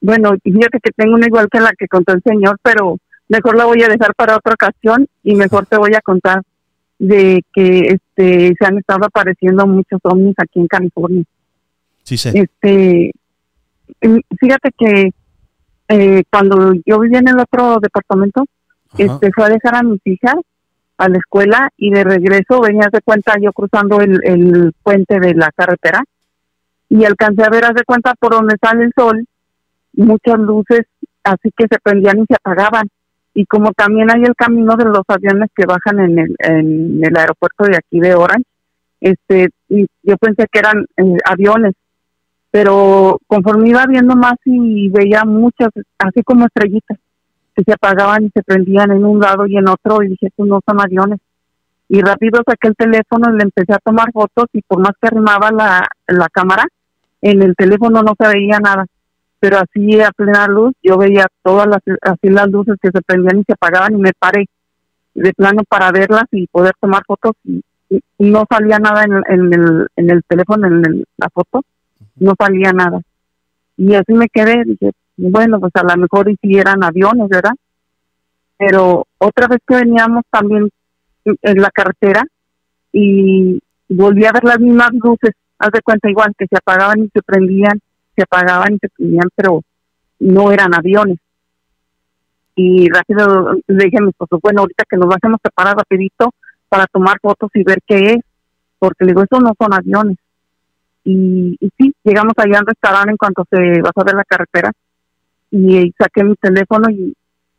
Bueno, 0.00 0.32
fíjate 0.42 0.80
que 0.82 0.90
tengo 0.96 1.14
una 1.14 1.26
igual 1.26 1.48
que 1.50 1.60
la 1.60 1.72
que 1.78 1.86
contó 1.86 2.12
el 2.12 2.22
señor, 2.24 2.58
pero 2.62 2.98
mejor 3.28 3.56
la 3.56 3.66
voy 3.66 3.82
a 3.82 3.88
dejar 3.88 4.14
para 4.16 4.36
otra 4.36 4.54
ocasión 4.54 5.06
y 5.22 5.34
mejor 5.34 5.66
te 5.66 5.76
voy 5.76 5.94
a 5.94 6.00
contar 6.00 6.42
de 6.98 7.42
que 7.52 7.98
este 8.16 8.54
se 8.58 8.66
han 8.66 8.78
estado 8.78 9.06
apareciendo 9.06 9.66
muchos 9.66 10.00
ovnis 10.02 10.34
aquí 10.38 10.60
en 10.60 10.66
California. 10.66 11.24
Sí, 12.02 12.16
sí. 12.16 12.30
Este, 12.34 13.12
fíjate 14.40 14.70
que 14.76 15.10
eh, 15.92 16.24
cuando 16.30 16.72
yo 16.86 16.98
vivía 17.00 17.18
en 17.18 17.28
el 17.28 17.38
otro 17.38 17.78
departamento, 17.80 18.44
este 18.96 19.30
fue 19.32 19.44
a 19.44 19.48
dejar 19.48 19.76
a 19.76 19.82
mis 19.82 20.00
hijas 20.04 20.36
a 20.98 21.08
la 21.08 21.18
escuela 21.18 21.70
y 21.76 21.90
de 21.90 22.04
regreso 22.04 22.60
venía 22.60 22.88
de 22.92 23.00
cuenta 23.00 23.34
yo 23.40 23.52
cruzando 23.52 24.00
el, 24.00 24.20
el 24.24 24.72
puente 24.82 25.18
de 25.18 25.34
la 25.34 25.50
carretera 25.54 26.02
y 26.88 27.04
alcancé 27.04 27.42
a 27.42 27.48
ver, 27.48 27.64
haz 27.64 27.74
de 27.74 27.84
cuenta, 27.84 28.14
por 28.18 28.32
donde 28.32 28.56
sale 28.60 28.84
el 28.84 28.92
sol, 28.94 29.26
muchas 29.94 30.38
luces 30.38 30.82
así 31.24 31.50
que 31.56 31.66
se 31.70 31.78
prendían 31.82 32.18
y 32.18 32.26
se 32.26 32.34
apagaban. 32.34 32.88
Y 33.34 33.46
como 33.46 33.72
también 33.72 34.10
hay 34.10 34.22
el 34.22 34.34
camino 34.34 34.76
de 34.76 34.84
los 34.84 35.02
aviones 35.08 35.48
que 35.56 35.64
bajan 35.64 36.00
en 36.00 36.18
el, 36.18 36.36
en 36.38 37.00
el 37.02 37.16
aeropuerto 37.16 37.64
de 37.64 37.76
aquí 37.76 37.98
de 37.98 38.14
Orange, 38.14 38.44
este, 39.00 39.48
yo 39.68 40.16
pensé 40.18 40.46
que 40.52 40.58
eran 40.58 40.86
eh, 40.96 41.16
aviones, 41.24 41.74
pero 42.52 43.18
conforme 43.26 43.70
iba 43.70 43.84
viendo 43.86 44.14
más 44.14 44.34
y 44.44 44.88
veía 44.90 45.24
muchas, 45.24 45.70
así 45.98 46.22
como 46.22 46.44
estrellitas, 46.44 46.98
que 47.56 47.64
se 47.64 47.72
apagaban 47.72 48.24
y 48.24 48.30
se 48.30 48.42
prendían 48.42 48.92
en 48.92 49.04
un 49.04 49.18
lado 49.18 49.46
y 49.46 49.56
en 49.56 49.68
otro, 49.68 50.02
y 50.02 50.08
dije, 50.08 50.26
estos 50.26 50.46
no 50.46 50.60
son 50.64 50.80
aviones. 50.80 51.18
Y 51.88 52.00
rápido 52.00 52.42
saqué 52.46 52.68
el 52.68 52.76
teléfono 52.76 53.30
y 53.30 53.38
le 53.38 53.42
empecé 53.44 53.72
a 53.72 53.78
tomar 53.78 54.12
fotos, 54.12 54.46
y 54.52 54.62
por 54.62 54.80
más 54.80 54.92
que 55.00 55.08
arrimaba 55.08 55.50
la, 55.50 55.88
la 56.06 56.28
cámara, 56.28 56.64
en 57.22 57.42
el 57.42 57.56
teléfono 57.56 58.02
no 58.02 58.14
se 58.18 58.28
veía 58.28 58.60
nada 58.60 58.86
pero 59.42 59.58
así 59.58 60.00
a 60.00 60.12
plena 60.12 60.46
luz 60.46 60.72
yo 60.84 60.96
veía 60.96 61.26
todas 61.42 61.66
las 61.66 61.80
así 62.02 62.28
las 62.28 62.48
luces 62.48 62.76
que 62.80 62.90
se 62.92 63.02
prendían 63.02 63.40
y 63.40 63.44
se 63.44 63.54
apagaban 63.54 63.94
y 63.94 63.98
me 63.98 64.12
paré 64.16 64.46
de 65.16 65.32
plano 65.32 65.62
para 65.68 65.90
verlas 65.90 66.26
y 66.30 66.46
poder 66.46 66.74
tomar 66.80 67.02
fotos 67.04 67.32
y, 67.44 67.60
no 68.18 68.44
salía 68.48 68.78
nada 68.78 69.02
en, 69.04 69.52
el, 69.52 69.88
en 69.96 70.10
el 70.10 70.22
teléfono 70.28 70.68
en 70.68 71.04
la 71.16 71.28
foto 71.34 71.62
no 72.16 72.34
salía 72.38 72.72
nada 72.72 73.00
y 73.76 73.94
así 73.94 74.12
me 74.12 74.28
quedé 74.28 74.64
dije 74.64 74.92
bueno 75.16 75.60
pues 75.60 75.72
a 75.74 75.82
lo 75.82 75.96
mejor 76.02 76.30
hicieran 76.30 76.82
aviones 76.82 77.28
verdad 77.28 77.54
pero 78.58 79.06
otra 79.18 79.48
vez 79.48 79.58
que 79.66 79.76
veníamos 79.76 80.22
también 80.30 80.68
en 81.24 81.62
la 81.62 81.70
carretera 81.70 82.22
y 82.92 83.60
volví 83.88 84.24
a 84.24 84.32
ver 84.32 84.44
las 84.44 84.60
mismas 84.60 84.90
luces 84.92 85.32
haz 85.58 85.70
de 85.72 85.80
cuenta 85.82 86.10
igual 86.10 86.32
que 86.36 86.46
se 86.46 86.56
apagaban 86.56 87.00
y 87.00 87.08
se 87.12 87.22
prendían 87.22 87.80
se 88.16 88.22
apagaban 88.22 88.74
y 88.74 88.78
se 88.78 88.88
prendían, 88.88 89.28
pero 89.34 89.62
no 90.20 90.52
eran 90.52 90.74
aviones. 90.74 91.18
Y 92.54 92.88
rápido 92.90 93.54
le 93.66 93.84
dije 93.84 93.98
a 93.98 94.02
mi 94.02 94.10
esposo, 94.10 94.38
bueno, 94.42 94.60
ahorita 94.60 94.84
que 94.88 94.96
nos 94.96 95.08
vamos 95.08 95.38
a 95.38 95.48
preparar 95.48 95.76
rapidito 95.76 96.30
para 96.68 96.86
tomar 96.86 97.18
fotos 97.20 97.50
y 97.54 97.64
ver 97.64 97.78
qué 97.86 98.14
es, 98.14 98.18
porque 98.78 99.04
le 99.04 99.12
digo, 99.12 99.22
esos 99.22 99.42
no 99.42 99.52
son 99.58 99.72
aviones. 99.72 100.18
Y, 101.04 101.56
y 101.60 101.70
sí, 101.76 101.92
llegamos 102.04 102.34
allá 102.36 102.60
al 102.60 102.66
restaurante 102.66 103.10
en 103.10 103.16
cuanto 103.16 103.44
se 103.50 103.56
a 103.56 104.04
ver 104.04 104.14
la 104.14 104.24
carretera 104.24 104.72
y, 105.52 105.92
saqué 105.98 106.24
mi 106.24 106.34
teléfono 106.36 106.90
y, 106.90 107.14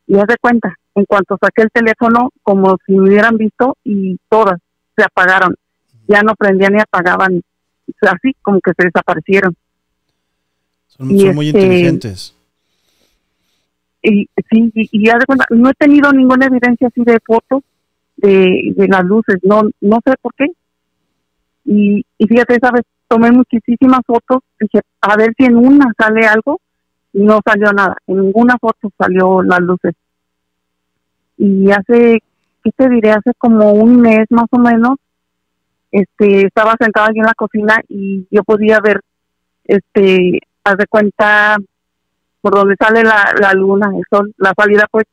y 0.06 0.16
haz 0.16 0.26
de 0.26 0.36
cuenta, 0.40 0.76
en 0.94 1.04
cuanto 1.04 1.38
saqué 1.40 1.62
el 1.62 1.70
teléfono, 1.70 2.30
como 2.42 2.76
si 2.84 2.92
me 2.92 3.08
hubieran 3.08 3.36
visto 3.36 3.76
y 3.84 4.18
todas 4.28 4.60
se 4.96 5.04
apagaron, 5.04 5.54
ya 6.06 6.22
no 6.22 6.34
prendían 6.34 6.74
ni 6.74 6.80
apagaban, 6.80 7.42
así 8.00 8.34
como 8.42 8.60
que 8.60 8.72
se 8.76 8.84
desaparecieron. 8.84 9.54
Son, 10.86 11.08
muy 11.08 11.48
este, 11.48 11.60
inteligentes. 11.60 12.36
Y, 14.02 14.28
sí, 14.50 14.70
y, 14.74 15.06
ya 15.06 15.16
de 15.18 15.24
cuenta, 15.24 15.46
no 15.50 15.70
he 15.70 15.74
tenido 15.74 16.12
ninguna 16.12 16.46
evidencia 16.46 16.88
así 16.88 17.02
de 17.04 17.18
fotos 17.24 17.62
de, 18.16 18.72
de 18.76 18.88
las 18.88 19.04
luces, 19.04 19.38
no 19.42 19.62
no 19.80 20.00
sé 20.04 20.14
por 20.20 20.34
qué. 20.34 20.46
Y, 21.64 22.04
y 22.18 22.26
fíjate, 22.26 22.56
esa 22.56 22.70
vez 22.70 22.82
tomé 23.08 23.30
muchísimas 23.30 24.00
fotos, 24.06 24.40
dije, 24.58 24.80
a 25.00 25.16
ver 25.16 25.32
si 25.36 25.44
en 25.44 25.56
una 25.56 25.92
sale 25.98 26.26
algo, 26.26 26.60
y 27.12 27.22
no 27.22 27.40
salió 27.44 27.72
nada, 27.72 27.96
en 28.06 28.20
ninguna 28.20 28.56
foto 28.60 28.90
salió 28.98 29.42
las 29.42 29.60
luces. 29.60 29.94
Y 31.36 31.70
hace, 31.70 32.22
¿qué 32.62 32.70
te 32.76 32.88
diré? 32.88 33.12
Hace 33.12 33.32
como 33.38 33.72
un 33.72 34.00
mes 34.00 34.26
más 34.30 34.46
o 34.50 34.58
menos, 34.58 34.96
este, 35.92 36.46
estaba 36.46 36.74
sentada 36.78 37.06
aquí 37.08 37.20
en 37.20 37.26
la 37.26 37.34
cocina 37.34 37.80
y 37.88 38.26
yo 38.30 38.42
podía 38.42 38.80
ver 38.80 39.00
este 39.64 40.40
haz 40.64 40.76
cuenta 40.88 41.56
por 42.40 42.54
donde 42.54 42.74
sale 42.76 43.04
la, 43.04 43.32
la 43.40 43.52
luna, 43.52 43.90
el 43.96 44.02
sol, 44.10 44.34
la 44.38 44.52
salida 44.56 44.86
pues, 44.90 45.04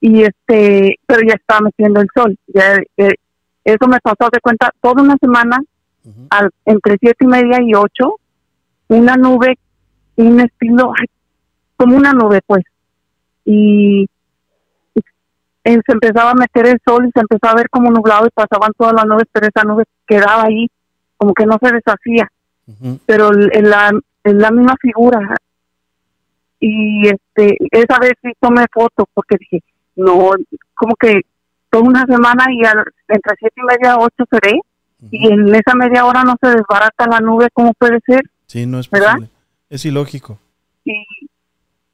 y 0.00 0.22
este, 0.22 0.98
pero 1.06 1.20
ya 1.26 1.34
estaba 1.34 1.60
metiendo 1.60 2.00
el 2.00 2.08
sol, 2.14 2.36
ya 2.48 2.76
eh, 2.96 3.14
eso 3.64 3.86
me 3.86 4.00
pasó 4.00 4.28
de 4.32 4.40
cuenta 4.40 4.70
toda 4.80 5.02
una 5.02 5.16
semana, 5.18 5.58
al, 6.30 6.50
entre 6.64 6.96
siete 6.98 7.24
y 7.24 7.26
media 7.26 7.58
y 7.60 7.74
ocho, 7.74 8.16
una 8.88 9.16
nube, 9.16 9.58
un 10.16 10.40
estilo, 10.40 10.92
como 11.76 11.96
una 11.96 12.12
nube 12.12 12.40
pues, 12.46 12.64
y, 13.44 14.06
se 15.64 15.92
empezaba 15.92 16.32
a 16.32 16.34
meter 16.34 16.66
el 16.66 16.80
sol 16.84 17.06
y 17.06 17.12
se 17.12 17.20
empezaba 17.20 17.52
a 17.52 17.56
ver 17.56 17.70
como 17.70 17.88
nublado 17.90 18.26
y 18.26 18.30
pasaban 18.30 18.72
todas 18.76 18.94
las 18.94 19.06
nubes, 19.06 19.26
pero 19.30 19.46
esa 19.46 19.62
nube 19.62 19.84
quedaba 20.08 20.44
ahí, 20.44 20.66
como 21.16 21.32
que 21.34 21.46
no 21.46 21.56
se 21.62 21.72
deshacía. 21.72 22.28
Pero 23.06 23.30
en 23.32 23.70
la, 23.70 23.92
es 24.24 24.34
la 24.34 24.50
misma 24.50 24.74
figura. 24.80 25.36
Y 26.58 27.08
este 27.08 27.58
esa 27.70 27.98
vez 28.00 28.14
sí 28.22 28.32
tomé 28.40 28.64
fotos 28.72 29.06
porque 29.14 29.36
dije, 29.38 29.62
no, 29.96 30.30
como 30.74 30.96
que 30.96 31.22
toda 31.70 31.84
una 31.84 32.06
semana 32.06 32.46
y 32.50 32.60
entre 32.60 33.36
siete 33.38 33.54
y 33.56 33.64
media 33.64 33.98
ocho 33.98 34.24
seré 34.30 34.60
y 35.10 35.32
en 35.32 35.54
esa 35.54 35.74
media 35.74 36.04
hora 36.04 36.22
no 36.22 36.36
se 36.40 36.48
desbarata 36.48 37.06
la 37.06 37.20
nube, 37.20 37.48
¿cómo 37.52 37.72
puede 37.74 38.00
ser? 38.06 38.22
Sí, 38.46 38.66
no 38.66 38.78
es 38.78 38.88
¿verdad? 38.90 39.16
Es 39.68 39.84
ilógico. 39.84 40.38
Y, 40.84 41.04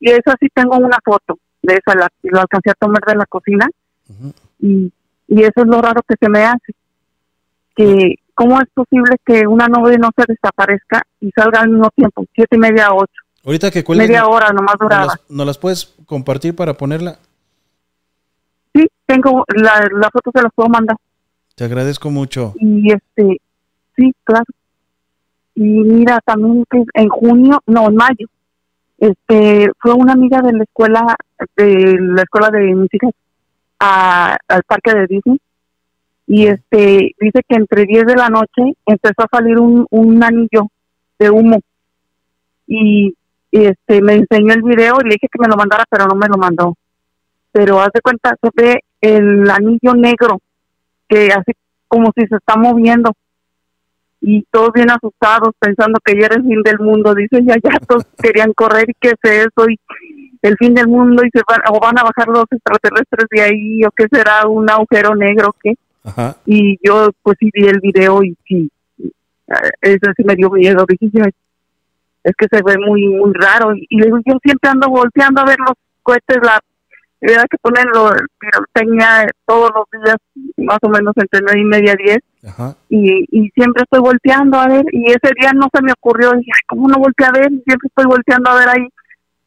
y 0.00 0.10
eso 0.10 0.32
sí 0.40 0.48
tengo 0.52 0.76
una 0.76 0.98
foto 1.04 1.38
de 1.62 1.74
esa, 1.74 1.96
la, 1.96 2.08
lo 2.22 2.40
alcancé 2.40 2.70
a 2.70 2.74
tomar 2.74 3.02
de 3.06 3.14
la 3.14 3.26
cocina 3.26 3.66
y, 4.60 4.92
y 5.26 5.42
eso 5.42 5.52
es 5.56 5.66
lo 5.66 5.80
raro 5.80 6.02
que 6.06 6.14
se 6.20 6.28
me 6.28 6.44
hace, 6.44 6.74
que 7.74 8.16
¿cómo 8.34 8.60
es 8.60 8.68
posible 8.72 9.16
que 9.24 9.46
una 9.46 9.66
nube 9.66 9.98
no 9.98 10.10
se 10.16 10.24
desaparezca 10.26 11.02
y 11.20 11.30
salga 11.32 11.60
al 11.60 11.70
mismo 11.70 11.90
tiempo, 11.90 12.24
siete 12.34 12.56
y 12.56 12.58
media 12.58 12.86
a 12.86 12.94
ocho? 12.94 13.22
Ahorita 13.44 13.70
que 13.70 13.84
Media 13.88 14.26
hora 14.26 14.52
nomás 14.52 14.74
duraba. 14.78 15.14
¿No 15.28 15.44
las, 15.44 15.56
puedes 15.56 15.94
compartir 16.06 16.54
para 16.54 16.74
ponerla? 16.74 17.18
Sí, 18.74 18.86
tengo, 19.06 19.44
la, 19.54 19.88
la 19.90 20.10
foto 20.10 20.30
se 20.34 20.42
las 20.42 20.52
puedo 20.54 20.68
mandar. 20.68 20.96
Te 21.58 21.64
agradezco 21.64 22.08
mucho. 22.08 22.54
Y 22.60 22.92
este, 22.92 23.40
sí, 23.96 24.14
claro. 24.22 24.44
y 25.56 25.62
mira, 25.62 26.20
también 26.24 26.64
que 26.70 26.84
en 26.94 27.08
junio, 27.08 27.60
no, 27.66 27.88
en 27.88 27.96
mayo, 27.96 28.28
este, 28.96 29.68
fue 29.80 29.92
una 29.94 30.12
amiga 30.12 30.40
de 30.40 30.52
la 30.52 30.62
escuela, 30.62 31.16
de 31.56 31.96
la 31.98 32.22
escuela 32.22 32.50
de 32.50 32.72
mis 32.76 32.94
hijas, 32.94 33.10
al 33.80 34.62
parque 34.68 34.94
de 34.94 35.06
Disney, 35.08 35.40
y 36.28 36.46
este, 36.46 37.16
dice 37.18 37.40
que 37.48 37.56
entre 37.56 37.86
10 37.86 38.06
de 38.06 38.14
la 38.14 38.28
noche 38.28 38.76
empezó 38.86 39.22
a 39.22 39.36
salir 39.36 39.58
un, 39.58 39.84
un 39.90 40.22
anillo 40.22 40.68
de 41.18 41.28
humo, 41.28 41.58
y, 42.68 43.16
este, 43.50 44.00
me 44.00 44.14
enseñó 44.14 44.54
el 44.54 44.62
video 44.62 44.98
y 45.00 45.08
le 45.08 45.14
dije 45.14 45.26
que 45.28 45.40
me 45.40 45.48
lo 45.48 45.56
mandara, 45.56 45.82
pero 45.90 46.06
no 46.06 46.14
me 46.14 46.28
lo 46.28 46.36
mandó. 46.36 46.76
Pero 47.50 47.80
haz 47.80 47.90
de 47.92 48.00
cuenta, 48.00 48.36
se 48.40 48.48
ve 48.54 48.84
el 49.00 49.50
anillo 49.50 49.94
negro, 49.94 50.38
que 51.08 51.32
así 51.32 51.52
como 51.88 52.12
si 52.16 52.26
se 52.26 52.36
está 52.36 52.56
moviendo. 52.56 53.12
Y 54.20 54.44
todos 54.50 54.72
bien 54.74 54.90
asustados 54.90 55.54
pensando 55.58 55.98
que 56.04 56.14
ya 56.18 56.26
era 56.26 56.36
el 56.36 56.42
fin 56.42 56.62
del 56.62 56.80
mundo, 56.80 57.14
dicen 57.14 57.46
ya 57.46 57.54
ya 57.62 57.78
todos 57.86 58.04
querían 58.22 58.52
correr 58.52 58.90
y 58.90 58.94
qué 59.00 59.10
es 59.10 59.30
eso 59.30 59.68
y 59.70 59.78
el 60.42 60.56
fin 60.56 60.74
del 60.74 60.88
mundo 60.88 61.22
y 61.24 61.30
se 61.30 61.40
van 61.48 61.60
o 61.70 61.80
van 61.80 61.98
a 61.98 62.02
bajar 62.02 62.28
los 62.28 62.44
extraterrestres 62.50 63.26
de 63.30 63.42
ahí 63.42 63.84
o 63.84 63.90
qué 63.90 64.06
será 64.10 64.46
un 64.46 64.68
agujero 64.70 65.14
negro 65.14 65.54
qué. 65.62 65.74
Y 66.46 66.78
yo 66.84 67.10
pues 67.22 67.36
sí 67.38 67.50
vi 67.52 67.66
el 67.68 67.80
video 67.80 68.22
y 68.22 68.36
sí 68.46 68.70
eso 69.80 70.12
sí 70.16 70.24
me 70.24 70.34
dio 70.34 70.50
miedo. 70.50 70.84
Dije 70.88 71.10
es 72.24 72.34
que 72.36 72.46
se 72.50 72.62
ve 72.62 72.76
muy 72.78 73.06
muy 73.08 73.32
raro. 73.34 73.74
Y, 73.74 73.86
y 73.88 74.00
yo 74.00 74.18
siempre 74.42 74.70
ando 74.70 74.88
volteando 74.88 75.40
a 75.40 75.44
ver 75.44 75.58
los 75.58 75.74
cohetes 76.02 76.38
la 76.42 76.60
había 77.22 77.44
que 77.50 77.58
ponerlo 77.60 78.10
tenía 78.72 79.26
todos 79.46 79.70
los 79.74 80.02
días 80.02 80.16
más 80.56 80.78
o 80.82 80.88
menos 80.88 81.12
entre 81.16 81.40
nueve 81.40 81.60
y 81.60 81.64
media 81.64 81.94
diez. 81.96 82.18
Y, 82.88 83.24
y 83.30 83.50
siempre 83.50 83.82
estoy 83.82 84.00
volteando 84.00 84.58
a 84.58 84.68
ver 84.68 84.84
y 84.92 85.10
ese 85.10 85.32
día 85.38 85.52
no 85.52 85.68
se 85.72 85.82
me 85.82 85.92
ocurrió 85.92 86.30
dije 86.32 86.52
cómo 86.66 86.88
no 86.88 86.96
volteé 86.98 87.26
a 87.26 87.32
ver 87.32 87.48
siempre 87.48 87.88
estoy 87.88 88.06
volteando 88.06 88.50
a 88.50 88.54
ver 88.54 88.68
ahí 88.68 88.88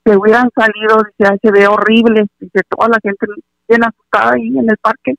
que 0.04 0.18
hubieran 0.18 0.50
salido 0.56 0.98
dice 1.18 1.38
se 1.42 1.52
ve 1.52 1.68
horrible 1.68 2.26
dice 2.40 2.62
toda 2.70 2.90
la 2.90 3.00
gente 3.02 3.26
bien 3.68 3.84
asustada 3.84 4.34
ahí 4.34 4.50
en 4.50 4.70
el 4.70 4.78
parque 4.78 5.16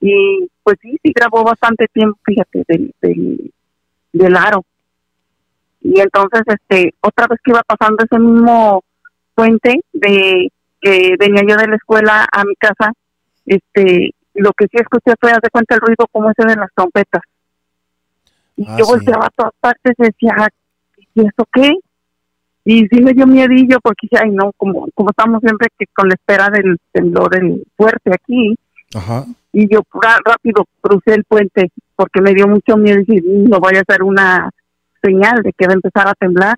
y 0.00 0.48
pues 0.62 0.76
sí 0.82 0.96
sí 1.02 1.12
grabó 1.14 1.42
bastante 1.42 1.86
tiempo 1.92 2.18
fíjate 2.24 2.62
del, 2.68 2.94
del 3.00 3.50
del 4.12 4.36
aro. 4.36 4.64
Y 5.80 6.00
entonces 6.00 6.42
este 6.46 6.94
otra 7.00 7.26
vez 7.28 7.38
que 7.42 7.52
iba 7.52 7.62
pasando 7.66 8.04
ese 8.04 8.18
mismo 8.18 8.82
puente 9.34 9.80
de 9.92 10.50
que 10.80 11.16
venía 11.18 11.42
yo 11.48 11.56
de 11.56 11.68
la 11.68 11.76
escuela 11.76 12.26
a 12.30 12.44
mi 12.44 12.54
casa, 12.56 12.92
este, 13.46 14.14
lo 14.34 14.52
que 14.52 14.66
sí 14.66 14.76
escuché 14.76 15.14
fue, 15.20 15.30
hace 15.30 15.50
cuenta 15.50 15.74
el 15.74 15.80
ruido 15.80 16.06
como 16.10 16.30
ese 16.30 16.46
de 16.46 16.56
las 16.56 16.70
trompetas. 16.74 17.22
Y 18.56 18.64
ah, 18.66 18.76
yo 18.78 18.86
volteaba 18.86 19.26
a 19.26 19.30
todas 19.30 19.52
partes 19.60 19.94
y 19.98 20.02
decía, 20.02 20.48
¿y 21.14 21.20
eso 21.20 21.48
qué? 21.52 21.74
Y 22.64 22.86
sí 22.88 23.00
me 23.00 23.14
dio 23.14 23.26
miedillo 23.26 23.78
porque 23.82 24.08
dije, 24.10 24.22
ay 24.22 24.30
no, 24.30 24.52
como, 24.56 24.88
como 24.94 25.10
estamos 25.10 25.40
siempre 25.40 25.68
que 25.78 25.86
con 25.94 26.08
la 26.08 26.14
espera 26.14 26.48
del 26.50 26.76
temblor 26.92 27.30
del 27.30 27.64
fuerte 27.76 28.10
aquí. 28.12 28.54
Y 29.52 29.72
yo 29.72 29.80
rápido 30.24 30.66
crucé 30.80 31.14
el 31.14 31.24
puente 31.24 31.70
porque 31.96 32.20
me 32.20 32.34
dio 32.34 32.46
mucho 32.46 32.76
miedo 32.76 33.00
y 33.00 33.04
dije, 33.04 33.22
no 33.26 33.58
vaya 33.58 33.80
a 33.80 33.92
ser 33.92 34.02
una 34.02 34.50
señal 35.02 35.42
de 35.42 35.52
que 35.52 35.66
va 35.66 35.72
a 35.72 35.76
empezar 35.76 36.08
a 36.08 36.14
temblar. 36.14 36.56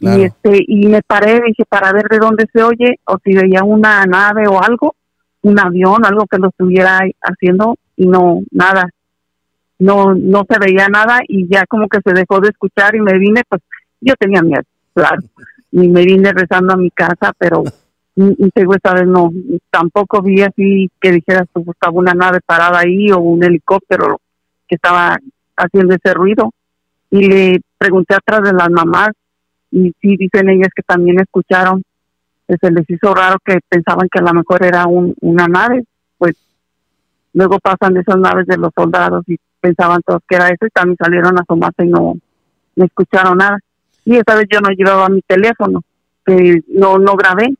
Y 0.00 0.22
este 0.22 0.64
y 0.66 0.86
me 0.86 1.02
paré, 1.02 1.42
dije, 1.46 1.64
para 1.68 1.92
ver 1.92 2.08
de 2.08 2.18
dónde 2.18 2.46
se 2.50 2.62
oye 2.62 2.98
o 3.04 3.18
si 3.22 3.34
veía 3.34 3.62
una 3.64 4.04
nave 4.06 4.48
o 4.48 4.62
algo, 4.62 4.96
un 5.42 5.58
avión, 5.58 6.06
algo 6.06 6.26
que 6.26 6.38
lo 6.38 6.48
estuviera 6.48 7.00
haciendo 7.20 7.76
y 7.96 8.06
no, 8.06 8.40
nada. 8.50 8.88
No 9.78 10.14
no 10.14 10.46
se 10.48 10.58
veía 10.58 10.88
nada 10.88 11.20
y 11.28 11.46
ya 11.48 11.66
como 11.66 11.88
que 11.88 12.00
se 12.02 12.14
dejó 12.14 12.40
de 12.40 12.48
escuchar 12.48 12.94
y 12.94 13.00
me 13.00 13.18
vine, 13.18 13.42
pues 13.46 13.60
yo 14.00 14.14
tenía 14.18 14.42
miedo, 14.42 14.62
claro. 14.94 15.22
Y 15.70 15.88
me 15.88 16.04
vine 16.04 16.32
rezando 16.32 16.72
a 16.72 16.78
mi 16.78 16.90
casa, 16.90 17.32
pero 17.36 17.62
esta 18.16 18.94
vez 18.94 19.06
no, 19.06 19.30
tampoco 19.70 20.22
vi 20.22 20.42
así 20.42 20.90
que 21.00 21.12
dijeras, 21.12 21.46
pues 21.52 21.68
estaba 21.68 21.92
una 21.92 22.14
nave 22.14 22.40
parada 22.44 22.80
ahí 22.80 23.10
o 23.10 23.18
un 23.18 23.44
helicóptero 23.44 24.18
que 24.66 24.76
estaba 24.76 25.18
haciendo 25.56 25.94
ese 25.94 26.14
ruido. 26.14 26.52
Y 27.10 27.26
le 27.26 27.60
pregunté 27.76 28.14
atrás 28.14 28.42
de 28.42 28.52
las 28.52 28.70
mamás 28.70 29.10
y 29.70 29.92
sí 30.00 30.16
dicen 30.16 30.48
ellas 30.48 30.70
que 30.74 30.82
también 30.82 31.20
escucharon, 31.20 31.82
se 32.46 32.70
les 32.70 32.88
hizo 32.90 33.14
raro 33.14 33.36
que 33.44 33.58
pensaban 33.68 34.08
que 34.10 34.18
a 34.18 34.22
lo 34.22 34.34
mejor 34.34 34.64
era 34.64 34.86
un, 34.86 35.14
una 35.20 35.46
nave, 35.46 35.84
pues 36.18 36.34
luego 37.32 37.58
pasan 37.60 37.96
esas 37.96 38.16
naves 38.16 38.46
de 38.46 38.56
los 38.56 38.70
soldados 38.74 39.24
y 39.28 39.36
pensaban 39.60 40.00
todos 40.04 40.22
que 40.28 40.36
era 40.36 40.48
eso 40.48 40.66
y 40.66 40.70
también 40.70 40.96
salieron 40.98 41.38
a 41.38 41.42
asomarse 41.42 41.84
y 41.84 41.88
no, 41.88 42.14
no 42.74 42.84
escucharon 42.84 43.38
nada. 43.38 43.58
Y 44.04 44.16
esa 44.16 44.34
vez 44.34 44.46
yo 44.50 44.60
no 44.60 44.70
llevaba 44.70 45.08
mi 45.08 45.22
teléfono, 45.22 45.82
que 46.24 46.62
no, 46.68 46.98
no 46.98 47.14
grabé. 47.14 47.54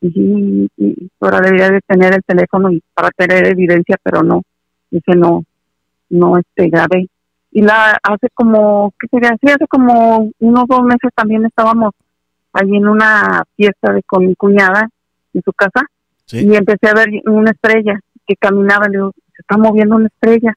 Y, 0.00 0.68
ahora 1.20 1.40
debería 1.40 1.70
de 1.70 1.80
tener 1.86 2.14
el 2.14 2.22
teléfono 2.24 2.70
y 2.70 2.82
para 2.94 3.10
tener 3.10 3.46
evidencia, 3.46 3.96
pero 4.02 4.22
no, 4.22 4.42
dice 4.90 5.14
no, 5.16 5.44
no 6.10 6.38
este 6.38 6.68
grabé 6.68 7.06
y 7.56 7.62
la 7.62 7.98
hace 8.02 8.28
como, 8.34 8.92
¿qué 9.00 9.08
sería? 9.08 9.30
Sí, 9.40 9.48
hace 9.48 9.66
como 9.66 10.30
unos 10.40 10.64
dos 10.68 10.82
meses 10.82 11.10
también 11.14 11.42
estábamos 11.46 11.94
allí 12.52 12.76
en 12.76 12.86
una 12.86 13.44
fiesta 13.56 13.94
de 13.94 14.02
con 14.02 14.26
mi 14.26 14.36
cuñada 14.36 14.90
en 15.32 15.42
su 15.42 15.54
casa 15.54 15.80
y 16.32 16.54
empecé 16.54 16.88
a 16.90 16.92
ver 16.92 17.08
una 17.24 17.52
estrella 17.52 17.98
que 18.26 18.36
caminaba, 18.36 18.88
le 18.88 18.98
digo, 18.98 19.12
se 19.34 19.40
está 19.40 19.56
moviendo 19.56 19.96
una 19.96 20.08
estrella. 20.08 20.52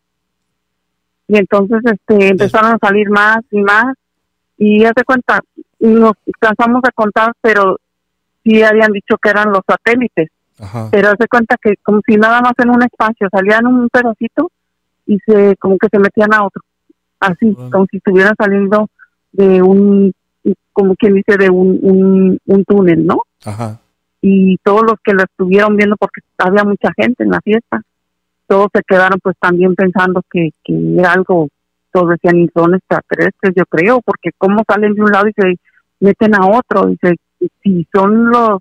Y 1.29 1.37
entonces 1.37 1.79
este 1.85 2.27
empezaron 2.27 2.73
a 2.73 2.77
salir 2.85 3.09
más 3.09 3.45
y 3.49 3.61
más 3.61 3.95
y 4.57 4.83
hace 4.83 5.05
cuenta, 5.05 5.39
nos 5.79 6.15
cansamos 6.37 6.81
de 6.81 6.91
contar, 6.91 7.31
pero 7.39 7.77
sí 8.43 8.61
habían 8.61 8.91
dicho 8.91 9.15
que 9.21 9.29
eran 9.29 9.53
los 9.53 9.61
satélites. 9.65 10.31
Pero 10.91 11.07
hace 11.07 11.29
cuenta 11.29 11.55
que 11.61 11.75
como 11.81 12.01
si 12.05 12.17
nada 12.17 12.41
más 12.41 12.55
en 12.57 12.71
un 12.71 12.83
espacio 12.83 13.29
salían 13.31 13.67
un 13.67 13.87
pedacito 13.87 14.51
y 15.05 15.17
se 15.19 15.55
como 15.55 15.77
que 15.77 15.87
se 15.89 15.97
metían 15.97 16.33
a 16.33 16.43
otro 16.43 16.61
así, 17.19 17.55
como 17.71 17.85
si 17.89 17.97
estuvieran 17.97 18.33
saliendo 18.37 18.87
de 19.31 19.61
un, 19.61 20.13
como 20.73 20.95
quien 20.95 21.15
dice, 21.15 21.37
de 21.37 21.49
un, 21.49 22.39
un, 22.45 22.65
túnel, 22.65 23.05
¿no? 23.05 23.23
Ajá. 23.45 23.79
Y 24.21 24.57
todos 24.63 24.83
los 24.83 24.95
que 25.03 25.13
lo 25.13 25.23
estuvieron 25.23 25.75
viendo, 25.75 25.95
porque 25.97 26.21
había 26.37 26.63
mucha 26.63 26.89
gente 26.95 27.23
en 27.23 27.31
la 27.31 27.41
fiesta, 27.41 27.81
todos 28.47 28.67
se 28.73 28.81
quedaron 28.83 29.19
pues 29.21 29.35
también 29.39 29.75
pensando 29.75 30.21
que, 30.29 30.49
que 30.63 30.95
era 30.97 31.13
algo, 31.13 31.49
todos 31.91 32.09
decían, 32.09 32.37
y 32.37 32.49
son 32.53 32.75
extraterrestres, 32.75 33.53
yo 33.55 33.63
creo, 33.65 34.01
porque 34.01 34.31
cómo 34.37 34.63
salen 34.67 34.93
de 34.93 35.01
un 35.01 35.11
lado 35.11 35.27
y 35.27 35.33
se 35.33 35.55
meten 35.99 36.35
a 36.35 36.47
otro, 36.47 36.87
dice, 36.87 37.15
si 37.63 37.87
son 37.93 38.29
los, 38.29 38.59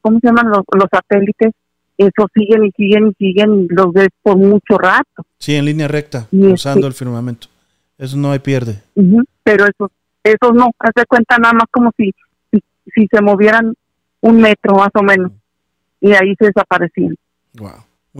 ¿cómo 0.00 0.18
se 0.20 0.28
llaman 0.28 0.50
los, 0.50 0.62
los 0.72 0.88
satélites? 0.90 1.52
Eso 1.98 2.26
siguen 2.34 2.64
y 2.64 2.70
siguen 2.72 3.08
y 3.08 3.12
siguen 3.14 3.64
y 3.64 3.68
los 3.68 3.92
ves 3.92 4.08
por 4.22 4.36
mucho 4.36 4.78
rato. 4.78 5.24
Sí, 5.38 5.54
en 5.54 5.64
línea 5.64 5.88
recta, 5.88 6.26
usando 6.32 6.86
el 6.86 6.94
firmamento. 6.94 7.48
Eso 8.02 8.16
no 8.16 8.32
hay 8.32 8.40
pierde. 8.40 8.82
Pero 9.44 9.64
eso, 9.64 9.88
esos 10.24 10.54
no, 10.54 10.72
hace 10.80 11.06
cuenta 11.06 11.38
nada 11.38 11.54
más 11.54 11.66
como 11.70 11.92
si, 11.96 12.12
si, 12.50 13.06
se 13.06 13.22
movieran 13.22 13.74
un 14.20 14.40
metro 14.40 14.74
más 14.74 14.90
o 14.94 15.04
menos 15.04 15.30
y 16.00 16.12
ahí 16.12 16.34
se 16.36 16.46
desaparecían. 16.46 17.14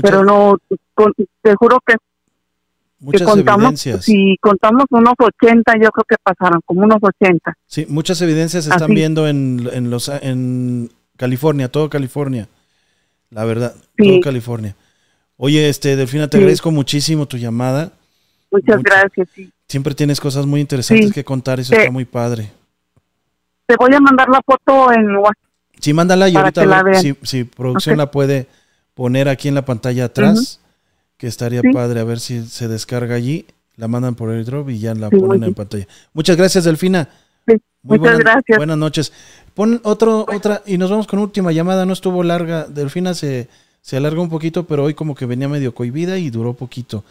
Pero 0.01 0.23
no, 0.23 0.57
te 1.43 1.55
juro 1.57 1.81
que, 1.85 1.97
muchas 3.01 3.29
contamos, 3.29 3.65
evidencias. 3.65 4.05
si 4.05 4.37
contamos 4.41 4.85
unos 4.91 5.15
80, 5.19 5.73
yo 5.83 5.91
creo 5.91 6.05
que 6.09 6.17
pasaron, 6.23 6.61
como 6.65 6.83
unos 6.83 6.99
80. 7.03 7.53
Sí, 7.67 7.85
muchas 7.89 8.23
evidencias 8.23 8.67
se 8.67 8.71
están 8.71 8.95
viendo 8.95 9.27
en, 9.27 9.69
en, 9.73 9.91
los, 9.91 10.09
en 10.09 10.93
California, 11.17 11.73
todo 11.73 11.91
California. 11.91 12.47
La 13.31 13.45
verdad, 13.45 13.75
todo 13.97 14.21
California. 14.21 14.77
Oye, 15.37 15.69
este, 15.69 15.97
Delfina, 15.97 16.29
te 16.29 16.37
agradezco 16.37 16.71
muchísimo 16.71 17.27
tu 17.27 17.37
llamada. 17.37 17.91
Muchas 18.53 18.81
gracias. 18.81 19.29
Sí. 19.35 19.51
Siempre 19.73 19.95
tienes 19.95 20.21
cosas 20.21 20.45
muy 20.45 20.61
interesantes 20.61 21.15
que 21.15 21.25
contar, 21.25 21.59
eso 21.59 21.75
está 21.75 21.91
muy 21.91 22.05
padre. 22.05 22.53
Te 23.65 23.75
voy 23.77 23.95
a 23.95 24.01
mandar 24.01 24.29
la 24.29 24.43
foto 24.45 24.93
en 24.93 25.17
WhatsApp. 25.17 25.49
Sí, 25.81 25.95
mándala 25.95 26.29
y 26.29 26.37
ahorita 26.37 26.67
la 26.67 27.01
si, 27.01 27.17
si, 27.23 27.45
producción 27.45 27.97
la 27.97 28.11
puede 28.11 28.49
poner 28.93 29.31
aquí 29.31 29.49
en 29.49 29.55
la 29.55 29.65
pantalla 29.65 30.05
atrás, 30.05 30.61
que 31.17 31.27
estaría 31.27 31.63
padre 31.73 32.01
a 32.01 32.05
ver 32.05 32.21
si 32.21 32.47
se 32.49 32.69
descarga 32.69 33.15
allí, 33.15 33.47
la 33.77 33.89
mandan 33.89 34.15
por 34.15 34.31
el 34.31 34.45
drop 34.45 34.69
y 34.69 34.79
ya 34.79 34.95
la 34.95 35.09
ponen 35.09 35.43
en 35.43 35.55
pantalla. 35.55 35.87
Muchas 36.13 36.37
gracias, 36.37 36.65
Delfina. 36.65 37.09
Muchas 37.83 38.19
gracias. 38.19 38.59
Buenas 38.59 38.77
noches. 38.77 39.11
Pon 39.55 39.81
otro, 39.85 40.27
otra, 40.31 40.61
y 40.67 40.77
nos 40.77 40.91
vamos 40.91 41.07
con 41.07 41.19
última 41.19 41.51
llamada. 41.51 41.87
No 41.87 41.95
estuvo 41.95 42.23
larga. 42.23 42.67
Delfina 42.67 43.15
se, 43.15 43.49
se 43.81 43.97
alargó 43.97 44.21
un 44.21 44.29
poquito, 44.29 44.67
pero 44.67 44.85
hoy 44.85 44.93
como 44.93 45.15
que 45.15 45.25
venía 45.25 45.49
medio 45.49 45.75
cohibida 45.75 46.19
y 46.19 46.29
duró 46.29 46.53
poquito. 46.53 47.05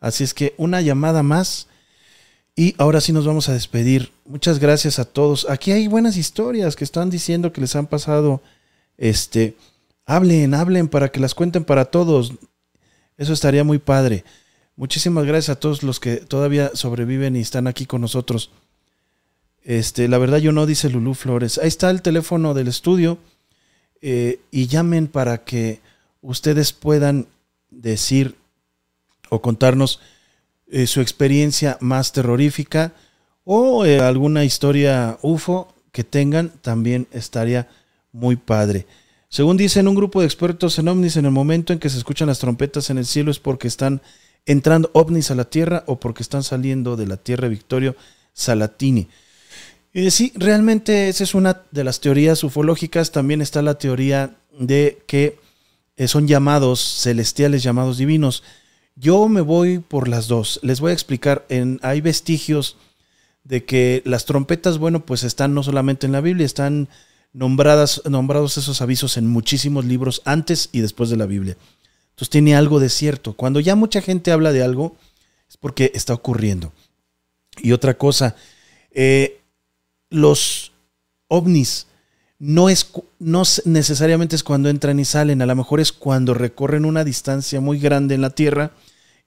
Así 0.00 0.24
es 0.24 0.32
que 0.32 0.54
una 0.56 0.80
llamada 0.80 1.22
más 1.22 1.68
y 2.58 2.74
ahora 2.78 3.02
sí 3.02 3.12
nos 3.12 3.26
vamos 3.26 3.50
a 3.50 3.52
despedir. 3.52 4.12
Muchas 4.24 4.58
gracias 4.58 4.98
a 4.98 5.04
todos. 5.04 5.46
Aquí 5.50 5.72
hay 5.72 5.88
buenas 5.88 6.16
historias 6.16 6.74
que 6.74 6.84
están 6.84 7.10
diciendo 7.10 7.52
que 7.52 7.60
les 7.60 7.76
han 7.76 7.86
pasado. 7.86 8.40
Este, 8.96 9.56
hablen, 10.06 10.54
hablen 10.54 10.88
para 10.88 11.10
que 11.10 11.20
las 11.20 11.34
cuenten 11.34 11.64
para 11.64 11.84
todos. 11.84 12.32
Eso 13.18 13.34
estaría 13.34 13.62
muy 13.62 13.78
padre. 13.78 14.24
Muchísimas 14.74 15.26
gracias 15.26 15.54
a 15.54 15.60
todos 15.60 15.82
los 15.82 16.00
que 16.00 16.16
todavía 16.16 16.70
sobreviven 16.72 17.36
y 17.36 17.40
están 17.40 17.66
aquí 17.66 17.84
con 17.84 18.00
nosotros. 18.00 18.50
Este, 19.62 20.08
la 20.08 20.16
verdad 20.16 20.38
yo 20.38 20.52
no, 20.52 20.64
dice 20.64 20.88
Lulú 20.88 21.12
Flores. 21.12 21.58
Ahí 21.58 21.68
está 21.68 21.90
el 21.90 22.00
teléfono 22.00 22.54
del 22.54 22.68
estudio 22.68 23.18
eh, 24.00 24.40
y 24.50 24.66
llamen 24.66 25.08
para 25.08 25.44
que 25.44 25.80
ustedes 26.22 26.72
puedan 26.72 27.26
decir 27.70 28.34
o 29.28 29.42
contarnos 29.42 30.00
eh, 30.68 30.86
su 30.86 31.00
experiencia 31.00 31.78
más 31.80 32.12
terrorífica 32.12 32.92
o 33.44 33.84
eh, 33.84 34.00
alguna 34.00 34.44
historia 34.44 35.18
UFO 35.22 35.74
que 35.92 36.04
tengan, 36.04 36.50
también 36.62 37.06
estaría 37.12 37.68
muy 38.12 38.36
padre. 38.36 38.86
Según 39.28 39.56
dicen 39.56 39.88
un 39.88 39.94
grupo 39.94 40.20
de 40.20 40.26
expertos 40.26 40.78
en 40.78 40.88
ovnis, 40.88 41.16
en 41.16 41.24
el 41.24 41.30
momento 41.30 41.72
en 41.72 41.78
que 41.78 41.88
se 41.88 41.98
escuchan 41.98 42.28
las 42.28 42.38
trompetas 42.38 42.90
en 42.90 42.98
el 42.98 43.06
cielo 43.06 43.30
es 43.30 43.38
porque 43.38 43.68
están 43.68 44.02
entrando 44.46 44.90
ovnis 44.92 45.30
a 45.30 45.34
la 45.34 45.44
Tierra 45.44 45.84
o 45.86 45.98
porque 46.00 46.22
están 46.22 46.42
saliendo 46.42 46.96
de 46.96 47.06
la 47.06 47.16
Tierra 47.16 47.48
Victorio 47.48 47.96
Salatini. 48.32 49.08
Y 49.92 50.10
sí, 50.10 50.32
realmente 50.36 51.08
esa 51.08 51.24
es 51.24 51.34
una 51.34 51.62
de 51.70 51.84
las 51.84 52.00
teorías 52.00 52.44
ufológicas. 52.44 53.12
También 53.12 53.40
está 53.40 53.62
la 53.62 53.78
teoría 53.78 54.36
de 54.58 55.02
que 55.06 55.38
eh, 55.96 56.08
son 56.08 56.28
llamados 56.28 57.00
celestiales, 57.02 57.62
llamados 57.62 57.96
divinos. 57.96 58.42
Yo 58.96 59.28
me 59.28 59.42
voy 59.42 59.78
por 59.78 60.08
las 60.08 60.26
dos. 60.26 60.58
Les 60.62 60.80
voy 60.80 60.90
a 60.90 60.94
explicar. 60.94 61.44
En, 61.50 61.78
hay 61.82 62.00
vestigios 62.00 62.76
de 63.44 63.64
que 63.64 64.02
las 64.06 64.24
trompetas, 64.24 64.78
bueno, 64.78 65.04
pues 65.04 65.22
están 65.22 65.54
no 65.54 65.62
solamente 65.62 66.06
en 66.06 66.12
la 66.12 66.22
Biblia, 66.22 66.46
están 66.46 66.88
nombradas, 67.34 68.00
nombrados 68.08 68.56
esos 68.56 68.80
avisos 68.80 69.18
en 69.18 69.26
muchísimos 69.26 69.84
libros 69.84 70.22
antes 70.24 70.70
y 70.72 70.80
después 70.80 71.10
de 71.10 71.18
la 71.18 71.26
Biblia. 71.26 71.56
Entonces 72.10 72.30
tiene 72.30 72.56
algo 72.56 72.80
de 72.80 72.88
cierto. 72.88 73.34
Cuando 73.34 73.60
ya 73.60 73.76
mucha 73.76 74.00
gente 74.00 74.32
habla 74.32 74.52
de 74.52 74.62
algo, 74.62 74.96
es 75.46 75.58
porque 75.58 75.92
está 75.94 76.14
ocurriendo. 76.14 76.72
Y 77.58 77.72
otra 77.72 77.98
cosa, 77.98 78.34
eh, 78.90 79.40
los 80.08 80.72
ovnis 81.28 81.86
no, 82.38 82.70
es, 82.70 82.90
no 83.18 83.42
necesariamente 83.66 84.36
es 84.36 84.42
cuando 84.42 84.70
entran 84.70 84.98
y 84.98 85.04
salen, 85.04 85.42
a 85.42 85.46
lo 85.46 85.54
mejor 85.54 85.80
es 85.80 85.92
cuando 85.92 86.32
recorren 86.32 86.86
una 86.86 87.04
distancia 87.04 87.60
muy 87.60 87.78
grande 87.78 88.14
en 88.14 88.22
la 88.22 88.30
Tierra 88.30 88.72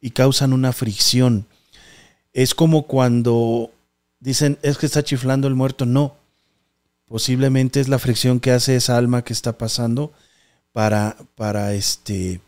y 0.01 0.11
causan 0.11 0.53
una 0.53 0.73
fricción. 0.73 1.45
Es 2.33 2.55
como 2.55 2.87
cuando 2.87 3.71
dicen, 4.19 4.57
es 4.61 4.77
que 4.77 4.85
está 4.85 5.03
chiflando 5.03 5.47
el 5.47 5.55
muerto. 5.55 5.85
No, 5.85 6.15
posiblemente 7.07 7.79
es 7.79 7.87
la 7.87 7.99
fricción 7.99 8.39
que 8.39 8.51
hace 8.51 8.75
esa 8.75 8.97
alma 8.97 9.23
que 9.23 9.33
está 9.33 9.57
pasando 9.57 10.13
para, 10.71 11.17
para 11.35 11.73
este... 11.73 12.41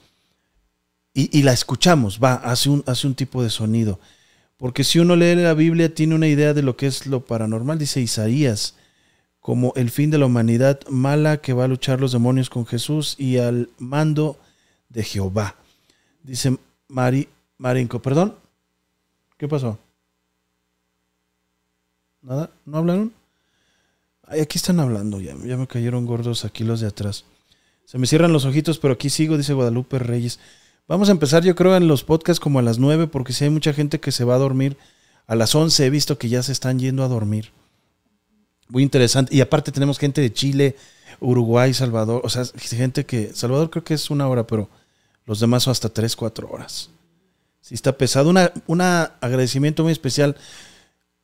Y, 1.14 1.44
la 1.44 1.52
escuchamos, 1.52 2.22
va, 2.24 2.36
hace 2.36 2.70
un, 2.70 2.86
hace 2.88 3.06
un 3.06 3.16
tipo 3.16 3.44
de 3.44 3.50
sonido. 3.50 4.00
Porque 4.56 4.86
si 4.86 5.00
uno 5.00 5.18
lee 5.18 5.36
la 5.36 5.54
Biblia 5.54 5.94
tiene 5.94 6.16
una 6.16 6.30
idea 6.30 6.54
de 6.54 6.62
lo 6.62 6.78
que 6.78 6.88
es 6.88 7.06
lo 7.06 7.26
paranormal, 7.26 7.78
dice 7.78 8.00
Isaías, 8.00 8.76
como 9.42 9.74
el 9.76 9.90
fin 9.90 10.10
de 10.10 10.20
la 10.20 10.28
humanidad 10.28 10.80
mala 10.88 11.42
que 11.42 11.52
va 11.52 11.66
a 11.66 11.68
luchar 11.68 12.00
los 12.00 12.14
demonios 12.14 12.50
con 12.50 12.66
Jesús 12.66 13.16
y 13.18 13.40
al 13.40 13.70
mando 13.78 14.40
de 14.88 15.04
Jehová. 15.04 15.58
Dice 16.24 16.58
Mari, 16.88 17.28
Marinko, 17.62 18.02
perdón, 18.02 18.36
¿qué 19.38 19.48
pasó? 19.48 19.78
¿Nada? 22.24 22.50
¿No 22.66 22.80
hablaron? 22.80 23.14
Ay, 24.24 24.40
aquí 24.40 24.58
están 24.58 24.80
hablando 24.80 25.22
ya, 25.22 25.36
ya 25.46 25.58
me 25.58 25.68
cayeron 25.68 26.08
gordos 26.08 26.44
aquí 26.44 26.64
los 26.64 26.80
de 26.80 26.88
atrás. 26.88 27.24
Se 27.86 28.00
me 28.00 28.08
cierran 28.08 28.34
los 28.34 28.46
ojitos, 28.46 28.80
pero 28.80 28.96
aquí 28.96 29.12
sigo, 29.12 29.38
dice 29.38 29.54
Guadalupe 29.54 30.00
Reyes. 30.00 30.40
Vamos 30.88 31.10
a 31.10 31.12
empezar, 31.12 31.44
yo 31.44 31.56
creo, 31.56 31.76
en 31.76 31.88
los 31.88 32.04
podcasts 32.04 32.40
como 32.40 32.58
a 32.58 32.64
las 32.64 32.80
9, 32.80 33.06
porque 33.06 33.32
si 33.32 33.44
hay 33.44 33.52
mucha 33.52 33.74
gente 33.74 34.00
que 34.00 34.12
se 34.12 34.24
va 34.24 34.34
a 34.34 34.40
dormir 34.40 34.76
a 35.28 35.36
las 35.36 35.54
11, 35.54 35.86
he 35.86 35.90
visto 35.92 36.18
que 36.18 36.30
ya 36.30 36.42
se 36.42 36.54
están 36.54 36.80
yendo 36.80 37.04
a 37.04 37.10
dormir. 37.10 37.52
Muy 38.70 38.82
interesante. 38.82 39.36
Y 39.36 39.42
aparte 39.42 39.72
tenemos 39.72 40.00
gente 40.00 40.20
de 40.20 40.34
Chile, 40.34 40.78
Uruguay, 41.20 41.76
Salvador, 41.76 42.22
o 42.24 42.30
sea, 42.30 42.44
gente 42.44 43.06
que, 43.06 43.36
Salvador 43.36 43.70
creo 43.70 43.84
que 43.84 43.94
es 43.94 44.10
una 44.10 44.28
hora, 44.28 44.48
pero 44.48 44.68
los 45.28 45.40
demás 45.40 45.62
son 45.62 45.74
hasta 45.74 45.90
3, 45.90 46.16
4 46.16 46.50
horas. 46.50 46.90
Sí, 47.62 47.76
está 47.76 47.98
pesado. 47.98 48.30
Un 48.68 48.82
agradecimiento 48.82 49.84
muy 49.84 49.92
especial 49.92 50.36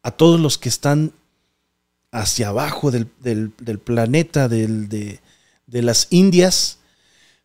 a 0.03 0.11
todos 0.11 0.39
los 0.39 0.57
que 0.57 0.69
están 0.69 1.11
hacia 2.11 2.49
abajo 2.49 2.91
del, 2.91 3.07
planeta, 3.83 4.47
del, 4.47 4.87
de, 4.87 5.19
de 5.65 5.81
las 5.81 6.07
Indias, 6.11 6.79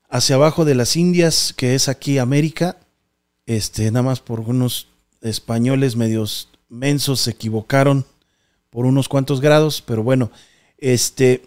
hacia 0.08 0.36
abajo 0.36 0.64
de 0.64 0.74
las 0.74 0.96
Indias, 0.96 1.52
que 1.56 1.74
es 1.74 1.88
aquí 1.88 2.18
América, 2.18 2.76
este, 3.46 3.90
nada 3.90 4.02
más 4.02 4.20
por 4.20 4.40
unos 4.40 4.88
españoles 5.20 5.96
medios 5.96 6.48
mensos 6.68 7.20
se 7.20 7.30
equivocaron 7.30 8.06
por 8.70 8.86
unos 8.86 9.08
cuantos 9.08 9.40
grados, 9.40 9.82
pero 9.82 10.02
bueno, 10.02 10.30
este, 10.78 11.42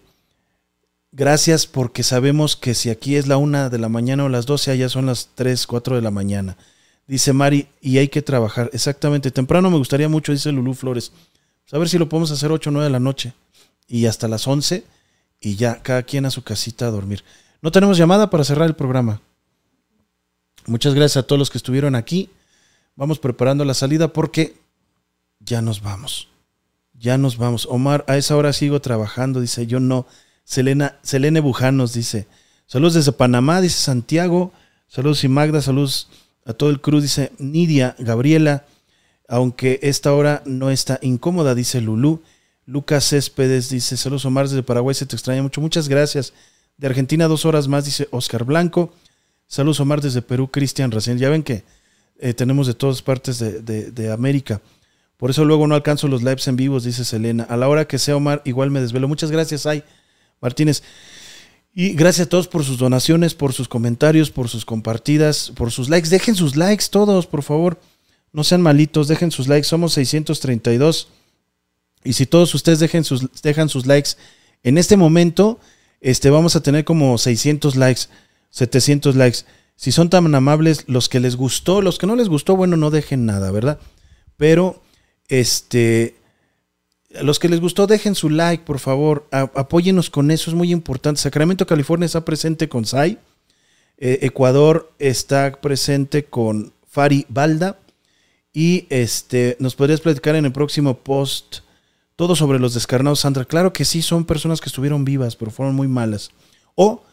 gracias 1.12 1.66
porque 1.66 2.04
sabemos 2.04 2.56
que 2.56 2.76
si 2.76 2.90
aquí 2.90 3.16
es 3.16 3.28
la 3.28 3.38
una 3.38 3.70
de 3.70 3.80
la 3.80 3.90
mañana 3.90 4.26
o 4.26 4.30
las 4.30 4.46
12, 4.46 4.72
allá 4.72 4.90
son 4.90 5.08
las 5.08 5.30
3, 5.36 5.66
4 5.66 5.96
de 5.96 6.02
la 6.02 6.12
mañana. 6.12 6.58
Dice 7.08 7.34
Mari, 7.34 7.68
y 7.82 8.00
hay 8.00 8.08
que 8.08 8.22
trabajar. 8.22 8.70
Exactamente, 8.74 9.32
temprano 9.32 9.70
me 9.70 9.78
gustaría 9.78 10.10
mucho, 10.10 10.32
dice 10.32 10.52
Lulú 10.52 10.74
Flores. 10.74 11.12
Pues 11.64 11.74
a 11.74 11.78
ver 11.78 11.90
si 11.90 11.98
lo 11.98 12.10
podemos 12.10 12.32
hacer 12.32 12.52
8 12.52 12.70
o 12.70 12.74
9 12.74 12.86
de 12.86 12.92
la 12.92 13.00
noche 13.00 13.34
y 13.88 14.06
hasta 14.06 14.28
las 14.28 14.48
11 14.48 14.84
y 15.40 15.56
ya 15.56 15.82
cada 15.82 16.04
quien 16.04 16.26
a 16.26 16.32
su 16.32 16.44
casita 16.44 16.88
a 16.88 16.92
dormir. 16.92 17.24
No 17.62 17.72
tenemos 17.72 17.98
llamada 17.98 18.30
para 18.30 18.44
cerrar 18.44 18.68
el 18.68 18.76
programa. 18.76 19.22
Muchas 20.68 20.96
gracias 20.96 21.24
a 21.24 21.28
todos 21.28 21.40
los 21.40 21.50
que 21.50 21.58
estuvieron 21.58 21.96
aquí. 21.96 22.30
Vamos 22.96 23.20
preparando 23.20 23.66
la 23.66 23.74
salida 23.74 24.14
porque 24.14 24.58
ya 25.40 25.62
nos 25.62 25.82
vamos. 25.82 26.30
Ya 26.94 27.18
nos 27.18 27.38
vamos. 27.38 27.68
Omar, 27.70 28.04
a 28.08 28.18
esa 28.18 28.36
hora 28.36 28.54
sigo 28.54 28.82
trabajando, 28.82 29.42
dice 29.42 29.68
yo 29.68 29.80
no. 29.80 30.08
Selena, 30.44 30.98
Selene 31.02 31.40
Bujanos 31.40 31.94
dice, 31.94 32.28
saludos 32.68 32.94
desde 32.94 33.12
Panamá, 33.12 33.62
dice 33.62 33.80
Santiago. 33.80 34.54
Saludos 34.88 35.24
y 35.24 35.28
Magda, 35.28 35.62
saludos 35.62 36.08
a 36.46 36.54
todo 36.54 36.70
el 36.70 36.80
crew, 36.80 37.02
dice 37.02 37.32
Nidia, 37.40 37.96
Gabriela, 38.00 38.66
aunque 39.28 39.80
esta 39.82 40.14
hora 40.14 40.44
no 40.46 40.70
está 40.70 41.00
incómoda, 41.02 41.56
dice 41.56 41.82
Lulú. 41.82 42.22
Lucas 42.68 43.10
Céspedes 43.10 43.70
dice, 43.70 43.98
saludos 43.98 44.26
Omar 44.26 44.48
desde 44.48 44.64
Paraguay, 44.64 44.96
se 44.96 45.06
te 45.06 45.16
extraña 45.16 45.42
mucho. 45.42 45.62
Muchas 45.62 45.88
gracias. 45.90 46.34
De 46.78 46.88
Argentina, 46.88 47.28
dos 47.28 47.46
horas 47.46 47.68
más, 47.68 47.86
dice 47.86 48.08
Oscar 48.12 48.44
Blanco. 48.44 48.94
Saludos, 49.48 49.80
Omar, 49.80 50.02
desde 50.02 50.22
Perú, 50.22 50.50
Cristian 50.50 50.92
Racén. 50.92 51.18
Ya 51.18 51.30
ven 51.30 51.44
que 51.44 51.64
eh, 52.20 52.34
tenemos 52.34 52.68
de 52.68 52.74
todas 52.74 53.02
partes 53.02 53.40
de, 53.40 54.12
América. 54.12 54.62
Por 55.18 55.30
eso 55.30 55.46
luego 55.46 55.68
no 55.68 55.76
alcanzo 55.76 56.08
los 56.08 56.24
lives 56.24 56.48
en 56.48 56.56
vivos, 56.56 56.84
dice 56.84 57.06
Selena. 57.06 57.44
A 57.44 57.56
la 57.56 57.70
hora 57.70 57.86
que 57.86 58.00
sea, 58.00 58.16
Omar, 58.18 58.42
igual 58.46 58.72
me 58.72 58.82
desvelo. 58.82 59.08
Muchas 59.08 59.32
gracias, 59.32 59.66
Ay 59.66 59.84
Martínez. 60.42 60.84
Y 61.78 61.90
gracias 61.90 62.28
a 62.28 62.30
todos 62.30 62.48
por 62.48 62.64
sus 62.64 62.78
donaciones, 62.78 63.36
por 63.36 63.52
sus 63.52 63.68
comentarios, 63.68 64.32
por 64.32 64.48
sus 64.48 64.64
compartidas, 64.64 65.52
por 65.56 65.72
sus 65.72 65.90
likes. 65.90 66.08
Dejen 66.08 66.34
sus 66.34 66.56
likes 66.56 66.86
todos, 66.90 67.28
por 67.28 67.44
favor. 67.44 67.78
No 68.32 68.46
sean 68.46 68.62
malitos, 68.62 69.10
dejen 69.10 69.30
sus 69.30 69.50
likes. 69.50 69.68
Somos 69.68 69.92
632. 69.94 71.10
Y 72.06 72.14
si 72.14 72.26
todos 72.26 72.56
ustedes 72.56 72.80
dejen 72.80 73.04
sus, 73.04 73.30
dejan 73.42 73.68
sus 73.68 73.86
likes 73.86 74.12
en 74.64 74.78
este 74.78 74.96
momento, 74.96 75.60
este, 76.00 76.30
vamos 76.30 76.56
a 76.56 76.64
tener 76.64 76.86
como 76.86 77.18
600 77.18 77.76
likes, 77.76 78.04
700 78.52 79.16
likes. 79.18 79.40
Si 79.76 79.92
son 79.92 80.10
tan 80.10 80.34
amables, 80.34 80.86
los 80.88 81.10
que 81.10 81.20
les 81.20 81.36
gustó, 81.36 81.82
los 81.82 82.00
que 82.00 82.08
no 82.08 82.16
les 82.16 82.30
gustó, 82.30 82.56
bueno, 82.56 82.78
no 82.78 82.90
dejen 82.90 83.26
nada, 83.26 83.52
¿verdad? 83.52 83.80
Pero, 84.38 84.82
este, 85.28 86.16
los 87.22 87.40
que 87.40 87.50
les 87.50 87.60
gustó, 87.60 87.88
dejen 87.88 88.16
su 88.16 88.30
like, 88.30 88.64
por 88.64 88.80
favor. 88.80 89.28
apóyenos 89.32 90.10
con 90.10 90.32
eso, 90.32 90.50
es 90.50 90.56
muy 90.56 90.72
importante. 90.72 91.22
Sacramento, 91.22 91.68
California 91.68 92.06
está 92.06 92.26
presente 92.26 92.70
con 92.70 92.86
SAI. 92.86 93.18
Eh, 93.98 94.20
Ecuador 94.24 94.92
está 95.00 95.52
presente 95.62 96.26
con 96.26 96.74
Fari 96.88 97.26
Balda. 97.30 97.80
Y 98.54 98.88
este, 98.90 99.58
nos 99.60 99.76
podrías 99.76 100.02
platicar 100.02 100.36
en 100.36 100.46
el 100.46 100.52
próximo 100.52 100.98
post 100.98 101.58
todo 102.16 102.36
sobre 102.36 102.60
los 102.60 102.74
descarnados, 102.74 103.20
Sandra. 103.20 103.46
Claro 103.46 103.74
que 103.74 103.84
sí, 103.84 104.02
son 104.02 104.26
personas 104.26 104.62
que 104.62 104.70
estuvieron 104.70 105.04
vivas, 105.04 105.36
pero 105.36 105.52
fueron 105.52 105.76
muy 105.76 105.88
malas. 105.88 106.32
O 106.76 107.04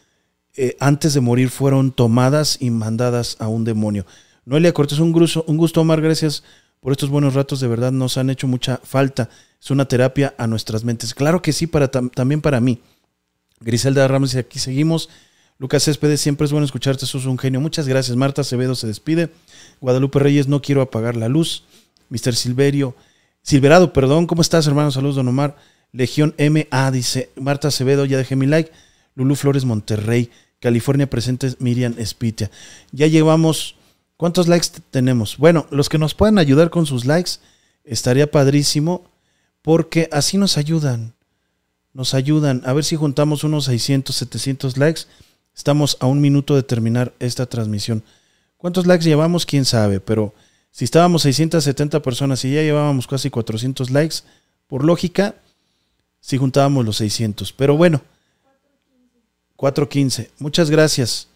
eh, 0.54 0.76
antes 0.78 1.14
de 1.14 1.20
morir 1.20 1.50
fueron 1.50 1.92
tomadas 1.92 2.58
y 2.60 2.70
mandadas 2.70 3.36
a 3.40 3.48
un 3.48 3.64
demonio. 3.64 4.06
Noelia 4.44 4.72
Cortés, 4.72 4.98
un 4.98 5.14
un 5.46 5.56
gusto, 5.56 5.80
Omar. 5.80 6.00
Gracias 6.00 6.44
por 6.82 6.92
estos 6.92 7.08
buenos 7.08 7.34
ratos. 7.34 7.60
De 7.60 7.68
verdad 7.68 7.92
nos 7.92 8.18
han 8.18 8.28
hecho 8.28 8.46
mucha 8.46 8.78
falta. 8.82 9.30
Es 9.60 9.70
una 9.70 9.86
terapia 9.86 10.34
a 10.36 10.46
nuestras 10.46 10.84
mentes. 10.84 11.14
Claro 11.14 11.40
que 11.40 11.52
sí, 11.52 11.66
para 11.66 11.88
también 11.88 12.42
para 12.42 12.60
mí. 12.60 12.80
Griselda 13.60 14.06
Ramos, 14.08 14.34
aquí 14.34 14.58
seguimos. 14.58 15.08
Lucas 15.58 15.84
Céspedes, 15.84 16.20
siempre 16.20 16.44
es 16.44 16.50
bueno 16.50 16.64
escucharte, 16.64 17.06
sos 17.06 17.24
un 17.26 17.38
genio. 17.38 17.60
Muchas 17.60 17.86
gracias. 17.86 18.16
Marta 18.16 18.40
Acevedo 18.40 18.74
se 18.74 18.88
despide. 18.88 19.30
Guadalupe 19.80 20.18
Reyes, 20.18 20.48
no 20.48 20.60
quiero 20.60 20.82
apagar 20.82 21.16
la 21.16 21.28
luz. 21.28 21.64
Mr. 22.10 22.34
Silverio, 22.34 22.96
Silverado, 23.42 23.92
perdón, 23.92 24.26
¿cómo 24.26 24.42
estás, 24.42 24.66
hermano? 24.66 24.90
Saludos, 24.90 25.16
don 25.16 25.28
Omar. 25.28 25.56
Legión 25.92 26.34
MA, 26.38 26.90
dice 26.90 27.30
Marta 27.36 27.68
Acevedo, 27.68 28.04
ya 28.04 28.18
dejé 28.18 28.34
mi 28.34 28.46
like. 28.46 28.72
Lulu 29.14 29.36
Flores, 29.36 29.64
Monterrey. 29.64 30.30
California 30.60 31.10
presente 31.10 31.54
Miriam 31.58 31.94
Espitia. 31.98 32.50
Ya 32.92 33.06
llevamos 33.06 33.76
¿Cuántos 34.22 34.46
likes 34.46 34.68
tenemos? 34.92 35.36
Bueno, 35.36 35.66
los 35.72 35.88
que 35.88 35.98
nos 35.98 36.14
puedan 36.14 36.38
ayudar 36.38 36.70
con 36.70 36.86
sus 36.86 37.06
likes, 37.06 37.40
estaría 37.82 38.30
padrísimo, 38.30 39.02
porque 39.62 40.08
así 40.12 40.38
nos 40.38 40.58
ayudan. 40.58 41.12
Nos 41.92 42.14
ayudan. 42.14 42.62
A 42.64 42.72
ver 42.72 42.84
si 42.84 42.94
juntamos 42.94 43.42
unos 43.42 43.64
600, 43.64 44.14
700 44.14 44.76
likes. 44.76 45.00
Estamos 45.56 45.96
a 45.98 46.06
un 46.06 46.20
minuto 46.20 46.54
de 46.54 46.62
terminar 46.62 47.12
esta 47.18 47.46
transmisión. 47.46 48.04
¿Cuántos 48.58 48.86
likes 48.86 49.04
llevamos? 49.04 49.44
Quién 49.44 49.64
sabe, 49.64 49.98
pero 49.98 50.32
si 50.70 50.84
estábamos 50.84 51.22
670 51.22 52.00
personas 52.00 52.44
y 52.44 52.54
ya 52.54 52.62
llevábamos 52.62 53.08
casi 53.08 53.28
400 53.28 53.90
likes, 53.90 54.18
por 54.68 54.84
lógica, 54.84 55.34
si 56.20 56.38
juntábamos 56.38 56.84
los 56.84 56.98
600. 56.98 57.52
Pero 57.54 57.76
bueno, 57.76 58.00
415. 59.56 60.30
Muchas 60.38 60.70
gracias. 60.70 61.26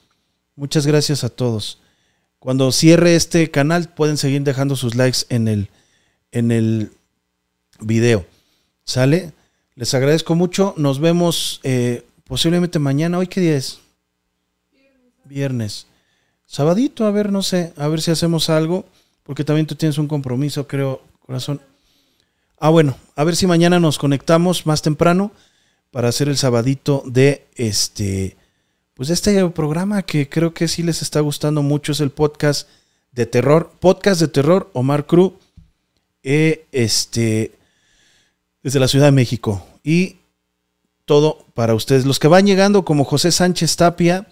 Muchas 0.55 0.87
gracias 0.87 1.25
a 1.25 1.29
todos. 1.31 1.81
Cuando 2.39 2.71
cierre 2.73 3.17
este 3.17 3.51
canal 3.51 3.89
pueden 3.89 4.17
seguir 4.17 4.43
dejando 4.43 4.77
sus 4.77 4.95
likes 4.95 5.21
en 5.29 5.49
el, 5.49 5.71
en 6.33 6.51
el 6.51 6.93
video. 7.81 8.27
¿Sale? 8.85 9.33
Les 9.75 9.93
agradezco 9.95 10.35
mucho. 10.35 10.75
Nos 10.77 11.01
vemos 11.01 11.61
eh, 11.65 12.05
posiblemente 12.25 12.79
mañana. 12.79 13.19
¿Hoy 13.19 13.27
qué 13.27 13.41
día 13.41 13.57
es? 13.57 13.81
Viernes. 15.25 15.87
Sabadito, 16.47 17.05
a 17.05 17.11
ver, 17.11 17.33
no 17.33 17.43
sé, 17.43 17.73
a 17.77 17.89
ver 17.89 18.01
si 18.01 18.13
hacemos 18.13 18.49
algo, 18.51 18.87
porque 19.25 19.43
también 19.43 19.67
tú 19.67 19.75
tienes 19.75 19.99
un 19.99 20.07
compromiso, 20.07 20.69
creo, 20.69 21.03
corazón. 21.19 21.61
Ah, 22.59 22.71
bueno, 22.71 22.97
a 23.17 23.25
ver 23.25 23.35
si 23.35 23.49
mañana 23.49 23.81
nos 23.81 23.99
conectamos 23.99 24.65
más 24.65 24.81
temprano 24.81 25.33
para 25.91 26.09
hacer 26.09 26.29
el 26.29 26.37
sabadito 26.37 27.03
de 27.05 27.47
este, 27.57 28.37
pues 28.97 29.11
este 29.11 29.47
programa 29.51 30.03
que 30.03 30.27
creo 30.27 30.55
que 30.55 30.69
sí 30.69 30.83
les 30.83 31.03
está 31.03 31.21
gustando 31.21 31.63
mucho, 31.63 31.93
es 31.93 32.01
el 32.01 32.09
podcast 32.09 32.67
de 33.13 33.27
terror, 33.27 33.71
podcast 33.79 34.23
de 34.23 34.29
terror, 34.29 34.71
Omar 34.73 35.05
Cruz, 35.05 35.35
eh, 36.23 36.65
este, 36.73 37.53
desde 38.63 38.81
la 38.81 38.89
Ciudad 38.89 39.05
de 39.05 39.13
México. 39.13 39.63
Y 39.85 40.17
todo 41.05 41.45
para 41.53 41.75
ustedes. 41.75 42.07
Los 42.07 42.19
que 42.19 42.29
van 42.29 42.47
llegando, 42.47 42.87
como 42.87 43.05
José 43.05 43.33
Sánchez 43.33 43.77
Tapia, 43.77 44.29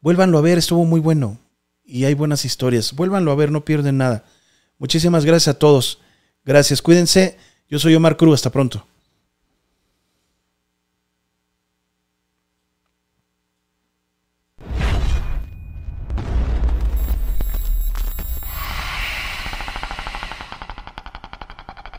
vuélvanlo 0.00 0.38
a 0.38 0.42
ver, 0.42 0.56
estuvo 0.56 0.84
muy 0.84 1.00
bueno 1.00 1.38
y 1.84 2.04
hay 2.04 2.14
buenas 2.14 2.44
historias. 2.44 2.94
Vuélvanlo 2.94 3.32
a 3.32 3.34
ver, 3.34 3.50
no 3.50 3.64
pierden 3.64 3.98
nada. 3.98 4.24
Muchísimas 4.78 5.24
gracias 5.24 5.56
a 5.56 5.58
todos. 5.58 5.98
Gracias, 6.44 6.80
cuídense. 6.80 7.36
Yo 7.68 7.80
soy 7.80 7.96
Omar 7.96 8.16
Cruz, 8.16 8.34
hasta 8.34 8.50
pronto. 8.50 8.86